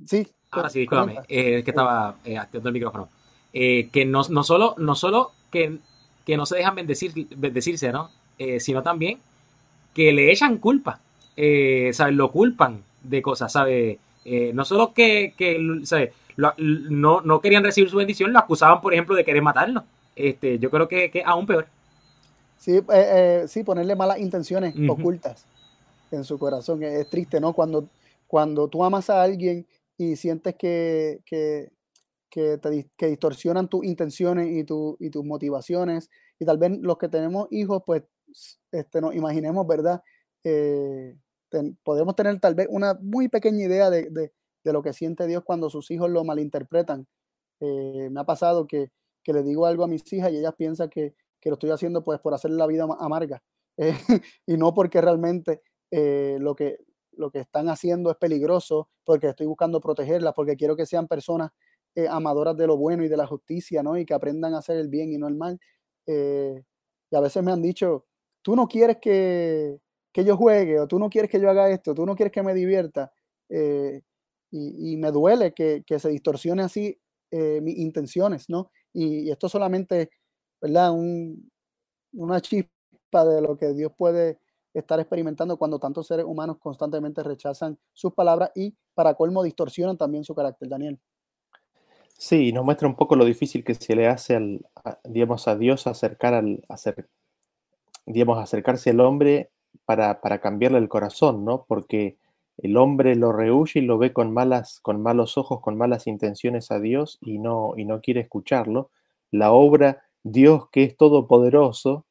Sí. 0.05 0.27
Ahora 0.49 0.69
sí, 0.69 0.79
discúlpame, 0.79 1.19
es 1.27 1.63
que 1.63 1.71
estaba 1.71 2.09
activando 2.09 2.69
el 2.69 2.73
micrófono. 2.73 3.09
Eh, 3.53 3.89
que 3.91 4.05
no, 4.05 4.21
no, 4.29 4.43
solo, 4.43 4.75
no 4.77 4.95
solo 4.95 5.31
que, 5.51 5.77
que 6.25 6.37
no 6.37 6.45
se 6.45 6.57
dejan 6.57 6.75
bendecir, 6.75 7.27
bendecirse, 7.35 7.91
¿no? 7.91 8.09
Eh, 8.37 8.59
sino 8.59 8.81
también 8.81 9.19
que 9.93 10.13
le 10.13 10.31
echan 10.31 10.57
culpa, 10.57 10.99
eh, 11.35 11.91
¿sabes? 11.93 12.15
Lo 12.15 12.31
culpan 12.31 12.83
de 13.03 13.21
cosas, 13.21 13.51
¿sabes? 13.51 13.97
no 14.53 14.63
solo 14.65 14.93
que, 14.93 15.33
que 15.35 15.57
no, 16.37 17.21
no 17.21 17.41
querían 17.41 17.63
recibir 17.63 17.89
su 17.89 17.97
bendición, 17.97 18.31
lo 18.31 18.39
acusaban, 18.39 18.79
por 18.79 18.93
ejemplo, 18.93 19.15
de 19.15 19.25
querer 19.25 19.41
matarlo. 19.41 19.83
Este, 20.15 20.59
yo 20.59 20.69
creo 20.69 20.87
que, 20.87 21.09
que 21.09 21.23
aún 21.25 21.47
peor. 21.47 21.67
Sí, 22.61 22.79
sí, 23.47 23.63
ponerle 23.63 23.95
malas 23.95 24.19
intenciones 24.19 24.75
ocultas 24.87 25.47
en 26.11 26.23
su 26.23 26.37
corazón. 26.37 26.83
Es, 26.83 27.09
triste, 27.09 27.39
¿no? 27.39 27.53
Cuando, 27.53 27.89
cuando 28.27 28.67
tú 28.67 28.83
amas 28.83 29.09
a 29.09 29.23
alguien 29.23 29.65
y 29.97 30.15
sientes 30.15 30.53
que, 30.55 31.21
que, 31.25 31.71
que, 32.29 32.59
que 32.95 33.07
distorsionan 33.07 33.67
tus 33.67 33.83
intenciones 33.83 34.47
y, 34.51 34.63
tu, 34.63 34.95
y 34.99 35.09
tus 35.09 35.25
motivaciones. 35.25 36.11
Y 36.37 36.45
tal 36.45 36.59
vez 36.59 36.77
los 36.81 36.99
que 36.99 37.09
tenemos 37.09 37.47
hijos, 37.49 37.81
pues 37.83 38.03
este, 38.71 39.01
nos 39.01 39.15
imaginemos, 39.15 39.65
¿verdad? 39.65 40.03
Eh, 40.43 41.15
podemos 41.81 42.15
tener 42.15 42.39
tal 42.39 42.53
vez 42.53 42.67
una 42.69 42.93
muy 43.01 43.27
pequeña 43.27 43.65
idea 43.65 43.89
de, 43.89 44.03
de, 44.11 44.33
de, 44.63 44.73
lo 44.73 44.83
que 44.83 44.93
siente 44.93 45.25
Dios 45.25 45.43
cuando 45.43 45.71
sus 45.71 45.89
hijos 45.89 46.11
lo 46.11 46.23
malinterpretan. 46.23 47.07
Eh, 47.59 48.09
me 48.11 48.21
ha 48.21 48.23
pasado 48.23 48.67
que, 48.67 48.91
que, 49.23 49.33
le 49.33 49.41
digo 49.41 49.65
algo 49.65 49.83
a 49.83 49.87
mis 49.87 50.13
hijas 50.13 50.31
y 50.31 50.37
ellas 50.37 50.53
piensan 50.55 50.89
que, 50.89 51.15
que 51.41 51.49
lo 51.49 51.55
estoy 51.55 51.71
haciendo 51.71 52.03
pues 52.03 52.19
por 52.19 52.33
hacerle 52.33 52.57
la 52.57 52.67
vida 52.67 52.87
amarga 52.99 53.41
eh, 53.77 53.97
y 54.45 54.57
no 54.57 54.73
porque 54.73 55.01
realmente 55.01 55.61
lo, 56.39 56.55
que, 56.55 56.77
lo 57.11 57.31
que 57.31 57.39
están 57.39 57.67
haciendo 57.67 58.11
es 58.11 58.17
peligroso, 58.17 58.89
porque 59.03 59.27
estoy 59.27 59.47
buscando 59.47 59.81
protegerlas, 59.81 60.33
porque 60.33 60.55
quiero 60.55 60.77
que 60.77 60.85
sean 60.85 61.07
personas 61.07 61.51
eh, 61.95 62.07
amadoras 62.07 62.55
de 62.55 62.67
lo 62.67 62.77
bueno 62.77 63.03
y 63.03 63.09
de 63.09 63.17
la 63.17 63.27
justicia, 63.27 63.83
¿no? 63.83 63.97
Y 63.97 64.05
que 64.05 64.13
aprendan 64.13 64.53
a 64.53 64.59
hacer 64.59 64.77
el 64.77 64.87
bien 64.87 65.11
y 65.11 65.17
no 65.17 65.27
el 65.27 65.35
mal. 65.35 65.59
Eh, 66.07 66.63
y 67.11 67.15
a 67.15 67.19
veces 67.19 67.43
me 67.43 67.51
han 67.51 67.61
dicho, 67.61 68.05
tú 68.41 68.55
no 68.55 68.67
quieres 68.67 68.97
que, 69.01 69.77
que, 70.13 70.23
yo 70.23 70.37
juegue, 70.37 70.79
o 70.79 70.87
tú 70.87 70.99
no 70.99 71.09
quieres 71.09 71.29
que 71.29 71.39
yo 71.41 71.49
haga 71.49 71.69
esto, 71.69 71.93
tú 71.93 72.05
no 72.05 72.15
quieres 72.15 72.31
que 72.31 72.43
me 72.43 72.53
divierta. 72.53 73.11
Eh, 73.49 74.01
y, 74.51 74.93
y, 74.93 74.97
me 74.97 75.11
duele 75.11 75.53
que, 75.53 75.83
que 75.85 75.99
se 75.99 76.09
distorsione 76.09 76.63
así 76.63 76.97
mis 77.33 77.77
intenciones, 77.77 78.49
¿no? 78.49 78.71
Y, 78.93 79.27
y, 79.27 79.31
esto 79.31 79.47
solamente, 79.47 80.09
¿verdad? 80.61 80.91
Un, 80.91 81.51
una 82.13 82.39
chispa 82.41 83.25
de 83.25 83.41
lo 83.41 83.57
que 83.57 83.73
Dios 83.73 83.91
puede 83.97 84.37
estar 84.73 84.99
experimentando 84.99 85.57
cuando 85.57 85.79
tantos 85.79 86.07
seres 86.07 86.25
humanos 86.25 86.57
constantemente 86.59 87.23
rechazan 87.23 87.77
sus 87.93 88.13
palabras 88.13 88.51
y 88.55 88.75
para 88.93 89.15
colmo 89.15 89.43
distorsionan 89.43 89.97
también 89.97 90.23
su 90.23 90.33
carácter, 90.33 90.69
Daniel. 90.69 90.99
Sí, 92.17 92.53
nos 92.53 92.63
muestra 92.63 92.87
un 92.87 92.95
poco 92.95 93.15
lo 93.15 93.25
difícil 93.25 93.63
que 93.63 93.73
se 93.73 93.95
le 93.95 94.07
hace 94.07 94.35
al, 94.35 94.65
a, 94.75 94.99
digamos, 95.03 95.47
a 95.47 95.55
Dios 95.55 95.87
acercar 95.87 96.35
al, 96.35 96.63
hacer, 96.69 97.09
digamos, 98.05 98.37
acercarse 98.37 98.91
al 98.91 98.99
hombre 98.99 99.49
para, 99.85 100.21
para 100.21 100.39
cambiarle 100.39 100.77
el 100.77 100.87
corazón, 100.87 101.43
¿no? 101.43 101.65
Porque 101.67 102.17
el 102.57 102.77
hombre 102.77 103.15
lo 103.15 103.31
rehuye 103.31 103.79
y 103.79 103.85
lo 103.85 103.97
ve 103.97 104.13
con, 104.13 104.31
malas, 104.31 104.79
con 104.81 105.01
malos 105.01 105.37
ojos, 105.37 105.61
con 105.61 105.77
malas 105.77 106.05
intenciones 106.05 106.69
a 106.69 106.79
Dios 106.79 107.17
y 107.21 107.39
no, 107.39 107.73
y 107.75 107.85
no 107.85 108.01
quiere 108.01 108.21
escucharlo. 108.21 108.91
La 109.31 109.51
obra, 109.51 110.03
Dios 110.23 110.69
que 110.71 110.83
es 110.83 110.97
todopoderoso, 110.97 112.05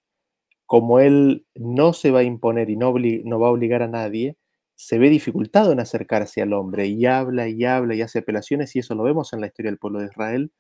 como 0.67 1.01
Él 1.01 1.47
no 1.55 1.93
se 1.93 2.11
va 2.11 2.21
a 2.21 2.25
imponer 2.25 2.71
y 2.71 2.77
no, 2.77 2.93
va 2.93 3.49
a 3.49 3.51
obligar 3.51 3.83
a 3.83 3.89
nadie, 3.89 4.37
se 4.77 4.99
ve 4.99 5.11
dificultado 5.11 5.73
en 5.73 5.81
acercarse 5.81 6.43
al 6.43 6.53
hombre 6.53 6.87
y 6.87 7.07
habla 7.07 7.49
y 7.49 7.65
habla 7.65 7.95
y 7.95 8.03
hace 8.03 8.21
apelaciones 8.21 8.75
y 8.77 8.79
eso 8.81 8.95
lo 8.95 9.03
vemos 9.03 9.33
en 9.33 9.41
la 9.41 9.49
historia 9.49 9.71
del 9.71 9.79
pueblo 9.79 10.01
de 10.01 10.07
Israel. 10.07 10.53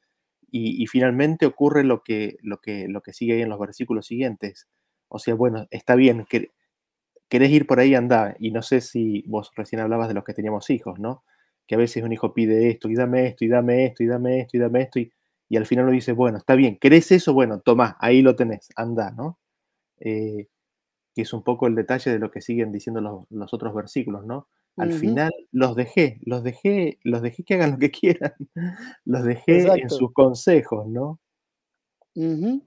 Y, 0.53 0.85
finalmente 0.89 1.47
ocurre 1.47 1.85
lo 1.85 2.03
que, 2.03 2.37
lo, 2.43 2.59
que, 2.61 2.89
lo 2.89 3.03
que 3.03 3.13
sigue 3.13 3.35
ahí 3.35 3.43
en 3.43 3.51
los 3.51 3.61
versículos 3.61 4.07
siguientes. 4.07 4.69
O 5.09 5.21
sea, 5.21 5.35
bueno, 5.35 5.69
está 5.71 5.95
bien, 5.95 6.27
que 6.29 6.51
querés 7.31 7.51
ir 7.53 7.67
por 7.67 7.81
ahí, 7.81 7.95
anda. 7.95 8.37
Y 8.39 8.51
no 8.51 8.63
sé 8.63 8.81
si 8.83 9.23
vos 9.27 9.53
recién 9.57 9.81
hablabas 9.81 10.09
de 10.09 10.15
los 10.15 10.25
que 10.25 10.35
teníamos 10.35 10.69
hijos, 10.71 10.99
¿no? 10.99 11.25
Que 11.67 11.77
a 11.77 11.79
veces 11.79 12.03
un 12.03 12.13
hijo 12.13 12.35
pide 12.35 12.69
esto, 12.69 12.91
y 12.91 12.97
dame 12.97 13.27
esto, 13.29 13.45
y 13.45 13.49
dame 13.49 13.87
esto, 13.87 14.03
y 14.03 14.07
dame 14.09 14.41
esto, 14.41 14.57
y 14.57 14.61
dame 14.61 14.83
esto, 14.83 14.99
y, 14.99 15.13
y 15.51 15.57
al 15.57 15.67
final 15.67 15.85
lo 15.87 15.91
dice, 15.91 16.13
bueno, 16.13 16.39
está 16.39 16.55
bien, 16.55 16.79
¿querés 16.79 17.11
eso? 17.11 17.35
Bueno, 17.35 17.61
toma, 17.61 17.97
ahí 17.99 18.23
lo 18.23 18.37
tenés, 18.37 18.69
anda, 18.77 19.11
¿no? 19.11 19.41
Eh, 19.99 20.47
que 21.13 21.23
es 21.23 21.33
un 21.33 21.43
poco 21.43 21.67
el 21.67 21.75
detalle 21.75 22.13
de 22.13 22.21
lo 22.21 22.31
que 22.31 22.41
siguen 22.41 22.71
diciendo 22.71 23.27
los, 23.29 23.53
otros 23.53 23.75
versículos, 23.75 24.25
¿no? 24.25 24.47
Al 24.77 24.93
final 24.93 25.33
los 25.51 25.75
dejé, 25.75 26.21
los 26.23 26.45
dejé, 26.45 27.01
los 27.03 27.21
dejé 27.21 27.43
que 27.43 27.55
hagan 27.55 27.73
lo 27.73 27.79
que 27.79 27.91
quieran, 27.91 28.33
los 29.05 29.25
dejé 29.25 29.67
en 29.67 29.91
sus 29.91 30.13
consejos, 30.13 30.87
¿no? 30.87 31.19
y, 32.15 32.63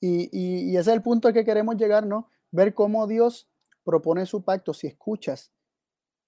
y, 0.00 0.76
ese 0.76 0.90
es 0.90 0.96
el 0.96 1.02
punto 1.02 1.28
al 1.28 1.34
que 1.34 1.44
queremos 1.44 1.76
llegar, 1.76 2.04
¿no? 2.04 2.28
Ver 2.50 2.74
cómo 2.74 3.06
Dios 3.06 3.48
propone 3.84 4.26
su 4.26 4.42
pacto, 4.42 4.74
si 4.74 4.88
escuchas, 4.88 5.52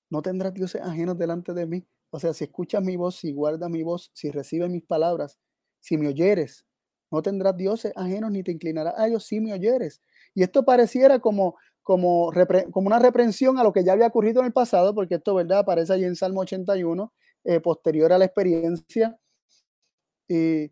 no 0.09 0.23
tendrás 0.23 0.55
dioses 0.55 0.83
ajenos 0.83 1.19
delante 1.19 1.53
de 1.53 1.67
mí. 1.67 1.85
O 2.11 2.21
sea, 2.21 2.33
si 2.33 2.45
escuchas 2.45 2.83
mi 2.83 2.97
voz, 2.97 3.17
si 3.17 3.33
guardas 3.33 3.71
mi 3.71 3.83
voz, 3.83 4.13
si 4.15 4.31
recibes 4.31 4.71
mis 4.71 4.85
palabras, 4.85 5.39
si 5.81 5.97
me 5.97 6.09
oyeres, 6.09 6.65
no 7.11 7.23
tendrás 7.23 7.57
dioses 7.57 7.93
ajenos 7.97 8.31
ni 8.31 8.43
te 8.43 8.53
inclinarás 8.53 8.95
a 8.97 9.09
ellos 9.09 9.25
si 9.25 9.41
me 9.41 9.53
oyeres. 9.53 10.01
Y 10.35 10.43
esto 10.43 10.65
pareciera 10.65 11.19
como, 11.19 11.57
como, 11.83 12.31
como 12.71 12.87
una 12.87 12.99
reprensión 12.99 13.59
a 13.59 13.65
lo 13.65 13.73
que 13.73 13.85
ya 13.85 13.93
había 13.93 14.07
ocurrido 14.07 14.41
en 14.41 14.47
el 14.47 14.53
pasado, 14.53 14.95
porque 14.95 15.17
esto, 15.17 15.35
¿verdad? 15.35 15.61
Aparece 15.61 15.93
ahí 15.93 16.05
en 16.05 16.15
Salmo 16.15 16.41
81, 16.41 17.13
eh, 17.45 17.61
posterior 17.61 18.13
a 18.13 18.19
la 18.19 18.27
experiencia. 18.27 19.19
Y, 20.29 20.71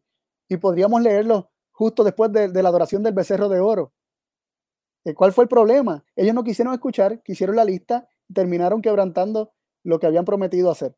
y 0.49 0.57
podríamos 0.57 1.03
leerlo 1.03 1.51
justo 1.73 2.03
después 2.03 2.33
de, 2.33 2.49
la 2.63 2.69
adoración 2.69 3.03
del 3.03 3.15
becerro 3.15 3.49
de 3.49 3.61
oro. 3.61 3.93
Eh, 5.05 5.15
¿Cuál 5.15 5.33
fue 5.33 5.45
el 5.45 5.49
problema? 5.49 6.05
Ellos 6.17 6.35
no 6.35 6.43
quisieron 6.43 6.75
escuchar, 6.75 7.23
quisieron 7.23 7.57
la 7.57 7.65
lista 7.65 8.09
terminaron 8.35 8.83
quebrantando 8.83 9.55
lo 9.85 9.99
que 9.99 10.07
habían 10.07 10.25
prometido 10.25 10.71
hacer. 10.71 10.97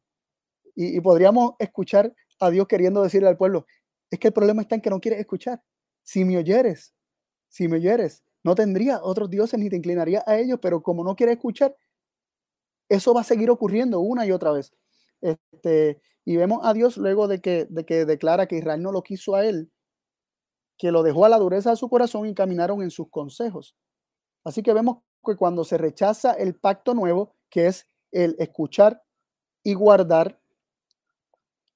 Y, 0.74 1.00
podríamos 1.00 1.52
escuchar 1.58 2.14
a 2.40 2.50
Dios 2.50 2.66
queriendo 2.66 3.02
decirle 3.02 3.28
al 3.28 3.36
pueblo, 3.36 3.66
es 4.10 4.18
que 4.18 4.28
el 4.28 4.34
problema 4.34 4.62
está 4.62 4.74
en 4.74 4.80
que 4.80 4.90
no 4.90 5.00
quieres 5.00 5.20
escuchar. 5.20 5.62
Si 6.02 6.24
me 6.24 6.36
oyeres, 6.36 6.94
si 7.48 7.68
me 7.68 7.76
oyeres, 7.76 8.24
no 8.42 8.54
tendría 8.54 9.02
otros 9.02 9.30
dioses 9.30 9.58
ni 9.58 9.68
te 9.68 9.76
inclinaría 9.76 10.24
a 10.26 10.38
ellos, 10.38 10.58
pero 10.60 10.82
como 10.82 11.04
no 11.04 11.14
quieres 11.14 11.36
escuchar, 11.36 11.76
eso 12.88 13.14
va 13.14 13.20
a 13.20 13.24
seguir 13.24 13.50
ocurriendo 13.50 14.00
una 14.00 14.26
y 14.26 14.32
otra 14.32 14.52
vez. 14.52 14.72
Este, 15.20 16.00
y 16.24 16.36
vemos 16.36 16.60
a 16.64 16.72
Dios 16.72 16.96
luego 16.96 17.28
de 17.28 17.40
que, 17.40 17.66
de 17.70 17.84
que 17.84 18.04
declara 18.04 18.46
que 18.46 18.56
Israel 18.56 18.82
no 18.82 18.92
lo 18.92 19.02
quiso 19.02 19.34
a 19.34 19.44
él, 19.44 19.70
que 20.76 20.90
lo 20.90 21.02
dejó 21.02 21.24
a 21.24 21.28
la 21.28 21.38
dureza 21.38 21.70
de 21.70 21.76
su 21.76 21.88
corazón 21.88 22.26
y 22.26 22.34
caminaron 22.34 22.82
en 22.82 22.90
sus 22.90 23.10
consejos. 23.10 23.76
Así 24.44 24.62
que 24.62 24.72
vemos 24.72 24.98
que 25.24 25.36
cuando 25.36 25.64
se 25.64 25.78
rechaza 25.78 26.32
el 26.32 26.54
pacto 26.54 26.94
nuevo, 26.94 27.34
que 27.50 27.66
es 27.66 27.86
el 28.10 28.34
escuchar 28.38 29.02
y 29.62 29.74
guardar, 29.74 30.40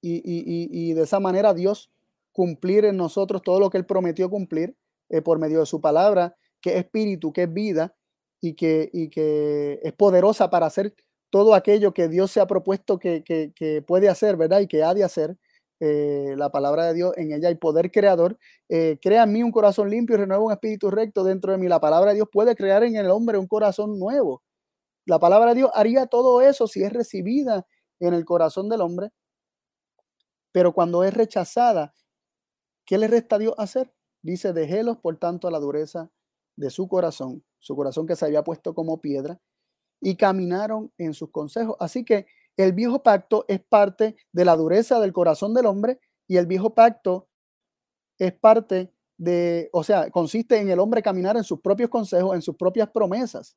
y, 0.06 0.92
de 0.92 1.02
esa 1.02 1.18
manera 1.18 1.54
Dios 1.54 1.90
cumplir 2.34 2.84
en 2.84 2.98
nosotros 2.98 3.40
todo 3.40 3.60
lo 3.60 3.70
que 3.70 3.78
Él 3.78 3.86
prometió 3.86 4.28
cumplir 4.28 4.76
eh, 5.08 5.22
por 5.22 5.38
medio 5.38 5.60
de 5.60 5.66
su 5.66 5.80
palabra, 5.80 6.36
que 6.60 6.72
es 6.72 6.76
espíritu, 6.76 7.32
que 7.32 7.44
es 7.44 7.52
vida 7.52 7.94
y 8.42 8.54
que, 8.54 8.90
y 8.92 9.08
que 9.08 9.80
es 9.82 9.92
poderosa 9.94 10.50
para 10.50 10.66
hacer 10.66 10.94
todo 11.30 11.54
aquello 11.54 11.94
que 11.94 12.08
Dios 12.08 12.30
se 12.30 12.40
ha 12.40 12.46
propuesto 12.46 12.98
que, 12.98 13.22
que 13.24 13.82
puede 13.86 14.08
hacer, 14.08 14.36
¿verdad? 14.36 14.60
Y 14.60 14.66
que 14.66 14.82
ha 14.82 14.92
de 14.92 15.04
hacer. 15.04 15.38
Eh, 15.80 16.34
la 16.38 16.50
palabra 16.50 16.86
de 16.86 16.94
Dios, 16.94 17.12
en 17.16 17.32
ella 17.32 17.48
hay 17.48 17.56
poder 17.56 17.90
creador. 17.90 18.38
Eh, 18.68 18.98
crea 19.02 19.24
en 19.24 19.32
mí 19.32 19.42
un 19.42 19.52
corazón 19.52 19.90
limpio 19.90 20.16
y 20.16 20.20
renueva 20.20 20.42
un 20.42 20.52
espíritu 20.52 20.90
recto 20.90 21.24
dentro 21.24 21.52
de 21.52 21.58
mí. 21.58 21.68
La 21.68 21.80
palabra 21.80 22.10
de 22.10 22.16
Dios 22.16 22.28
puede 22.32 22.54
crear 22.54 22.84
en 22.84 22.96
el 22.96 23.10
hombre 23.10 23.38
un 23.38 23.46
corazón 23.46 23.98
nuevo. 23.98 24.42
La 25.06 25.18
palabra 25.18 25.50
de 25.50 25.56
Dios 25.56 25.70
haría 25.74 26.06
todo 26.06 26.40
eso 26.40 26.66
si 26.66 26.82
es 26.82 26.92
recibida 26.92 27.66
en 28.00 28.14
el 28.14 28.24
corazón 28.24 28.68
del 28.68 28.80
hombre. 28.80 29.10
Pero 30.52 30.72
cuando 30.72 31.04
es 31.04 31.12
rechazada, 31.12 31.92
¿qué 32.84 32.98
le 32.98 33.08
resta 33.08 33.36
a 33.36 33.38
Dios 33.38 33.54
hacer? 33.58 33.92
Dice, 34.22 34.52
déjelos 34.52 34.98
por 34.98 35.16
tanto 35.18 35.48
a 35.48 35.50
la 35.50 35.58
dureza 35.58 36.10
de 36.56 36.70
su 36.70 36.88
corazón, 36.88 37.44
su 37.58 37.76
corazón 37.76 38.06
que 38.06 38.16
se 38.16 38.24
había 38.24 38.44
puesto 38.44 38.74
como 38.74 39.00
piedra, 39.00 39.40
y 40.00 40.16
caminaron 40.16 40.92
en 40.98 41.14
sus 41.14 41.30
consejos. 41.30 41.76
Así 41.80 42.04
que 42.04 42.26
el 42.56 42.72
viejo 42.72 43.02
pacto 43.02 43.44
es 43.48 43.60
parte 43.60 44.16
de 44.32 44.44
la 44.44 44.56
dureza 44.56 45.00
del 45.00 45.12
corazón 45.12 45.54
del 45.54 45.66
hombre 45.66 45.98
y 46.28 46.36
el 46.36 46.46
viejo 46.46 46.74
pacto 46.74 47.28
es 48.18 48.32
parte 48.32 48.92
de, 49.16 49.70
o 49.72 49.82
sea, 49.82 50.10
consiste 50.10 50.58
en 50.58 50.70
el 50.70 50.78
hombre 50.78 51.02
caminar 51.02 51.36
en 51.36 51.44
sus 51.44 51.60
propios 51.60 51.90
consejos, 51.90 52.34
en 52.34 52.42
sus 52.42 52.56
propias 52.56 52.90
promesas, 52.90 53.56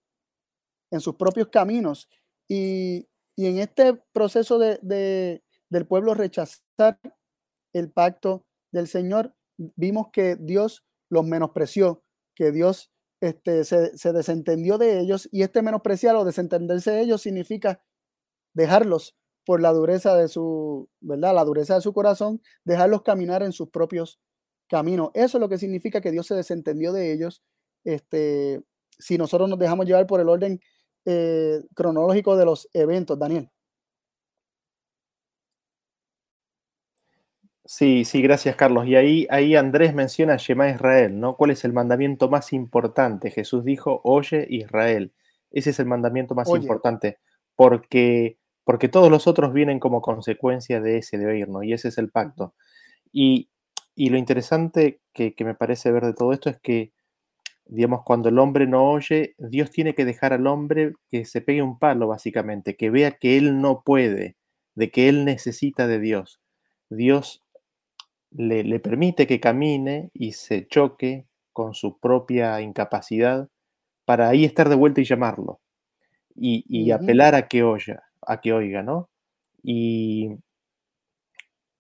en 0.92 1.00
sus 1.00 1.16
propios 1.16 1.48
caminos. 1.50 2.10
Y, 2.48 3.08
en 3.40 3.60
este 3.60 3.94
proceso 3.94 4.58
de, 4.58 5.44
del 5.70 5.86
pueblo 5.86 6.16
rechazar 6.16 7.00
el 7.72 7.92
pacto 7.92 8.47
del 8.72 8.88
Señor, 8.88 9.36
vimos 9.58 10.08
que 10.12 10.36
Dios 10.36 10.86
los 11.10 11.26
menospreció, 11.26 12.04
que 12.36 12.52
Dios 12.52 12.92
este, 13.22 13.64
se, 13.64 13.98
se 13.98 14.14
desentendió 14.14 14.78
de 14.78 15.00
ellos 15.00 15.28
y 15.32 15.42
este 15.42 15.62
menospreciar 15.62 16.16
o 16.16 16.26
desentenderse 16.26 16.92
de 16.92 17.02
ellos 17.02 17.22
significa 17.22 17.82
dejarlos 18.54 19.16
por 19.46 19.62
la 19.62 19.72
dureza 19.72 20.16
de 20.16 20.28
su, 20.28 20.90
¿verdad? 21.00 21.34
La 21.34 21.46
dureza 21.46 21.76
de 21.76 21.82
su 21.82 21.94
corazón, 21.94 22.42
dejarlos 22.66 23.04
caminar 23.04 23.44
en 23.44 23.54
sus 23.54 23.70
propios 23.70 24.20
caminos. 24.68 25.10
Eso 25.14 25.38
es 25.38 25.42
lo 25.42 25.48
que 25.48 25.58
significa 25.58 26.02
que 26.02 26.12
Dios 26.12 26.28
se 26.28 26.36
desentendió 26.36 26.92
de 26.92 27.14
ellos. 27.14 27.42
Este, 27.86 28.62
si 29.00 29.18
nosotros 29.18 29.50
nos 29.50 29.58
dejamos 29.58 29.86
llevar 29.86 30.06
por 30.06 30.20
el 30.20 30.28
orden 30.28 30.60
eh, 31.06 31.62
cronológico 31.74 32.36
de 32.36 32.46
los 32.46 32.68
eventos, 32.74 33.18
Daniel. 33.18 33.50
Sí, 37.68 38.06
sí, 38.06 38.22
gracias 38.22 38.56
Carlos. 38.56 38.88
Y 38.88 38.96
ahí, 38.96 39.28
ahí 39.30 39.56
Andrés 39.56 39.94
menciona 39.94 40.38
Shema 40.38 40.70
Israel, 40.70 41.20
¿no? 41.20 41.36
¿Cuál 41.36 41.52
es 41.52 41.66
el 41.66 41.74
mandamiento 41.74 42.30
más 42.30 42.54
importante? 42.54 43.30
Jesús 43.30 43.66
dijo, 43.66 44.02
oye 44.04 44.48
Israel. 44.50 45.14
Ese 45.52 45.72
es 45.72 45.80
el 45.80 45.86
mandamiento 45.86 46.34
más 46.34 46.50
importante, 46.50 47.20
porque 47.56 48.38
porque 48.68 48.90
todos 48.90 49.10
los 49.10 49.28
otros 49.28 49.54
vienen 49.54 49.80
como 49.80 50.02
consecuencia 50.02 50.82
de 50.82 50.98
ese 50.98 51.18
de 51.18 51.26
oírnos, 51.26 51.64
y 51.64 51.72
ese 51.72 51.88
es 51.88 51.98
el 51.98 52.10
pacto. 52.10 52.54
Y, 53.14 53.50
lo 53.96 54.18
interesante 54.18 55.00
que, 55.14 55.34
me 55.40 55.56
parece 55.56 55.90
ver 55.90 56.06
de 56.06 56.14
todo 56.14 56.34
esto 56.34 56.50
es 56.50 56.60
que, 56.60 56.92
digamos, 57.66 58.02
cuando 58.04 58.28
el 58.28 58.38
hombre 58.40 58.68
no 58.68 58.92
oye, 58.92 59.36
Dios 59.38 59.72
tiene 59.72 59.96
que 59.96 60.04
dejar 60.04 60.34
al 60.34 60.48
hombre 60.48 60.92
que 61.10 61.24
se 61.24 61.40
pegue 61.40 61.62
un 61.62 61.80
palo, 61.80 62.10
básicamente, 62.10 62.76
que 62.76 62.90
vea 62.90 63.12
que 63.12 63.38
él 63.38 63.62
no 63.62 63.84
puede, 63.86 64.36
de 64.76 64.92
que 64.92 65.08
él 65.08 65.24
necesita 65.24 65.88
de 65.88 66.00
Dios. 66.00 66.42
Dios 66.90 67.46
le, 68.32 68.64
le 68.64 68.80
permite 68.80 69.28
que 69.28 69.40
camine 69.40 70.12
y 70.14 70.34
se 70.34 70.68
choque 70.68 71.28
con 71.54 71.74
su 71.74 72.00
propia 72.00 72.62
incapacidad 72.62 73.50
para 74.06 74.30
ahí 74.30 74.46
estar 74.46 74.70
de 74.70 74.76
vuelta 74.76 75.02
y 75.02 75.06
llamarlo 75.06 75.60
y, 76.38 76.92
apelar 76.92 77.36
a 77.36 77.48
que 77.48 77.64
oya 77.64 78.04
a 78.22 78.42
que 78.42 78.54
oiga, 78.54 78.84
¿no? 78.84 79.10
Y, 79.64 80.38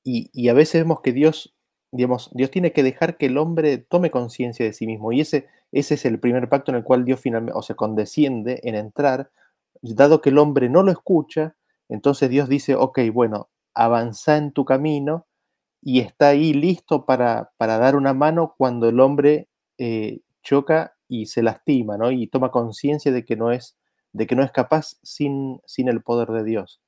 y, 0.03 0.47
a 0.47 0.53
veces 0.53 0.81
vemos 0.81 1.01
que 1.01 1.11
Dios, 1.11 1.55
digamos, 1.91 2.31
Dios 2.33 2.49
tiene 2.51 2.71
que 2.71 2.83
dejar 2.83 3.17
que 3.17 3.25
el 3.25 3.37
hombre 3.37 3.77
tome 3.77 4.11
conciencia 4.11 4.65
de 4.65 4.73
sí 4.73 4.87
mismo. 4.87 5.11
Y 5.11 5.21
ese, 5.21 5.47
ese 5.73 5.95
es 5.95 6.05
el 6.05 6.19
primer 6.19 6.47
pacto 6.47 6.71
en 6.71 6.77
el 6.77 6.83
cual 6.83 7.03
Dios 7.03 7.19
finalmente, 7.19 7.57
o 7.57 7.61
sea, 7.61 7.75
condesciende 7.75 8.61
en 8.63 8.75
entrar. 8.75 9.31
Dado 9.81 10.21
que 10.21 10.29
el 10.29 10.37
hombre 10.37 10.69
no 10.69 10.83
lo 10.83 10.91
escucha, 10.91 11.55
entonces 11.89 12.29
Dios 12.29 12.47
dice, 12.49 12.75
ok, 12.75 12.99
bueno, 13.13 13.49
avanza 13.73 14.37
en 14.37 14.53
tu 14.53 14.63
camino 14.65 15.26
y 15.87 16.01
está 16.01 16.27
ahí 16.27 16.51
listo 16.51 17.05
para, 17.05 17.53
para 17.55 17.77
dar 17.77 17.95
una 17.95 18.13
mano 18.13 18.55
cuando 18.57 18.89
el 18.89 18.99
hombre 18.99 19.47
eh, 19.77 20.19
choca 20.43 20.97
y 21.07 21.27
se 21.27 21.41
lastima, 21.41 21.95
¿no? 21.95 22.11
Y 22.11 22.27
toma 22.27 22.51
conciencia 22.51 23.09
de 23.13 23.23
que 23.23 23.37
no 23.37 23.53
es 23.53 23.77
de 24.11 24.27
que 24.27 24.35
no 24.35 24.43
es 24.43 24.51
capaz 24.51 24.97
sin, 25.01 25.61
sin 25.65 25.87
el 25.87 26.01
poder 26.01 26.27
de 26.31 26.43
Dios. 26.43 26.81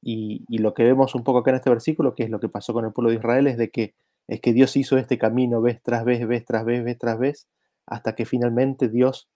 Y, 0.00 0.46
lo 0.48 0.72
que 0.72 0.82
vemos 0.82 1.14
un 1.14 1.24
poco 1.24 1.40
acá 1.40 1.50
en 1.50 1.56
este 1.56 1.68
versículo, 1.68 2.14
que 2.14 2.22
es 2.22 2.30
lo 2.30 2.40
que 2.40 2.48
pasó 2.48 2.72
con 2.72 2.86
el 2.86 2.92
pueblo 2.94 3.10
de 3.10 3.16
Israel, 3.16 3.48
es 3.48 3.58
de 3.58 3.68
que, 3.68 3.94
es 4.28 4.40
que 4.40 4.54
Dios 4.54 4.78
hizo 4.78 4.96
este 4.96 5.18
camino 5.18 5.60
vez 5.60 5.82
tras 5.82 6.06
vez, 6.06 6.26
vez 6.26 6.46
tras 6.46 6.64
vez, 6.64 6.82
vez 6.82 6.98
tras 6.98 7.18
vez, 7.18 7.48
hasta 7.84 8.14
que 8.14 8.24
finalmente 8.24 8.88
Dios 8.88 9.28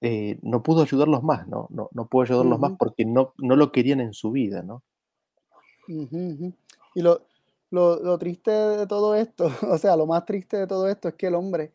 eh, 0.00 0.40
no 0.42 0.64
pudo 0.64 0.82
ayudarlos 0.82 1.22
más, 1.22 1.46
¿no? 1.46 1.68
No, 1.70 1.90
no 1.92 2.08
pudo 2.08 2.22
ayudarlos 2.22 2.58
más 2.58 2.72
porque 2.76 3.04
no, 3.04 3.34
no 3.38 3.54
lo 3.54 3.70
querían 3.70 4.00
en 4.00 4.14
su 4.14 4.32
vida, 4.32 4.64
¿no? 4.64 4.82
Y 6.94 7.02
lo, 7.02 7.22
lo, 7.72 8.18
triste 8.18 8.50
de 8.50 8.86
todo 8.86 9.14
esto, 9.14 9.46
o 9.68 9.78
sea, 9.78 9.96
lo 9.96 10.06
más 10.06 10.24
triste 10.24 10.58
de 10.58 10.66
todo 10.66 10.88
esto 10.88 11.08
es 11.08 11.14
que 11.14 11.28
el 11.28 11.34
hombre 11.34 11.72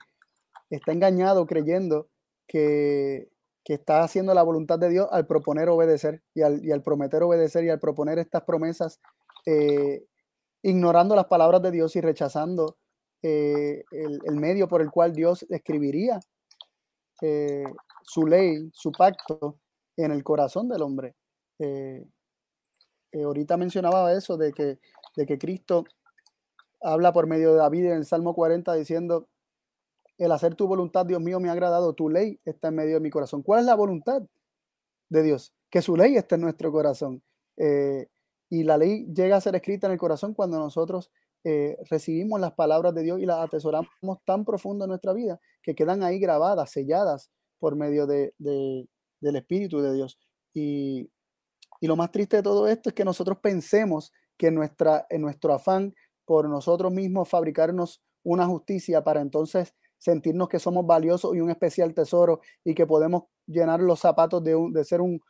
está 0.69 0.91
engañado 0.91 1.45
creyendo 1.45 2.07
que, 2.47 3.29
está 3.65 4.01
haciendo 4.01 4.33
la 4.33 4.43
voluntad 4.43 4.79
de 4.79 4.87
Dios 4.87 5.09
al 5.11 5.27
proponer 5.27 5.67
obedecer 5.67 6.23
y 6.33 6.41
al, 6.41 6.63
y 6.63 6.71
al 6.71 6.81
prometer 6.81 7.21
obedecer 7.21 7.65
y 7.65 7.69
al 7.69 7.81
proponer 7.81 8.17
estas 8.17 8.43
promesas, 8.43 9.01
eh, 9.45 10.05
ignorando 10.61 11.17
las 11.17 11.25
palabras 11.25 11.61
de 11.61 11.71
Dios 11.71 11.93
y 11.97 11.99
rechazando 11.99 12.77
eh, 13.21 13.83
el, 13.91 14.35
medio 14.37 14.69
por 14.69 14.81
el 14.81 14.89
cual 14.89 15.11
Dios 15.11 15.45
escribiría 15.49 16.21
eh, 17.21 17.65
su 18.03 18.25
ley, 18.25 18.69
su 18.73 18.93
pacto 18.93 19.59
en 19.97 20.13
el 20.13 20.23
corazón 20.23 20.69
del 20.69 20.81
hombre. 20.81 21.15
ahorita 23.13 23.57
mencionaba 23.57 24.13
eso 24.13 24.37
de 24.37 24.53
que 24.53 24.79
de 25.17 25.25
que 25.25 25.37
Cristo 25.37 25.83
habla 26.79 27.11
por 27.11 27.27
medio 27.27 27.51
de 27.51 27.57
David 27.57 27.87
en 27.87 27.97
el 27.97 28.05
Salmo 28.05 28.33
40 28.33 28.73
diciendo, 28.75 29.27
el 30.17 30.31
hacer 30.31 30.55
tu 30.55 30.67
voluntad, 30.67 31.05
Dios 31.05 31.19
mío, 31.21 31.39
me 31.39 31.49
ha 31.49 31.51
agradado, 31.51 31.93
tu 31.93 32.09
ley 32.09 32.39
está 32.45 32.69
en 32.69 32.75
medio 32.75 32.95
de 32.95 32.99
mi 33.01 33.09
corazón. 33.09 33.41
¿Cuál 33.41 33.61
es 33.61 33.65
la 33.65 33.75
voluntad 33.75 34.21
de 35.09 35.23
Dios? 35.23 35.53
Que 35.69 35.81
su 35.81 35.97
ley 35.97 36.15
esté 36.15 36.35
en 36.35 36.41
nuestro 36.41 36.71
corazón. 36.71 37.21
Eh, 37.57 38.07
y 38.49 38.63
la 38.63 38.77
ley 38.77 39.07
llega 39.13 39.35
a 39.35 39.41
ser 39.41 39.55
escrita 39.55 39.87
en 39.87 39.93
el 39.93 39.99
corazón 39.99 40.33
cuando 40.33 40.59
nosotros 40.59 41.11
eh, 41.43 41.77
recibimos 41.89 42.39
las 42.39 42.53
palabras 42.53 42.93
de 42.93 43.01
Dios 43.01 43.19
y 43.19 43.25
las 43.25 43.39
atesoramos 43.39 43.89
tan 44.23 44.45
profundo 44.45 44.85
en 44.85 44.89
nuestra 44.89 45.13
vida 45.13 45.39
que 45.61 45.75
quedan 45.75 46.03
ahí 46.03 46.19
grabadas, 46.19 46.71
selladas 46.71 47.31
por 47.59 47.75
medio 47.75 48.05
de, 48.05 48.33
del 48.37 49.35
Espíritu 49.35 49.81
de 49.81 49.93
Dios. 49.93 50.19
Y, 50.53 51.09
y 51.81 51.87
lo 51.87 51.95
más 51.95 52.11
triste 52.11 52.37
de 52.37 52.43
todo 52.43 52.67
esto 52.67 52.89
es 52.89 52.95
que 52.95 53.05
nosotros 53.05 53.39
pensemos 53.41 54.13
que 54.37 54.51
nuestra, 54.51 55.05
en 55.09 55.21
nuestro 55.21 55.53
afán 55.53 55.95
por 56.25 56.49
nosotros 56.49 56.91
mismos 56.91 57.29
fabricarnos 57.29 58.01
una 58.23 58.45
justicia 58.45 59.03
para 59.03 59.21
entonces 59.21 59.73
sentirnos 59.97 60.49
que 60.49 60.59
somos 60.59 60.85
valiosos 60.85 61.35
y 61.35 61.41
un 61.41 61.49
especial 61.49 61.93
tesoro 61.93 62.41
y 62.63 62.75
que 62.75 62.85
podemos 62.85 63.23
llenar 63.47 63.81
los 63.81 63.99
zapatos 63.99 64.43
de, 64.43 64.55
de 64.71 64.83
ser 64.83 65.01
un, 65.01 65.21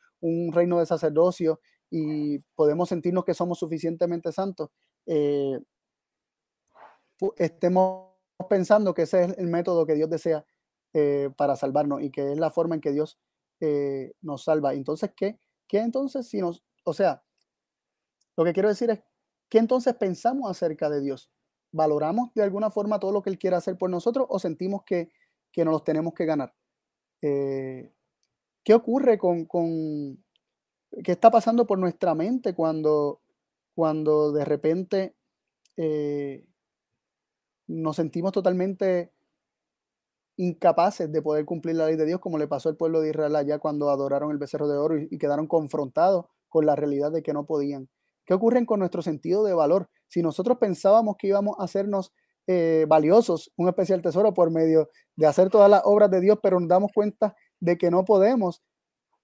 reino 0.52 0.80
de 0.80 0.86
sacerdocio 0.86 1.60
y 1.90 2.40
podemos 2.56 2.90
sentirnos 2.90 3.24
que 3.24 3.36
somos 3.36 3.60
suficientemente 3.60 4.32
santos, 4.32 4.72
eh, 5.06 5.60
estemos 7.38 8.14
pensando 8.50 8.94
que 8.94 9.04
ese 9.04 9.24
es 9.24 9.38
el 9.38 9.48
método 9.48 9.86
que 9.86 9.94
Dios 9.94 10.10
desea 10.10 10.44
eh, 10.94 11.30
para 11.38 11.56
salvarnos 11.56 12.02
y 12.02 12.10
que 12.10 12.32
es 12.32 12.40
la 12.40 12.50
forma 12.50 12.76
en 12.76 12.82
que 12.82 12.92
Dios 12.92 13.20
eh, 13.60 14.14
nos 14.22 14.44
salva. 14.44 14.74
Entonces, 14.74 15.12
¿qué? 15.16 15.40
¿Qué 15.68 15.80
entonces 15.80 16.28
si 16.28 16.42
nos, 16.42 16.64
o 16.84 16.94
sea, 16.94 17.24
lo 18.38 18.46
que 18.46 18.54
quiero 18.54 18.70
decir 18.70 18.90
es, 18.92 19.02
¿qué 19.50 19.58
entonces 19.58 19.96
pensamos 19.96 20.50
acerca 20.50 20.90
de 20.90 21.02
Dios? 21.02 21.30
¿Valoramos 21.72 22.34
de 22.36 22.44
alguna 22.44 22.70
forma 22.70 23.00
todo 23.00 23.12
lo 23.12 23.22
que 23.22 23.30
Él 23.30 23.40
quiere 23.40 23.56
hacer 23.58 23.78
por 23.78 23.90
nosotros 23.90 24.28
o 24.30 24.40
sentimos 24.40 24.84
que, 24.86 25.10
que 25.52 25.66
nos 25.66 25.74
los 25.74 25.84
tenemos 25.84 26.14
que 26.14 26.26
ganar? 26.26 26.54
Eh, 27.22 27.92
¿Qué 28.64 28.74
ocurre 28.74 29.18
con, 29.18 29.46
con, 29.46 30.24
qué 31.04 31.12
está 31.12 31.32
pasando 31.32 31.66
por 31.66 31.80
nuestra 31.80 32.14
mente 32.16 32.54
cuando, 32.54 33.22
cuando 33.74 34.32
de 34.32 34.46
repente 34.46 35.16
eh, 35.76 36.46
nos 37.68 37.96
sentimos 37.96 38.32
totalmente 38.32 39.12
incapaces 40.38 41.12
de 41.12 41.22
poder 41.22 41.46
cumplir 41.46 41.76
la 41.76 41.88
ley 41.88 41.96
de 41.96 42.06
Dios, 42.06 42.20
como 42.20 42.38
le 42.38 42.48
pasó 42.48 42.70
al 42.70 42.78
pueblo 42.78 43.02
de 43.02 43.10
Israel 43.10 43.36
allá 43.36 43.58
cuando 43.58 43.90
adoraron 43.90 44.32
el 44.32 44.38
becerro 44.38 44.68
de 44.68 44.78
oro 44.78 44.98
y 44.98 45.18
quedaron 45.18 45.48
confrontados 45.48 46.26
con 46.48 46.66
la 46.66 46.76
realidad 46.76 47.12
de 47.12 47.24
que 47.24 47.34
no 47.34 47.46
podían. 47.46 47.90
¿Qué 48.28 48.34
ocurre 48.34 48.64
con 48.66 48.80
nuestro 48.80 49.02
sentido 49.02 49.45
de 49.45 49.54
valor? 49.54 49.90
Si 50.08 50.22
nosotros 50.22 50.58
pensábamos 50.60 51.16
que 51.18 51.28
íbamos 51.28 51.56
a 51.58 51.64
hacernos 51.64 52.12
eh, 52.45 52.86
valiosos, 52.88 53.52
un 53.56 53.70
especial 53.70 54.02
tesoro 54.02 54.34
por 54.34 54.52
medio 54.52 54.90
de 55.16 55.28
hacer 55.28 55.49
todas 55.49 55.72
las 55.72 55.82
obras 55.86 56.12
de 56.12 56.20
Dios, 56.20 56.38
pero 56.44 56.60
nos 56.60 56.68
damos 56.68 56.91
cuenta 56.94 57.36
de 57.62 57.78
que 57.78 57.90
no 57.90 58.04
podemos, 58.04 58.62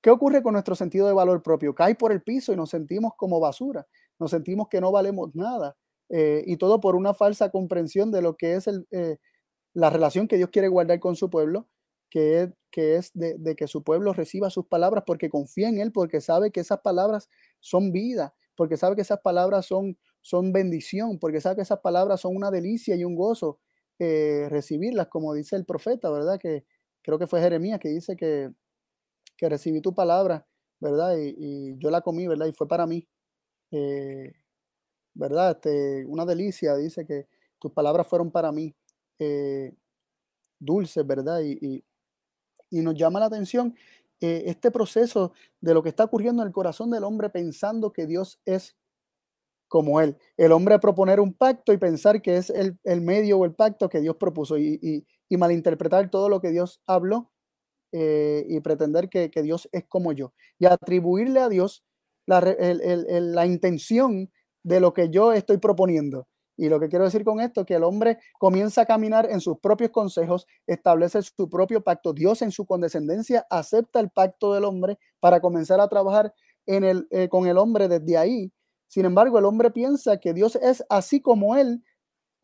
¿qué 0.01 0.09
ocurre 0.09 0.41
con 0.41 0.53
nuestro 0.53 0.73
sentido 0.75 1.05
de 1.05 1.13
valor 1.13 1.43
propio? 1.43 1.75
Cae 1.75 1.95
por 1.95 2.13
el 2.13 2.23
piso 2.23 2.53
y 2.53 2.55
nos 2.55 2.69
sentimos 2.69 3.11
como 3.17 3.41
basura, 3.41 3.85
nos 4.19 4.31
sentimos 4.31 4.69
que 4.69 4.79
no 4.79 4.91
valemos 4.91 5.35
nada. 5.35 5.75
Eh, 6.09 6.43
y 6.45 6.57
todo 6.57 6.79
por 6.79 6.95
una 6.95 7.13
falsa 7.13 7.49
comprensión 7.49 8.11
de 8.11 8.21
lo 8.21 8.37
que 8.37 8.55
es 8.55 8.67
el, 8.67 8.87
eh, 8.91 9.17
la 9.73 9.89
relación 9.89 10.27
que 10.27 10.37
Dios 10.37 10.49
quiere 10.49 10.69
guardar 10.69 10.99
con 11.01 11.17
su 11.17 11.29
pueblo, 11.29 11.67
que 12.09 12.43
es, 12.43 12.49
que 12.71 12.95
es 12.95 13.11
de, 13.13 13.35
de, 13.37 13.55
que 13.55 13.67
su 13.67 13.83
pueblo 13.83 14.13
reciba 14.13 14.49
sus 14.49 14.65
palabras 14.67 15.03
porque 15.05 15.29
confía 15.29 15.67
en 15.67 15.79
Él, 15.79 15.91
porque 15.91 16.21
sabe 16.21 16.51
que 16.51 16.59
esas 16.61 16.81
palabras 16.81 17.29
son 17.59 17.91
vida, 17.91 18.33
porque 18.55 18.77
sabe 18.77 18.95
que 18.95 19.01
esas 19.01 19.19
palabras 19.21 19.65
son, 19.65 19.97
son 20.21 20.53
bendición, 20.53 21.19
porque 21.19 21.41
sabe 21.41 21.57
que 21.57 21.61
esas 21.63 21.79
palabras 21.79 22.21
son 22.21 22.35
una 22.35 22.51
delicia 22.51 22.95
y 22.95 23.03
un 23.03 23.15
gozo 23.15 23.59
eh, 23.99 24.47
recibirlas, 24.49 25.07
como 25.07 25.33
dice 25.33 25.55
el 25.55 25.65
profeta, 25.65 26.09
¿verdad? 26.09 26.39
Que 26.39 26.65
creo 27.01 27.19
que 27.19 27.27
fue 27.27 27.41
Jeremías 27.41 27.79
que 27.79 27.89
dice 27.89 28.15
que, 28.15 28.51
que 29.37 29.49
recibí 29.49 29.81
tu 29.81 29.93
palabra, 29.93 30.47
¿verdad? 30.79 31.15
Y, 31.17 31.77
yo 31.77 31.89
la 31.89 32.01
comí, 32.01 32.27
¿verdad? 32.27 32.47
Y 32.47 32.53
fue 32.53 32.67
para 32.67 32.87
mí, 32.87 33.07
eh, 33.71 34.33
¿verdad? 35.13 35.51
Este, 35.51 36.05
una 36.05 36.25
delicia, 36.25 36.75
dice 36.75 37.05
que 37.05 37.27
tus 37.59 37.71
palabras 37.71 38.07
fueron 38.07 38.31
para 38.31 38.51
mí 38.51 38.75
eh, 39.19 39.73
dulces, 40.59 41.05
¿verdad? 41.05 41.41
Y, 41.41 41.57
y, 41.61 41.83
y 42.69 42.81
nos 42.81 42.95
llama 42.95 43.19
la 43.19 43.27
atención 43.27 43.75
eh, 44.25 44.49
este 44.49 44.71
proceso 44.71 45.33
de 45.59 45.73
lo 45.73 45.83
que 45.83 45.89
está 45.89 46.05
ocurriendo 46.05 46.43
en 46.43 46.47
el 46.47 46.53
corazón 46.53 46.89
del 46.91 47.03
hombre 47.03 47.29
pensando 47.29 47.91
que 47.91 48.07
Dios 48.07 48.39
es 48.45 48.77
como 49.67 49.99
él. 49.99 50.15
El 50.37 50.53
hombre 50.53 50.79
proponer 50.79 51.19
un 51.19 51.33
pacto 51.33 51.73
y 51.73 51.77
pensar 51.77 52.21
que 52.21 52.37
es 52.37 52.49
el, 52.49 53.01
medio 53.01 53.39
o 53.39 53.43
el 53.43 53.53
pacto 53.53 53.89
que 53.89 53.99
Dios 53.99 54.15
propuso 54.15 54.57
y, 54.57 55.05
malinterpretar 55.29 56.09
todo 56.09 56.29
lo 56.29 56.39
que 56.39 56.51
Dios 56.51 56.81
habló 56.87 57.33
eh, 57.91 58.45
y 58.47 58.61
pretender 58.61 59.09
que, 59.09 59.29
Dios 59.43 59.67
es 59.73 59.83
como 59.89 60.13
yo. 60.13 60.31
Y 60.57 60.67
atribuirle 60.67 61.41
a 61.41 61.49
Dios 61.49 61.83
la, 62.25 62.39
la 62.39 63.45
intención 63.45 64.31
de 64.63 64.79
lo 64.79 64.93
que 64.93 65.09
yo 65.09 65.33
estoy 65.33 65.57
proponiendo. 65.57 66.29
Y 66.55 66.69
lo 66.69 66.79
que 66.79 66.89
quiero 66.89 67.05
decir 67.05 67.23
con 67.23 67.39
esto 67.41 67.61
es 67.61 67.67
que 67.67 67.75
el 67.75 67.83
hombre 67.83 68.19
comienza 68.37 68.81
a 68.81 68.85
caminar 68.85 69.27
en 69.29 69.41
sus 69.41 69.57
propios 69.59 69.91
consejos, 69.91 70.45
establece 70.67 71.21
su 71.23 71.49
propio 71.49 71.83
pacto. 71.83 72.13
Dios 72.13 72.41
en 72.41 72.51
su 72.51 72.65
condescendencia 72.65 73.45
acepta 73.49 73.99
el 73.99 74.09
pacto 74.09 74.53
del 74.53 74.65
hombre 74.65 74.99
para 75.19 75.41
comenzar 75.41 75.79
a 75.79 75.87
trabajar 75.87 76.33
en 76.65 76.83
el, 76.83 77.07
eh, 77.11 77.27
con 77.27 77.47
el 77.47 77.57
hombre 77.57 77.87
desde 77.87 78.17
ahí. 78.17 78.51
Sin 78.87 79.05
embargo, 79.05 79.39
el 79.39 79.45
hombre 79.45 79.71
piensa 79.71 80.19
que 80.19 80.33
Dios 80.33 80.55
es 80.57 80.83
así 80.89 81.21
como 81.21 81.55
él 81.55 81.83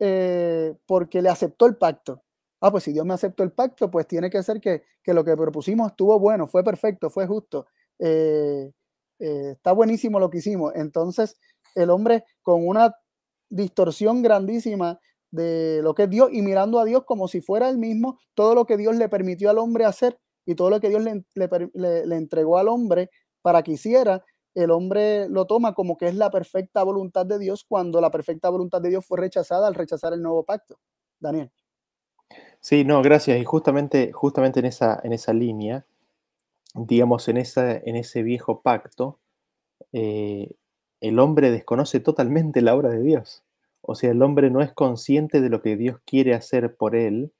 eh, 0.00 0.74
porque 0.86 1.22
le 1.22 1.28
aceptó 1.28 1.66
el 1.66 1.76
pacto. 1.76 2.22
Ah, 2.60 2.70
pues 2.70 2.84
si 2.84 2.92
Dios 2.92 3.06
me 3.06 3.14
aceptó 3.14 3.42
el 3.42 3.52
pacto, 3.52 3.90
pues 3.90 4.06
tiene 4.06 4.28
que 4.28 4.42
ser 4.42 4.60
que, 4.60 4.82
lo 5.06 5.24
que 5.24 5.36
propusimos 5.36 5.90
estuvo 5.90 6.18
bueno, 6.18 6.46
fue 6.46 6.62
perfecto, 6.64 7.10
fue 7.10 7.26
justo. 7.26 7.66
Eh, 7.98 8.70
está 9.18 9.72
buenísimo 9.72 10.18
lo 10.18 10.30
que 10.30 10.38
hicimos. 10.38 10.72
Entonces, 10.74 11.38
el 11.74 11.90
hombre 11.90 12.24
con 12.42 12.66
una 12.66 12.94
distorsión 13.50 14.22
grandísima 14.22 14.98
de 15.30 15.80
lo 15.82 15.94
que 15.94 16.04
es 16.04 16.10
Dios 16.10 16.30
y 16.32 16.42
mirando 16.42 16.80
a 16.80 16.84
Dios 16.84 17.04
como 17.04 17.28
si 17.28 17.40
fuera 17.40 17.68
el 17.68 17.78
mismo, 17.78 18.18
todo 18.34 18.54
lo 18.54 18.64
que 18.64 18.76
Dios 18.76 18.96
le 18.96 19.08
permitió 19.08 19.50
al 19.50 19.58
hombre 19.58 19.84
hacer 19.84 20.18
y 20.46 20.54
todo 20.54 20.70
lo 20.70 20.80
que 20.80 20.88
Dios 20.88 21.02
le, 21.02 21.24
le, 21.74 22.16
entregó 22.16 22.58
al 22.58 22.68
hombre 22.68 23.10
para 23.42 23.62
que 23.62 23.72
hiciera, 23.72 24.24
el 24.54 24.70
hombre 24.70 25.28
lo 25.28 25.46
toma 25.46 25.74
como 25.74 25.96
que 25.96 26.08
es 26.08 26.14
la 26.14 26.30
perfecta 26.30 26.82
voluntad 26.82 27.26
de 27.26 27.38
Dios 27.38 27.64
cuando 27.68 28.00
la 28.00 28.10
perfecta 28.10 28.48
voluntad 28.48 28.80
de 28.80 28.88
Dios 28.88 29.06
fue 29.06 29.18
rechazada 29.18 29.68
al 29.68 29.74
rechazar 29.74 30.12
el 30.12 30.22
nuevo 30.22 30.44
pacto. 30.44 30.78
Daniel. 31.20 31.50
Sí, 32.60 32.84
no, 32.84 33.02
gracias. 33.02 33.38
Y 33.38 33.44
justamente, 33.44 34.12
justamente 34.12 34.60
en, 34.60 34.66
esa, 34.66 35.00
en 35.02 35.12
esa 35.12 35.32
línea, 35.32 35.86
digamos, 36.74 37.28
en, 37.28 37.36
esa, 37.36 37.72
en 37.72 37.96
ese 37.96 38.22
viejo 38.22 38.60
pacto, 38.60 39.18
eh, 39.92 40.56
el 41.00 41.18
hombre 41.18 41.50
desconoce 41.50 42.00
totalmente 42.00 42.60
la 42.60 42.74
obra 42.74 42.90
de 42.90 43.02
Dios. 43.02 43.42
O 43.80 43.94
sea, 43.94 44.10
el 44.10 44.22
hombre 44.22 44.50
no 44.50 44.60
es 44.60 44.72
consciente 44.72 45.40
de 45.40 45.48
lo 45.48 45.62
que 45.62 45.76
Dios 45.76 45.98
quiere 46.04 46.34
hacer 46.34 46.76
por 46.76 46.94
él 46.94 47.32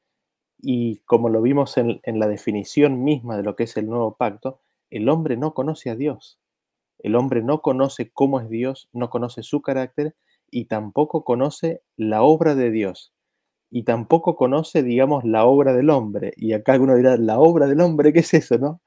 y 0.63 0.99
como 1.07 1.29
lo 1.29 1.43
vimos 1.43 1.77
en, 1.79 2.01
la 2.05 2.29
definición 2.29 3.03
misma 3.03 3.37
de 3.37 3.43
lo 3.43 3.57
que 3.57 3.65
es 3.65 3.77
el 3.77 3.87
nuevo 3.87 4.17
pacto, 4.17 4.61
el 4.91 5.09
hombre 5.09 5.37
no 5.37 5.55
conoce 5.55 5.91
a 5.91 5.97
Dios. 5.97 6.39
El 6.99 7.17
hombre 7.17 7.43
no 7.43 7.63
conoce 7.63 8.11
cómo 8.13 8.41
es 8.41 8.49
Dios, 8.49 8.89
no 8.93 9.09
conoce 9.09 9.43
su 9.43 9.63
carácter 9.63 10.15
y 10.51 10.67
tampoco 10.67 11.25
conoce 11.25 11.83
la 11.97 12.23
obra 12.23 12.55
de 12.55 12.71
Dios. 12.71 13.13
Y 13.71 13.85
tampoco 13.85 14.37
conoce, 14.37 14.83
digamos, 14.83 15.25
la 15.25 15.45
obra 15.45 15.73
del 15.73 15.91
hombre. 15.91 16.33
Y 16.37 16.53
acá 16.53 16.73
alguno 16.73 16.97
dirá, 16.97 17.17
¿la 17.17 17.39
obra 17.39 17.67
del 17.67 17.81
hombre? 17.81 18.13
¿Qué 18.13 18.21
es 18.21 18.35
eso, 18.35 18.59
no? 18.59 18.81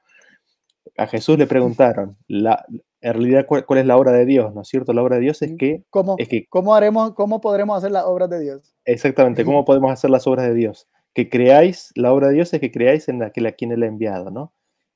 A 0.96 1.06
Jesús 1.06 1.38
le 1.38 1.46
preguntaron, 1.46 2.16
la, 2.28 2.64
en 3.00 3.12
realidad 3.12 3.46
¿cuál, 3.46 3.78
es 3.78 3.86
la 3.86 3.96
obra 3.96 4.12
de 4.12 4.24
Dios, 4.24 4.54
¿no 4.54 4.62
es 4.62 4.68
cierto? 4.68 4.92
La 4.92 5.02
obra 5.02 5.16
de 5.16 5.22
Dios 5.22 5.42
es 5.42 5.56
que... 5.58 5.84
¿Cómo, 5.90 6.14
es 6.18 6.28
que, 6.28 6.46
¿cómo, 6.48 6.74
haremos, 6.74 7.14
¿Cómo 7.14 7.40
podremos 7.40 7.76
hacer 7.76 7.90
las 7.90 8.04
obras 8.04 8.30
de 8.30 8.40
Dios? 8.40 8.74
Exactamente, 8.84 9.44
¿cómo 9.44 9.64
podemos 9.64 9.90
hacer 9.90 10.10
las 10.10 10.26
obras 10.26 10.46
de 10.46 10.54
Dios? 10.54 10.88
Que 11.12 11.28
creáis, 11.28 11.90
la 11.96 12.12
obra 12.12 12.28
de 12.28 12.34
Dios 12.34 12.52
es 12.54 12.60
que 12.60 12.70
creáis 12.70 13.08
en 13.08 13.22
aquel 13.22 13.46
a 13.46 13.52
quien 13.52 13.72
Él 13.72 13.82
ha 13.82 13.86
enviado, 13.86 14.30
¿no? 14.30 14.52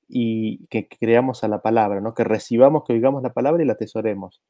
y 0.09 0.66
que 0.69 0.89
creamos 0.89 1.45
a 1.45 1.49
la 1.49 1.61
palabra, 1.61 2.01
¿no? 2.01 2.15
que 2.15 2.25
recibamos, 2.25 2.85
que 2.85 2.95
oigamos 2.95 3.23
la 3.23 3.35
palabra 3.35 3.62
y 3.62 3.66
la 3.66 3.75
atesoremos. 3.75 4.43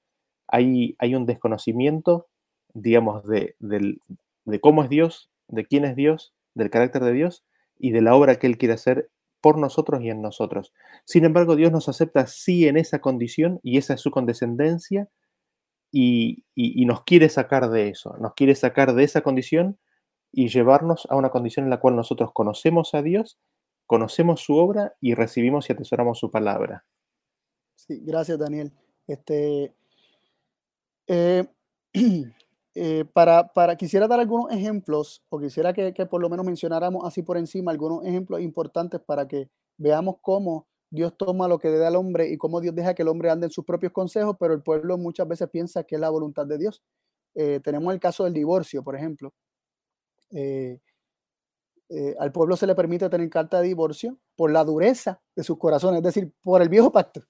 Hay, 0.47 0.95
hay 0.99 1.15
un 1.15 1.27
desconocimiento, 1.27 2.29
digamos, 2.73 3.27
de, 3.27 3.57
de 3.59 4.61
cómo 4.61 4.85
es 4.85 4.89
Dios, 4.89 5.31
de 5.49 5.67
quién 5.67 5.85
es 5.85 5.97
Dios, 5.97 6.33
del 6.55 6.71
carácter 6.71 7.05
de 7.05 7.13
Dios 7.13 7.45
y 7.77 7.91
de 7.91 8.01
la 8.01 8.15
obra 8.15 8.37
que 8.37 8.47
Él 8.47 8.57
quiere 8.57 8.75
hacer 8.75 9.11
por 9.41 9.59
nosotros 9.59 10.03
y 10.03 10.11
en 10.11 10.23
nosotros. 10.23 10.73
Sin 11.05 11.25
embargo, 11.25 11.57
Dios 11.57 11.73
nos 11.73 11.89
acepta 11.89 12.27
sí 12.27 12.67
en 12.67 12.77
esa 12.77 13.01
condición 13.01 13.61
y 13.63 13.79
esa 13.79 13.95
es 13.95 14.01
su 14.01 14.11
condescendencia 14.11 15.09
y, 15.91 16.45
nos 16.87 17.05
quiere 17.05 17.29
sacar 17.29 17.71
de 17.71 17.89
eso, 17.89 18.17
nos 18.19 18.35
quiere 18.35 18.55
sacar 18.55 18.95
de 18.95 19.05
esa 19.05 19.23
condición 19.23 19.79
y 20.33 20.49
llevarnos 20.49 21.07
a 21.11 21.17
una 21.17 21.31
condición 21.31 21.65
en 21.65 21.71
la 21.71 21.81
cual 21.81 21.97
nosotros 21.97 22.31
conocemos 22.33 22.95
a 22.95 23.03
Dios, 23.03 23.39
conocemos 23.87 24.41
su 24.41 24.57
obra 24.57 24.95
y 25.01 25.15
recibimos 25.15 25.69
y 25.69 25.73
atesoramos 25.73 26.19
su 26.19 26.31
palabra. 26.31 26.85
Sí, 27.75 28.01
gracias 28.05 28.39
Daniel. 28.39 28.73
Este, 29.07 29.75
eh, 31.07 31.47
eh, 32.81 33.05
para, 33.13 33.51
quisiera 33.77 34.07
dar 34.07 34.21
algunos 34.21 34.53
ejemplos 34.53 35.25
o 35.31 35.41
quisiera 35.41 35.73
que, 35.73 35.93
por 36.07 36.21
lo 36.21 36.29
menos 36.29 36.47
mencionáramos 36.47 37.05
así 37.05 37.23
por 37.23 37.37
encima 37.37 37.73
algunos 37.73 38.05
ejemplos 38.05 38.41
importantes 38.41 39.01
para 39.01 39.27
que 39.27 39.51
veamos 39.79 40.19
cómo 40.21 40.69
Dios 40.89 41.13
toma 41.17 41.49
lo 41.49 41.59
que 41.59 41.71
le 41.71 41.79
da 41.79 41.89
al 41.89 41.97
hombre 41.97 42.29
y 42.29 42.39
cómo 42.39 42.61
Dios 42.61 42.77
deja 42.77 42.95
que 42.95 43.03
el 43.03 43.09
hombre 43.09 43.31
ande 43.31 43.47
en 43.47 43.51
sus 43.51 43.65
propios 43.65 43.93
consejos, 43.93 44.37
pero 44.39 44.55
el 44.55 44.63
pueblo 44.63 44.97
muchas 44.97 45.27
veces 45.27 45.51
piensa 45.51 45.83
que 45.83 45.97
es 45.97 46.01
la 46.01 46.09
voluntad 46.09 46.47
de 46.47 46.57
Dios. 46.57 46.81
Eh, 47.35 47.59
tenemos 47.65 47.93
el 47.93 47.99
caso 47.99 48.23
del 48.23 48.33
divorcio, 48.33 48.85
por 48.85 48.95
ejemplo. 48.95 49.35
Eh, 50.31 50.79
al 52.21 52.31
pueblo 52.31 52.57
se 52.57 52.67
le 52.69 52.77
permite 52.77 53.09
tener 53.09 53.29
carta 53.29 53.61
de 53.61 53.67
divorcio 53.67 54.19
por 54.37 54.53
la 54.53 54.63
dureza 54.63 55.21
de 55.35 55.43
sus 55.43 55.59
corazones, 55.59 55.99
es 55.99 56.05
decir, 56.05 56.33
por 56.43 56.63
el 56.63 56.69
viejo 56.69 56.93
pacto, 56.93 57.25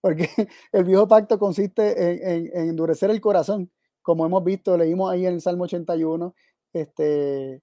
porque 0.00 0.28
el 0.72 0.84
viejo 0.84 1.08
pacto 1.08 1.40
consiste 1.40 2.36
en 2.36 2.68
endurecer 2.68 3.10
el 3.10 3.20
corazón, 3.20 3.68
como 4.02 4.26
hemos 4.26 4.44
visto, 4.44 4.76
leímos 4.76 5.10
ahí 5.10 5.26
en 5.26 5.34
el 5.34 5.40
Salmo 5.40 5.64
81, 5.64 6.34
este, 6.72 7.62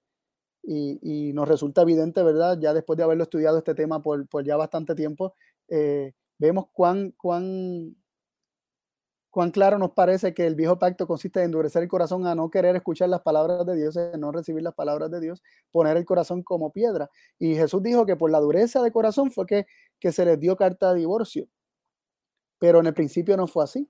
y, 0.62 1.32
nos 1.32 1.48
resulta 1.48 1.82
evidente, 1.82 2.22
¿verdad? 2.22 2.58
Ya 2.60 2.74
después 2.74 2.96
de 2.96 3.04
haberlo 3.04 3.24
estudiado 3.24 3.58
este 3.58 3.74
tema 3.74 4.02
por, 4.02 4.26
ya 4.44 4.56
bastante 4.56 4.94
tiempo, 4.94 5.34
eh, 5.68 6.12
vemos 6.38 6.66
cuán, 6.72 7.12
cuán, 7.12 7.96
cuán 9.30 9.50
claro 9.50 9.78
nos 9.78 9.92
parece 9.92 10.34
que 10.34 10.46
el 10.46 10.54
viejo 10.54 10.78
pacto 10.78 11.06
consiste 11.06 11.40
en 11.40 11.46
endurecer 11.46 11.82
el 11.82 11.88
corazón 11.88 12.26
a 12.26 12.34
no 12.34 12.50
querer 12.50 12.76
escuchar 12.76 13.08
las 13.08 13.22
palabras 13.22 13.64
de 13.66 13.76
Dios, 13.76 13.96
en 13.96 14.20
no 14.20 14.32
recibir 14.32 14.62
las 14.62 14.74
palabras 14.74 15.10
de 15.10 15.20
Dios, 15.20 15.42
poner 15.70 15.96
el 15.96 16.04
corazón 16.04 16.42
como 16.42 16.72
piedra. 16.72 17.10
Y 17.38 17.54
Jesús 17.54 17.82
dijo 17.82 18.06
que 18.06 18.16
por 18.16 18.30
la 18.30 18.40
dureza 18.40 18.82
de 18.82 18.92
corazón 18.92 19.30
fue 19.30 19.46
que, 19.46 19.66
que 19.98 20.12
se 20.12 20.24
les 20.24 20.38
dio 20.38 20.56
carta 20.56 20.92
de 20.92 21.00
divorcio. 21.00 21.48
Pero 22.58 22.80
en 22.80 22.86
el 22.86 22.94
principio 22.94 23.36
no 23.36 23.46
fue 23.46 23.64
así. 23.64 23.88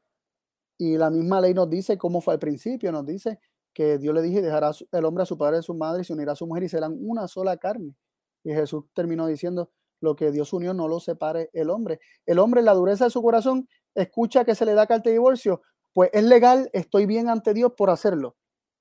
Y 0.80 0.96
la 0.96 1.10
misma 1.10 1.42
ley 1.42 1.52
nos 1.52 1.68
dice 1.68 1.98
cómo 1.98 2.22
fue 2.22 2.32
al 2.32 2.40
principio, 2.40 2.90
nos 2.90 3.04
dice 3.04 3.38
que 3.74 3.98
Dios 3.98 4.14
le 4.14 4.22
dije, 4.22 4.40
dejará 4.40 4.70
el 4.92 5.04
hombre 5.04 5.24
a 5.24 5.26
su 5.26 5.36
padre 5.36 5.56
y 5.56 5.58
a 5.58 5.62
su 5.62 5.74
madre 5.74 6.00
y 6.00 6.04
se 6.06 6.14
unirá 6.14 6.32
a 6.32 6.36
su 6.36 6.46
mujer 6.46 6.62
y 6.62 6.70
serán 6.70 6.96
una 7.02 7.28
sola 7.28 7.58
carne. 7.58 7.94
Y 8.42 8.54
Jesús 8.54 8.84
terminó 8.94 9.26
diciendo, 9.26 9.70
lo 10.00 10.16
que 10.16 10.32
Dios 10.32 10.54
unió 10.54 10.72
no 10.72 10.88
lo 10.88 10.98
separe 10.98 11.50
el 11.52 11.68
hombre. 11.68 12.00
El 12.24 12.38
hombre, 12.38 12.62
la 12.62 12.72
dureza 12.72 13.04
de 13.04 13.10
su 13.10 13.20
corazón, 13.20 13.68
escucha 13.94 14.46
que 14.46 14.54
se 14.54 14.64
le 14.64 14.72
da 14.72 14.86
carta 14.86 15.10
de 15.10 15.16
divorcio, 15.16 15.60
pues 15.92 16.08
es 16.14 16.24
legal, 16.24 16.70
estoy 16.72 17.04
bien 17.04 17.28
ante 17.28 17.52
Dios 17.52 17.74
por 17.76 17.90
hacerlo. 17.90 18.38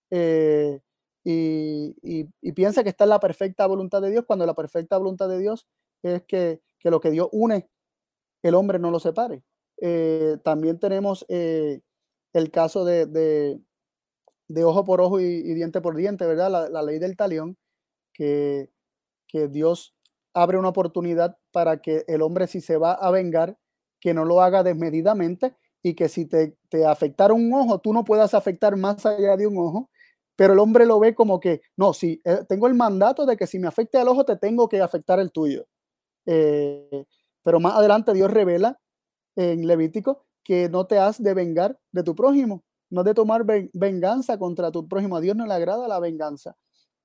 Eh, 0.09 0.79
y, 1.25 2.53
piensa 2.53 2.81
que 2.81 2.89
está 2.91 3.03
en 3.03 3.09
la 3.09 3.19
perfecta 3.19 3.67
voluntad 3.67 4.01
de 4.01 4.11
Dios, 4.11 4.23
cuando 4.25 4.45
la 4.45 4.53
perfecta 4.53 4.97
voluntad 4.97 5.27
de 5.27 5.39
Dios 5.39 5.67
es 6.01 6.23
que, 6.23 6.61
lo 6.83 7.01
que 7.01 7.11
Dios 7.11 7.27
une, 7.33 7.69
el 8.41 8.55
hombre 8.55 8.79
no 8.79 8.89
lo 8.89 9.01
separe. 9.01 9.43
Eh, 9.81 10.37
también 10.45 10.79
tenemos 10.79 11.25
eh, 11.27 11.81
el 12.33 12.51
caso 12.51 12.85
de, 12.85 13.05
de 14.49 14.63
ojo 14.63 14.83
por 14.83 14.99
ojo 14.99 15.21
y, 15.21 15.41
diente 15.53 15.79
por 15.79 15.95
diente, 15.95 16.25
¿verdad? 16.25 16.69
La, 16.69 16.83
ley 16.83 16.99
del 16.99 17.15
talión, 17.15 17.57
que, 18.13 18.69
que, 19.27 19.47
Dios 19.47 19.95
abre 20.33 20.57
una 20.57 20.69
oportunidad 20.69 21.37
para 21.51 21.81
que 21.81 22.03
el 22.07 22.21
hombre 22.21 22.47
si 22.47 22.59
se 22.59 22.77
va 22.77 22.93
a 22.93 23.11
vengar, 23.11 23.57
que 23.99 24.13
no 24.13 24.25
lo 24.25 24.41
haga 24.41 24.63
desmedidamente 24.63 25.55
y 25.81 25.93
que 25.93 26.09
si 26.09 26.25
te, 26.25 26.57
te 26.69 26.85
afectara 26.85 27.33
un 27.33 27.53
ojo, 27.53 27.79
tú 27.79 27.93
no 27.93 28.03
puedas 28.03 28.33
afectar 28.33 28.75
más 28.75 29.05
allá 29.05 29.37
de 29.37 29.47
un 29.47 29.57
ojo, 29.57 29.89
pero 30.35 30.53
el 30.53 30.59
hombre 30.59 30.85
lo 30.85 30.99
ve 30.99 31.13
como 31.15 31.39
que, 31.39 31.61
no, 31.77 31.93
si 31.93 32.21
eh, 32.25 32.39
tengo 32.47 32.67
el 32.67 32.73
mandato 32.73 33.25
de 33.25 33.37
que 33.37 33.47
si 33.47 33.59
me 33.59 33.67
afecta 33.67 34.01
el 34.01 34.07
ojo, 34.07 34.25
te 34.25 34.35
tengo 34.35 34.67
que 34.67 34.81
afectar 34.81 35.19
el 35.19 35.31
tuyo. 35.31 35.67
Eh, 36.25 37.05
pero 37.43 37.59
más 37.59 37.75
adelante 37.75 38.13
Dios 38.13 38.31
revela 38.31 38.79
en 39.35 39.67
Levítico 39.67 40.25
que 40.43 40.69
no 40.69 40.85
te 40.87 40.97
has 40.97 41.21
de 41.21 41.33
vengar 41.33 41.79
de 41.91 42.03
tu 42.03 42.15
prójimo, 42.15 42.63
no 42.89 43.03
de 43.03 43.13
tomar 43.13 43.45
venganza 43.73 44.37
contra 44.37 44.71
tu 44.71 44.87
prójimo. 44.87 45.17
A 45.17 45.21
Dios 45.21 45.35
no 45.35 45.45
le 45.45 45.53
agrada 45.53 45.87
la 45.87 45.99
venganza. 45.99 46.55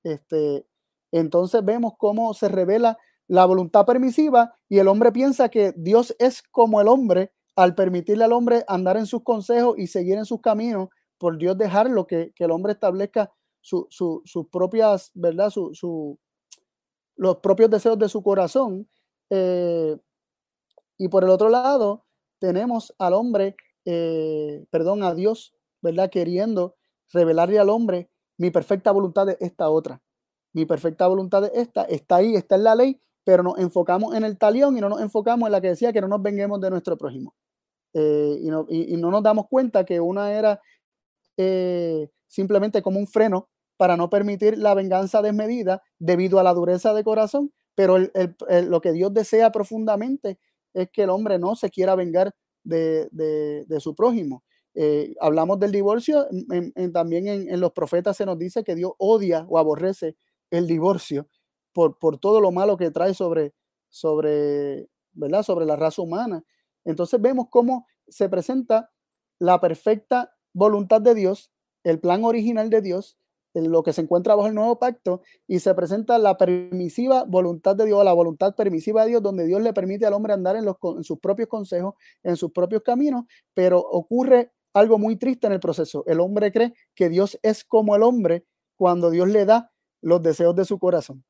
Este, 0.03 0.65
entonces 1.11 1.63
vemos 1.63 1.93
cómo 1.97 2.33
se 2.33 2.49
revela 2.49 2.97
la 3.27 3.45
voluntad 3.45 3.85
permisiva 3.85 4.55
y 4.69 4.79
el 4.79 4.87
hombre 4.87 5.11
piensa 5.11 5.49
que 5.49 5.73
Dios 5.75 6.15
es 6.19 6.43
como 6.43 6.79
el 6.81 6.87
hombre 6.87 7.31
al 7.55 7.73
permitirle 7.73 8.25
al 8.25 8.33
hombre 8.33 8.63
andar 8.67 8.97
en 8.97 9.05
sus 9.05 9.23
consejos 9.23 9.75
y 9.77 9.87
seguir 9.87 10.17
en 10.17 10.25
sus 10.25 10.41
caminos, 10.41 10.89
por 11.17 11.37
Dios 11.37 11.57
dejarlo 11.57 12.05
que, 12.05 12.33
que 12.35 12.43
el 12.43 12.51
hombre 12.51 12.73
establezca 12.73 13.31
sus 13.61 14.47
propias, 14.51 15.11
¿verdad? 15.13 15.49
Su, 15.49 16.19
los 17.15 17.37
propios 17.37 17.69
deseos 17.69 17.97
de 17.97 18.09
su 18.09 18.21
corazón. 18.21 18.87
Eh, 19.29 19.97
y 20.97 21.07
por 21.07 21.23
el 21.23 21.29
otro 21.29 21.49
lado, 21.49 22.05
tenemos 22.39 22.93
al 22.97 23.13
hombre, 23.13 23.55
eh, 23.85 24.65
perdón, 24.71 25.03
a 25.03 25.13
Dios 25.13 25.55
¿verdad? 25.85 26.09
Queriendo 26.09 26.75
revelarle 27.13 27.59
al 27.59 27.69
hombre 27.69 28.09
mi 28.37 28.49
perfecta 28.49 28.91
voluntad 28.91 29.27
de 29.27 29.37
esta 29.39 29.69
otra. 29.69 30.01
Mi 30.51 30.65
perfecta 30.65 31.07
voluntad 31.07 31.43
de 31.43 31.51
esta 31.53 31.83
está 31.83 32.17
ahí, 32.17 32.35
está 32.35 32.55
en 32.55 32.63
la 32.63 32.75
ley, 32.75 32.99
pero 33.23 33.43
nos 33.43 33.59
enfocamos 33.59 34.15
en 34.15 34.23
el 34.23 34.37
talión 34.37 34.75
y 34.77 34.81
no 34.81 34.89
nos 34.89 35.01
enfocamos 35.01 35.47
en 35.47 35.51
la 35.51 35.61
que 35.61 35.69
decía 35.69 35.93
que 35.93 36.01
no 36.01 36.07
nos 36.07 36.23
venguemos 36.23 36.59
de 36.59 36.71
nuestro 36.71 36.97
prójimo. 36.97 37.35
Eh, 37.93 38.39
y, 38.41 38.97
no, 38.97 39.11
nos 39.11 39.23
damos 39.23 39.45
cuenta 39.47 39.85
que 39.85 39.99
una 39.99 40.33
era 40.33 40.59
eh, 41.37 42.09
simplemente 42.27 42.81
como 42.81 42.99
un 42.99 43.07
freno 43.07 43.47
para 43.77 43.95
no 43.95 44.09
permitir 44.09 44.57
la 44.57 44.73
venganza 44.73 45.21
desmedida 45.21 45.83
debido 45.99 46.39
a 46.39 46.43
la 46.43 46.53
dureza 46.53 46.93
de 46.93 47.03
corazón, 47.03 47.53
pero 47.75 47.97
lo 47.99 48.81
que 48.81 48.91
Dios 48.91 49.13
desea 49.13 49.51
profundamente 49.51 50.39
es 50.75 50.89
que 50.91 51.03
el 51.03 51.09
hombre 51.09 51.39
no 51.39 51.55
se 51.55 51.71
quiera 51.71 51.95
vengar 51.95 52.35
de, 52.63 53.09
de 53.11 53.79
su 53.79 53.95
prójimo. 53.95 54.43
Eh, 54.77 55.15
hablamos 55.21 55.57
del 55.59 55.71
divorcio, 55.71 56.27
también 56.91 57.27
en, 57.27 57.59
los 57.61 57.71
profetas 57.71 58.17
se 58.17 58.25
nos 58.25 58.37
dice 58.37 58.61
que 58.65 58.75
Dios 58.75 58.91
odia 58.97 59.45
o 59.47 59.57
aborrece 59.57 60.17
el 60.51 60.67
divorcio 60.67 61.29
por, 61.71 61.97
por 61.97 62.17
todo 62.17 62.41
lo 62.41 62.51
malo 62.51 62.75
que 62.75 62.91
trae 62.91 63.13
sobre, 63.13 63.53
sobre, 63.87 64.89
¿verdad? 65.13 65.43
sobre 65.43 65.65
la 65.65 65.77
raza 65.77 66.01
humana. 66.01 66.43
Entonces 66.83 67.21
vemos 67.21 67.47
cómo 67.49 67.87
se 68.09 68.27
presenta 68.27 68.91
la 69.39 69.61
perfecta 69.61 70.35
voluntad 70.53 71.01
de 71.01 71.15
Dios, 71.15 71.53
el 71.85 72.01
plan 72.01 72.25
original 72.25 72.69
de 72.69 72.81
Dios, 72.81 73.17
en 73.17 73.24
lo 73.55 73.83
que 73.83 73.93
se 73.93 74.01
encuentra 74.01 74.35
bajo 74.35 74.47
el 74.47 74.55
nuevo 74.55 74.77
pacto, 74.79 75.21
y 75.47 75.59
se 75.59 75.73
presenta 75.73 76.17
la 76.17 76.37
permisiva 76.37 77.23
voluntad 77.23 77.75
de 77.75 77.85
Dios, 77.85 78.03
la 78.03 78.13
voluntad 78.13 78.55
permisiva 78.55 79.03
de 79.03 79.09
Dios, 79.09 79.23
donde 79.23 79.45
Dios 79.45 79.61
le 79.61 79.73
permite 79.73 80.05
al 80.05 80.13
hombre 80.13 80.33
andar 80.33 80.55
en, 80.55 80.65
los, 80.65 80.75
en 80.95 81.03
sus 81.03 81.19
propios 81.19 81.47
consejos, 81.47 81.95
en 82.23 82.37
sus 82.37 82.51
propios 82.51 82.81
caminos, 82.83 83.25
pero 83.53 83.79
ocurre 83.79 84.51
algo 84.73 84.99
muy 84.99 85.15
triste 85.15 85.47
en 85.47 85.53
el 85.53 85.59
proceso. 85.59 86.03
El 86.05 86.19
hombre 86.19 86.51
cree 86.51 86.73
que 86.95 87.09
Dios 87.09 87.39
es 87.41 87.63
como 87.63 87.95
el 87.95 88.03
hombre 88.03 88.45
cuando 88.75 89.09
Dios 89.09 89.29
le 89.29 89.45
da 89.45 89.71
los 90.01 90.21
deseos 90.21 90.55
de 90.55 90.65
su 90.65 90.77
corazón. 90.77 91.23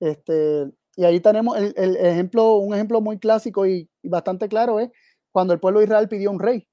Este, 0.00 0.70
y 0.96 1.04
ahí 1.04 1.20
tenemos 1.20 1.58
el, 1.58 1.96
ejemplo, 1.96 2.56
un 2.56 2.74
ejemplo 2.74 3.00
muy 3.00 3.18
clásico 3.18 3.66
y, 3.66 3.90
bastante 4.02 4.48
claro 4.48 4.78
es 4.80 4.90
cuando 5.32 5.52
el 5.52 5.60
pueblo 5.60 5.80
de 5.80 5.86
Israel 5.86 6.08
pidió 6.08 6.30
un 6.30 6.38
rey. 6.38 6.68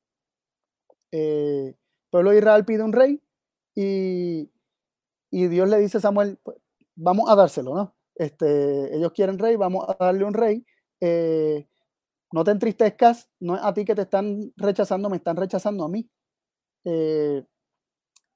Eh, 1.11 1.68
el 1.68 2.10
pueblo 2.10 2.32
de 2.32 2.38
Israel 2.38 2.64
pide 2.64 2.84
un 2.84 2.94
rey 2.94 3.22
y, 3.76 4.49
Dios 5.47 5.68
le 5.68 5.80
dice 5.80 5.97
a 5.97 6.01
Samuel, 6.01 6.38
pues, 6.43 6.57
vamos 6.95 7.30
a 7.30 7.35
dárselo, 7.35 7.73
¿no? 7.73 7.95
Este, 8.15 8.95
ellos 8.95 9.11
quieren 9.14 9.39
rey, 9.39 9.55
vamos 9.55 9.85
a 9.88 9.95
darle 9.99 10.23
un 10.26 10.34
rey. 10.34 10.65
Eh, 11.01 11.68
no 12.31 12.43
te 12.43 12.51
entristezcas, 12.51 13.30
no 13.39 13.55
es 13.55 13.61
a 13.64 13.73
ti 13.73 13.85
que 13.85 13.95
te 13.95 14.03
están 14.03 14.53
rechazando, 14.55 15.10
me 15.10 15.18
están 15.18 15.38
rechazando 15.38 15.84
a 15.84 15.89
mí. 15.89 16.10
Eh, 16.85 17.43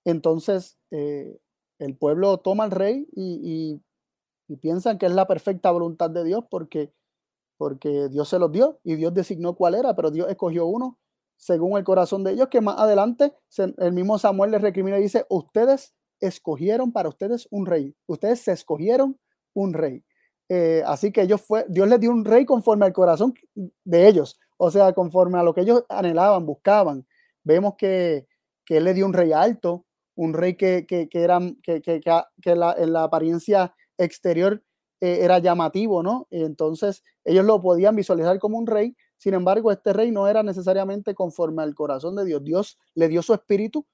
entonces, 0.06 0.78
eh, 0.92 1.38
el 1.80 1.98
pueblo 1.98 2.38
toma 2.40 2.64
al 2.64 2.72
rey 2.72 3.08
y, 3.16 3.82
piensan 4.62 4.98
que 4.98 5.06
es 5.06 5.12
la 5.12 5.28
perfecta 5.28 5.72
voluntad 5.72 6.10
de 6.10 6.24
Dios 6.24 6.46
porque, 6.50 6.94
porque 7.58 8.08
Dios 8.08 8.30
se 8.30 8.40
los 8.40 8.50
dio 8.50 8.80
y 8.84 8.96
Dios 8.96 9.14
designó 9.14 9.56
cuál 9.56 9.76
era, 9.76 9.94
pero 9.94 10.10
Dios 10.10 10.30
escogió 10.30 10.66
uno 10.68 10.98
según 11.36 11.78
el 11.78 11.84
corazón 11.84 12.24
de 12.24 12.32
ellos, 12.32 12.48
que 12.48 12.62
más 12.62 12.80
adelante 12.80 13.34
el 13.78 13.92
mismo 13.92 14.18
Samuel 14.18 14.52
les 14.52 14.62
recrimina 14.62 14.98
y 15.00 15.04
dice, 15.04 15.26
ustedes 15.30 15.97
escogieron 16.20 16.92
para 16.92 17.10
ustedes 17.10 17.48
un 17.52 17.66
rey, 17.66 17.96
ustedes 18.08 18.42
se 18.42 18.52
escogieron 18.52 19.20
un 19.54 19.74
rey. 19.74 20.04
Eh, 20.50 20.82
así 20.86 21.12
que 21.12 21.22
ellos 21.22 21.42
fue, 21.42 21.66
Dios 21.68 21.88
les 21.88 22.00
dio 22.00 22.12
un 22.12 22.24
rey 22.24 22.46
conforme 22.46 22.86
al 22.86 22.94
corazón 22.94 23.34
de 23.56 24.08
ellos, 24.08 24.40
o 24.58 24.72
sea, 24.72 24.94
conforme 24.94 25.38
a 25.38 25.44
lo 25.44 25.54
que 25.54 25.62
ellos 25.62 25.84
anhelaban, 25.90 26.46
buscaban. 26.46 27.06
Vemos 27.44 27.76
que, 27.78 28.28
que 28.66 28.78
Él 28.78 28.86
le 28.86 28.94
dio 28.94 29.06
un 29.06 29.14
rey 29.14 29.32
alto, 29.32 29.86
un 30.16 30.34
rey 30.34 30.56
que, 30.56 30.86
que, 30.88 31.10
que 31.10 31.22
era, 31.22 31.40
que, 31.64 32.56
la, 32.56 32.76
en 32.78 32.94
la 32.94 33.04
apariencia 33.04 33.74
exterior 33.98 34.64
eh, 35.02 35.20
era 35.22 35.40
llamativo, 35.40 36.02
¿no? 36.02 36.28
Entonces 36.32 37.04
ellos 37.24 37.46
lo 37.46 37.62
podían 37.62 37.96
visualizar 37.96 38.40
como 38.40 38.58
un 38.58 38.68
rey, 38.68 38.96
sin 39.18 39.34
embargo, 39.34 39.72
este 39.72 39.94
rey 39.94 40.12
no 40.12 40.28
era 40.28 40.44
necesariamente 40.44 41.16
conforme 41.16 41.64
al 41.64 41.74
corazón 41.74 42.16
de 42.16 42.26
Dios. 42.26 42.44
Dios 42.44 42.80
le 42.94 43.08
dio 43.08 43.22
su 43.22 43.34
espíritu 43.34 43.86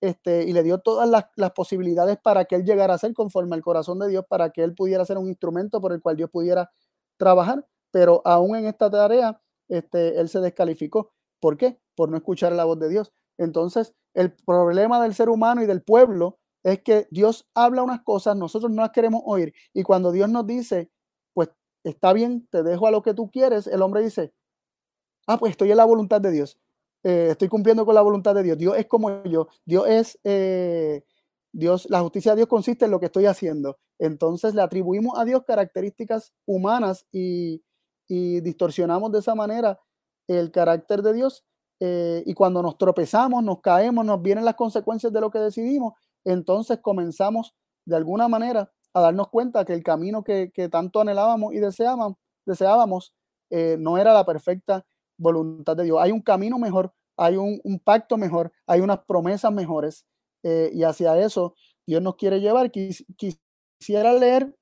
este, 0.00 0.44
y 0.44 0.52
le 0.52 0.62
dio 0.62 0.78
todas 0.78 1.08
las, 1.08 1.52
posibilidades 1.52 2.18
para 2.18 2.44
que 2.46 2.56
él 2.56 2.64
llegara 2.64 2.94
a 2.94 2.98
ser 2.98 3.12
conforme 3.12 3.54
al 3.54 3.62
corazón 3.62 3.98
de 3.98 4.08
Dios, 4.08 4.24
para 4.28 4.50
que 4.50 4.62
él 4.62 4.74
pudiera 4.74 5.04
ser 5.04 5.18
un 5.18 5.28
instrumento 5.28 5.80
por 5.80 5.92
el 5.92 6.00
cual 6.00 6.16
Dios 6.16 6.30
pudiera 6.30 6.70
trabajar, 7.16 7.66
pero 7.90 8.22
aún 8.24 8.56
en 8.56 8.66
esta 8.66 8.90
tarea, 8.90 9.40
este, 9.68 10.18
él 10.20 10.28
se 10.28 10.40
descalificó. 10.40 11.12
¿Por 11.40 11.56
qué? 11.56 11.78
Por 11.94 12.08
no 12.10 12.16
escuchar 12.16 12.52
la 12.52 12.64
voz 12.64 12.78
de 12.78 12.88
Dios. 12.88 13.12
Entonces, 13.38 13.94
el 14.14 14.32
problema 14.32 15.02
del 15.02 15.14
ser 15.14 15.28
humano 15.28 15.62
y 15.62 15.66
del 15.66 15.82
pueblo 15.82 16.38
es 16.62 16.82
que 16.82 17.08
Dios 17.10 17.48
habla 17.54 17.82
unas 17.82 18.02
cosas, 18.02 18.36
nosotros 18.36 18.70
no 18.70 18.82
las 18.82 18.90
queremos 18.90 19.22
oír, 19.24 19.54
y 19.72 19.82
cuando 19.82 20.12
Dios 20.12 20.28
nos 20.28 20.46
dice, 20.46 20.90
pues 21.32 21.50
está 21.84 22.12
bien, 22.12 22.46
te 22.50 22.62
dejo 22.62 22.86
a 22.86 22.90
lo 22.90 23.02
que 23.02 23.14
tú 23.14 23.30
quieres, 23.30 23.66
el 23.66 23.82
hombre 23.82 24.02
dice, 24.02 24.34
ah, 25.26 25.38
pues 25.38 25.52
estoy 25.52 25.70
en 25.70 25.78
la 25.78 25.84
voluntad 25.84 26.20
de 26.20 26.30
Dios. 26.30 26.58
Eh, 27.02 27.28
estoy 27.30 27.48
cumpliendo 27.48 27.86
con 27.86 27.94
la 27.94 28.02
voluntad 28.02 28.34
de 28.34 28.42
Dios. 28.42 28.58
Dios 28.58 28.76
es 28.76 28.86
como 28.86 29.22
yo. 29.24 29.48
Dios 29.64 29.86
es, 29.88 30.18
eh, 30.24 31.02
Dios, 31.52 31.88
la 31.90 32.00
justicia 32.00 32.32
de 32.32 32.38
Dios 32.38 32.48
consiste 32.48 32.84
en 32.84 32.90
lo 32.90 33.00
que 33.00 33.06
estoy 33.06 33.26
haciendo. 33.26 33.78
Entonces 33.98 34.54
le 34.54 34.62
atribuimos 34.62 35.18
a 35.18 35.24
Dios 35.24 35.44
características 35.46 36.32
humanas 36.46 37.06
y, 37.12 37.62
y 38.08 38.40
distorsionamos 38.40 39.12
de 39.12 39.20
esa 39.20 39.34
manera 39.34 39.80
el 40.28 40.50
carácter 40.50 41.02
de 41.02 41.14
Dios. 41.14 41.44
Eh, 41.80 42.22
y 42.26 42.34
cuando 42.34 42.62
nos 42.62 42.76
tropezamos, 42.76 43.42
nos 43.42 43.60
caemos, 43.60 44.04
nos 44.04 44.20
vienen 44.20 44.44
las 44.44 44.54
consecuencias 44.54 45.12
de 45.12 45.20
lo 45.20 45.30
que 45.30 45.38
decidimos, 45.38 45.94
entonces 46.24 46.78
comenzamos 46.82 47.54
de 47.86 47.96
alguna 47.96 48.28
manera 48.28 48.70
a 48.92 49.00
darnos 49.00 49.28
cuenta 49.28 49.64
que 49.64 49.72
el 49.72 49.82
camino 49.82 50.22
que, 50.22 50.52
que 50.52 50.68
tanto 50.68 51.00
anhelábamos 51.00 51.54
y 51.54 51.58
deseábamos, 51.58 52.18
deseábamos 52.44 53.14
no 53.78 53.98
era 53.98 54.12
la 54.12 54.24
perfecta 54.24 54.84
voluntad 55.20 55.76
de 55.76 55.84
Dios. 55.84 55.98
Hay 56.00 56.10
un 56.10 56.22
camino 56.22 56.58
mejor, 56.58 56.92
hay 57.16 57.36
un, 57.36 57.60
pacto 57.84 58.16
mejor, 58.16 58.50
hay 58.66 58.80
unas 58.80 59.00
promesas 59.04 59.52
mejores 59.52 60.06
eh, 60.42 60.70
y 60.72 60.82
hacia 60.82 61.18
eso 61.18 61.54
Dios 61.86 62.02
nos 62.02 62.16
quiere 62.16 62.40
llevar. 62.40 62.70
Quis, 62.70 63.04
quisiera 63.16 64.12
leer 64.14 64.54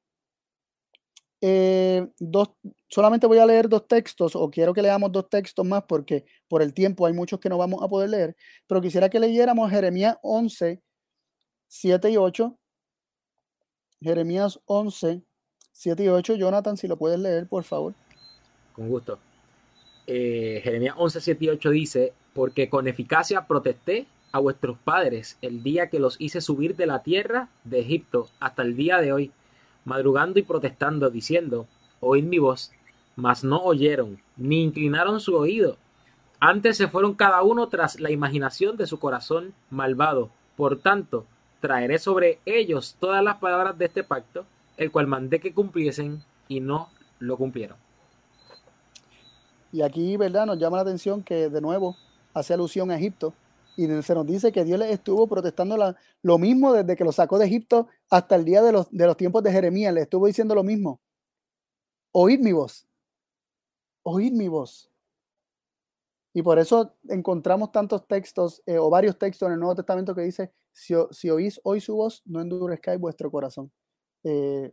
eh, 1.41 2.09
dos, 2.19 2.51
solamente 2.89 3.29
voy 3.29 3.39
a 3.39 3.47
leer 3.47 3.69
dos 3.69 3.87
textos 3.87 4.35
o 4.35 4.51
quiero 4.51 4.75
que 4.75 4.83
leamos 4.83 5.13
dos 5.13 5.29
textos 5.31 5.65
más 5.65 5.85
porque 5.85 6.25
por 6.49 6.63
el 6.63 6.75
tiempo 6.75 7.07
hay 7.07 7.13
muchos 7.13 7.39
que 7.39 7.49
no 7.49 7.57
vamos 7.57 7.81
a 7.83 7.89
poder 7.89 8.11
leer, 8.11 8.37
pero 8.67 8.81
quisiera 8.81 9.09
que 9.09 9.21
leyéramos 9.21 9.71
Jeremías 9.71 10.17
11, 10.23 10.83
7 11.69 12.11
y 12.11 12.17
8. 12.17 12.59
Jeremías 14.01 14.61
11, 14.67 15.23
7 15.73 16.05
y 16.05 16.09
8. 16.09 16.35
Jonathan, 16.35 16.77
si 16.77 16.89
lo 16.89 16.97
puedes 16.97 17.19
leer, 17.19 17.49
por 17.49 17.65
favor. 17.65 17.95
Con 18.73 18.89
gusto 18.89 19.19
eh, 20.11 20.63
Jeremías 20.65 20.95
11, 20.97 21.21
7 21.21 21.45
y 21.45 21.49
8 21.51 21.71
dice, 21.71 22.13
porque 22.33 22.71
con 22.71 22.89
eficacia 22.89 23.47
protesté 23.47 24.07
a 24.33 24.39
vuestros 24.39 24.79
padres 24.79 25.37
el 25.43 25.63
día 25.63 25.91
que 25.91 25.99
los 25.99 26.19
hice 26.19 26.41
subir 26.41 26.77
de 26.77 26.87
la 26.87 27.03
tierra 27.03 27.51
de 27.65 27.81
Egipto 27.81 28.29
hasta 28.41 28.63
el 28.63 28.75
día 28.75 28.99
de 28.99 29.13
hoy, 29.13 29.33
madrugando 29.85 30.39
y 30.39 30.43
protestando, 30.45 31.11
diciendo, 31.11 31.67
oíd 32.01 32.25
mi 32.25 32.39
voz, 32.39 32.73
mas 33.17 33.45
no 33.45 33.59
oyeron, 33.59 34.19
ni 34.39 34.63
inclinaron 34.63 35.21
su 35.21 35.37
oído. 35.37 35.77
Antes 36.41 36.79
se 36.79 36.89
fueron 36.89 37.13
cada 37.13 37.43
uno 37.43 37.69
tras 37.69 38.01
la 38.01 38.11
imaginación 38.11 38.79
de 38.79 38.87
su 38.87 38.99
corazón 38.99 39.53
malvado. 39.69 40.31
Por 40.57 40.79
tanto, 40.79 41.27
traeré 41.61 41.99
sobre 41.99 42.39
ellos 42.47 42.97
todas 42.99 43.23
las 43.23 43.37
palabras 43.37 43.77
de 43.77 43.85
este 43.85 44.05
pacto, 44.05 44.47
el 44.79 44.91
cual 44.91 45.07
mandé 45.07 45.39
que 45.39 45.53
cumpliesen 45.53 46.23
y 46.49 46.61
no 46.61 46.89
lo 47.19 47.37
cumplieron. 47.37 47.77
Y 49.73 49.83
aquí, 49.83 50.17
¿verdad? 50.17 50.47
Nos 50.47 50.59
llama 50.59 50.79
la 50.79 50.83
atención 50.83 51.23
que 51.23 51.49
de 51.51 51.61
nuevo 51.61 51.97
hace 52.35 52.55
alusión 52.55 52.91
a 52.91 52.97
Egipto 52.97 53.35
y 53.79 53.87
se 54.03 54.15
nos 54.15 54.27
dice 54.27 54.51
que 54.51 54.65
Dios 54.65 54.77
les 54.79 54.91
estuvo 54.91 55.29
protestando 55.29 55.77
la, 55.77 55.95
lo 56.23 56.37
mismo 56.37 56.73
desde 56.73 56.97
que 56.97 57.05
lo 57.05 57.13
sacó 57.13 57.39
de 57.39 57.47
Egipto 57.47 57.87
hasta 58.11 58.35
el 58.35 58.45
día 58.45 58.61
de 58.61 58.73
los, 58.73 58.91
de 58.91 59.07
los 59.07 59.17
tiempos 59.17 59.43
de 59.45 59.53
Jeremías. 59.53 59.95
Le 59.95 60.01
estuvo 60.01 60.27
diciendo 60.27 60.57
lo 60.57 60.65
mismo. 60.65 61.01
Oíd 62.11 62.41
mi 62.41 62.51
voz. 62.51 62.89
Oíd 64.03 64.33
mi 64.33 64.49
voz. 64.49 64.91
Y 66.35 66.43
por 66.43 66.59
eso 66.59 66.97
encontramos 67.09 67.71
tantos 67.71 68.05
textos 68.09 68.63
eh, 68.67 68.79
o 68.79 68.91
varios 68.91 69.17
textos 69.17 69.47
en 69.47 69.53
el 69.53 69.61
Nuevo 69.61 69.77
Testamento 69.77 70.13
que 70.13 70.23
dice, 70.23 70.53
si, 70.73 70.95
si 71.13 71.31
oís 71.31 71.61
hoy 71.63 71.81
su 71.81 71.95
voz, 71.95 72.23
no 72.27 72.41
endurezcáis 72.41 72.99
vuestro 72.99 73.31
corazón. 73.31 73.71
Eh, 74.25 74.73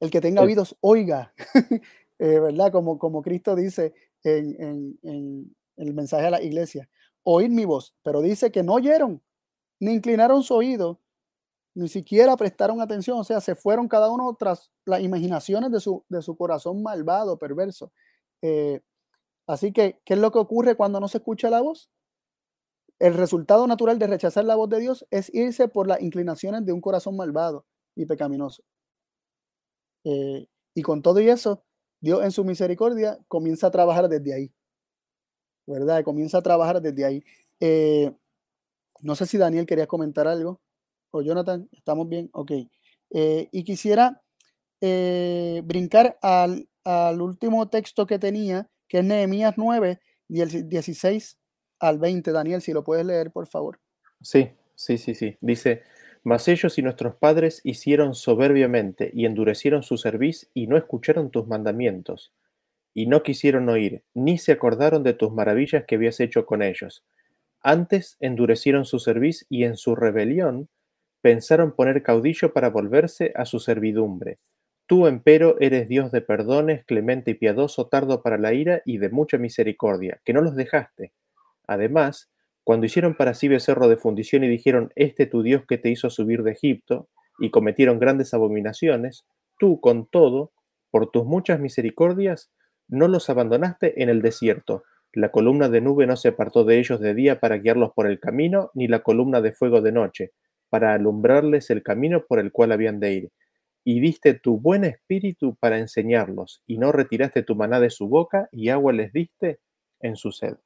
el 0.00 0.10
que 0.10 0.22
tenga 0.22 0.40
oídos, 0.40 0.76
oiga. 0.80 1.34
Eh, 2.20 2.38
¿verdad? 2.38 2.70
Como, 2.70 2.98
como 2.98 3.22
Cristo 3.22 3.56
dice 3.56 3.94
en, 4.24 4.98
en, 5.02 5.56
el 5.76 5.94
mensaje 5.94 6.26
a 6.26 6.30
la 6.30 6.42
iglesia, 6.42 6.86
oíd 7.22 7.48
mi 7.48 7.64
voz, 7.64 7.94
pero 8.02 8.20
dice 8.20 8.52
que 8.52 8.62
no 8.62 8.74
oyeron, 8.74 9.22
ni 9.80 9.92
inclinaron 9.92 10.42
su 10.42 10.54
oído, 10.54 11.00
ni 11.74 11.88
siquiera 11.88 12.36
prestaron 12.36 12.82
atención, 12.82 13.18
o 13.18 13.24
sea, 13.24 13.40
se 13.40 13.54
fueron 13.54 13.88
cada 13.88 14.10
uno 14.10 14.36
tras 14.38 14.70
las 14.84 15.00
imaginaciones 15.00 15.70
de 15.72 15.80
su, 15.80 16.04
de 16.10 16.20
su 16.20 16.36
corazón 16.36 16.82
malvado, 16.82 17.38
perverso. 17.38 17.90
Eh, 18.42 18.82
así 19.46 19.72
que, 19.72 19.98
¿qué 20.04 20.12
es 20.12 20.20
lo 20.20 20.30
que 20.30 20.40
ocurre 20.40 20.76
cuando 20.76 21.00
no 21.00 21.08
se 21.08 21.18
escucha 21.18 21.48
la 21.48 21.62
voz? 21.62 21.90
El 22.98 23.14
resultado 23.14 23.66
natural 23.66 23.98
de 23.98 24.08
rechazar 24.08 24.44
la 24.44 24.56
voz 24.56 24.68
de 24.68 24.80
Dios 24.80 25.06
es 25.10 25.32
irse 25.32 25.68
por 25.68 25.86
las 25.86 26.02
inclinaciones 26.02 26.66
de 26.66 26.74
un 26.74 26.82
corazón 26.82 27.16
malvado 27.16 27.64
y 27.96 28.04
pecaminoso. 28.04 28.62
Eh, 30.04 30.46
y 30.74 30.82
con 30.82 31.00
todo 31.00 31.18
y 31.20 31.30
eso, 31.30 31.64
Dios 32.00 32.24
en 32.24 32.32
su 32.32 32.44
misericordia 32.44 33.18
comienza 33.28 33.66
a 33.66 33.70
trabajar 33.70 34.08
desde 34.08 34.34
ahí. 34.34 34.52
¿Verdad? 35.66 36.02
Comienza 36.02 36.38
a 36.38 36.42
trabajar 36.42 36.80
desde 36.80 37.04
ahí. 37.04 37.24
Eh, 37.60 38.10
no 39.02 39.14
sé 39.14 39.26
si 39.26 39.38
Daniel 39.38 39.66
quería 39.66 39.86
comentar 39.86 40.26
algo. 40.26 40.60
O 41.10 41.22
Jonathan, 41.22 41.68
¿estamos 41.72 42.08
bien? 42.08 42.30
Ok. 42.32 42.52
Eh, 43.10 43.48
y 43.52 43.64
quisiera 43.64 44.22
eh, 44.80 45.62
brincar 45.64 46.18
al, 46.22 46.68
al, 46.84 47.20
último 47.20 47.68
texto 47.68 48.06
que 48.06 48.18
tenía, 48.18 48.68
que 48.88 48.98
es 48.98 49.04
Nehemías 49.04 49.54
9, 49.56 50.00
16 50.28 51.38
al 51.80 51.98
20. 51.98 52.32
Daniel, 52.32 52.62
si 52.62 52.72
lo 52.72 52.84
puedes 52.84 53.04
leer, 53.04 53.30
por 53.30 53.46
favor. 53.46 53.80
Sí, 54.22 54.50
sí, 54.74 54.98
sí, 54.98 55.14
sí. 55.14 55.36
Dice, 55.40 55.82
mas 56.22 56.48
ellos 56.48 56.78
y 56.78 56.82
nuestros 56.82 57.16
padres 57.16 57.60
hicieron 57.64 58.14
soberbiamente 58.14 59.10
y 59.14 59.26
endurecieron 59.26 59.82
su 59.82 59.96
cerviz 59.96 60.50
y 60.54 60.66
no 60.66 60.76
escucharon 60.76 61.30
tus 61.30 61.46
mandamientos, 61.46 62.32
y 62.94 63.06
no 63.06 63.22
quisieron 63.22 63.68
oír, 63.68 64.02
ni 64.14 64.38
se 64.38 64.52
acordaron 64.52 65.02
de 65.02 65.14
tus 65.14 65.32
maravillas 65.32 65.84
que 65.86 65.96
habías 65.96 66.20
hecho 66.20 66.46
con 66.46 66.62
ellos. 66.62 67.04
Antes 67.62 68.16
endurecieron 68.20 68.84
su 68.84 68.98
cerviz 68.98 69.46
y 69.48 69.64
en 69.64 69.76
su 69.76 69.94
rebelión 69.96 70.68
pensaron 71.22 71.72
poner 71.72 72.02
caudillo 72.02 72.52
para 72.52 72.70
volverse 72.70 73.32
a 73.36 73.44
su 73.44 73.60
servidumbre. 73.60 74.38
Tú, 74.86 75.06
empero, 75.06 75.56
eres 75.60 75.88
Dios 75.88 76.10
de 76.10 76.22
perdones, 76.22 76.84
clemente 76.84 77.32
y 77.32 77.34
piadoso, 77.34 77.86
tardo 77.86 78.22
para 78.22 78.38
la 78.38 78.54
ira 78.54 78.82
y 78.84 78.98
de 78.98 79.10
mucha 79.10 79.38
misericordia, 79.38 80.20
que 80.24 80.32
no 80.32 80.40
los 80.40 80.56
dejaste. 80.56 81.12
Además, 81.66 82.29
cuando 82.64 82.86
hicieron 82.86 83.14
para 83.14 83.34
sí 83.34 83.48
becerro 83.48 83.88
de 83.88 83.96
fundición 83.96 84.44
y 84.44 84.48
dijeron, 84.48 84.92
este 84.94 85.26
tu 85.26 85.42
Dios 85.42 85.64
que 85.66 85.78
te 85.78 85.90
hizo 85.90 86.10
subir 86.10 86.42
de 86.42 86.52
Egipto, 86.52 87.08
y 87.40 87.50
cometieron 87.50 87.98
grandes 87.98 88.34
abominaciones, 88.34 89.24
tú 89.58 89.80
con 89.80 90.06
todo, 90.06 90.52
por 90.90 91.10
tus 91.10 91.24
muchas 91.24 91.58
misericordias, 91.58 92.52
no 92.86 93.08
los 93.08 93.30
abandonaste 93.30 94.02
en 94.02 94.08
el 94.08 94.20
desierto. 94.20 94.84
La 95.12 95.30
columna 95.30 95.68
de 95.68 95.80
nube 95.80 96.06
no 96.06 96.16
se 96.16 96.28
apartó 96.28 96.64
de 96.64 96.78
ellos 96.78 97.00
de 97.00 97.14
día 97.14 97.40
para 97.40 97.56
guiarlos 97.56 97.92
por 97.94 98.06
el 98.06 98.20
camino, 98.20 98.70
ni 98.74 98.88
la 98.88 99.02
columna 99.02 99.40
de 99.40 99.52
fuego 99.52 99.80
de 99.80 99.92
noche, 99.92 100.32
para 100.68 100.94
alumbrarles 100.94 101.70
el 101.70 101.82
camino 101.82 102.24
por 102.26 102.38
el 102.38 102.52
cual 102.52 102.72
habían 102.72 103.00
de 103.00 103.12
ir. 103.14 103.32
Y 103.84 104.00
diste 104.00 104.34
tu 104.34 104.60
buen 104.60 104.84
espíritu 104.84 105.56
para 105.56 105.78
enseñarlos, 105.78 106.62
y 106.66 106.78
no 106.78 106.92
retiraste 106.92 107.42
tu 107.42 107.56
maná 107.56 107.80
de 107.80 107.90
su 107.90 108.08
boca, 108.08 108.48
y 108.52 108.68
agua 108.68 108.92
les 108.92 109.12
diste 109.12 109.60
en 110.00 110.16
su 110.16 110.30
sed. 110.30 110.56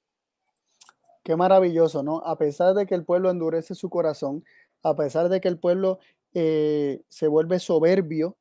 Qué 1.25 1.37
maravilloso, 1.37 2.03
¿no? 2.03 2.19
A 2.19 2.37
pesar 2.37 2.75
de 2.75 2.87
que 2.87 2.95
el 2.95 3.05
pueblo 3.05 3.31
endurece 3.31 3.75
su 3.75 3.89
corazón, 3.89 4.45
a 4.83 4.95
pesar 4.95 5.31
de 5.31 5.41
que 5.41 5.49
el 5.49 5.59
pueblo 5.59 5.99
eh, 6.35 7.03
se 7.09 7.29
vuelve 7.29 7.59
soberbio 7.59 8.37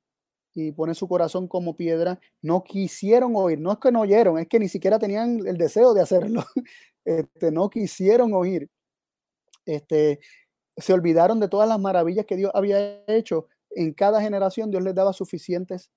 y 0.53 0.73
pone 0.73 0.93
su 0.93 1.07
corazón 1.07 1.47
como 1.47 1.77
piedra, 1.77 2.19
no 2.41 2.63
quisieron 2.63 3.33
oír. 3.37 3.59
No 3.59 3.71
es 3.71 3.77
que 3.79 3.91
no 3.91 4.01
oyeron, 4.01 4.37
es 4.37 4.47
que 4.49 4.59
ni 4.59 4.67
siquiera 4.67 4.99
tenían 4.99 5.47
el 5.47 5.57
deseo 5.57 5.93
de 5.93 6.01
hacerlo. 6.01 6.43
Este, 7.05 7.51
no 7.51 7.69
quisieron 7.69 8.33
oír. 8.33 8.69
Este, 9.65 10.21
se 10.77 10.93
olvidaron 10.93 11.41
de 11.41 11.49
todas 11.49 11.67
las 11.67 11.79
maravillas 11.79 12.25
que 12.25 12.37
Dios 12.37 12.51
había 12.53 13.03
hecho. 13.07 13.47
En 13.71 13.93
cada 13.93 14.21
generación 14.21 14.71
Dios 14.71 14.83
les 14.83 14.95
daba 14.95 15.11
suficientes 15.11 15.91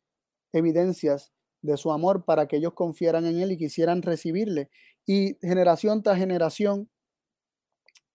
evidencias 0.53 1.33
de 1.67 1.77
su 1.77 1.93
amor 1.93 2.25
para 2.25 2.47
que 2.49 2.57
ellos 2.57 2.73
confiaran 2.75 3.27
en 3.27 3.41
Él 3.41 3.53
y 3.53 3.59
quisieran 3.59 4.03
recibirle. 4.03 4.71
Y 5.05 5.37
generación 5.41 6.03
tras 6.03 6.19
generación 6.19 6.89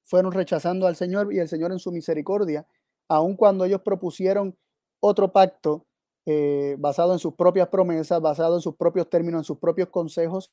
fueron 0.04 0.32
rechazando 0.32 0.88
al 0.88 0.96
Señor 0.96 1.34
y 1.34 1.40
el 1.40 1.48
Señor 1.48 1.72
en 1.72 1.80
su 1.80 1.92
misericordia, 1.92 2.68
aun 3.08 3.36
cuando 3.36 3.66
ellos 3.66 3.82
propusieron 3.82 4.58
otro 5.00 5.32
pacto 5.32 5.86
eh, 6.26 6.76
basado 6.80 7.14
en 7.14 7.20
sus 7.20 7.34
propias 7.34 7.70
promesas, 7.70 8.22
basado 8.22 8.56
en 8.56 8.62
sus 8.62 8.76
propios 8.76 9.10
términos, 9.10 9.40
en 9.40 9.44
sus 9.46 9.58
propios 9.58 9.90
consejos. 9.90 10.52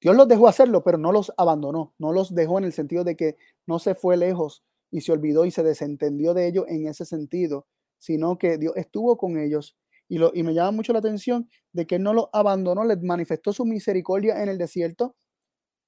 Dios 0.00 0.16
los 0.16 0.26
dejó 0.26 0.48
hacerlo, 0.48 0.82
pero 0.82 0.98
no 0.98 1.12
los 1.12 1.32
abandonó, 1.36 1.94
no 1.98 2.12
los 2.12 2.34
dejó 2.34 2.58
en 2.58 2.64
el 2.64 2.72
sentido 2.72 3.04
de 3.04 3.16
que 3.16 3.36
no 3.66 3.78
se 3.78 3.94
fue 3.94 4.16
lejos 4.16 4.64
y 4.90 5.02
se 5.02 5.12
olvidó 5.12 5.44
y 5.44 5.50
se 5.50 5.62
desentendió 5.62 6.34
de 6.34 6.48
ellos 6.48 6.64
en 6.68 6.86
ese 6.86 7.04
sentido, 7.04 7.66
sino 7.98 8.38
que 8.38 8.58
Dios 8.58 8.76
estuvo 8.76 9.16
con 9.16 9.38
ellos 9.38 9.76
y, 10.12 10.18
lo, 10.18 10.30
me 10.34 10.52
llama 10.52 10.72
mucho 10.72 10.92
la 10.92 10.98
atención 10.98 11.48
de 11.72 11.86
que 11.86 11.98
no 11.98 12.12
los 12.12 12.26
abandonó, 12.34 12.84
les 12.84 13.02
manifestó 13.02 13.54
su 13.54 13.64
misericordia 13.64 14.42
en 14.42 14.50
el 14.50 14.58
desierto 14.58 15.16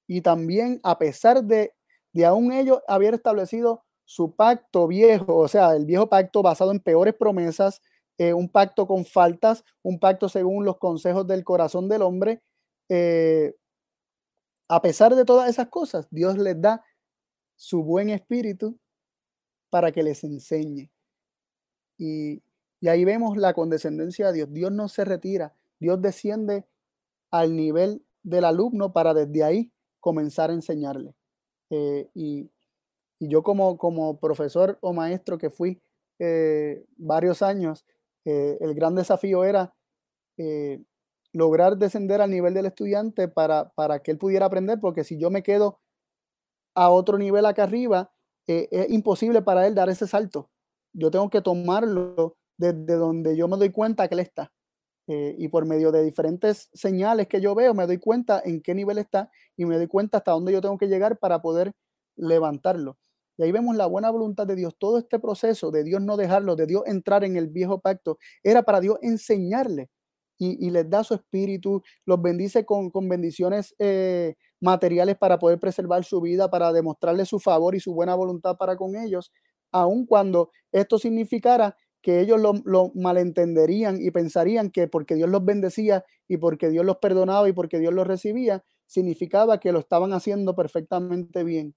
y 0.07 0.21
también 0.21 0.79
a 0.81 0.97
pesar 0.97 1.43
de, 1.43 1.75
de 2.11 2.25
aún 2.25 2.51
ellos 2.51 2.79
haber 2.87 3.13
establecido 3.13 3.83
su 4.03 4.35
pacto 4.35 4.87
viejo, 4.87 5.37
o 5.37 5.47
sea, 5.47 5.75
el 5.75 5.85
viejo 5.85 6.09
pacto 6.09 6.41
basado 6.41 6.71
en 6.71 6.79
peores 6.79 7.13
promesas, 7.13 7.83
eh, 8.17 8.33
un 8.33 8.49
pacto 8.49 8.87
con 8.87 9.05
faltas, 9.05 9.63
un 9.83 9.99
pacto 9.99 10.27
según 10.27 10.65
los 10.65 10.79
consejos 10.79 11.27
del 11.27 11.43
corazón 11.43 11.87
del 11.87 12.01
hombre. 12.01 12.41
Eh, 12.89 13.53
a 14.67 14.81
pesar 14.81 15.13
de 15.13 15.25
todas 15.25 15.51
esas 15.51 15.67
cosas, 15.67 16.07
Dios 16.09 16.35
les 16.39 16.59
da 16.59 16.83
su 17.55 17.83
buen 17.83 18.09
espíritu 18.09 18.79
para 19.69 19.91
que 19.91 20.01
les 20.01 20.23
enseñe. 20.23 20.89
Y, 21.99 22.41
y 22.81 22.87
ahí 22.87 23.05
vemos 23.05 23.37
la 23.37 23.53
condescendencia 23.53 24.27
de 24.27 24.33
Dios. 24.33 24.53
Dios 24.53 24.71
no 24.71 24.87
se 24.87 25.05
retira, 25.05 25.53
Dios 25.79 26.01
desciende 26.01 26.65
al 27.31 27.55
nivel 27.55 28.03
del 28.23 28.45
alumno 28.45 28.93
para 28.93 29.13
desde 29.13 29.43
ahí 29.43 29.71
comenzar 29.99 30.49
a 30.49 30.53
enseñarle. 30.53 31.15
Eh, 31.69 32.09
y, 32.13 32.49
y, 33.19 33.27
yo 33.27 33.43
como, 33.43 33.77
como 33.77 34.19
profesor 34.19 34.77
o 34.81 34.93
maestro 34.93 35.37
que 35.37 35.49
fui 35.49 35.81
varios 36.97 37.41
años, 37.41 37.85
eh, 38.25 38.57
el 38.59 38.73
gran 38.73 38.95
desafío 38.95 39.43
era 39.43 39.73
eh, 40.37 40.83
lograr 41.31 41.77
descender 41.77 42.21
al 42.21 42.31
nivel 42.31 42.53
del 42.53 42.65
estudiante 42.65 43.27
para, 43.27 43.69
para, 43.69 43.99
que 43.99 44.11
él 44.11 44.17
pudiera 44.17 44.47
aprender, 44.47 44.79
porque 44.79 45.03
si 45.03 45.17
yo 45.17 45.29
me 45.29 45.43
quedo 45.43 45.79
a 46.73 46.89
otro 46.89 47.17
nivel 47.17 47.45
acá 47.45 47.63
arriba, 47.63 48.11
eh, 48.47 48.67
es 48.71 48.89
imposible 48.89 49.41
para 49.41 49.67
él 49.67 49.75
dar 49.75 49.89
ese 49.89 50.07
salto. 50.07 50.49
Yo 50.93 51.11
tengo 51.11 51.29
que 51.29 51.41
tomarlo 51.41 52.37
desde 52.57 52.95
donde 52.95 53.35
yo 53.35 53.47
me 53.47 53.57
doy 53.57 53.71
cuenta 53.71 54.07
que 54.07 54.15
él 54.15 54.21
está. 54.21 54.51
y 55.07 55.47
por 55.49 55.65
medio 55.67 55.91
de 55.91 56.03
diferentes 56.03 56.69
señales 56.73 57.27
que 57.27 57.39
yo 57.39 57.53
veo, 57.55 57.73
me 57.75 57.85
doy 57.85 57.99
cuenta 57.99 58.41
en 58.43 58.61
qué 58.61 58.73
nivel 58.73 58.97
está 58.97 59.29
y 59.55 59.65
me 59.65 59.75
doy 59.77 59.87
cuenta 59.87 60.17
hasta 60.17 60.31
dónde 60.31 60.51
yo 60.51 60.61
tengo 60.61 60.77
que 60.79 60.87
llegar 60.87 61.19
para 61.19 61.41
poder 61.41 61.73
levantarlo. 62.15 62.97
Y 63.37 63.43
ahí 63.43 63.51
vemos 63.51 63.75
la 63.75 63.85
buena 63.85 64.09
voluntad 64.09 64.47
de 64.47 64.55
Dios. 64.55 64.75
Todo 64.79 64.97
este 64.97 65.19
proceso 65.19 65.71
de 65.71 65.83
Dios 65.83 66.01
no 66.01 66.17
dejarlo, 66.17 66.55
de 66.55 66.65
Dios 66.65 66.83
entrar 66.87 67.23
en 67.23 67.35
el 67.37 67.49
viejo 67.49 67.79
pacto, 67.81 68.17
era 68.43 68.63
para 68.63 68.79
Dios 68.79 68.97
enseñarle 69.01 69.89
y, 70.37 70.69
les 70.69 70.89
da 70.89 71.03
su 71.03 71.13
espíritu, 71.13 71.81
los 72.05 72.21
bendice 72.21 72.65
con, 72.65 72.91
bendiciones 73.07 73.73
eh, 73.79 74.35
materiales 74.59 75.17
para 75.17 75.39
poder 75.39 75.59
preservar 75.59 76.03
su 76.03 76.21
vida, 76.21 76.49
para 76.49 76.73
demostrarle 76.73 77.25
su 77.25 77.39
favor 77.39 77.75
y 77.75 77.79
su 77.79 77.93
buena 77.93 78.15
voluntad 78.15 78.57
para 78.57 78.75
con 78.75 78.95
ellos, 78.95 79.31
aun 79.71 80.05
cuando 80.05 80.51
esto 80.71 80.99
significara 80.99 81.75
que 82.05 82.21
ellos 82.21 82.39
lo, 82.39 82.91
malentenderían 82.93 83.97
y 83.99 84.11
pensarían 84.11 84.69
que 84.69 84.87
porque 84.87 85.15
Dios 85.15 85.27
los 85.27 85.43
bendecía 85.43 86.05
y 86.27 86.37
porque 86.37 86.69
Dios 86.69 86.85
los 86.85 86.97
perdonaba 86.97 87.49
y 87.49 87.51
porque 87.51 87.79
Dios 87.79 87.95
los 87.95 88.05
recibía, 88.05 88.63
significaba 88.85 89.59
que 89.59 89.71
lo 89.71 89.79
estaban 89.79 90.13
haciendo 90.13 90.55
perfectamente 90.55 91.43
bien 91.43 91.73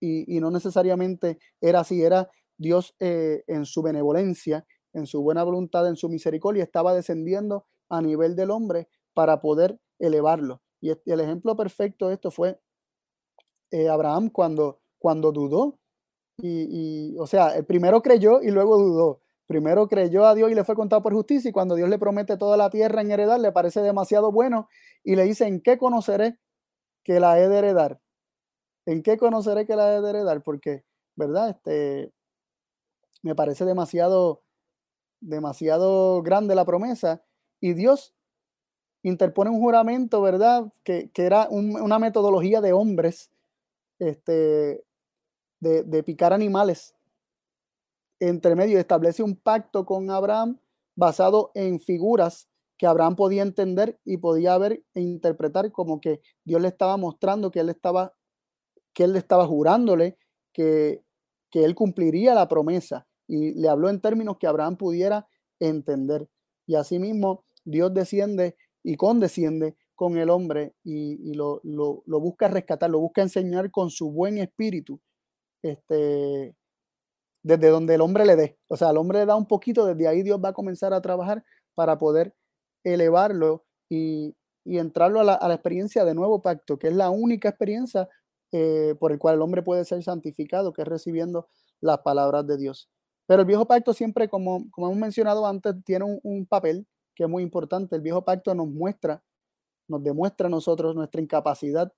y, 0.00 0.40
no 0.40 0.50
necesariamente 0.50 1.38
era 1.60 1.80
así, 1.80 2.02
era 2.02 2.28
Dios 2.58 2.96
eh, 2.98 3.44
en 3.46 3.64
su 3.64 3.80
benevolencia, 3.80 4.66
en 4.92 5.06
su 5.06 5.22
buena 5.22 5.44
voluntad, 5.44 5.86
en 5.86 5.94
su 5.94 6.08
misericordia, 6.08 6.64
estaba 6.64 6.92
descendiendo 6.92 7.64
a 7.88 8.02
nivel 8.02 8.34
del 8.34 8.50
hombre 8.50 8.88
para 9.14 9.40
poder 9.40 9.78
elevarlo. 10.00 10.62
Y 10.80 10.90
el 10.90 11.20
ejemplo 11.20 11.54
perfecto 11.54 12.08
de 12.08 12.14
esto 12.14 12.32
fue 12.32 12.58
eh, 13.70 13.88
Abraham 13.88 14.30
cuando, 14.30 14.80
cuando 14.98 15.30
dudó. 15.30 15.78
Y, 16.38 17.16
o 17.18 17.26
sea, 17.26 17.56
el 17.56 17.64
primero 17.64 18.02
creyó 18.02 18.42
y 18.42 18.50
luego 18.50 18.78
dudó. 18.78 19.22
Primero 19.46 19.88
creyó 19.88 20.26
a 20.26 20.34
Dios 20.34 20.50
y 20.50 20.54
le 20.54 20.64
fue 20.64 20.74
contado 20.74 21.02
por 21.02 21.14
justicia 21.14 21.48
y 21.48 21.52
cuando 21.52 21.76
Dios 21.76 21.88
le 21.88 21.98
promete 21.98 22.36
toda 22.36 22.56
la 22.56 22.68
tierra 22.68 23.00
en 23.00 23.10
heredar, 23.10 23.40
le 23.40 23.52
parece 23.52 23.80
demasiado 23.80 24.32
bueno 24.32 24.68
y 25.04 25.14
le 25.16 25.24
dice, 25.24 25.46
¿en 25.46 25.60
qué 25.60 25.78
conoceré 25.78 26.38
que 27.04 27.20
la 27.20 27.38
he 27.38 27.48
de 27.48 27.58
heredar? 27.58 28.00
¿En 28.86 29.02
qué 29.02 29.16
conoceré 29.16 29.66
que 29.66 29.76
la 29.76 29.96
he 29.96 30.00
de 30.00 30.10
heredar? 30.10 30.42
Porque, 30.42 30.84
¿verdad? 31.14 31.50
Este, 31.50 32.12
me 33.22 33.34
parece 33.34 33.64
demasiado, 33.64 34.42
demasiado 35.20 36.22
grande 36.22 36.54
la 36.54 36.64
promesa. 36.64 37.24
Y 37.60 37.74
Dios 37.74 38.14
interpone 39.02 39.50
un 39.50 39.60
juramento, 39.60 40.20
¿verdad? 40.22 40.72
Que, 40.82 41.10
era 41.14 41.48
una 41.50 41.98
metodología 41.98 42.60
de 42.60 42.72
hombres, 42.72 43.30
este, 43.98 44.85
de, 45.66 46.02
picar 46.02 46.32
animales. 46.32 46.94
Entre 48.20 48.54
medio 48.54 48.78
establece 48.78 49.22
un 49.22 49.36
pacto 49.36 49.84
con 49.84 50.10
Abraham 50.10 50.58
basado 50.94 51.50
en 51.54 51.80
figuras 51.80 52.48
que 52.78 52.86
Abraham 52.86 53.16
podía 53.16 53.42
entender 53.42 53.98
y 54.04 54.18
podía 54.18 54.56
ver 54.58 54.84
e 54.94 55.00
interpretar 55.00 55.72
como 55.72 56.00
que 56.00 56.20
Dios 56.44 56.60
le 56.60 56.68
estaba 56.68 56.96
mostrando 56.96 57.50
que 57.50 57.60
él 57.60 57.70
estaba 57.70 58.14
que 58.94 59.04
él 59.04 59.14
estaba 59.16 59.46
jurándole 59.46 60.16
que, 60.52 61.02
él 61.52 61.74
cumpliría 61.74 62.34
la 62.34 62.48
promesa 62.48 63.06
y 63.26 63.54
le 63.54 63.68
habló 63.68 63.88
en 63.88 64.00
términos 64.00 64.36
que 64.38 64.46
Abraham 64.46 64.76
pudiera 64.76 65.26
entender. 65.58 66.28
Y 66.66 66.74
asimismo, 66.74 67.44
Dios 67.64 67.94
desciende 67.94 68.56
y 68.82 68.96
condesciende 68.96 69.74
con 69.94 70.18
el 70.18 70.28
hombre 70.28 70.74
y, 70.84 71.32
lo, 71.32 71.62
busca 72.06 72.48
rescatar, 72.48 72.90
lo 72.90 73.00
busca 73.00 73.22
enseñar 73.22 73.70
con 73.70 73.90
su 73.90 74.10
buen 74.10 74.36
espíritu, 74.38 75.00
este, 75.70 76.56
desde 77.42 77.68
donde 77.68 77.94
el 77.94 78.00
hombre 78.00 78.26
le 78.26 78.36
dé. 78.36 78.58
O 78.68 78.76
sea, 78.76 78.90
el 78.90 78.96
hombre 78.96 79.20
le 79.20 79.26
da 79.26 79.36
un 79.36 79.46
poquito, 79.46 79.86
desde 79.86 80.08
ahí 80.08 80.22
Dios 80.22 80.40
va 80.44 80.50
a 80.50 80.52
comenzar 80.52 80.92
a 80.92 81.00
trabajar 81.00 81.44
para 81.74 81.98
poder 81.98 82.34
elevarlo 82.84 83.64
y, 83.88 84.34
entrarlo 84.64 85.20
a 85.20 85.24
la, 85.24 85.54
experiencia 85.54 86.04
de 86.04 86.14
nuevo 86.14 86.42
pacto, 86.42 86.76
que 86.78 86.88
es 86.88 86.94
la 86.94 87.10
única 87.10 87.48
experiencia 87.48 88.08
eh, 88.50 88.96
por 88.98 89.12
el 89.12 89.18
cual 89.18 89.36
el 89.36 89.42
hombre 89.42 89.62
puede 89.62 89.84
ser 89.84 90.02
santificado, 90.02 90.72
que 90.72 90.82
es 90.82 90.88
recibiendo 90.88 91.48
las 91.80 91.98
palabras 91.98 92.46
de 92.48 92.56
Dios. 92.56 92.90
Pero 93.26 93.42
el 93.42 93.46
viejo 93.46 93.66
pacto 93.66 93.92
siempre, 93.92 94.28
como, 94.28 94.66
hemos 94.76 94.96
mencionado 94.96 95.46
antes, 95.46 95.74
tiene 95.84 96.04
un, 96.22 96.46
papel 96.46 96.86
que 97.14 97.24
es 97.24 97.28
muy 97.28 97.42
importante. 97.42 97.96
El 97.96 98.02
viejo 98.02 98.24
pacto 98.24 98.54
nos 98.54 98.68
muestra, 98.68 99.22
nos 99.88 100.02
demuestra 100.02 100.46
a 100.46 100.50
nosotros 100.50 100.94
nuestra 100.94 101.20
incapacidad 101.20 101.92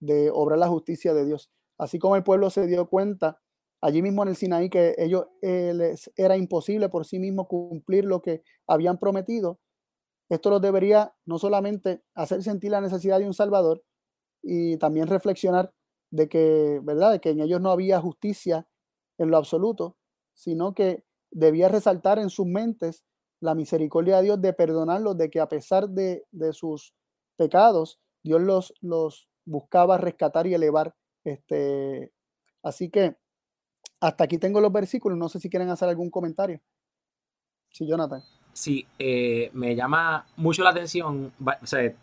de 0.00 0.30
obrar 0.30 0.58
la 0.58 0.68
justicia 0.68 1.12
de 1.14 1.26
Dios. 1.26 1.50
Así 1.80 1.98
como 1.98 2.16
el 2.16 2.22
pueblo 2.22 2.50
se 2.50 2.66
dio 2.66 2.88
cuenta 2.88 3.40
allí 3.80 4.02
mismo 4.02 4.22
en 4.22 4.28
el 4.28 4.36
Sinaí 4.36 4.68
que 4.68 4.94
ellos 4.98 5.26
eh, 5.40 5.72
les 5.74 6.10
era 6.16 6.36
imposible 6.36 6.90
por 6.90 7.06
sí 7.06 7.18
mismos 7.18 7.46
cumplir 7.48 8.04
lo 8.04 8.20
que 8.20 8.42
habían 8.66 8.98
prometido, 8.98 9.58
esto 10.30 10.48
los 10.50 10.62
debería 10.62 11.12
no 11.26 11.38
solamente 11.38 12.02
hacer 12.14 12.42
sentir 12.42 12.70
la 12.70 12.80
necesidad 12.80 13.18
de 13.18 13.26
un 13.26 13.34
Salvador 13.34 13.82
y 14.42 14.76
también 14.76 15.08
reflexionar 15.08 15.72
de 16.12 16.28
que, 16.28 16.80
¿verdad? 16.84 17.12
De 17.12 17.20
que 17.20 17.30
en 17.30 17.40
ellos 17.40 17.60
no 17.60 17.70
había 17.70 18.00
justicia 18.00 18.68
en 19.18 19.30
lo 19.30 19.36
absoluto, 19.36 19.96
sino 20.34 20.72
que 20.72 21.04
debía 21.32 21.68
resaltar 21.68 22.18
en 22.18 22.30
sus 22.30 22.46
mentes 22.46 23.04
la 23.40 23.54
misericordia 23.54 24.18
de 24.18 24.22
Dios 24.22 24.40
de 24.40 24.52
perdonarlos, 24.52 25.16
de 25.16 25.30
que 25.30 25.40
a 25.40 25.48
pesar 25.48 25.88
de, 25.88 26.24
sus 26.52 26.94
pecados, 27.36 28.00
Dios 28.22 28.40
los, 28.40 28.74
los 28.80 29.28
buscaba 29.44 29.98
rescatar 29.98 30.46
y 30.46 30.54
elevar. 30.54 30.94
Este, 31.24 32.12
así 32.62 32.90
que 32.90 33.16
hasta 34.00 34.24
aquí 34.24 34.38
tengo 34.38 34.60
los 34.60 34.72
versículos, 34.72 35.18
no 35.18 35.28
sé 35.28 35.40
si 35.40 35.50
quieren 35.50 35.68
hacer 35.68 35.88
algún 35.88 36.10
comentario. 36.10 36.60
Sí, 37.70 37.86
Jonathan. 37.86 38.22
Sí, 38.52 38.86
eh, 38.98 39.50
me 39.52 39.76
llama 39.76 40.26
mucho 40.36 40.64
la 40.64 40.70
atención 40.70 41.32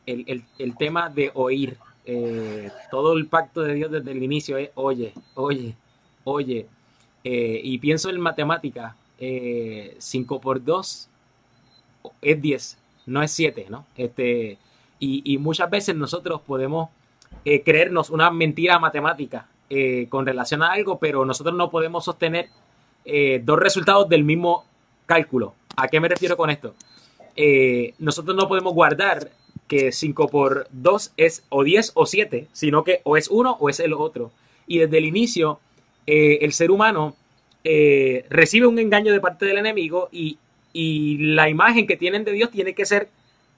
el, 0.06 0.46
el 0.58 0.78
tema 0.78 1.10
de 1.10 1.32
oír 1.34 1.78
eh, 2.10 2.72
todo 2.90 3.18
el 3.18 3.28
pacto 3.28 3.64
de 3.64 3.74
Dios 3.74 3.92
desde 3.92 4.12
el 4.12 4.24
inicio 4.24 4.58
es, 4.58 4.70
oye, 4.76 5.14
oye, 5.36 5.76
oye. 6.24 6.66
Eh, 7.26 7.60
y 7.62 7.78
pienso 7.80 8.10
en 8.10 8.22
matemática, 8.22 8.96
5 9.18 9.20
eh, 9.20 10.40
por 10.42 10.64
2 10.64 11.10
es 12.22 12.42
10, 12.42 12.78
no 13.08 13.22
es 13.22 13.32
7, 13.32 13.68
¿no? 13.70 13.86
Este, 13.98 14.58
y, 15.00 15.38
muchas 15.38 15.70
veces 15.70 15.96
nosotros 15.98 16.40
podemos 16.42 16.90
creernos 17.64 18.10
una 18.10 18.30
mentira 18.32 18.80
matemática 18.80 19.48
con 20.10 20.26
relación 20.26 20.64
a 20.64 20.72
algo, 20.72 20.98
pero 21.00 21.26
nosotros 21.26 21.56
no 21.56 21.70
podemos 21.70 22.06
sostener 22.06 22.50
dos 23.44 23.60
resultados 23.60 24.10
del 24.10 24.24
mismo 24.24 24.66
cálculo. 25.06 25.54
¿A 25.76 25.88
qué 25.88 26.00
me 26.00 26.10
refiero 26.10 26.36
con 26.36 26.50
esto? 26.50 26.74
eh, 27.38 27.94
nosotros 28.00 28.36
no 28.36 28.50
podemos 28.50 28.74
guardar 28.74 29.32
que 29.68 29.92
5 29.92 30.28
por 30.28 30.68
2 30.72 31.14
es 31.18 31.46
o 31.50 31.64
10 31.64 31.92
o 31.94 32.06
7, 32.06 32.48
sino 32.52 32.84
que 32.84 33.02
o 33.04 33.16
es 33.16 33.30
uno 33.30 33.56
o 33.60 33.70
es 33.70 33.80
el 33.80 33.94
otro. 33.94 34.32
Y 34.66 34.80
desde 34.80 34.98
el 34.98 35.06
inicio, 35.06 35.60
eh, 36.08 36.40
el 36.42 36.52
ser 36.52 36.72
humano 36.72 37.16
eh, 37.64 38.26
recibe 38.30 38.68
un 38.68 38.80
engaño 38.80 39.14
de 39.14 39.22
parte 39.22 39.46
del 39.46 39.60
enemigo 39.60 40.10
y, 40.12 40.40
la 40.74 41.50
imagen 41.50 41.88
que 41.88 41.98
tienen 41.98 42.24
de 42.24 42.34
Dios 42.34 42.52
tiene 42.52 42.76
que 42.76 42.86
ser, 42.86 43.10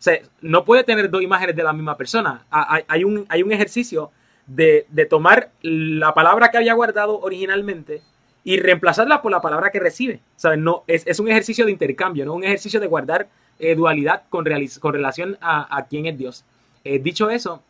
sea, 0.01 0.19
no 0.41 0.63
puede 0.63 0.84
tener 0.84 1.09
dos 1.09 1.21
imágenes 1.21 1.55
de 1.55 1.63
la 1.63 1.73
misma 1.73 1.97
persona. 1.97 2.45
Hay, 2.49 3.03
un, 3.03 3.26
hay 3.30 3.43
un, 3.43 3.51
ejercicio 3.51 4.11
de, 4.47 4.85
tomar 5.09 5.51
la 5.61 6.13
palabra 6.13 6.49
que 6.49 6.57
había 6.57 6.73
guardado 6.73 7.19
originalmente 7.19 8.01
y 8.43 8.57
reemplazarla 8.57 9.21
por 9.21 9.31
la 9.31 9.41
palabra 9.41 9.71
que 9.71 9.80
recibe. 9.80 10.21
No, 10.57 10.84
es, 10.88 11.05
es 11.05 11.19
un 11.19 11.27
ejercicio 11.27 11.65
de 11.65 11.71
intercambio, 11.71 12.26
no 12.26 12.34
un 12.34 12.43
ejercicio 12.43 12.80
de 12.80 12.88
guardar 12.88 13.27
eh, 13.59 13.76
dualidad 13.76 14.23
con, 14.30 14.45
con, 14.80 14.93
relación 14.93 15.38
a, 15.41 15.85
quién 15.89 16.05
es 16.05 16.17
Dios. 16.17 16.45
Eh, 16.85 16.99
dicho 16.99 17.30
eso, 17.30 17.61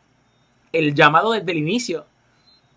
el 0.71 0.93
llamado 0.93 1.31
desde 1.31 1.51
el 1.51 1.57
inicio 1.57 2.05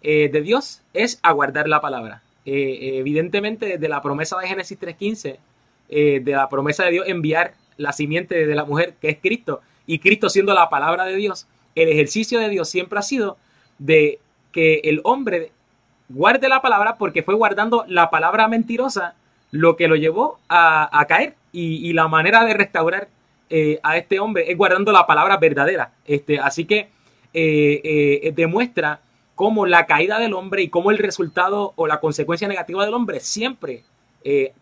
eh, 0.01 0.31
de 0.33 0.41
Dios 0.41 0.81
es 0.95 1.21
aguardar 1.23 1.69
la 1.69 1.83
palabra. 1.83 2.23
evidentemente, 2.47 3.67
desde 3.67 3.89
la 3.89 4.01
promesa 4.01 4.39
de 4.39 4.49
Génesis 4.49 4.81
3.15, 4.81 5.39
de 6.25 6.33
la 6.33 6.49
promesa 6.49 6.85
de 6.85 6.93
Dios 6.93 7.07
enviar 7.07 7.53
la 7.77 7.93
simiente 7.93 8.47
de 8.47 8.55
la 8.55 8.65
mujer, 8.65 8.95
que 9.01 9.11
es 9.11 9.19
Cristo, 9.21 9.61
y 9.87 9.99
Cristo 9.99 10.29
siendo 10.29 10.55
la 10.55 10.71
palabra 10.71 11.05
de 11.05 11.17
Dios, 11.17 11.47
el 11.75 11.89
ejercicio 11.89 12.39
de 12.39 12.49
Dios 12.49 12.69
siempre 12.69 12.99
ha 12.99 13.03
sido 13.03 13.37
de 13.79 14.21
que 14.53 14.81
el 14.85 15.01
hombre 15.05 15.53
guarde 16.09 16.49
la 16.49 16.61
palabra 16.63 16.97
porque 16.97 17.23
fue 17.23 17.35
guardando 17.35 17.85
la 17.89 18.11
palabra 18.11 18.47
mentirosa 18.49 19.15
lo 19.51 19.77
que 19.77 19.89
lo 19.89 19.97
llevó 19.97 20.39
a 20.49 21.05
caer 21.09 21.35
y, 21.53 21.93
la 21.93 22.09
manera 22.09 22.45
de 22.45 22.55
restaurar 22.55 23.09
eh, 23.51 23.79
a 23.83 23.99
este 23.99 24.19
hombre 24.19 24.51
es 24.51 24.57
guardando 24.57 24.93
la 24.93 25.07
palabra 25.07 25.37
verdadera. 25.37 25.93
Este, 26.07 26.39
así 26.39 26.65
que 26.65 26.89
eh, 27.35 27.81
eh, 28.25 28.33
demuestra 28.35 29.01
cómo 29.35 29.67
la 29.67 29.87
caída 29.87 30.19
del 30.19 30.35
hombre 30.35 30.63
y 30.63 30.69
cómo 30.69 30.91
el 30.91 30.99
resultado 30.99 31.73
o 31.77 31.87
la 31.87 32.01
consecuencia 32.01 32.49
negativa 32.49 32.85
del 32.85 32.95
hombre 32.95 33.21
siempre 33.21 33.85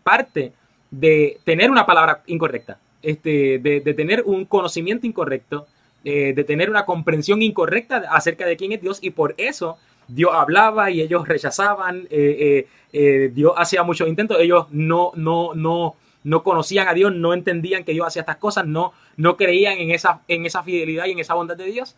parte 0.03 0.53
de 0.89 1.39
tener 1.43 1.69
una 1.69 1.85
palabra 1.85 2.23
incorrecta, 2.25 2.79
este, 3.01 3.59
de, 3.59 3.93
tener 3.93 4.23
un 4.25 4.45
conocimiento 4.45 5.07
incorrecto, 5.07 5.67
de 6.03 6.43
tener 6.47 6.69
una 6.69 6.85
comprensión 6.85 7.43
incorrecta 7.43 8.03
acerca 8.09 8.47
de 8.47 8.57
quién 8.57 8.71
es 8.71 8.81
Dios 8.81 8.99
y 9.03 9.11
por 9.11 9.35
eso 9.37 9.77
Dios 10.07 10.31
hablaba 10.33 10.89
y 10.89 11.01
ellos 11.01 11.27
rechazaban, 11.27 12.07
Dios 12.11 13.53
hacía 13.55 13.83
muchos 13.83 14.07
intentos, 14.07 14.37
ellos 14.39 14.65
no, 14.71 15.11
no, 15.15 15.53
no, 15.53 15.95
no 16.23 16.43
conocían 16.43 16.87
a 16.87 16.93
Dios, 16.93 17.13
no 17.13 17.33
entendían 17.33 17.83
que 17.83 17.93
Dios 17.93 18.07
hacía 18.07 18.21
estas 18.21 18.37
cosas, 18.37 18.65
no, 18.65 18.93
no 19.17 19.37
creían 19.37 19.77
en 19.79 19.91
esa, 19.91 20.21
en 20.27 20.45
esa 20.45 20.63
fidelidad 20.63 21.05
y 21.05 21.11
en 21.11 21.19
esa 21.19 21.33
bondad 21.33 21.57
de 21.57 21.65
Dios. 21.65 21.95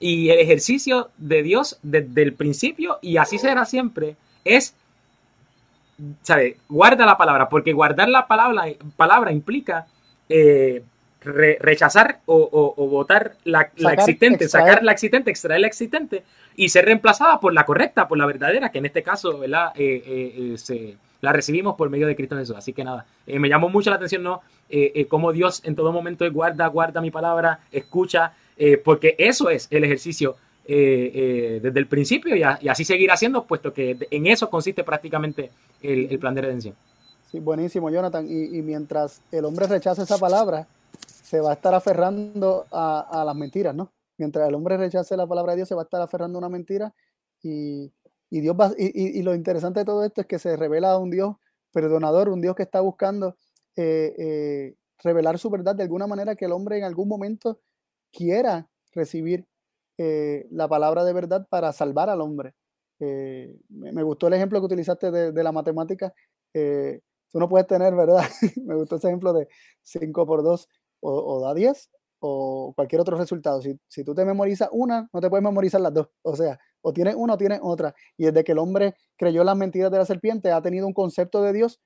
Y 0.00 0.30
el 0.30 0.38
ejercicio 0.38 1.10
de 1.18 1.42
Dios 1.42 1.78
desde 1.82 2.22
el 2.22 2.34
principio, 2.34 2.98
y 3.00 3.16
así 3.16 3.38
será 3.38 3.64
siempre, 3.64 4.16
es, 4.44 4.74
¿sabe? 6.22 6.58
Guarda 6.68 7.06
la 7.06 7.16
palabra, 7.16 7.48
porque 7.48 7.72
guardar 7.72 8.08
la 8.08 8.26
palabra, 8.26 8.64
palabra 8.96 9.32
implica 9.32 9.86
eh, 10.28 10.82
rechazar 11.22 12.20
o, 12.26 12.74
votar 12.90 13.36
la, 13.44 13.70
existente, 13.92 14.46
sacar 14.46 14.82
la 14.82 14.92
existente, 14.92 15.30
extraer 15.30 15.60
la 15.60 15.66
existente 15.66 16.22
y 16.54 16.68
ser 16.68 16.84
reemplazada 16.84 17.40
por 17.40 17.54
la 17.54 17.64
correcta, 17.64 18.06
por 18.06 18.18
la 18.18 18.26
verdadera, 18.26 18.70
que 18.70 18.78
en 18.78 18.86
este 18.86 19.02
caso, 19.02 19.38
¿verdad? 19.38 19.72
Eh, 19.74 20.02
eh, 20.06 20.58
se 20.58 20.96
la 21.22 21.32
recibimos 21.32 21.76
por 21.76 21.88
medio 21.88 22.06
de 22.06 22.14
Cristo 22.14 22.36
Jesús. 22.36 22.54
Así 22.56 22.74
que 22.74 22.84
nada, 22.84 23.06
me 23.26 23.48
llamó 23.48 23.70
mucho 23.70 23.88
la 23.88 23.96
atención, 23.96 24.22
¿no? 24.22 24.42
Cómo 25.08 25.32
Dios 25.32 25.62
en 25.64 25.74
todo 25.74 25.92
momento 25.92 26.30
guarda, 26.30 26.66
guarda 26.66 27.00
mi 27.00 27.10
palabra, 27.10 27.60
escucha, 27.72 28.34
porque 28.84 29.14
eso 29.16 29.48
es 29.48 29.66
el 29.70 29.84
ejercicio 29.84 30.36
desde 30.66 31.78
el 31.78 31.86
principio 31.86 32.36
y, 32.36 32.42
así 32.42 32.84
seguir 32.84 33.10
haciendo, 33.10 33.44
puesto 33.44 33.72
que 33.72 33.96
en 34.10 34.26
eso 34.26 34.50
consiste 34.50 34.84
prácticamente 34.84 35.50
el, 35.82 36.18
plan 36.18 36.34
de 36.34 36.42
redención. 36.42 36.74
Buenísimo, 37.40 37.90
Jonathan. 37.90 38.26
Y, 38.28 38.62
mientras 38.62 39.20
el 39.32 39.44
hombre 39.44 39.66
rechaza 39.66 40.02
esa 40.02 40.18
palabra, 40.18 40.68
se 41.22 41.40
va 41.40 41.50
a 41.50 41.54
estar 41.54 41.74
aferrando 41.74 42.66
a, 42.70 43.22
las 43.26 43.34
mentiras, 43.34 43.74
¿no? 43.74 43.92
Mientras 44.16 44.48
el 44.48 44.54
hombre 44.54 44.76
rechace 44.76 45.16
la 45.16 45.26
palabra 45.26 45.52
de 45.52 45.56
Dios, 45.56 45.68
se 45.68 45.74
va 45.74 45.82
a 45.82 45.84
estar 45.84 46.00
aferrando 46.00 46.38
a 46.38 46.40
una 46.40 46.48
mentira 46.48 46.94
y, 47.42 47.92
y, 48.30 48.40
Dios 48.40 48.56
y, 48.78 49.22
lo 49.22 49.34
interesante 49.34 49.80
de 49.80 49.84
todo 49.84 50.04
esto 50.04 50.20
es 50.20 50.26
que 50.26 50.38
se 50.38 50.56
revela 50.56 50.96
un 50.98 51.10
Dios 51.10 51.36
perdonador, 51.72 52.28
un 52.28 52.40
Dios 52.40 52.54
que 52.54 52.62
está 52.62 52.80
buscando 52.80 53.36
eh, 53.76 54.14
eh, 54.16 54.74
revelar 55.02 55.38
su 55.38 55.50
verdad 55.50 55.74
de 55.74 55.82
alguna 55.82 56.06
manera 56.06 56.36
que 56.36 56.44
el 56.44 56.52
hombre 56.52 56.78
en 56.78 56.84
algún 56.84 57.08
momento 57.08 57.60
quiera 58.12 58.68
recibir 58.92 59.46
eh, 59.98 60.46
la 60.50 60.68
palabra 60.68 61.04
de 61.04 61.12
verdad 61.12 61.46
para 61.50 61.72
salvar 61.72 62.08
al 62.08 62.20
hombre. 62.20 62.54
Me, 63.00 64.02
gustó 64.02 64.28
el 64.28 64.34
ejemplo 64.34 64.60
que 64.60 64.66
utilizaste 64.66 65.10
de, 65.10 65.42
la 65.42 65.52
matemática. 65.52 66.14
Tú 67.34 67.40
no 67.40 67.48
puedes 67.48 67.66
tener, 67.66 67.96
¿verdad? 67.96 68.22
me 68.64 68.76
gustó 68.76 68.94
ese 68.94 69.08
ejemplo 69.08 69.32
de 69.32 69.48
5 69.82 70.24
por 70.24 70.44
2 70.44 70.68
o, 71.00 71.40
da 71.40 71.52
10 71.52 71.90
o 72.20 72.72
cualquier 72.76 73.00
otro 73.00 73.18
resultado. 73.18 73.60
Si, 73.60 73.76
si, 73.88 74.04
tú 74.04 74.14
te 74.14 74.24
memorizas 74.24 74.68
una, 74.70 75.08
no 75.12 75.20
te 75.20 75.28
puedes 75.28 75.42
memorizar 75.42 75.80
las 75.80 75.92
dos. 75.92 76.10
O 76.22 76.36
sea, 76.36 76.60
o 76.80 76.92
tienes 76.92 77.16
una 77.16 77.34
o 77.34 77.36
tienes 77.36 77.58
otra. 77.60 77.92
Y 78.16 78.26
desde 78.26 78.44
que 78.44 78.52
el 78.52 78.58
hombre 78.58 78.94
creyó 79.16 79.42
las 79.42 79.56
mentiras 79.56 79.90
de 79.90 79.98
la 79.98 80.06
serpiente, 80.06 80.52
ha 80.52 80.62
tenido 80.62 80.86
un 80.86 80.92
concepto 80.92 81.42
de 81.42 81.52
Dios 81.52 81.80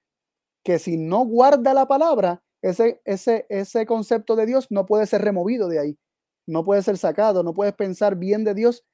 que 0.62 0.78
si 0.78 0.98
no 0.98 1.24
guarda 1.24 1.72
la 1.72 1.88
palabra, 1.88 2.42
ese, 2.60 3.00
ese, 3.06 3.46
ese 3.48 3.86
concepto 3.86 4.36
de 4.36 4.44
Dios 4.44 4.66
no 4.68 4.84
puede 4.84 5.06
ser 5.06 5.22
removido 5.22 5.68
de 5.68 5.78
ahí. 5.78 5.98
No 6.46 6.62
puede 6.62 6.82
ser 6.82 6.98
sacado, 6.98 7.42
no 7.42 7.54
puedes 7.54 7.72
pensar 7.72 8.16
bien 8.16 8.44
de 8.44 8.52
Dios 8.52 8.84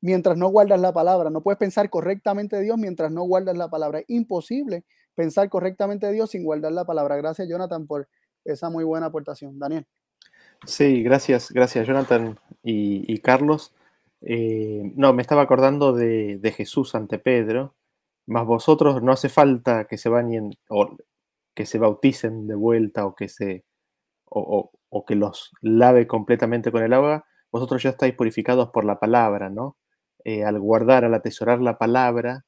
mientras 0.00 0.36
no 0.36 0.48
guardas 0.48 0.80
la 0.80 0.92
palabra. 0.92 1.30
No 1.30 1.44
puedes 1.44 1.58
pensar 1.58 1.88
correctamente 1.90 2.56
de 2.56 2.62
Dios 2.62 2.76
mientras 2.76 3.12
no 3.12 3.22
guardas 3.22 3.56
la 3.56 3.70
palabra. 3.70 4.00
Es 4.00 4.06
imposible 4.08 4.84
pensar 5.16 5.48
correctamente 5.48 6.06
de 6.06 6.12
Dios 6.12 6.30
sin 6.30 6.44
guardar 6.44 6.70
la 6.70 6.84
palabra. 6.84 7.16
Gracias, 7.16 7.48
Jonathan, 7.48 7.88
por 7.88 8.08
esa 8.44 8.70
muy 8.70 8.84
buena 8.84 9.06
aportación. 9.06 9.58
Daniel. 9.58 9.84
Sí, 10.64 11.02
gracias, 11.02 11.50
gracias, 11.50 11.86
Jonathan 11.88 12.38
y 12.62 13.18
Carlos. 13.18 13.72
Eh, 14.28 14.92
no, 14.96 15.12
me 15.12 15.22
estaba 15.22 15.42
acordando 15.42 15.92
de, 15.92 16.54
Jesús 16.56 16.94
ante 16.94 17.18
Pedro, 17.18 17.74
más 18.26 18.46
vosotros 18.46 19.02
no 19.02 19.12
hace 19.12 19.28
falta 19.28 19.86
que 19.86 19.98
se 19.98 20.08
bañen 20.08 20.54
o 20.68 20.96
que 21.54 21.66
se 21.66 21.78
bauticen 21.78 22.46
de 22.46 22.54
vuelta 22.54 23.06
o 23.06 23.14
que 23.14 23.28
se 23.28 23.64
o, 24.24 24.72
que 25.06 25.14
los 25.14 25.52
lave 25.60 26.06
completamente 26.06 26.72
con 26.72 26.82
el 26.82 26.92
agua, 26.92 27.26
vosotros 27.52 27.82
ya 27.82 27.90
estáis 27.90 28.14
purificados 28.14 28.70
por 28.70 28.84
la 28.84 28.98
palabra, 28.98 29.50
¿no? 29.50 29.76
Eh, 30.24 30.44
al 30.44 30.58
guardar, 30.58 31.04
al 31.04 31.14
atesorar 31.14 31.60
la 31.60 31.78
palabra, 31.78 32.45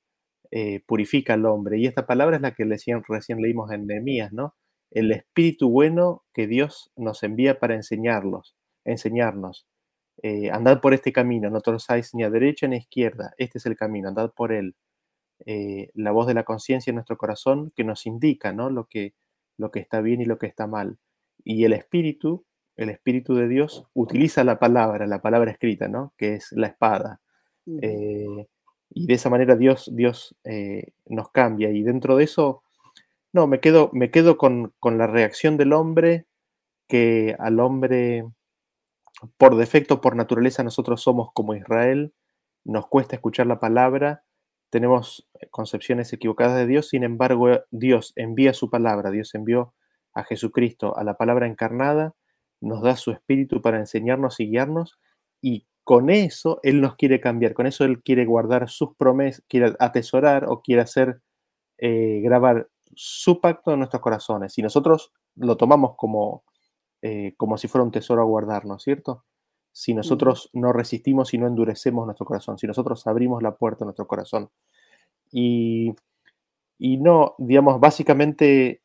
eh, 0.50 0.80
purifica 0.86 1.34
al 1.34 1.46
hombre. 1.46 1.78
Y 1.78 1.86
esta 1.86 2.06
palabra 2.06 2.36
es 2.36 2.42
la 2.42 2.54
que 2.54 2.64
recién, 2.64 3.02
recién 3.08 3.40
leímos 3.40 3.70
en 3.72 3.86
Nehemías, 3.86 4.32
¿no? 4.32 4.54
El 4.90 5.12
espíritu 5.12 5.70
bueno 5.70 6.24
que 6.32 6.46
Dios 6.46 6.90
nos 6.96 7.22
envía 7.22 7.58
para 7.58 7.74
enseñarlos, 7.74 8.56
enseñarnos. 8.84 9.66
Eh, 10.22 10.50
andad 10.50 10.80
por 10.80 10.94
este 10.94 11.12
camino, 11.12 11.50
no 11.50 11.60
torzáis 11.60 12.14
ni 12.14 12.24
a 12.24 12.30
derecha 12.30 12.66
ni 12.66 12.76
a 12.76 12.78
izquierda, 12.78 13.34
este 13.38 13.58
es 13.58 13.66
el 13.66 13.76
camino, 13.76 14.08
andad 14.08 14.32
por 14.34 14.52
él. 14.52 14.74
Eh, 15.46 15.90
la 15.94 16.10
voz 16.10 16.26
de 16.26 16.34
la 16.34 16.44
conciencia 16.44 16.90
en 16.90 16.96
nuestro 16.96 17.16
corazón 17.16 17.72
que 17.76 17.84
nos 17.84 18.06
indica 18.06 18.52
¿no? 18.52 18.70
lo, 18.70 18.86
que, 18.86 19.14
lo 19.56 19.70
que 19.70 19.80
está 19.80 20.00
bien 20.00 20.20
y 20.20 20.24
lo 20.24 20.38
que 20.38 20.46
está 20.46 20.66
mal. 20.66 20.98
Y 21.44 21.64
el 21.64 21.72
Espíritu, 21.72 22.44
el 22.76 22.90
Espíritu 22.90 23.34
de 23.34 23.48
Dios, 23.48 23.86
utiliza 23.94 24.42
la 24.44 24.58
palabra, 24.58 25.06
la 25.06 25.22
palabra 25.22 25.52
escrita, 25.52 25.88
¿no? 25.88 26.14
que 26.16 26.34
es 26.34 26.52
la 26.52 26.68
espada. 26.68 27.20
Eh, 27.82 28.48
y 28.90 29.06
de 29.06 29.14
esa 29.14 29.30
manera 29.30 29.56
Dios, 29.56 29.90
Dios 29.92 30.36
nos 31.06 31.30
cambia. 31.30 31.70
Y 31.70 31.82
dentro 31.82 32.16
de 32.16 32.24
eso, 32.24 32.62
no, 33.32 33.46
me 33.46 33.60
quedo, 33.60 33.90
me 33.92 34.10
quedo 34.10 34.38
con, 34.38 34.72
con 34.80 34.98
la 34.98 35.06
reacción 35.06 35.56
del 35.56 35.72
hombre 35.72 36.26
que 36.88 37.36
al 37.38 37.60
hombre 37.60 38.24
por 39.36 39.56
defecto, 39.56 40.00
por 40.00 40.16
naturaleza, 40.16 40.62
nosotros 40.62 41.02
somos 41.02 41.30
como 41.32 41.54
Israel, 41.54 42.14
nos 42.64 42.86
cuesta 42.86 43.16
escuchar 43.16 43.46
la 43.46 43.60
palabra, 43.60 44.24
tenemos 44.70 45.28
eh, 45.40 45.48
concepciones 45.50 46.12
equivocadas 46.12 46.56
de 46.56 46.66
Dios, 46.66 46.88
sin 46.88 47.02
embargo, 47.02 47.48
Dios 47.70 48.12
envía 48.16 48.52
su 48.52 48.70
palabra, 48.70 49.10
Dios 49.10 49.34
envió 49.34 49.74
a 50.14 50.24
Jesucristo, 50.24 50.96
a 50.96 51.04
la 51.04 51.16
palabra 51.16 51.46
encarnada, 51.46 52.14
nos 52.60 52.82
da 52.82 52.96
su 52.96 53.10
espíritu 53.10 53.62
para 53.62 53.78
enseñarnos 53.78 54.40
y 54.40 54.48
guiarnos, 54.50 54.98
y 55.40 55.66
con 55.88 56.10
eso 56.10 56.60
Él 56.62 56.82
nos 56.82 56.96
quiere 56.96 57.18
cambiar, 57.18 57.54
con 57.54 57.66
eso 57.66 57.82
Él 57.86 58.02
quiere 58.02 58.26
guardar 58.26 58.68
sus 58.68 58.94
promesas, 58.94 59.42
quiere 59.48 59.74
atesorar 59.78 60.44
o 60.46 60.60
quiere 60.60 60.82
hacer, 60.82 61.22
eh, 61.78 62.20
grabar 62.22 62.68
su 62.94 63.40
pacto 63.40 63.72
en 63.72 63.78
nuestros 63.78 64.02
corazones. 64.02 64.52
Si 64.52 64.60
nosotros 64.60 65.14
lo 65.36 65.56
tomamos 65.56 65.94
como 65.96 66.44
eh, 67.00 67.32
como 67.38 67.56
si 67.56 67.68
fuera 67.68 67.84
un 67.84 67.90
tesoro 67.90 68.20
a 68.20 68.26
guardar, 68.26 68.66
¿no 68.66 68.76
es 68.76 68.82
cierto? 68.82 69.24
Si 69.72 69.94
nosotros 69.94 70.50
no 70.52 70.74
resistimos 70.74 71.32
y 71.32 71.38
no 71.38 71.46
endurecemos 71.46 72.04
nuestro 72.04 72.26
corazón, 72.26 72.58
si 72.58 72.66
nosotros 72.66 73.06
abrimos 73.06 73.42
la 73.42 73.56
puerta 73.56 73.84
a 73.84 73.86
nuestro 73.86 74.06
corazón. 74.06 74.50
Y, 75.32 75.94
y 76.76 76.98
no, 76.98 77.34
digamos, 77.38 77.80
básicamente 77.80 78.82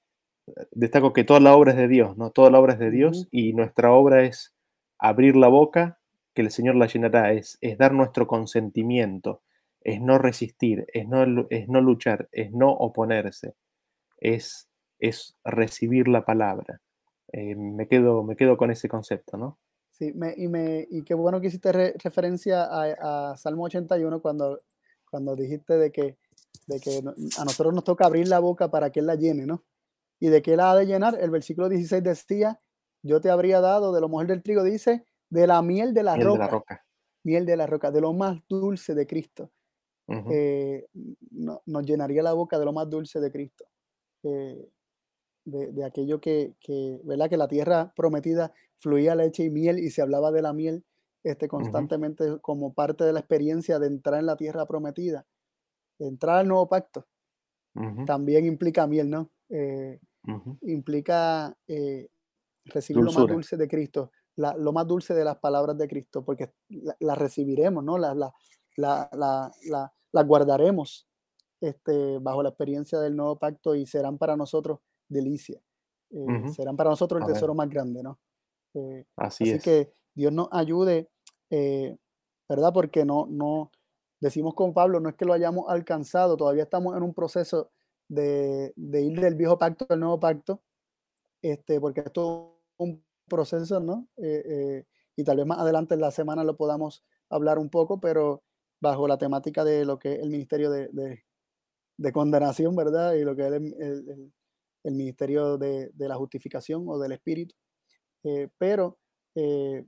destaco 0.71 1.11
que 1.11 1.25
toda 1.25 1.41
la 1.41 1.53
obra 1.53 1.71
es 1.71 1.77
de 1.77 1.89
Dios, 1.89 2.15
¿no? 2.15 2.31
Toda 2.31 2.49
la 2.49 2.61
obra 2.61 2.73
es 2.73 2.80
de 2.80 2.91
Dios 2.91 3.27
y 3.30 3.51
nuestra 3.51 3.91
obra 3.91 4.23
es 4.23 4.55
abrir 4.99 5.35
la 5.35 5.49
boca, 5.49 5.99
que 6.34 6.41
el 6.41 6.51
Señor 6.51 6.76
la 6.76 6.88
llenará, 6.88 7.34
es, 7.34 7.57
es 7.61 7.77
dar 7.77 7.93
nuestro 7.93 8.27
consentimiento, 8.27 9.41
es 9.81 10.01
no 10.01 10.18
resistir, 10.18 10.85
es 10.93 11.07
no, 11.07 11.45
es 11.49 11.68
no 11.68 11.81
luchar, 11.81 12.30
es 12.31 12.51
no 12.51 12.72
oponerse, 12.72 13.55
es, 14.18 14.69
es 14.99 15.35
recibir 15.43 16.07
la 16.07 16.26
palabra. 16.26 16.81
Eh, 17.31 17.55
me, 17.55 17.88
quedo, 17.88 18.23
me 18.23 18.35
quedo 18.35 18.57
con 18.57 18.72
ese 18.72 18.88
concepto, 18.88 19.38
¿no? 19.38 19.60
Sí, 19.91 20.11
me, 20.14 20.34
y, 20.35 20.47
me, 20.47 20.88
y 20.89 21.03
qué 21.03 21.14
bueno 21.14 21.39
que 21.39 21.47
hiciste 21.47 21.72
referencia 21.72 22.64
a, 22.64 23.38
Salmo 23.38 23.64
81 23.65 24.22
cuando, 24.22 24.60
cuando 25.10 25.35
dijiste 25.35 25.77
de 25.77 25.91
que, 25.91 26.18
de 26.68 26.80
que 26.80 27.01
a 27.38 27.45
nosotros 27.45 27.73
nos 27.73 27.84
toca 27.84 28.05
abrir 28.05 28.27
la 28.27 28.39
boca 28.39 28.72
para 28.72 28.91
que 28.91 29.01
Él 29.01 29.07
la 29.07 29.15
llene, 29.15 29.45
¿no? 29.45 29.64
Y 30.19 30.30
de 30.30 30.41
que 30.41 30.53
Él 30.53 30.61
ha 30.61 30.76
de 30.76 30.85
llenar, 30.85 31.18
el 31.19 31.30
versículo 31.30 31.69
16 31.69 32.01
decía, 32.01 32.60
yo 33.03 33.22
te 33.22 33.30
habría 33.30 33.60
dado 33.61 33.93
de 33.93 34.01
lo 34.01 34.10
mejor 34.10 34.27
del 34.27 34.41
trigo, 34.41 34.64
dice, 34.64 35.05
de 35.34 35.47
la 35.47 35.61
miel 35.64 35.95
de 35.95 36.03
la, 36.03 36.15
roca, 36.15 36.31
de 36.31 36.38
la 36.38 36.47
roca. 36.47 36.85
Miel 37.23 37.45
de 37.45 37.57
la 37.57 37.65
roca, 37.65 37.89
de 37.89 38.01
lo 38.01 38.14
más 38.14 38.39
dulce 38.47 38.93
de 38.93 39.07
Cristo. 39.07 39.51
Eh, 40.07 40.85
nos 41.31 41.85
llenaría 41.85 42.22
la 42.22 42.34
boca 42.34 42.60
de 42.60 42.65
lo 42.65 42.73
más 42.73 42.88
dulce 42.88 43.19
de 43.19 43.31
Cristo. 43.31 43.65
Eh, 44.23 44.69
de, 45.45 45.84
aquello 45.84 46.22
que, 46.22 46.53
que, 46.60 47.01
¿verdad? 47.03 47.30
Que 47.30 47.38
la 47.38 47.47
tierra 47.47 47.91
prometida 47.95 48.53
fluía 48.77 49.15
leche 49.15 49.43
y 49.43 49.49
miel 49.49 49.80
y 49.80 49.89
se 49.89 50.01
hablaba 50.01 50.31
de 50.31 50.41
la 50.41 50.53
miel 50.53 50.85
este, 51.23 51.47
constantemente 51.47 52.39
como 52.41 52.73
parte 52.73 53.03
de 53.03 53.14
la 53.14 53.19
experiencia 53.19 53.80
de 53.80 53.88
entrar 53.88 54.19
en 54.19 54.27
la 54.27 54.38
tierra 54.38 54.68
prometida. 54.68 55.26
Entrar 55.97 56.38
al 56.39 56.47
nuevo 56.47 56.69
pacto 56.69 57.07
también 58.05 58.45
implica 58.45 58.85
miel, 58.85 59.10
¿no? 59.10 59.31
Eh, 59.49 59.99
implica 60.61 61.57
recibir 62.65 63.03
lo 63.03 63.11
más 63.11 63.27
dulce 63.27 63.57
de 63.57 63.68
Cristo, 63.68 64.11
lo 64.35 64.72
más 64.72 64.88
dulce 64.88 65.14
de 65.14 65.23
las 65.23 65.38
palabras 65.38 65.77
de 65.77 65.88
Cristo, 65.88 66.23
porque 66.23 66.53
las 66.69 66.95
la 66.99 67.15
recibiremos, 67.15 67.84
¿no? 67.84 67.97
Las 67.97 68.15
la, 68.76 69.10
la, 70.11 70.23
guardaremos 70.23 71.07
este, 71.61 72.18
bajo 72.19 72.43
la 72.43 72.49
experiencia 72.49 72.99
del 72.99 73.15
nuevo 73.15 73.38
pacto 73.38 73.76
y 73.76 73.85
serán 73.85 74.18
para 74.18 74.35
nosotros 74.35 74.80
delicia. 75.07 75.61
Eh, 76.11 76.49
serán 76.53 76.76
para 76.76 76.91
nosotros 76.91 77.22
el 77.22 77.34
tesoro 77.34 77.55
más 77.55 77.69
grande, 77.69 78.03
¿no? 78.03 78.19
Eh, 78.76 79.05
así, 79.15 79.51
así 79.51 79.60
que 79.60 79.93
Dios 80.14 80.31
nos 80.31 80.47
ayude, 80.51 81.10
eh, 81.49 81.97
¿verdad? 82.47 82.72
Porque 82.73 83.05
no, 83.05 83.27
no, 83.27 83.72
decimos 84.19 84.53
con 84.53 84.73
Pablo, 84.73 84.99
no 84.99 85.10
es 85.10 85.15
que 85.15 85.26
lo 85.26 85.34
hayamos 85.34 85.65
alcanzado, 85.69 86.38
todavía 86.38 86.64
estamos 86.64 86.95
en 86.95 87.03
un 87.03 87.14
proceso 87.14 87.72
de, 88.07 88.73
ir 88.77 89.19
del 89.19 89.35
viejo 89.35 89.57
pacto 89.57 89.85
al 89.89 89.99
nuevo 89.99 90.19
pacto, 90.19 90.61
este, 91.41 91.80
porque 91.80 92.01
esto 92.01 92.60
es 92.72 92.76
un 92.77 93.03
proceso, 93.28 93.80
¿no? 93.80 94.08
y 95.16 95.24
tal 95.24 95.38
vez 95.38 95.45
más 95.45 95.60
adelante 95.60 95.94
en 95.94 96.02
la 96.02 96.12
semana 96.12 96.44
lo 96.44 96.58
podamos 96.58 97.04
hablar 97.30 97.60
un 97.60 97.70
poco, 97.70 98.00
pero 98.00 98.44
bajo 98.82 99.08
la 99.08 99.18
temática 99.18 99.64
de 99.64 99.86
lo 99.86 100.00
que 100.00 100.14
es 100.14 100.20
el 100.20 100.30
ministerio 100.30 100.72
de, 100.72 101.24
condenación, 102.12 102.76
¿verdad? 102.76 103.14
Y 103.14 103.24
lo 103.24 103.36
que 103.36 103.48
es 103.48 103.54
el, 103.54 104.34
el 104.84 104.95
ministerio 104.95 105.58
de, 105.58 105.91
la 105.98 106.16
justificación 106.16 106.86
o 106.88 107.00
del 107.00 107.14
espíritu. 107.14 107.56
Eh, 108.24 108.50
pero, 108.58 109.00
eh, 109.36 109.86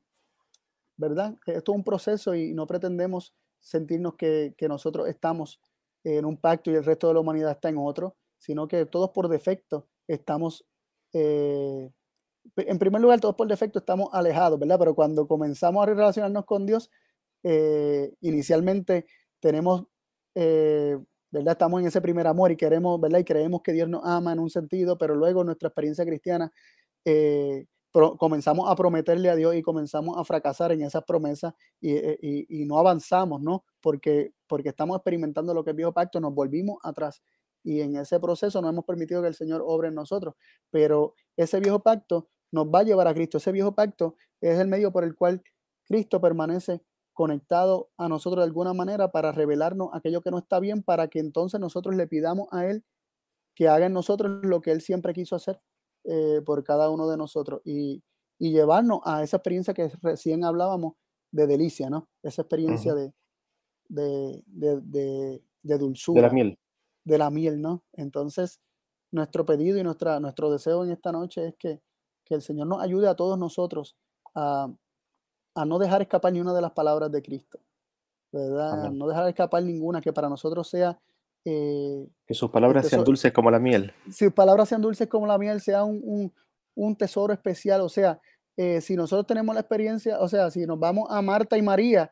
¿verdad? 0.97 1.35
Esto 1.45 1.71
es 1.71 1.77
un 1.77 1.83
proceso 1.83 2.35
y 2.35 2.53
no 2.53 2.65
pretendemos 2.67 3.33
sentirnos 3.59 4.15
que, 4.15 4.55
nosotros 4.67 5.07
estamos 5.07 5.59
en 6.03 6.25
un 6.25 6.37
pacto 6.37 6.71
y 6.71 6.75
el 6.75 6.85
resto 6.85 7.07
de 7.07 7.15
la 7.15 7.19
humanidad 7.19 7.51
está 7.51 7.69
en 7.69 7.77
otro, 7.77 8.15
sino 8.37 8.67
que 8.67 8.85
todos 8.85 9.09
por 9.11 9.27
defecto 9.27 9.87
estamos, 10.07 10.65
eh, 11.13 11.91
en 12.55 12.79
primer 12.79 13.01
lugar, 13.01 13.19
todos 13.19 13.35
por 13.35 13.47
defecto 13.47 13.79
estamos 13.79 14.09
alejados, 14.11 14.59
¿verdad? 14.59 14.79
Pero 14.79 14.95
cuando 14.95 15.27
comenzamos 15.27 15.83
a 15.83 15.85
relacionarnos 15.87 16.45
con 16.45 16.65
Dios, 16.65 16.89
inicialmente 18.21 19.05
tenemos 19.39 19.85
¿verdad? 21.35 21.51
Estamos 21.51 21.81
en 21.81 21.87
ese 21.87 22.01
primer 22.01 22.27
amor 22.27 22.51
y 22.51 22.55
queremos, 22.55 22.99
¿verdad? 22.99 23.19
Y 23.19 23.25
creemos 23.25 23.61
que 23.61 23.73
Dios 23.73 23.89
nos 23.89 24.05
ama 24.05 24.31
en 24.31 24.39
un 24.39 24.49
sentido, 24.49 24.97
pero 24.97 25.15
luego 25.15 25.43
nuestra 25.43 25.67
experiencia 25.67 26.05
cristiana 26.05 26.51
eh, 27.03 27.65
comenzamos 28.17 28.69
a 28.69 28.75
prometerle 28.75 29.29
a 29.29 29.35
Dios 29.35 29.53
y 29.55 29.61
comenzamos 29.61 30.17
a 30.17 30.23
fracasar 30.23 30.71
en 30.71 30.81
esas 30.81 31.03
promesas 31.03 31.53
eh, 31.81 32.17
y, 32.21 32.61
y, 32.61 32.65
no 32.65 32.79
avanzamos, 32.79 33.41
¿no? 33.41 33.65
Porque, 33.81 34.33
porque 34.47 34.69
estamos 34.69 34.95
experimentando 34.97 35.53
lo 35.53 35.63
que 35.63 35.71
es 35.71 35.75
viejo 35.75 35.93
pacto, 35.93 36.21
nos 36.21 36.33
volvimos 36.33 36.77
atrás 36.83 37.21
y 37.63 37.81
en 37.81 37.97
ese 37.97 38.19
proceso 38.19 38.61
no 38.61 38.69
hemos 38.69 38.85
permitido 38.85 39.21
que 39.21 39.27
el 39.27 39.35
Señor 39.35 39.61
obre 39.65 39.89
en 39.89 39.95
nosotros, 39.95 40.35
pero 40.69 41.15
ese 41.35 41.59
viejo 41.59 41.79
pacto 41.79 42.29
nos 42.51 42.67
va 42.67 42.79
a 42.79 42.83
llevar 42.83 43.07
a 43.07 43.13
Cristo, 43.13 43.37
ese 43.37 43.51
viejo 43.51 43.73
pacto 43.73 44.15
es 44.41 44.59
el 44.59 44.67
medio 44.67 44.91
por 44.91 45.03
el 45.03 45.15
cual 45.15 45.41
Cristo 45.85 46.21
permanece 46.21 46.81
conectado 47.13 47.89
a 47.97 48.09
nosotros 48.09 48.43
de 48.43 48.47
alguna 48.47 48.73
manera 48.73 49.11
para 49.11 49.31
revelarnos 49.31 49.89
aquello 49.93 50.21
que 50.21 50.31
no 50.31 50.37
está 50.37 50.59
bien, 50.59 50.83
para 50.83 51.07
que 51.07 51.19
entonces 51.19 51.59
nosotros 51.59 51.95
le 51.95 52.07
pidamos 52.07 52.47
a 52.51 52.65
Él 52.65 52.83
que 53.55 53.69
haga 53.69 53.85
en 53.85 53.93
nosotros 53.93 54.43
lo 54.43 54.61
que 54.61 54.71
Él 54.71 54.81
siempre 54.81 55.13
quiso 55.13 55.35
hacer 55.35 55.59
eh, 56.03 56.41
por 56.45 56.63
cada 56.63 56.89
uno 56.89 57.07
de 57.07 57.17
nosotros 57.17 57.61
y, 57.65 58.03
llevarnos 58.37 58.99
a 59.05 59.23
esa 59.23 59.37
experiencia 59.37 59.73
que 59.73 59.89
recién 60.01 60.43
hablábamos 60.43 60.95
de 61.31 61.47
delicia, 61.47 61.89
¿no? 61.89 62.09
Esa 62.21 62.41
experiencia 62.41 62.93
de, 62.93 63.13
de, 63.87 64.43
de, 65.63 65.77
dulzura. 65.77 66.21
De 66.21 66.27
la 66.27 66.33
miel. 66.33 66.59
De 67.05 67.17
la 67.17 67.29
miel, 67.29 67.61
¿no? 67.61 67.85
Entonces, 67.93 68.59
nuestro 69.09 69.45
pedido 69.45 69.77
y 69.77 69.83
nuestra, 69.83 70.19
nuestro 70.19 70.51
deseo 70.51 70.83
en 70.83 70.91
esta 70.91 71.13
noche 71.13 71.47
es 71.47 71.55
que, 71.55 71.81
que 72.25 72.35
el 72.35 72.41
Señor 72.41 72.67
nos 72.67 72.81
ayude 72.81 73.07
a 73.07 73.15
todos 73.15 73.37
nosotros 73.37 73.95
a, 74.33 74.67
a 75.55 75.65
no 75.65 75.79
dejar 75.79 76.01
escapar 76.01 76.33
ni 76.33 76.41
una 76.41 76.53
de 76.53 76.61
las 76.61 76.71
palabras 76.71 77.11
de 77.11 77.21
Cristo, 77.21 77.59
¿verdad? 78.31 78.91
No 78.91 79.07
dejar 79.07 79.27
escapar 79.29 79.63
ninguna 79.63 80.01
que 80.01 80.13
para 80.13 80.29
nosotros 80.29 80.67
sea... 80.67 80.99
Eh, 81.45 82.07
que 82.27 82.33
sus 82.33 82.51
palabras 82.51 82.87
sean 82.87 83.03
dulces 83.03 83.31
como 83.31 83.49
la 83.49 83.59
miel. 83.59 83.93
Si 84.05 84.25
sus 84.25 84.33
palabras 84.33 84.67
sean 84.67 84.81
dulces 84.81 85.07
como 85.07 85.25
la 85.27 85.37
miel, 85.37 85.61
sea 85.61 85.83
un, 85.85 86.33
tesoro 86.97 87.31
especial, 87.31 87.81
o 87.81 87.89
sea, 87.89 88.19
eh, 88.57 88.81
si 88.81 88.95
nosotros 88.95 89.27
tenemos 89.27 89.53
la 89.55 89.61
experiencia, 89.61 90.19
o 90.19 90.27
sea, 90.27 90.51
si 90.51 90.65
nos 90.65 90.79
vamos 90.79 91.07
a 91.09 91.21
Marta 91.21 91.57
y 91.57 91.61
María, 91.61 92.11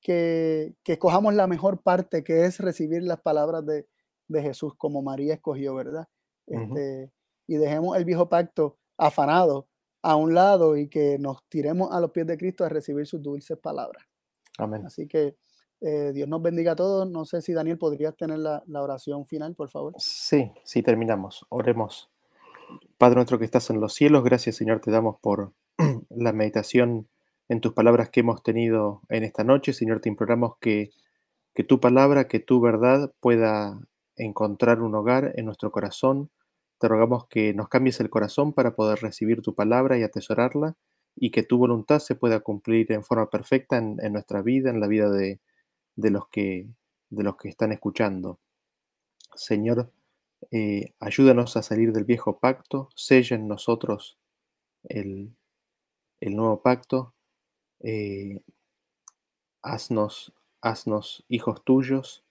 que, 0.00 0.74
que 0.82 0.92
escojamos 0.92 1.34
la 1.34 1.46
mejor 1.46 1.82
parte, 1.82 2.24
que 2.24 2.44
es 2.44 2.60
recibir 2.60 3.02
las 3.02 3.20
palabras 3.20 3.66
de, 3.66 3.86
Jesús, 4.30 4.74
como 4.76 5.02
María 5.02 5.34
escogió, 5.34 5.74
¿verdad? 5.74 6.06
Este, 6.46 7.10
y 7.46 7.56
dejemos 7.56 7.96
el 7.96 8.04
viejo 8.04 8.28
pacto 8.28 8.78
afanado 8.98 9.68
a 10.02 10.16
un 10.16 10.34
lado 10.34 10.76
y 10.76 10.88
que 10.88 11.18
nos 11.18 11.44
tiremos 11.48 11.90
a 11.92 12.00
los 12.00 12.10
pies 12.10 12.26
de 12.26 12.36
Cristo 12.36 12.64
a 12.64 12.68
recibir 12.68 13.06
sus 13.06 13.22
dulces 13.22 13.58
palabras. 13.58 14.04
Amén. 14.58 14.84
Así 14.84 15.06
que 15.06 15.36
eh, 15.80 16.12
Dios 16.12 16.28
nos 16.28 16.42
bendiga 16.42 16.72
a 16.72 16.76
todos. 16.76 17.08
No 17.08 17.24
sé 17.24 17.40
si 17.40 17.52
Daniel 17.52 17.78
podrías 17.78 18.16
tener 18.16 18.38
la, 18.38 18.62
oración 18.68 19.26
final, 19.26 19.54
por 19.54 19.70
favor. 19.70 19.94
Sí, 19.98 20.50
sí, 20.64 20.82
terminamos. 20.82 21.46
Oremos. 21.48 22.10
Padre 22.98 23.16
nuestro 23.16 23.38
que 23.38 23.44
estás 23.44 23.70
en 23.70 23.80
los 23.80 23.94
cielos, 23.94 24.22
gracias 24.24 24.56
Señor 24.56 24.80
te 24.80 24.90
damos 24.90 25.16
por 25.22 25.54
la 26.10 26.34
meditación 26.34 27.08
en 27.48 27.62
tus 27.62 27.72
palabras 27.72 28.10
que 28.10 28.20
hemos 28.20 28.42
tenido 28.42 29.00
en 29.08 29.24
esta 29.24 29.42
noche. 29.42 29.72
Señor, 29.72 30.00
te 30.00 30.10
imploramos 30.10 30.56
que, 30.60 30.90
que 31.54 31.64
tu 31.64 31.80
palabra, 31.80 32.28
que 32.28 32.40
tu 32.40 32.60
verdad 32.60 33.12
pueda 33.20 33.80
encontrar 34.16 34.82
un 34.82 34.94
hogar 34.94 35.32
en 35.36 35.46
nuestro 35.46 35.70
corazón, 35.70 36.30
te 36.78 36.88
rogamos 36.88 37.26
que 37.28 37.54
nos 37.54 37.68
cambies 37.68 38.00
el 38.00 38.10
corazón 38.10 38.52
para 38.52 38.74
poder 38.74 39.00
recibir 39.00 39.42
tu 39.42 39.54
palabra 39.54 39.98
y 39.98 40.02
atesorarla 40.02 40.76
y 41.16 41.30
que 41.30 41.42
tu 41.42 41.58
voluntad 41.58 41.98
se 41.98 42.14
pueda 42.14 42.40
cumplir 42.40 42.92
en 42.92 43.04
forma 43.04 43.28
perfecta 43.28 43.76
en, 43.76 43.96
nuestra 44.12 44.42
vida, 44.42 44.70
en 44.70 44.80
la 44.80 44.86
vida 44.86 45.10
de, 45.10 45.40
los 45.96 46.28
que, 46.28 46.68
de 47.10 47.24
los 47.24 47.36
que 47.36 47.48
están 47.48 47.72
escuchando. 47.72 48.38
Señor, 49.34 49.92
eh, 50.50 50.94
ayúdanos 51.00 51.56
a 51.56 51.62
salir 51.62 51.92
del 51.92 52.04
viejo 52.04 52.38
pacto, 52.38 52.90
sella 52.94 53.36
en 53.36 53.48
nosotros 53.48 54.18
el, 54.84 55.34
nuevo 56.20 56.62
pacto, 56.62 57.14
eh, 57.80 58.40
haznos, 59.62 60.32
haznos, 60.60 61.24
hijos 61.28 61.64
tuyos, 61.64 62.24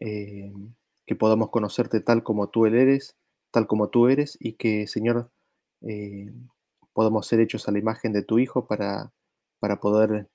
eh, 0.00 0.52
que 1.06 1.16
podamos 1.16 1.50
conocerte 1.50 2.00
tal 2.00 2.22
como 2.22 2.50
tú 2.50 2.66
eres 2.66 3.16
tal 3.50 3.66
como 3.66 3.88
tú 3.88 4.08
eres 4.08 4.36
y 4.40 4.54
que, 4.54 4.86
Señor, 4.86 5.30
eh, 5.82 6.32
podamos 6.92 7.26
ser 7.26 7.40
hechos 7.40 7.68
a 7.68 7.72
la 7.72 7.78
imagen 7.78 8.12
de 8.12 8.22
tu 8.22 8.38
Hijo 8.38 8.66
para, 8.66 9.12
para 9.58 9.80
poder 9.80 10.28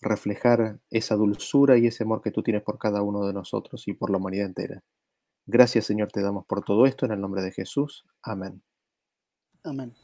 reflejar 0.00 0.78
esa 0.90 1.16
dulzura 1.16 1.78
y 1.78 1.86
ese 1.86 2.04
amor 2.04 2.22
que 2.22 2.30
tú 2.30 2.42
tienes 2.42 2.62
por 2.62 2.78
cada 2.78 3.02
uno 3.02 3.26
de 3.26 3.32
nosotros 3.32 3.86
y 3.88 3.94
por 3.94 4.10
la 4.10 4.18
humanidad 4.18 4.46
entera. 4.46 4.82
Gracias, 5.46 5.86
Señor, 5.86 6.10
te 6.10 6.22
damos 6.22 6.44
por 6.46 6.64
todo 6.64 6.86
esto 6.86 7.06
en 7.06 7.12
el 7.12 7.20
nombre 7.20 7.42
de 7.42 7.52
Jesús. 7.52 8.04
Amén. 8.22 8.62
Amén. 9.64 9.94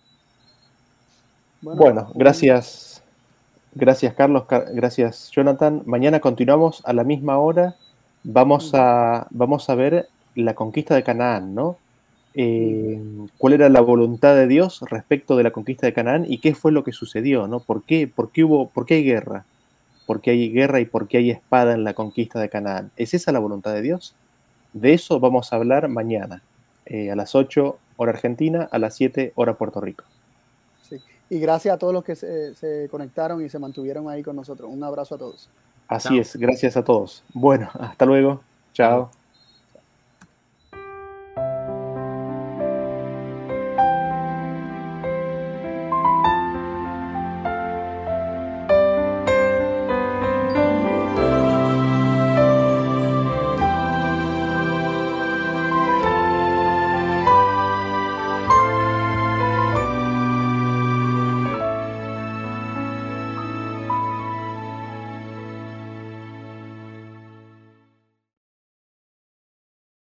Bueno, 1.60 2.10
gracias. 2.14 3.02
Gracias, 3.74 4.14
Carlos. 4.14 4.44
Gracias, 4.48 5.30
Jonathan. 5.30 5.82
Mañana 5.86 6.20
continuamos 6.20 6.82
a 6.84 6.92
la 6.92 7.04
misma 7.04 7.38
hora. 7.38 7.76
Vamos 8.24 8.72
a, 8.74 9.26
vamos 9.30 9.68
a 9.70 9.74
ver 9.74 10.08
la 10.34 10.54
conquista 10.54 10.94
de 10.94 11.02
Canaán, 11.02 11.54
¿no? 11.54 11.78
Eh, 12.34 13.00
cuál 13.38 13.52
era 13.52 13.68
la 13.68 13.80
voluntad 13.80 14.34
de 14.34 14.46
Dios 14.46 14.82
respecto 14.88 15.36
de 15.36 15.42
la 15.42 15.50
conquista 15.50 15.86
de 15.86 15.92
Canaán 15.92 16.24
y 16.26 16.38
qué 16.38 16.54
fue 16.54 16.72
lo 16.72 16.84
que 16.84 16.92
sucedió, 16.92 17.46
¿no? 17.46 17.60
¿Por 17.60 17.82
qué, 17.84 18.08
por 18.08 18.30
qué 18.30 18.44
hubo, 18.44 18.68
por 18.70 18.86
qué 18.86 18.94
hay 18.94 19.04
guerra? 19.04 19.44
¿Por 20.06 20.20
qué 20.20 20.30
hay 20.30 20.50
guerra 20.50 20.80
y 20.80 20.84
por 20.84 21.08
qué 21.08 21.18
hay 21.18 21.30
espada 21.30 21.74
en 21.74 21.84
la 21.84 21.94
conquista 21.94 22.40
de 22.40 22.48
Canaán? 22.48 22.90
¿Es 22.96 23.14
esa 23.14 23.32
la 23.32 23.38
voluntad 23.38 23.72
de 23.74 23.82
Dios? 23.82 24.14
De 24.72 24.94
eso 24.94 25.20
vamos 25.20 25.52
a 25.52 25.56
hablar 25.56 25.88
mañana, 25.88 26.42
eh, 26.86 27.10
a 27.10 27.16
las 27.16 27.34
8 27.34 27.78
hora 27.96 28.12
Argentina, 28.12 28.68
a 28.70 28.78
las 28.78 28.96
7 28.96 29.32
hora 29.34 29.54
Puerto 29.54 29.80
Rico. 29.80 30.04
Sí. 30.88 30.96
Y 31.28 31.38
gracias 31.38 31.74
a 31.74 31.78
todos 31.78 31.92
los 31.92 32.02
que 32.02 32.16
se, 32.16 32.54
se 32.54 32.88
conectaron 32.90 33.44
y 33.44 33.48
se 33.48 33.58
mantuvieron 33.58 34.08
ahí 34.08 34.22
con 34.22 34.36
nosotros. 34.36 34.70
Un 34.72 34.82
abrazo 34.82 35.14
a 35.14 35.18
todos. 35.18 35.48
Así 35.86 36.18
es, 36.18 36.36
gracias 36.36 36.76
a 36.76 36.82
todos. 36.82 37.22
Bueno, 37.34 37.68
hasta 37.74 38.06
luego. 38.06 38.40
Chao. 38.72 39.10